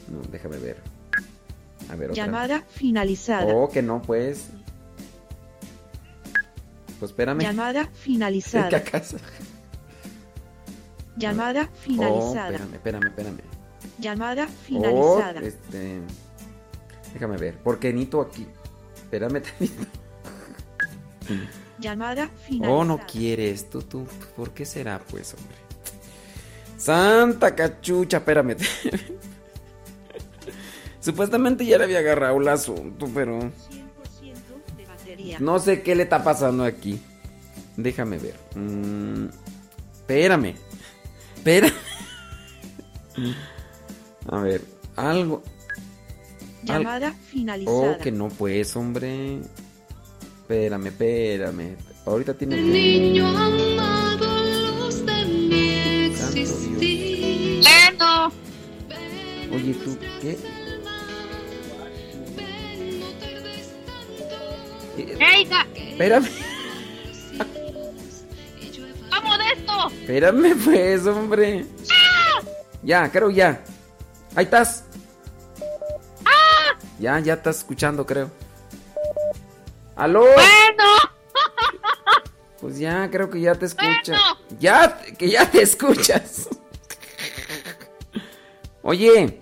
[0.10, 0.78] No, déjame ver.
[1.90, 2.26] A ver, otra.
[2.26, 3.54] Llamada finalizada.
[3.54, 4.48] Oh, que no, pues.
[7.00, 7.42] Pues espérame.
[7.42, 8.78] Llamada finalizada.
[8.78, 9.18] acaso.
[11.18, 12.50] Llamada Oh, finalizada.
[12.52, 13.53] espérame, espérame, espérame.
[14.00, 15.42] Llamada Oh, finalizada.
[15.42, 16.00] este.
[17.14, 17.58] Déjame ver.
[17.64, 18.48] Porque Nito aquí.
[18.96, 19.86] Espérame tantito.
[21.80, 22.74] Llamada finalizada.
[22.80, 23.70] Oh, no quieres.
[23.70, 24.08] Tú, tú.
[24.36, 25.56] ¿Por qué será, pues, hombre?
[26.78, 28.56] Santa cachucha, espérame.
[31.00, 33.40] Supuestamente ya le había agarrado el asunto, pero.
[33.40, 35.38] de batería.
[35.40, 37.00] No sé qué le está pasando aquí.
[37.78, 38.36] Déjame ver.
[38.56, 39.28] Mm,
[39.94, 40.56] espérame.
[41.36, 41.70] Espera.
[44.28, 44.62] A ver,
[44.96, 45.44] algo.
[46.68, 47.76] al- Llamada finalizada.
[47.92, 49.40] Oh, que no pues, hombre.
[50.42, 51.76] Espérame, espérame.
[52.06, 52.62] Ahorita tiene que...
[52.62, 57.64] Niño amado, luz de mi existir.
[59.54, 60.38] Oye, ¿tú qué?
[64.98, 66.28] Eh, ¡Ey, ca- Espérame,
[69.10, 69.88] ¡Vamos de esto!
[70.02, 71.66] espérame pues, hombre.
[72.84, 73.64] Ya, creo ya.
[74.36, 74.86] Ahí estás.
[77.00, 78.32] Ya, ya estás escuchando, creo.
[79.96, 80.22] ¡Aló!
[80.22, 80.90] ¡Bueno!
[82.60, 84.18] Pues ya, creo que ya te escucha.
[84.60, 86.48] Ya, que ya te escuchas.
[88.82, 89.42] Oye.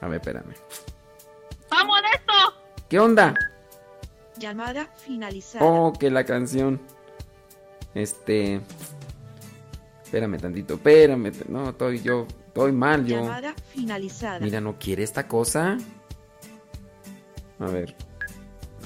[0.00, 0.54] A ver, espérame.
[1.70, 2.32] ¡Vamos de esto!
[2.88, 3.34] ¿Qué onda?
[4.38, 5.64] Llamada finalizada.
[5.64, 6.80] Oh, que la canción.
[7.94, 8.60] Este.
[10.04, 11.32] Espérame tantito, espérame.
[11.48, 12.26] No, estoy yo.
[12.56, 13.18] Estoy mal yo.
[13.18, 14.40] Llamada finalizada.
[14.40, 15.76] Mira, ¿no quiere esta cosa?
[17.58, 17.94] A ver.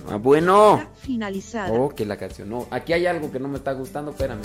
[0.09, 0.91] Ah, bueno.
[0.97, 1.71] Finalizada.
[1.73, 2.51] Oh, que la canción.
[2.51, 4.41] No, aquí hay algo que no me está gustando, espérame.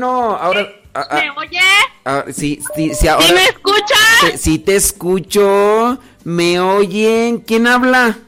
[0.00, 0.68] Bueno, ahora...
[0.94, 1.60] ah, ah, ¿Me oye?
[2.04, 3.26] ah, sí, sí, sí, ahora...
[3.26, 3.94] ¿Sí me escucha?
[4.20, 5.98] Te- sí te escucho.
[6.24, 7.38] ¿Me oyen?
[7.38, 8.18] ¿Quién habla?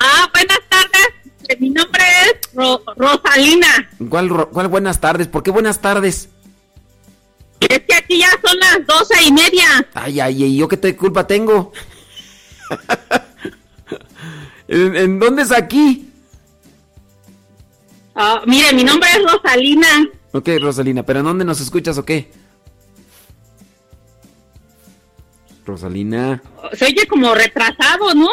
[0.00, 1.08] Ah, buenas tardes.
[1.48, 3.90] Eh, Mi nombre es Ro- Rosalina.
[4.08, 5.28] ¿Cuál, ro- ¿Cuál buenas tardes?
[5.28, 6.28] ¿Por qué buenas tardes?
[7.60, 9.86] Es que aquí ya son las doce y media.
[9.92, 11.72] Ay, ay, ¿y yo qué te culpa tengo?
[14.68, 16.07] ¿En, en dónde es aquí?
[18.20, 20.08] Ah, mire, mi nombre es Rosalina.
[20.32, 22.28] Ok, Rosalina, ¿pero en dónde nos escuchas o qué?
[25.64, 28.28] Rosalina, Se oye como retrasado, ¿no?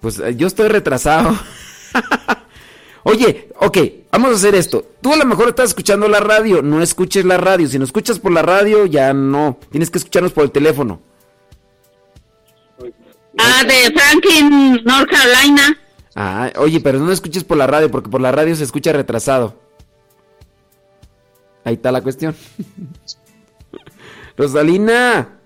[0.00, 1.38] pues eh, yo estoy retrasado.
[3.04, 3.78] Oye, ok,
[4.10, 4.84] vamos a hacer esto.
[5.00, 7.68] Tú a lo mejor estás escuchando la radio, no escuches la radio.
[7.68, 9.58] Si no escuchas por la radio, ya no.
[9.70, 11.00] Tienes que escucharnos por el teléfono.
[13.38, 15.78] Ah, de Franklin, North Carolina.
[16.14, 19.58] Ah, oye, pero no escuches por la radio, porque por la radio se escucha retrasado.
[21.64, 22.36] Ahí está la cuestión.
[24.36, 25.38] Rosalina,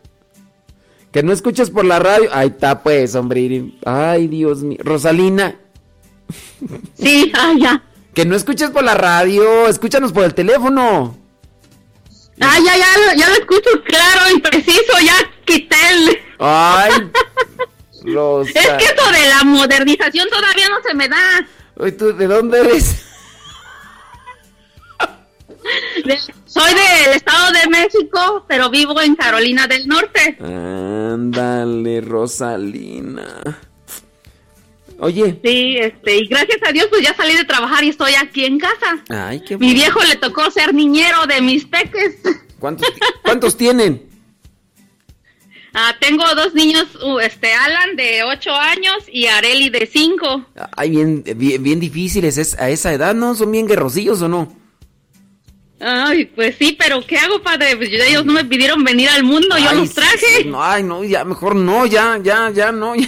[1.12, 2.28] que no escuches por la radio.
[2.32, 3.72] Ahí está, pues, hombre.
[3.84, 4.78] Ay, Dios mío.
[4.82, 5.56] Rosalina,
[6.98, 7.82] Sí, ah, ya.
[8.14, 11.16] que no escuches por la radio, escúchanos por el teléfono.
[12.40, 14.92] Ah, ya, ya, ya lo escucho claro y preciso.
[15.04, 15.14] Ya
[15.44, 16.18] quité el...
[16.38, 16.92] Ay,
[18.14, 18.50] Rosa.
[18.54, 21.46] Es que eso de la modernización todavía no se me da.
[21.76, 23.04] Oye, ¿tú de dónde eres?
[26.04, 30.38] De- soy del Estado de México, pero vivo en Carolina del Norte.
[30.40, 33.42] Ándale, Rosalina.
[35.00, 35.38] Oye.
[35.44, 38.58] Sí, este, y gracias a Dios pues ya salí de trabajar y estoy aquí en
[38.58, 38.98] casa.
[39.10, 39.74] Ay, qué Mi bueno.
[39.80, 42.16] viejo le tocó ser niñero de mis peques.
[42.58, 42.88] ¿Cuántos,
[43.22, 44.07] ¿Cuántos tienen?
[45.80, 50.46] Ah, tengo dos niños, uh, este, Alan de 8 años y Areli de 5.
[50.76, 52.36] Ay, bien, bien, bien difíciles.
[52.36, 53.36] Es, a esa edad, ¿no?
[53.36, 54.52] ¿Son bien guerrosillos o no?
[55.80, 57.76] Ay, pues sí, pero ¿qué hago, padre?
[57.76, 60.46] Pues ellos no me pidieron venir al mundo, yo los traje.
[60.46, 62.96] No, ay, no, ya, mejor no, ya, ya, ya, no.
[62.96, 63.06] ya.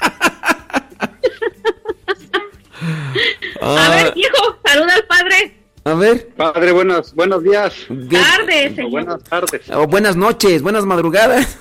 [3.60, 5.55] A ver, hijo, saluda al padre.
[5.86, 6.28] A ver.
[6.36, 7.72] Padre, buenos, buenos días.
[8.10, 8.90] Tarde, señor.
[8.90, 9.70] Buenas tardes.
[9.70, 11.58] O buenas noches, buenas madrugadas.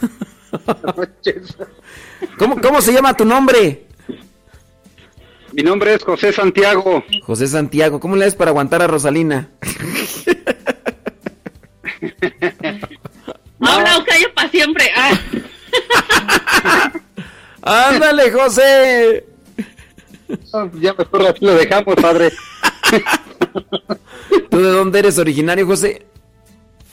[2.40, 3.86] ¿Cómo, ¿Cómo se llama tu nombre?
[5.52, 7.04] Mi nombre es José Santiago.
[7.22, 8.00] José Santiago.
[8.00, 9.52] ¿Cómo le haces para aguantar a Rosalina?
[13.60, 14.90] Habla o calla para siempre.
[14.95, 16.92] Ah.
[17.92, 19.24] Ándale, José.
[20.80, 22.32] Ya mejor así lo dejamos, padre.
[24.50, 26.06] ¿Tú de dónde eres originario, José?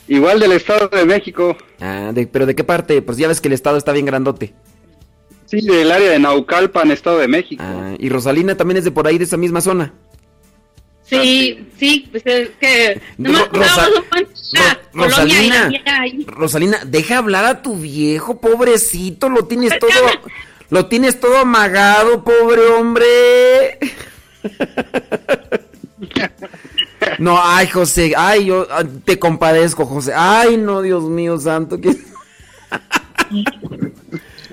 [0.09, 1.57] Igual del Estado de México.
[1.81, 3.01] Ah, de- pero ¿de qué parte?
[3.03, 4.53] Pues ya ves que el estado está bien grandote.
[5.47, 7.63] Sí, del área de Naucalpan, Estado de México.
[7.65, 9.93] Ah, y Rosalina también es de por ahí, de esa misma zona.
[11.05, 13.89] Sí, sí, pues es que nomás Ro- Rosa-
[14.95, 15.71] Rosalina.
[16.27, 19.91] Rosalina, deja hablar a tu viejo, pobrecito, lo tienes todo,
[20.71, 23.79] lo tienes todo amagado, pobre hombre.
[27.19, 30.13] No, ay, José, ay, yo ah, te compadezco, José.
[30.15, 31.81] Ay, no, Dios mío santo.
[31.81, 31.97] que-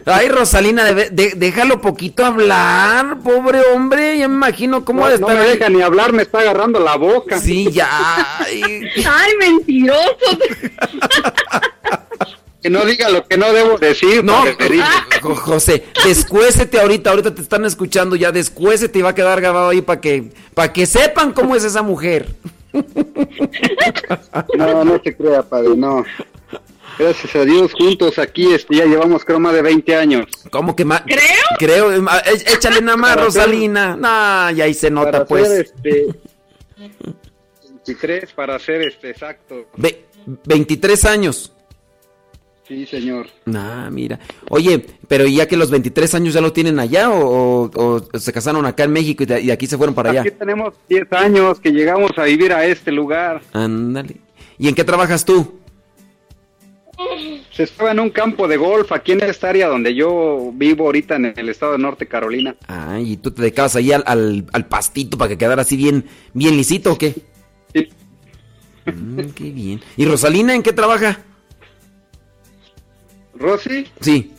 [0.05, 4.17] Ay, Rosalina, debe- de- déjalo poquito hablar, pobre hombre.
[4.17, 6.95] Ya me imagino cómo No, de no me deja ni hablar, me está agarrando la
[6.95, 7.39] boca.
[7.39, 7.87] Sí, ya.
[8.39, 9.99] Ay, Ay, mentiroso.
[12.61, 14.23] Que no diga lo que no debo decir.
[14.23, 14.43] No,
[15.21, 19.81] José, descuécete ahorita, ahorita te están escuchando ya, descuécete y va a quedar grabado ahí
[19.81, 22.27] para que, para que sepan cómo es esa mujer.
[24.57, 26.03] No, no se crea, padre, no.
[26.97, 30.25] Gracias a Dios, juntos aquí este, ya llevamos creo más de 20 años.
[30.51, 31.03] ¿Cómo que más?
[31.05, 31.17] Creo.
[31.57, 33.95] Creo, é- échale nada más, Rosalina.
[33.95, 35.47] Nah, ya ahí se nota, para pues.
[35.47, 36.07] Ser, este,
[37.85, 39.67] 23 para ser este exacto.
[39.77, 40.07] Ve-
[40.45, 41.53] 23 años.
[42.69, 43.27] Sí, señor.
[43.53, 44.19] Ah, mira.
[44.49, 48.31] Oye, pero ya que los 23 años ya lo tienen allá o, o- o se
[48.31, 50.37] casaron acá en México y de, y aquí se fueron para Aquí allá.
[50.37, 53.41] tenemos 10 años que llegamos a vivir a este lugar.
[53.53, 54.17] Ándale.
[54.59, 55.59] ¿Y en qué trabajas tú?
[57.51, 61.15] Se estaba en un campo de golf aquí en esta área donde yo vivo ahorita
[61.15, 62.55] en el estado de Norte Carolina.
[62.67, 66.05] Ah, y tú te dedicabas ahí al, al- al pastito para que quedara así bien,
[66.33, 67.15] bien lisito o qué?
[67.73, 67.87] Sí.
[68.85, 69.81] Mm, qué bien.
[69.97, 71.19] ¿Y Rosalina en qué trabaja?
[73.39, 74.31] Rosy, Sí.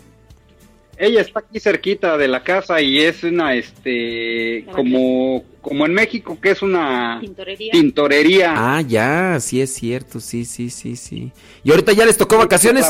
[0.98, 6.38] ella está aquí cerquita de la casa y es una, este, como, como en México
[6.40, 7.72] que es una Tintorería.
[7.72, 8.54] tintorería.
[8.56, 11.32] Ah, ya, sí es cierto, sí, sí, sí, sí.
[11.64, 12.86] ¿Y ahorita ya les tocó vacaciones?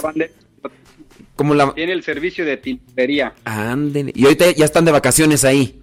[1.36, 1.72] Como la...
[1.72, 3.32] Tiene el servicio de tintorería.
[3.44, 4.12] Ándele.
[4.14, 5.79] Y ahorita ya están de vacaciones ahí.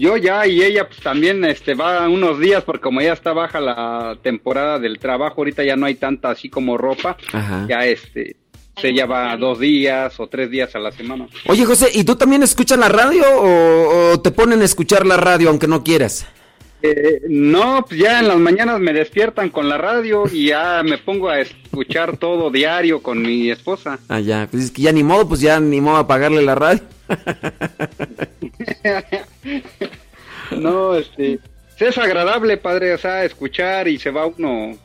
[0.00, 3.60] Yo ya y ella pues también este va unos días porque como ya está baja
[3.60, 7.66] la temporada del trabajo, ahorita ya no hay tanta así como ropa, Ajá.
[7.68, 8.36] ya este
[8.82, 11.26] ella va dos días o tres días a la semana.
[11.48, 15.18] Oye, José, ¿y tú también escuchas la radio o, o te ponen a escuchar la
[15.18, 16.26] radio aunque no quieras?
[16.82, 20.98] Eh, no, pues ya en las mañanas me despiertan con la radio y ya me
[20.98, 23.98] pongo a escuchar todo diario con mi esposa.
[24.08, 26.80] Ah, ya, pues es que ya ni modo, pues ya ni modo apagarle la radio.
[30.56, 31.38] no, este,
[31.78, 34.76] es agradable, padre, o sea, escuchar y se va uno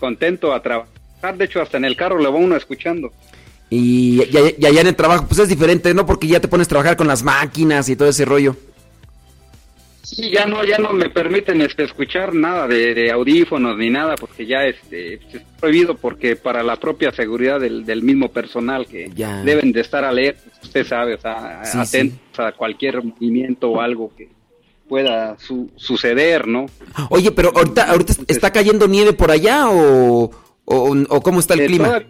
[0.00, 1.36] contento a trabajar.
[1.36, 3.12] De hecho, hasta en el carro le va uno escuchando.
[3.68, 6.06] Y, y, y allá en el trabajo, pues es diferente, ¿no?
[6.06, 8.56] Porque ya te pones a trabajar con las máquinas y todo ese rollo.
[10.16, 14.14] Sí, ya no, ya no me permiten este, escuchar nada de, de audífonos ni nada,
[14.16, 15.20] porque ya este, es
[15.60, 19.42] prohibido porque para la propia seguridad del, del mismo personal que Ya.
[19.42, 24.10] deben de estar alertas, usted sabe, o sea, Sí, atentos a cualquier movimiento o algo
[24.16, 24.28] que
[24.88, 26.64] pueda su- suceder, ¿no?
[27.10, 30.30] Oye, pero ahorita, ahorita está cayendo nieve por allá o,
[30.64, 32.02] o, o cómo está el clima.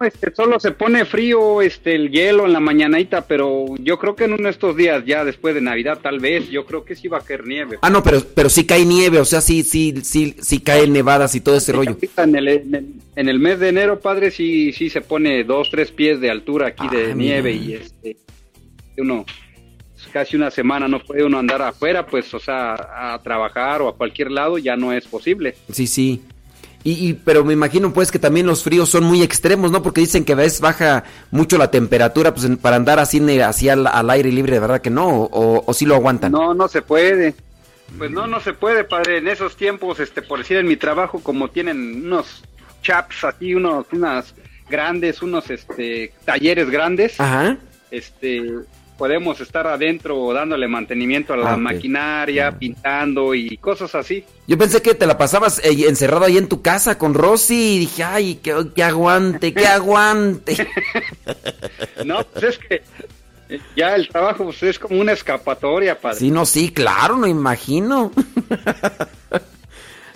[0.00, 4.24] Este, solo se pone frío este el hielo en la mañanita, pero yo creo que
[4.24, 7.08] en uno de estos días ya después de Navidad tal vez, yo creo que sí
[7.08, 7.78] va a caer nieve.
[7.82, 11.34] Ah, no, pero, pero sí cae nieve, o sea, sí, sí, sí, sí caen nevadas
[11.34, 11.96] y todo ese rollo.
[12.16, 12.86] En el, en, el,
[13.16, 16.68] en el mes de enero, padre, sí, sí se pone dos, tres pies de altura
[16.68, 18.16] aquí de Ah, nieve y este,
[18.98, 19.24] uno
[20.12, 23.96] casi una semana no puede uno andar afuera, pues, o sea, a trabajar o a
[23.96, 25.54] cualquier lado ya no es posible.
[25.70, 26.22] Sí, sí.
[26.82, 29.82] Y, y- pero me imagino pues que también los fríos son muy extremos, ¿no?
[29.82, 33.86] Porque dicen que a veces baja mucho la temperatura, pues para andar así, así al,
[33.86, 36.32] al aire libre, de verdad que no, o, o, o sí lo aguantan.
[36.32, 37.34] No, no se puede.
[37.98, 39.18] Pues no, no se puede, padre.
[39.18, 42.44] En esos tiempos, este, por decir en mi trabajo, como tienen unos
[42.82, 44.34] chaps así, unos, unas
[44.68, 47.20] grandes, unos, este, talleres grandes.
[47.20, 47.58] Ajá.
[47.90, 48.42] Este,
[49.00, 54.22] podemos estar adentro dándole mantenimiento a la Ah, maquinaria, pintando y cosas así.
[54.46, 57.78] Yo pensé que te la pasabas eh, encerrado ahí en tu casa con Rosy y
[57.78, 60.54] dije, ay, que, que aguante, que aguante.
[62.04, 62.82] No, pues es que
[63.74, 66.18] ya el trabajo pues, es como una escapatoria, padre.
[66.18, 68.12] Sí, no, sí, claro, no imagino.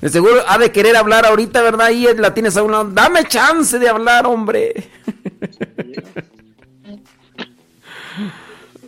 [0.03, 1.87] De seguro ha de querer hablar ahorita, ¿verdad?
[1.87, 2.85] Ahí la tienes a un lado.
[2.91, 4.75] Dame chance de hablar, hombre.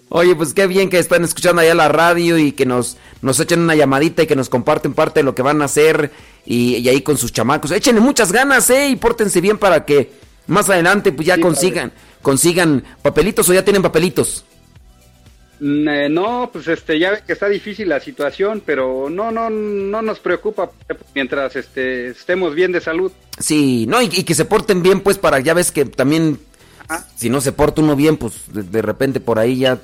[0.08, 3.60] Oye, pues qué bien que están escuchando allá la radio y que nos, nos echen
[3.60, 6.12] una llamadita y que nos comparten parte de lo que van a hacer
[6.44, 7.72] y, y ahí con sus chamacos.
[7.72, 8.88] Échenle muchas ganas, ¿eh?
[8.88, 10.12] Y pórtense bien para que
[10.46, 14.44] más adelante pues ya Sí, consigan, consigan papelitos o ya tienen papelitos.
[15.58, 19.50] Mm, eh, no, pues este, ya ve que está difícil la situación, pero no, no,
[19.50, 20.70] no nos preocupa
[21.14, 23.10] mientras este, estemos bien de salud.
[23.38, 26.38] Sí, no, y, y que se porten bien, pues, para, ya ves que también,
[27.16, 29.80] si no se porta uno bien, pues, de, de repente por ahí ya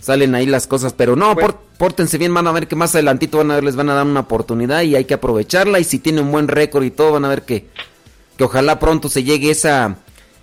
[0.00, 3.38] salen ahí las cosas, pero no, Pues- pórtense bien, van a ver que más adelantito
[3.38, 5.98] van a ver, les van a dar una oportunidad y hay que aprovecharla, y si
[5.98, 7.66] tiene un buen récord y todo, van a ver que,
[8.36, 9.96] que ojalá pronto se llegue esa,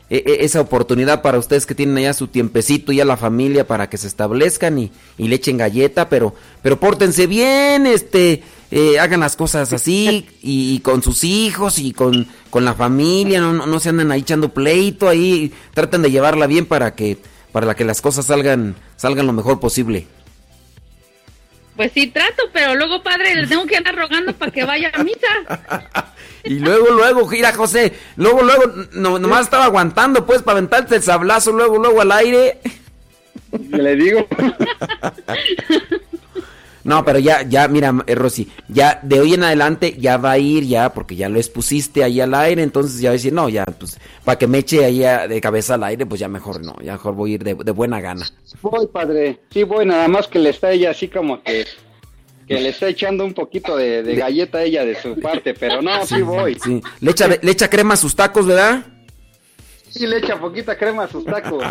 [0.09, 3.65] e- e- esa oportunidad para ustedes que tienen allá su tiempecito y a la familia
[3.67, 8.99] para que se establezcan y, y le echen galleta, pero, pero pórtense bien, este, eh,
[8.99, 13.51] hagan las cosas así y, y con sus hijos y con, con la familia, no,
[13.53, 17.17] no, no se anden ahí echando pleito, ahí traten de llevarla bien para que,
[17.55, 20.05] para que las cosas salgan, salgan lo mejor posible.
[21.77, 25.01] Pues sí trato, pero luego, padre, le tengo que andar rogando para que vaya a
[25.01, 26.11] misa.
[26.43, 31.01] Y luego, luego, gira José, luego, luego, no, nomás estaba aguantando pues para aventarte el
[31.01, 32.59] sablazo, luego, luego al aire.
[33.69, 34.27] Le digo.
[36.85, 40.37] No, pero ya, ya, mira, eh, Rosy, ya de hoy en adelante ya va a
[40.37, 43.49] ir ya, porque ya lo expusiste ahí al aire, entonces ya va a decir, no,
[43.49, 46.63] ya, pues, para que me eche ahí a- de cabeza al aire, pues ya mejor
[46.63, 48.25] no, ya mejor voy a ir de, de buena gana.
[48.61, 49.39] Voy, padre.
[49.49, 51.65] Sí, voy, nada más que le está ella así como que,
[52.47, 55.81] que le está echando un poquito de, de galleta a ella de su parte, pero
[55.81, 56.55] no, sí voy.
[56.63, 58.85] Sí, le echa, le echa crema a sus tacos, ¿verdad?
[59.95, 61.63] Sí, le echa poquita crema a sus tacos.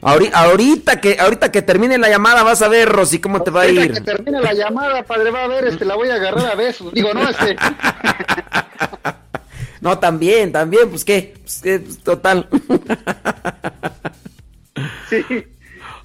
[0.00, 3.62] Ahori- ahorita que, ahorita que termine la llamada vas a ver, Rosy, cómo te va
[3.62, 3.92] a Ahorita ir.
[3.94, 6.92] que termine la llamada, padre, va a ver, este, la voy a agarrar a besos.
[6.94, 7.56] Digo, no, este.
[9.80, 12.46] No, también, también, pues qué, pues, qué, pues, total.
[15.08, 15.24] Sí.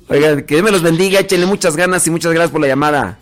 [0.08, 3.20] Oigan, que Dios me los bendiga, échenle muchas ganas y muchas gracias por la llamada.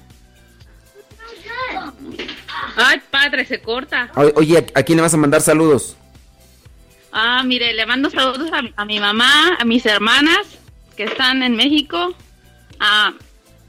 [2.78, 4.10] Ay, padre, se corta.
[4.16, 5.98] O- Oye, ¿a- ¿a quién le vas a mandar saludos?
[7.16, 10.48] Ah, mire, le mando saludos a, a mi mamá, a mis hermanas
[10.98, 12.16] que están en México,
[12.80, 13.14] a,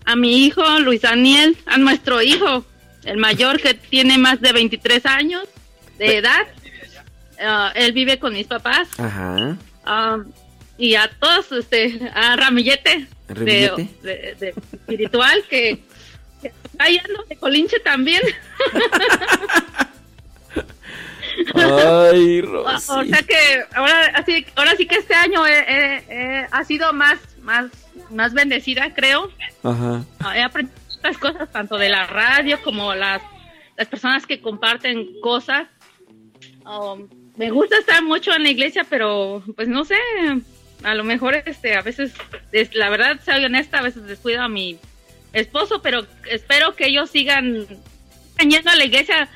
[0.07, 2.65] a mi hijo Luis Daniel, a nuestro hijo,
[3.05, 5.45] el mayor que tiene más de 23 años
[5.99, 6.47] de edad.
[7.41, 8.89] Ah, él vive con mis papás.
[8.99, 9.57] Ajá.
[9.85, 10.19] Ah,
[10.79, 13.89] y a todos, este, a Ramillete, de, ¿Ramillete?
[14.03, 15.81] de- de espiritual, que
[16.79, 18.23] ahí ando de colinche también.
[21.55, 22.91] Ay, Rosy.
[22.91, 26.93] o sea que ahora, así, ahora sí que este año eh, eh, eh, ha sido
[26.93, 27.67] más, más,
[28.11, 29.31] más bendecida, creo.
[29.63, 30.05] Ajá.
[30.35, 33.23] He aprendido muchas cosas, tanto de la radio como las,
[33.77, 35.67] las personas que comparten cosas.
[36.65, 39.99] Um, me gusta estar mucho en la iglesia, pero pues no sé,
[40.83, 42.13] a lo mejor este, a veces,
[42.53, 44.79] es, la verdad, soy honesta, a veces descuido a mi
[45.33, 47.67] esposo, pero espero que ellos sigan
[48.39, 49.29] yendo a la iglesia.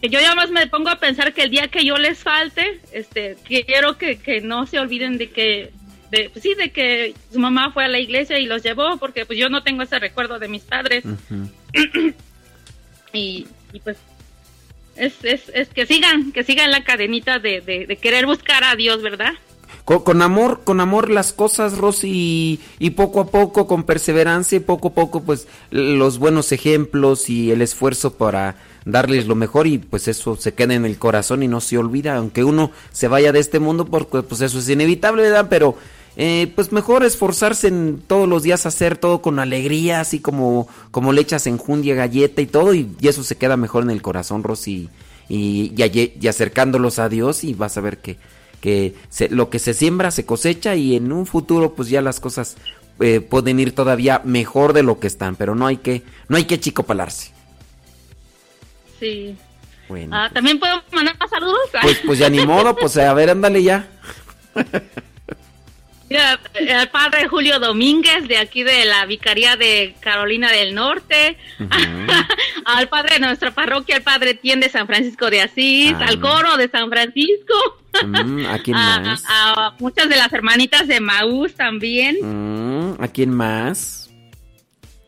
[0.00, 2.80] Que yo ya más me pongo a pensar que el día que yo les falte,
[2.92, 5.72] este, quiero que, que no se olviden de que,
[6.10, 9.24] de, pues sí, de que su mamá fue a la iglesia y los llevó, porque
[9.24, 11.04] pues yo no tengo ese recuerdo de mis padres.
[13.12, 13.96] y, y, pues
[14.96, 18.76] es, es, es que sigan, que sigan la cadenita de, de, de querer buscar a
[18.76, 19.32] Dios, ¿verdad?
[19.84, 24.56] Con, con amor, con amor las cosas, Rosy, y, y poco a poco, con perseverancia,
[24.56, 29.66] y poco a poco, pues los buenos ejemplos y el esfuerzo para darles lo mejor
[29.66, 33.08] y pues eso se queda en el corazón y no se olvida, aunque uno se
[33.08, 35.48] vaya de este mundo, porque pues eso es inevitable, ¿verdad?
[35.50, 35.76] Pero
[36.16, 41.12] eh, pues mejor esforzarse en todos los días hacer todo con alegría, así como, como
[41.12, 44.88] le echas enjundia, galleta y todo, y, eso se queda mejor en el corazón, Rosy,
[45.28, 45.74] y
[46.26, 48.16] acercándolos a Dios y vas a ver que,
[48.60, 52.20] que se- lo que se siembra se cosecha y en un futuro pues ya las
[52.20, 52.56] cosas
[53.00, 56.44] eh, pueden ir todavía mejor de lo que están, pero no hay que, no hay
[56.44, 57.35] que chicopalarse.
[58.98, 59.36] Sí.
[59.88, 61.58] Bueno, Ah, También puedo mandar más saludos.
[61.82, 63.86] pues, pues ya ni modo, pues a ver, ándale ya.
[66.08, 71.36] Mira, eh, al padre Julio Domínguez de aquí de la Vicaría de Carolina del Norte,
[72.64, 76.06] al padre de nuestra parroquia, el padre Tien de San Francisco de Asís, Ah.
[76.06, 77.54] al coro de San Francisco,
[78.04, 79.24] Mm, ¿A quién más?
[79.26, 84.10] a- a muchas de las hermanitas de Maús también, Mm, ¿A quién más?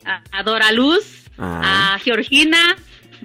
[0.07, 1.05] a, a Dora Luz,
[1.39, 1.94] Ah.
[1.94, 2.76] a Georgina,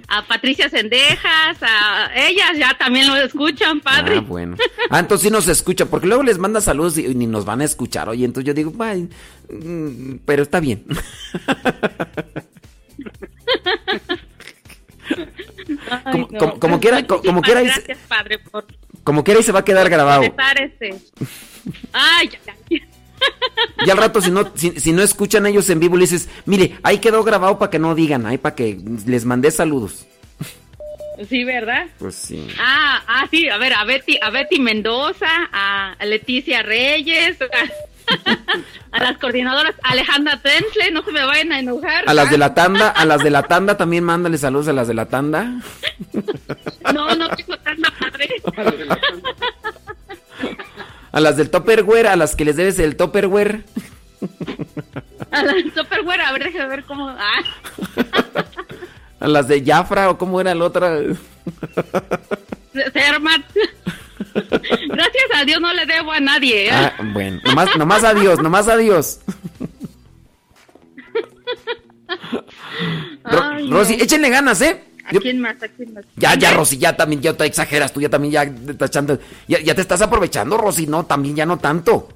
[0.08, 4.16] a Patricia Sendejas, a ellas ya también lo escuchan, padre.
[4.18, 4.56] Ah, bueno.
[4.90, 7.60] Ah, entonces sí nos escucha, porque luego les manda saludos y, y ni nos van
[7.60, 8.08] a escuchar.
[8.08, 9.08] Oye, entonces yo digo, "Ay,
[9.50, 10.84] mm, pero está bien.
[15.90, 16.38] Ay, como- no.
[16.38, 18.66] como- como quiera- co- como quiera Gracias, padre, por
[19.02, 20.22] Como quiera y se va a quedar grabado.
[20.22, 20.94] este.
[21.92, 22.38] Ay, ya,
[22.70, 22.78] ya.
[23.86, 26.78] Y al rato, si no, si, si no escuchan ellos en vivo, le dices, mire,
[26.82, 30.06] ahí quedó grabado para que no digan, ahí para que les mandé saludos.
[31.28, 31.86] Sí, ¿verdad?
[31.98, 32.48] Pues sí.
[32.58, 37.46] Ah, ah, sí, a ver, a Betty, a Betty Mendoza, a Leticia Reyes, a,
[38.92, 42.04] a las coordinadoras Alejandra Tentle, no se me vayan a enojar.
[42.06, 44.88] A las de la tanda, a las de la tanda también mándale saludos a las
[44.88, 45.52] de la tanda.
[46.92, 48.28] No, no tengo tanta padre.
[51.14, 53.62] A las del Topperware, a las que les debes el Topperware.
[55.30, 57.08] A las Tupperware, a ver, déjame ver cómo.
[57.08, 57.40] Ah,
[59.20, 60.98] A las de Jafra o cómo era la otra.
[62.92, 63.42] Sermat.
[64.34, 66.66] Gracias a Dios no le debo a nadie.
[66.66, 66.70] ¿eh?
[66.72, 69.20] Ah, bueno, nomás, nomás adiós, nomás adiós.
[73.24, 73.76] Ro- Ay, no.
[73.76, 74.82] Rosy, échenle ganas, ¿eh?
[75.06, 75.62] ¿A quién más?
[75.62, 76.04] ¿A quién más?
[76.16, 79.18] ya, ya, Rosy, ya también, ya te exageras, tú ya también ya te estás echando-
[79.48, 82.08] ya, ya te estás aprovechando, Rosy, no, también ya no tanto.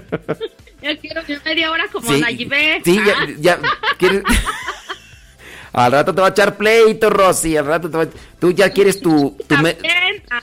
[0.82, 2.82] Ya quiero mi media hora como Sí, Nayibé.
[2.84, 3.26] sí, ya, Ah.
[3.38, 3.60] ya,
[3.98, 4.24] ¿quieres?
[5.72, 8.06] Al rato te va a echar pleito, Rosy, al rato te va
[8.40, 10.42] Tú ya quieres tu, tu me- También, a-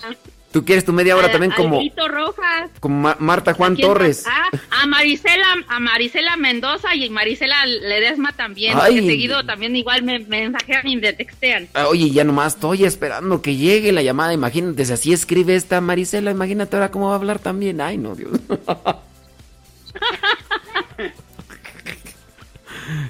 [0.51, 2.69] tú quieres tu media hora a- también como, Rojas.
[2.79, 4.25] como Ma- Marta Juan ¿Quién Torres.
[4.27, 4.49] Ah,
[4.81, 8.77] a Marisela, a Marisela Mendoza y Marisela Ledesma también.
[8.79, 11.67] Que seguido también igual me, me mensajean y me textean.
[11.73, 14.33] Ah, Oye, ya nomás estoy esperando que llegue la llamada.
[14.33, 17.81] Imagínate, si así escribe esta Marisela, imagínate ahora cómo va a hablar también.
[17.81, 18.31] Ay, no, Dios.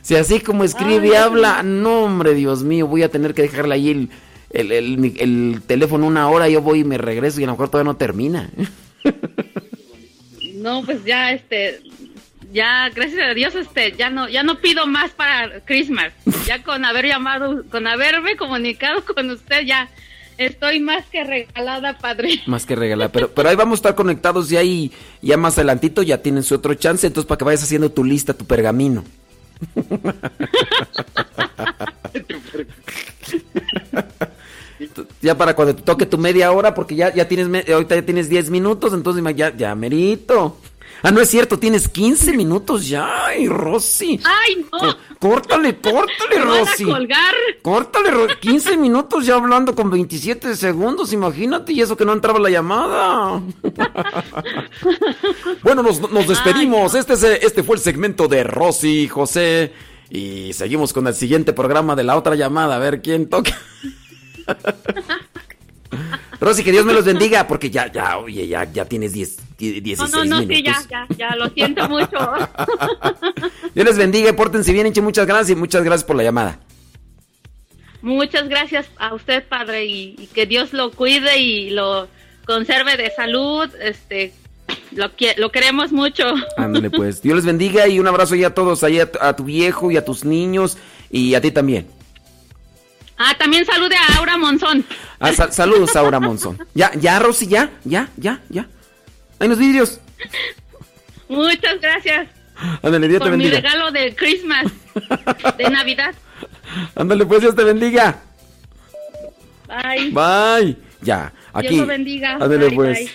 [0.01, 3.75] si así como escribe y habla, no, hombre, Dios mío, voy a tener que dejarle
[3.75, 4.09] ahí el,
[4.51, 7.69] el, el- el teléfono una hora, yo voy y me regreso y a lo mejor
[7.69, 8.49] todavía no termina.
[10.55, 11.79] No, pues ya este
[12.51, 16.11] ya gracias a Dios este ya no ya no pido más para Christmas.
[16.45, 19.89] Ya con haber llamado, con haberme comunicado con usted ya
[20.37, 22.41] estoy más que regalada, padre.
[22.45, 26.01] Más que regalar, pero, pero ahí vamos a estar conectados ya y ya más adelantito
[26.03, 29.05] ya tienen su otro chance, entonces para que vayas haciendo tu lista, tu pergamino.
[35.21, 38.29] ya para cuando te toque tu media hora, porque ya, ya tienes, ahorita ya tienes
[38.29, 40.57] 10 minutos, entonces ya, ya merito.
[41.01, 44.19] Ah, no es cierto, tienes 15 minutos ya, ay, Rosy.
[44.25, 44.79] Ay, no.
[44.79, 46.83] Co- Córtale, córtale, Me van a Rosy.
[46.83, 47.33] colgar.
[47.61, 52.39] Córtale, Ro- 15 minutos ya hablando con 27 segundos, imagínate, y eso que no entraba
[52.39, 53.41] la llamada.
[55.63, 56.93] bueno, nos, nos despedimos.
[56.95, 59.71] Este, es, este fue el segmento de Rosy, José
[60.09, 63.57] Y seguimos con el siguiente programa de la otra llamada, a ver quién toca.
[66.39, 69.99] Rosy, que Dios me los bendiga, porque ya, ya, oye, ya, ya tienes 10, 16
[69.99, 70.57] No, no, no, minutos.
[70.83, 72.17] sí, ya, ya, ya, lo siento mucho.
[73.75, 76.59] Dios les bendiga, pórtense bien, Inche, muchas gracias y muchas gracias por la llamada.
[78.01, 82.07] Muchas gracias a usted, padre, y, y que Dios lo cuide y lo
[82.45, 83.67] conserve de salud.
[83.81, 84.31] Este,
[84.91, 86.23] lo, que- lo queremos mucho.
[86.57, 87.21] Ándale, pues.
[87.21, 89.97] Dios les bendiga y un abrazo ahí a todos, ahí a, a tu viejo y
[89.97, 90.77] a tus niños
[91.11, 91.87] y a ti también.
[93.21, 94.85] Ah, también salude a Aura Monzón.
[95.19, 96.57] Ah, sa- saludos, Aura Monzón.
[96.73, 98.65] Ya, ya, Rosy, ya, ya, ya, ya.
[99.39, 99.99] Hay los vídeos.
[101.27, 102.27] Muchas gracias
[102.81, 103.61] Ándale, Dios te por mi bendiga.
[103.61, 104.65] regalo de Christmas,
[105.57, 106.13] de Navidad.
[106.95, 108.21] Ándale, pues, Dios te bendiga.
[109.67, 110.09] Bye.
[110.11, 110.77] Bye.
[111.01, 111.67] Ya, aquí.
[111.69, 112.33] Dios lo bendiga.
[112.33, 112.97] Ándale, Bye, pues.
[112.99, 113.11] bye.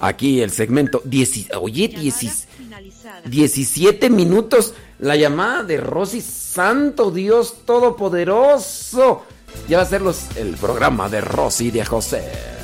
[0.00, 1.02] Aquí el segmento.
[1.04, 2.46] dieci- oye, diecis-
[3.26, 4.74] 17 minutos.
[5.00, 9.24] La llamada de Rosy, Santo Dios Todopoderoso.
[9.68, 10.02] Ya va a ser
[10.36, 12.63] el programa de Rosy de José.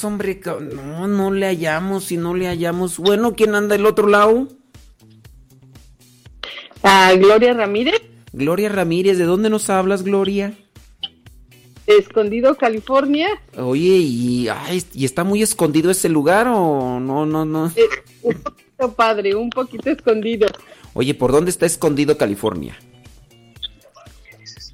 [0.00, 0.40] Jesús, hombre.
[0.74, 2.98] No, no le hallamos y no le hallamos.
[2.98, 4.48] Bueno, ¿quién anda del otro lado?
[6.82, 8.00] Ah, Gloria Ramírez,
[8.32, 10.54] Gloria Ramírez, ¿de dónde nos hablas, Gloria?
[11.86, 13.28] Escondido, California.
[13.58, 17.70] Oye, y, ay, ¿y está muy escondido ese lugar o no, no, no?
[17.76, 17.88] Eh,
[18.22, 20.46] un poquito padre, un poquito escondido.
[20.94, 22.78] Oye, ¿por dónde está escondido California?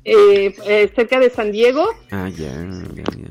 [0.04, 1.88] Eh, eh, cerca de San Diego.
[2.12, 2.52] Ah, ya,
[2.94, 3.30] ya, ya.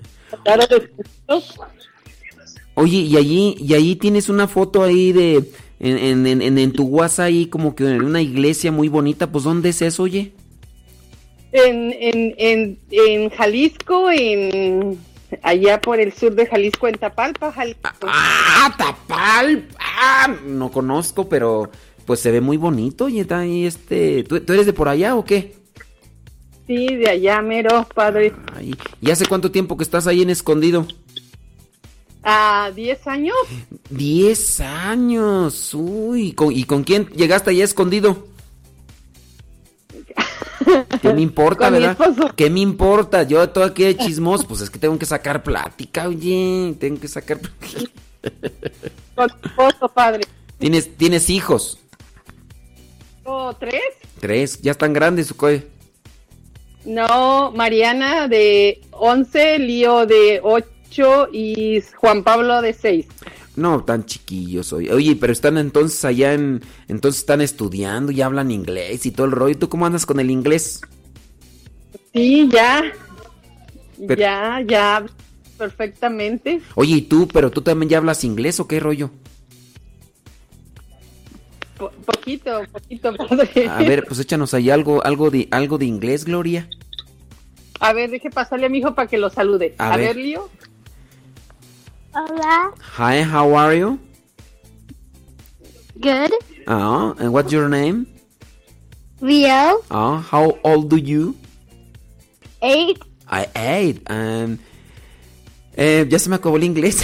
[2.76, 5.44] Oye, y allí, y allí tienes una foto ahí de,
[5.80, 9.44] en, en, en, en- tu WhatsApp ahí como que en una iglesia muy bonita, pues
[9.46, 10.34] ¿dónde es eso, oye?
[11.54, 14.98] En, en, en, en Jalisco, en
[15.42, 17.82] allá por el sur de Jalisco, en Tapalpa, Jalisco.
[18.08, 19.66] ¡Ah, Tapal!
[19.80, 20.36] ¡Ah!
[20.46, 21.70] No conozco, pero
[22.06, 24.24] pues se ve muy bonito y está ahí este...
[24.26, 25.56] ¿Tú, tú eres de por allá o qué?
[26.68, 28.34] Sí, de allá, mero, padre.
[28.56, 30.86] Ay, ¿Y hace cuánto tiempo que estás ahí en escondido?
[32.28, 33.36] A 10 años.
[33.90, 35.74] Diez años.
[35.76, 38.28] Uy, ¿con- ¿y con quién llegaste allá escondido?
[41.02, 41.96] ¿Qué me importa, verdad?
[42.36, 43.22] ¿Qué me importa?
[43.24, 47.08] Yo todo aquí de chismoso, pues es que tengo que sacar plática, oye, tengo que
[47.08, 47.92] sacar plática.
[49.14, 50.24] Con mi esposo, padre.
[50.58, 51.78] ¿Tienes, ¿Tienes hijos?
[53.24, 53.82] ¿O tres?
[54.20, 55.68] Tres, ya están grandes, ¿o qué?
[56.86, 60.68] No, Mariana de 11, Lío de 8
[61.32, 63.06] y Juan Pablo de 6.
[63.56, 64.90] No, tan chiquillos hoy.
[64.90, 66.62] Oye, pero están entonces allá en...
[66.88, 69.58] Entonces están estudiando y hablan inglés y todo el rollo.
[69.58, 70.82] ¿Tú cómo andas con el inglés?
[72.14, 72.84] Sí, ya.
[74.08, 75.06] Pero- Ya, ya,
[75.58, 76.62] perfectamente.
[76.76, 77.28] Oye, ¿y tú?
[77.30, 79.10] ¿Pero tú también ya hablas inglés o qué rollo?
[81.78, 83.68] Po- poquito, poquito, padre.
[83.70, 86.70] A ver, pues échanos ahí algo, algo de, algo de inglés, Gloria.
[87.82, 89.76] A ver, deje pasarle a mi hijo para que lo salude.
[89.78, 90.08] A A, ver.
[90.16, 90.50] ver, Lío.
[92.16, 92.72] Hola.
[92.96, 94.00] Hi, how are you?
[96.00, 96.32] Good.
[96.66, 98.08] Oh, and what's your name?
[99.20, 99.84] Rio.
[99.92, 101.36] Oh, how old do you?
[102.64, 103.04] Eight.
[103.28, 104.00] I eight.
[104.08, 104.60] Um,
[105.76, 107.04] eh, ya se me acabó el inglés.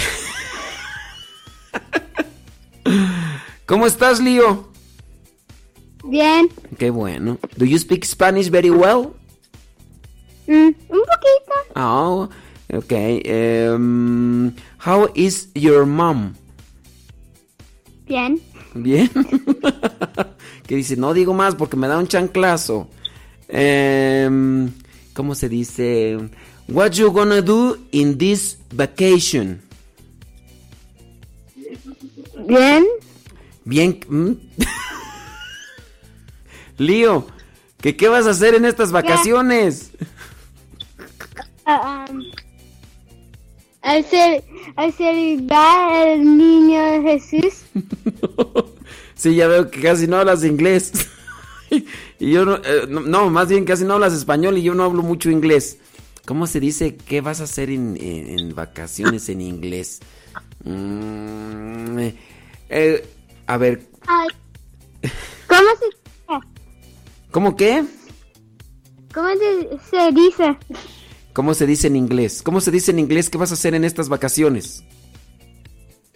[3.66, 4.72] ¿Cómo estás, Leo?
[6.04, 6.48] Bien.
[6.78, 7.36] Qué bueno.
[7.58, 9.12] Do you speak Spanish very well?
[10.48, 11.54] Mm, un poquito.
[11.76, 12.30] Oh,
[12.72, 13.68] okay.
[13.68, 16.34] Um, how is your mom?
[18.06, 18.40] Bien.
[18.74, 19.08] Bien.
[20.66, 22.88] que dice, no digo más porque me da un chanclazo.
[23.48, 24.70] Em,
[25.14, 26.18] ¿Cómo se dice?
[26.68, 29.60] What you gonna do in this vacation?
[32.46, 32.84] Bien.
[33.64, 34.00] Bien.
[34.08, 34.32] ¿mm?
[36.78, 37.26] Lío,
[37.80, 39.90] ¿que qué vas a hacer en estas vacaciones?
[41.66, 42.24] Um,
[43.82, 44.44] al ser,
[44.76, 44.94] al
[45.50, 47.62] al niño Jesús.
[49.14, 50.90] Sí, ya veo que casi no hablas inglés.
[51.70, 54.82] y yo no, eh, no, no, más bien casi no hablas español y yo no
[54.82, 55.78] hablo mucho inglés.
[56.26, 60.00] ¿Cómo se dice qué vas a hacer en, en- en vacaciones en inglés?
[60.64, 61.98] Mm,
[62.68, 63.06] eh,
[63.46, 64.28] a ver, Ay.
[65.46, 66.38] ¿Cómo se,
[67.30, 67.84] ¿cómo qué?
[69.14, 70.56] cómo se, se dice?
[71.32, 72.42] ¿Cómo se dice en inglés?
[72.42, 74.84] ¿Cómo se dice en inglés qué vas a hacer en estas vacaciones?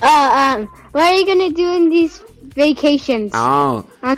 [0.03, 2.20] Uh, um, what are you gonna do in these
[2.55, 3.31] vacations?
[3.35, 4.17] Ah, Ah,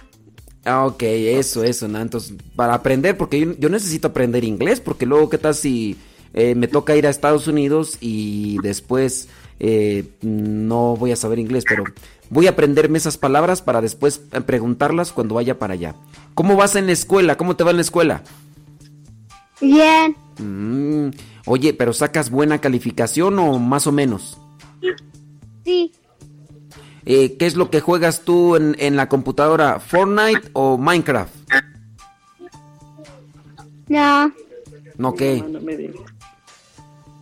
[0.65, 2.01] ah, ok, eso, eso, ¿no?
[2.01, 5.97] Entonces, para aprender, porque yo, yo necesito aprender inglés, porque luego, ¿qué tal si
[6.35, 9.29] eh, me toca ir a Estados Unidos y después
[9.61, 11.65] eh, no voy a saber inglés?
[11.69, 11.85] Pero
[12.29, 15.95] voy a aprenderme esas palabras para después preguntarlas cuando vaya para allá.
[16.35, 17.37] ¿Cómo vas en la escuela?
[17.37, 18.25] ¿Cómo te va en la escuela?
[19.61, 20.17] Bien.
[20.39, 21.11] Mm,
[21.47, 24.39] oye, pero ¿sacas buena calificación o más o menos?
[25.65, 25.93] Sí.
[27.05, 29.81] Eh, ¿Qué es lo que juegas tú en, en la computadora?
[29.81, 31.35] ¿Fortnite o Minecraft?
[33.89, 34.33] No.
[34.99, 35.43] No, ¿qué?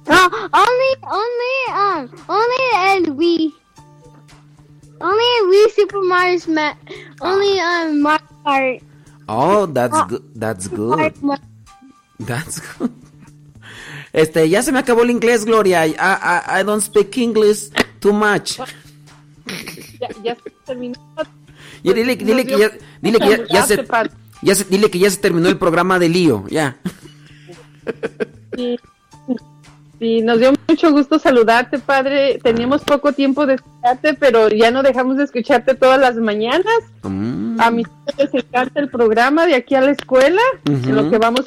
[0.09, 3.53] Oh, only, only, um, only in Wii.
[5.01, 6.77] Only Wii Super Mario Smash.
[7.21, 8.83] Only um Mario Kart.
[9.29, 10.23] Oh, that's good.
[10.35, 11.13] That's good.
[12.25, 12.91] That's good.
[14.13, 15.87] Este, ya se me acabó el inglés, Gloria.
[15.87, 17.71] I, I, I don't speak English
[18.01, 18.59] too much.
[20.01, 20.95] Ya, ya se terminó.
[21.83, 22.71] Y dile, dile que ya,
[23.03, 23.87] dile que ya, ya se,
[24.43, 26.77] ya se- dile que ya se terminó el programa de lío, ya.
[28.57, 28.79] Sí.
[29.99, 32.39] Sí, nos dio mucho gusto saludarte, padre.
[32.43, 36.67] Teníamos poco tiempo de escucharte, pero ya no dejamos de escucharte todas las mañanas.
[37.03, 37.59] Mm.
[37.61, 37.87] A mis
[38.19, 40.89] les encanta el programa de aquí a la escuela, Ujú.
[40.89, 41.43] en lo que vamos.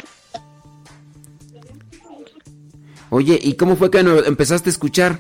[3.10, 5.20] Oye, ¿y cómo fue que no- empezaste a escuchar?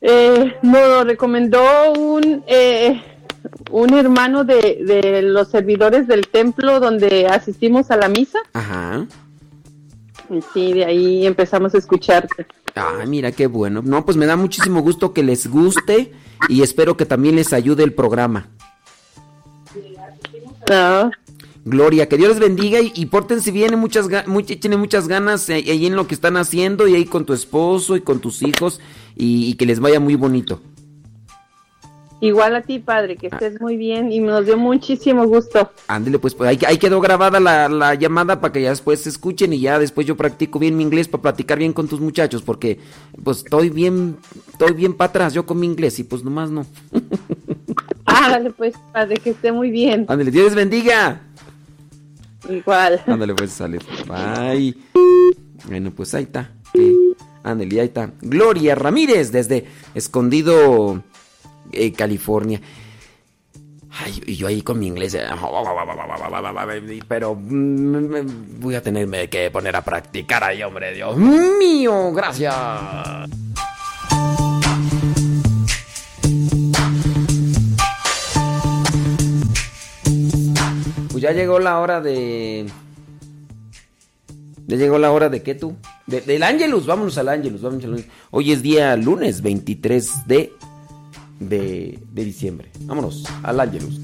[0.00, 1.62] Eh, nos lo recomendó
[1.98, 3.02] un, eh,
[3.70, 8.38] un hermano de, de los servidores del templo donde asistimos a la misa.
[8.52, 9.06] Ajá.
[10.30, 12.46] Y sí, de ahí empezamos a escucharte.
[12.76, 13.82] Ah, mira qué bueno.
[13.84, 16.12] No, pues me da muchísimo gusto que les guste
[16.48, 18.48] y espero que también les ayude el programa.
[20.70, 21.10] Ah,
[21.66, 25.48] Gloria, que Dios les bendiga y, y pórtense bien, muchas, ga- much- tienen muchas ganas
[25.48, 28.42] eh, ahí en lo que están haciendo y ahí con tu esposo y con tus
[28.42, 28.80] hijos
[29.16, 30.60] y, y que les vaya muy bonito.
[32.20, 35.70] igual a ti, padre, que estés muy bien y nos dio muchísimo gusto.
[35.88, 39.08] Ándele, pues, pues ahí, ahí quedó grabada la, la llamada para que ya después se
[39.10, 42.42] escuchen y ya después yo practico bien mi inglés para platicar bien con tus muchachos
[42.42, 42.78] porque
[43.22, 44.16] pues estoy bien,
[44.52, 46.66] estoy bien para atrás yo con mi inglés y pues nomás no.
[48.06, 50.04] Ándale, pues, padre, que esté muy bien.
[50.08, 51.22] Ándele, Dios les bendiga.
[52.48, 53.02] Igual.
[53.06, 53.78] Ándale, pues sale.
[54.06, 54.76] Bye.
[55.66, 56.50] Bueno, pues ahí está.
[57.42, 58.10] Ándale, ahí está.
[58.20, 61.02] Gloria Ramírez desde Escondido,
[61.72, 62.60] eh, California.
[63.96, 65.14] Ay, yo ahí con mi inglés.
[65.14, 65.24] eh,
[67.06, 67.48] Pero mm,
[68.08, 70.92] me- voy a tenerme que poner a practicar ahí, hombre.
[70.94, 72.54] Dios mío, gracias.
[81.24, 82.66] Ya llegó la hora de.
[84.66, 85.74] Ya llegó la hora de qué tú?
[86.06, 88.12] De- del Ángelus, vámonos al Ángelus, vámonos al Ángelus.
[88.30, 90.52] Hoy es día lunes 23 de,
[91.40, 92.70] de, de diciembre.
[92.80, 94.00] Vámonos al Ángelus.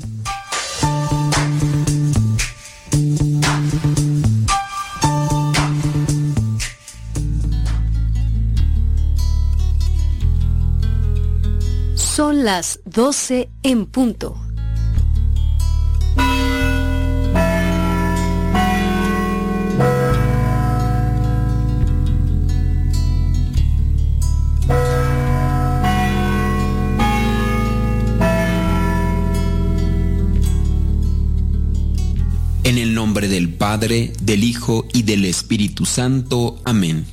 [11.94, 14.36] Son las 12 en punto.
[33.41, 36.60] Del Padre, del Hijo y del Espíritu Santo.
[36.67, 37.07] Amén.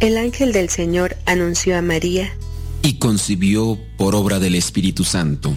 [0.00, 2.28] El ángel del Señor anunció a María,
[2.82, 5.54] Y concibió por obra del Espíritu Santo.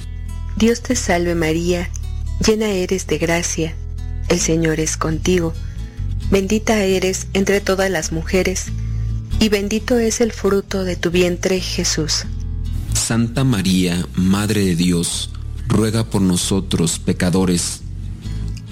[0.56, 1.90] Dios te salve María,
[2.46, 3.74] llena eres de gracia,
[4.30, 5.52] el Señor es contigo,
[6.30, 8.66] bendita eres entre todas las mujeres,
[9.40, 12.26] y bendito es el fruto de tu vientre Jesús.
[12.94, 15.32] Santa María, Madre de Dios,
[15.68, 17.82] ruega por nosotros pecadores,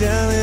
[0.00, 0.39] tell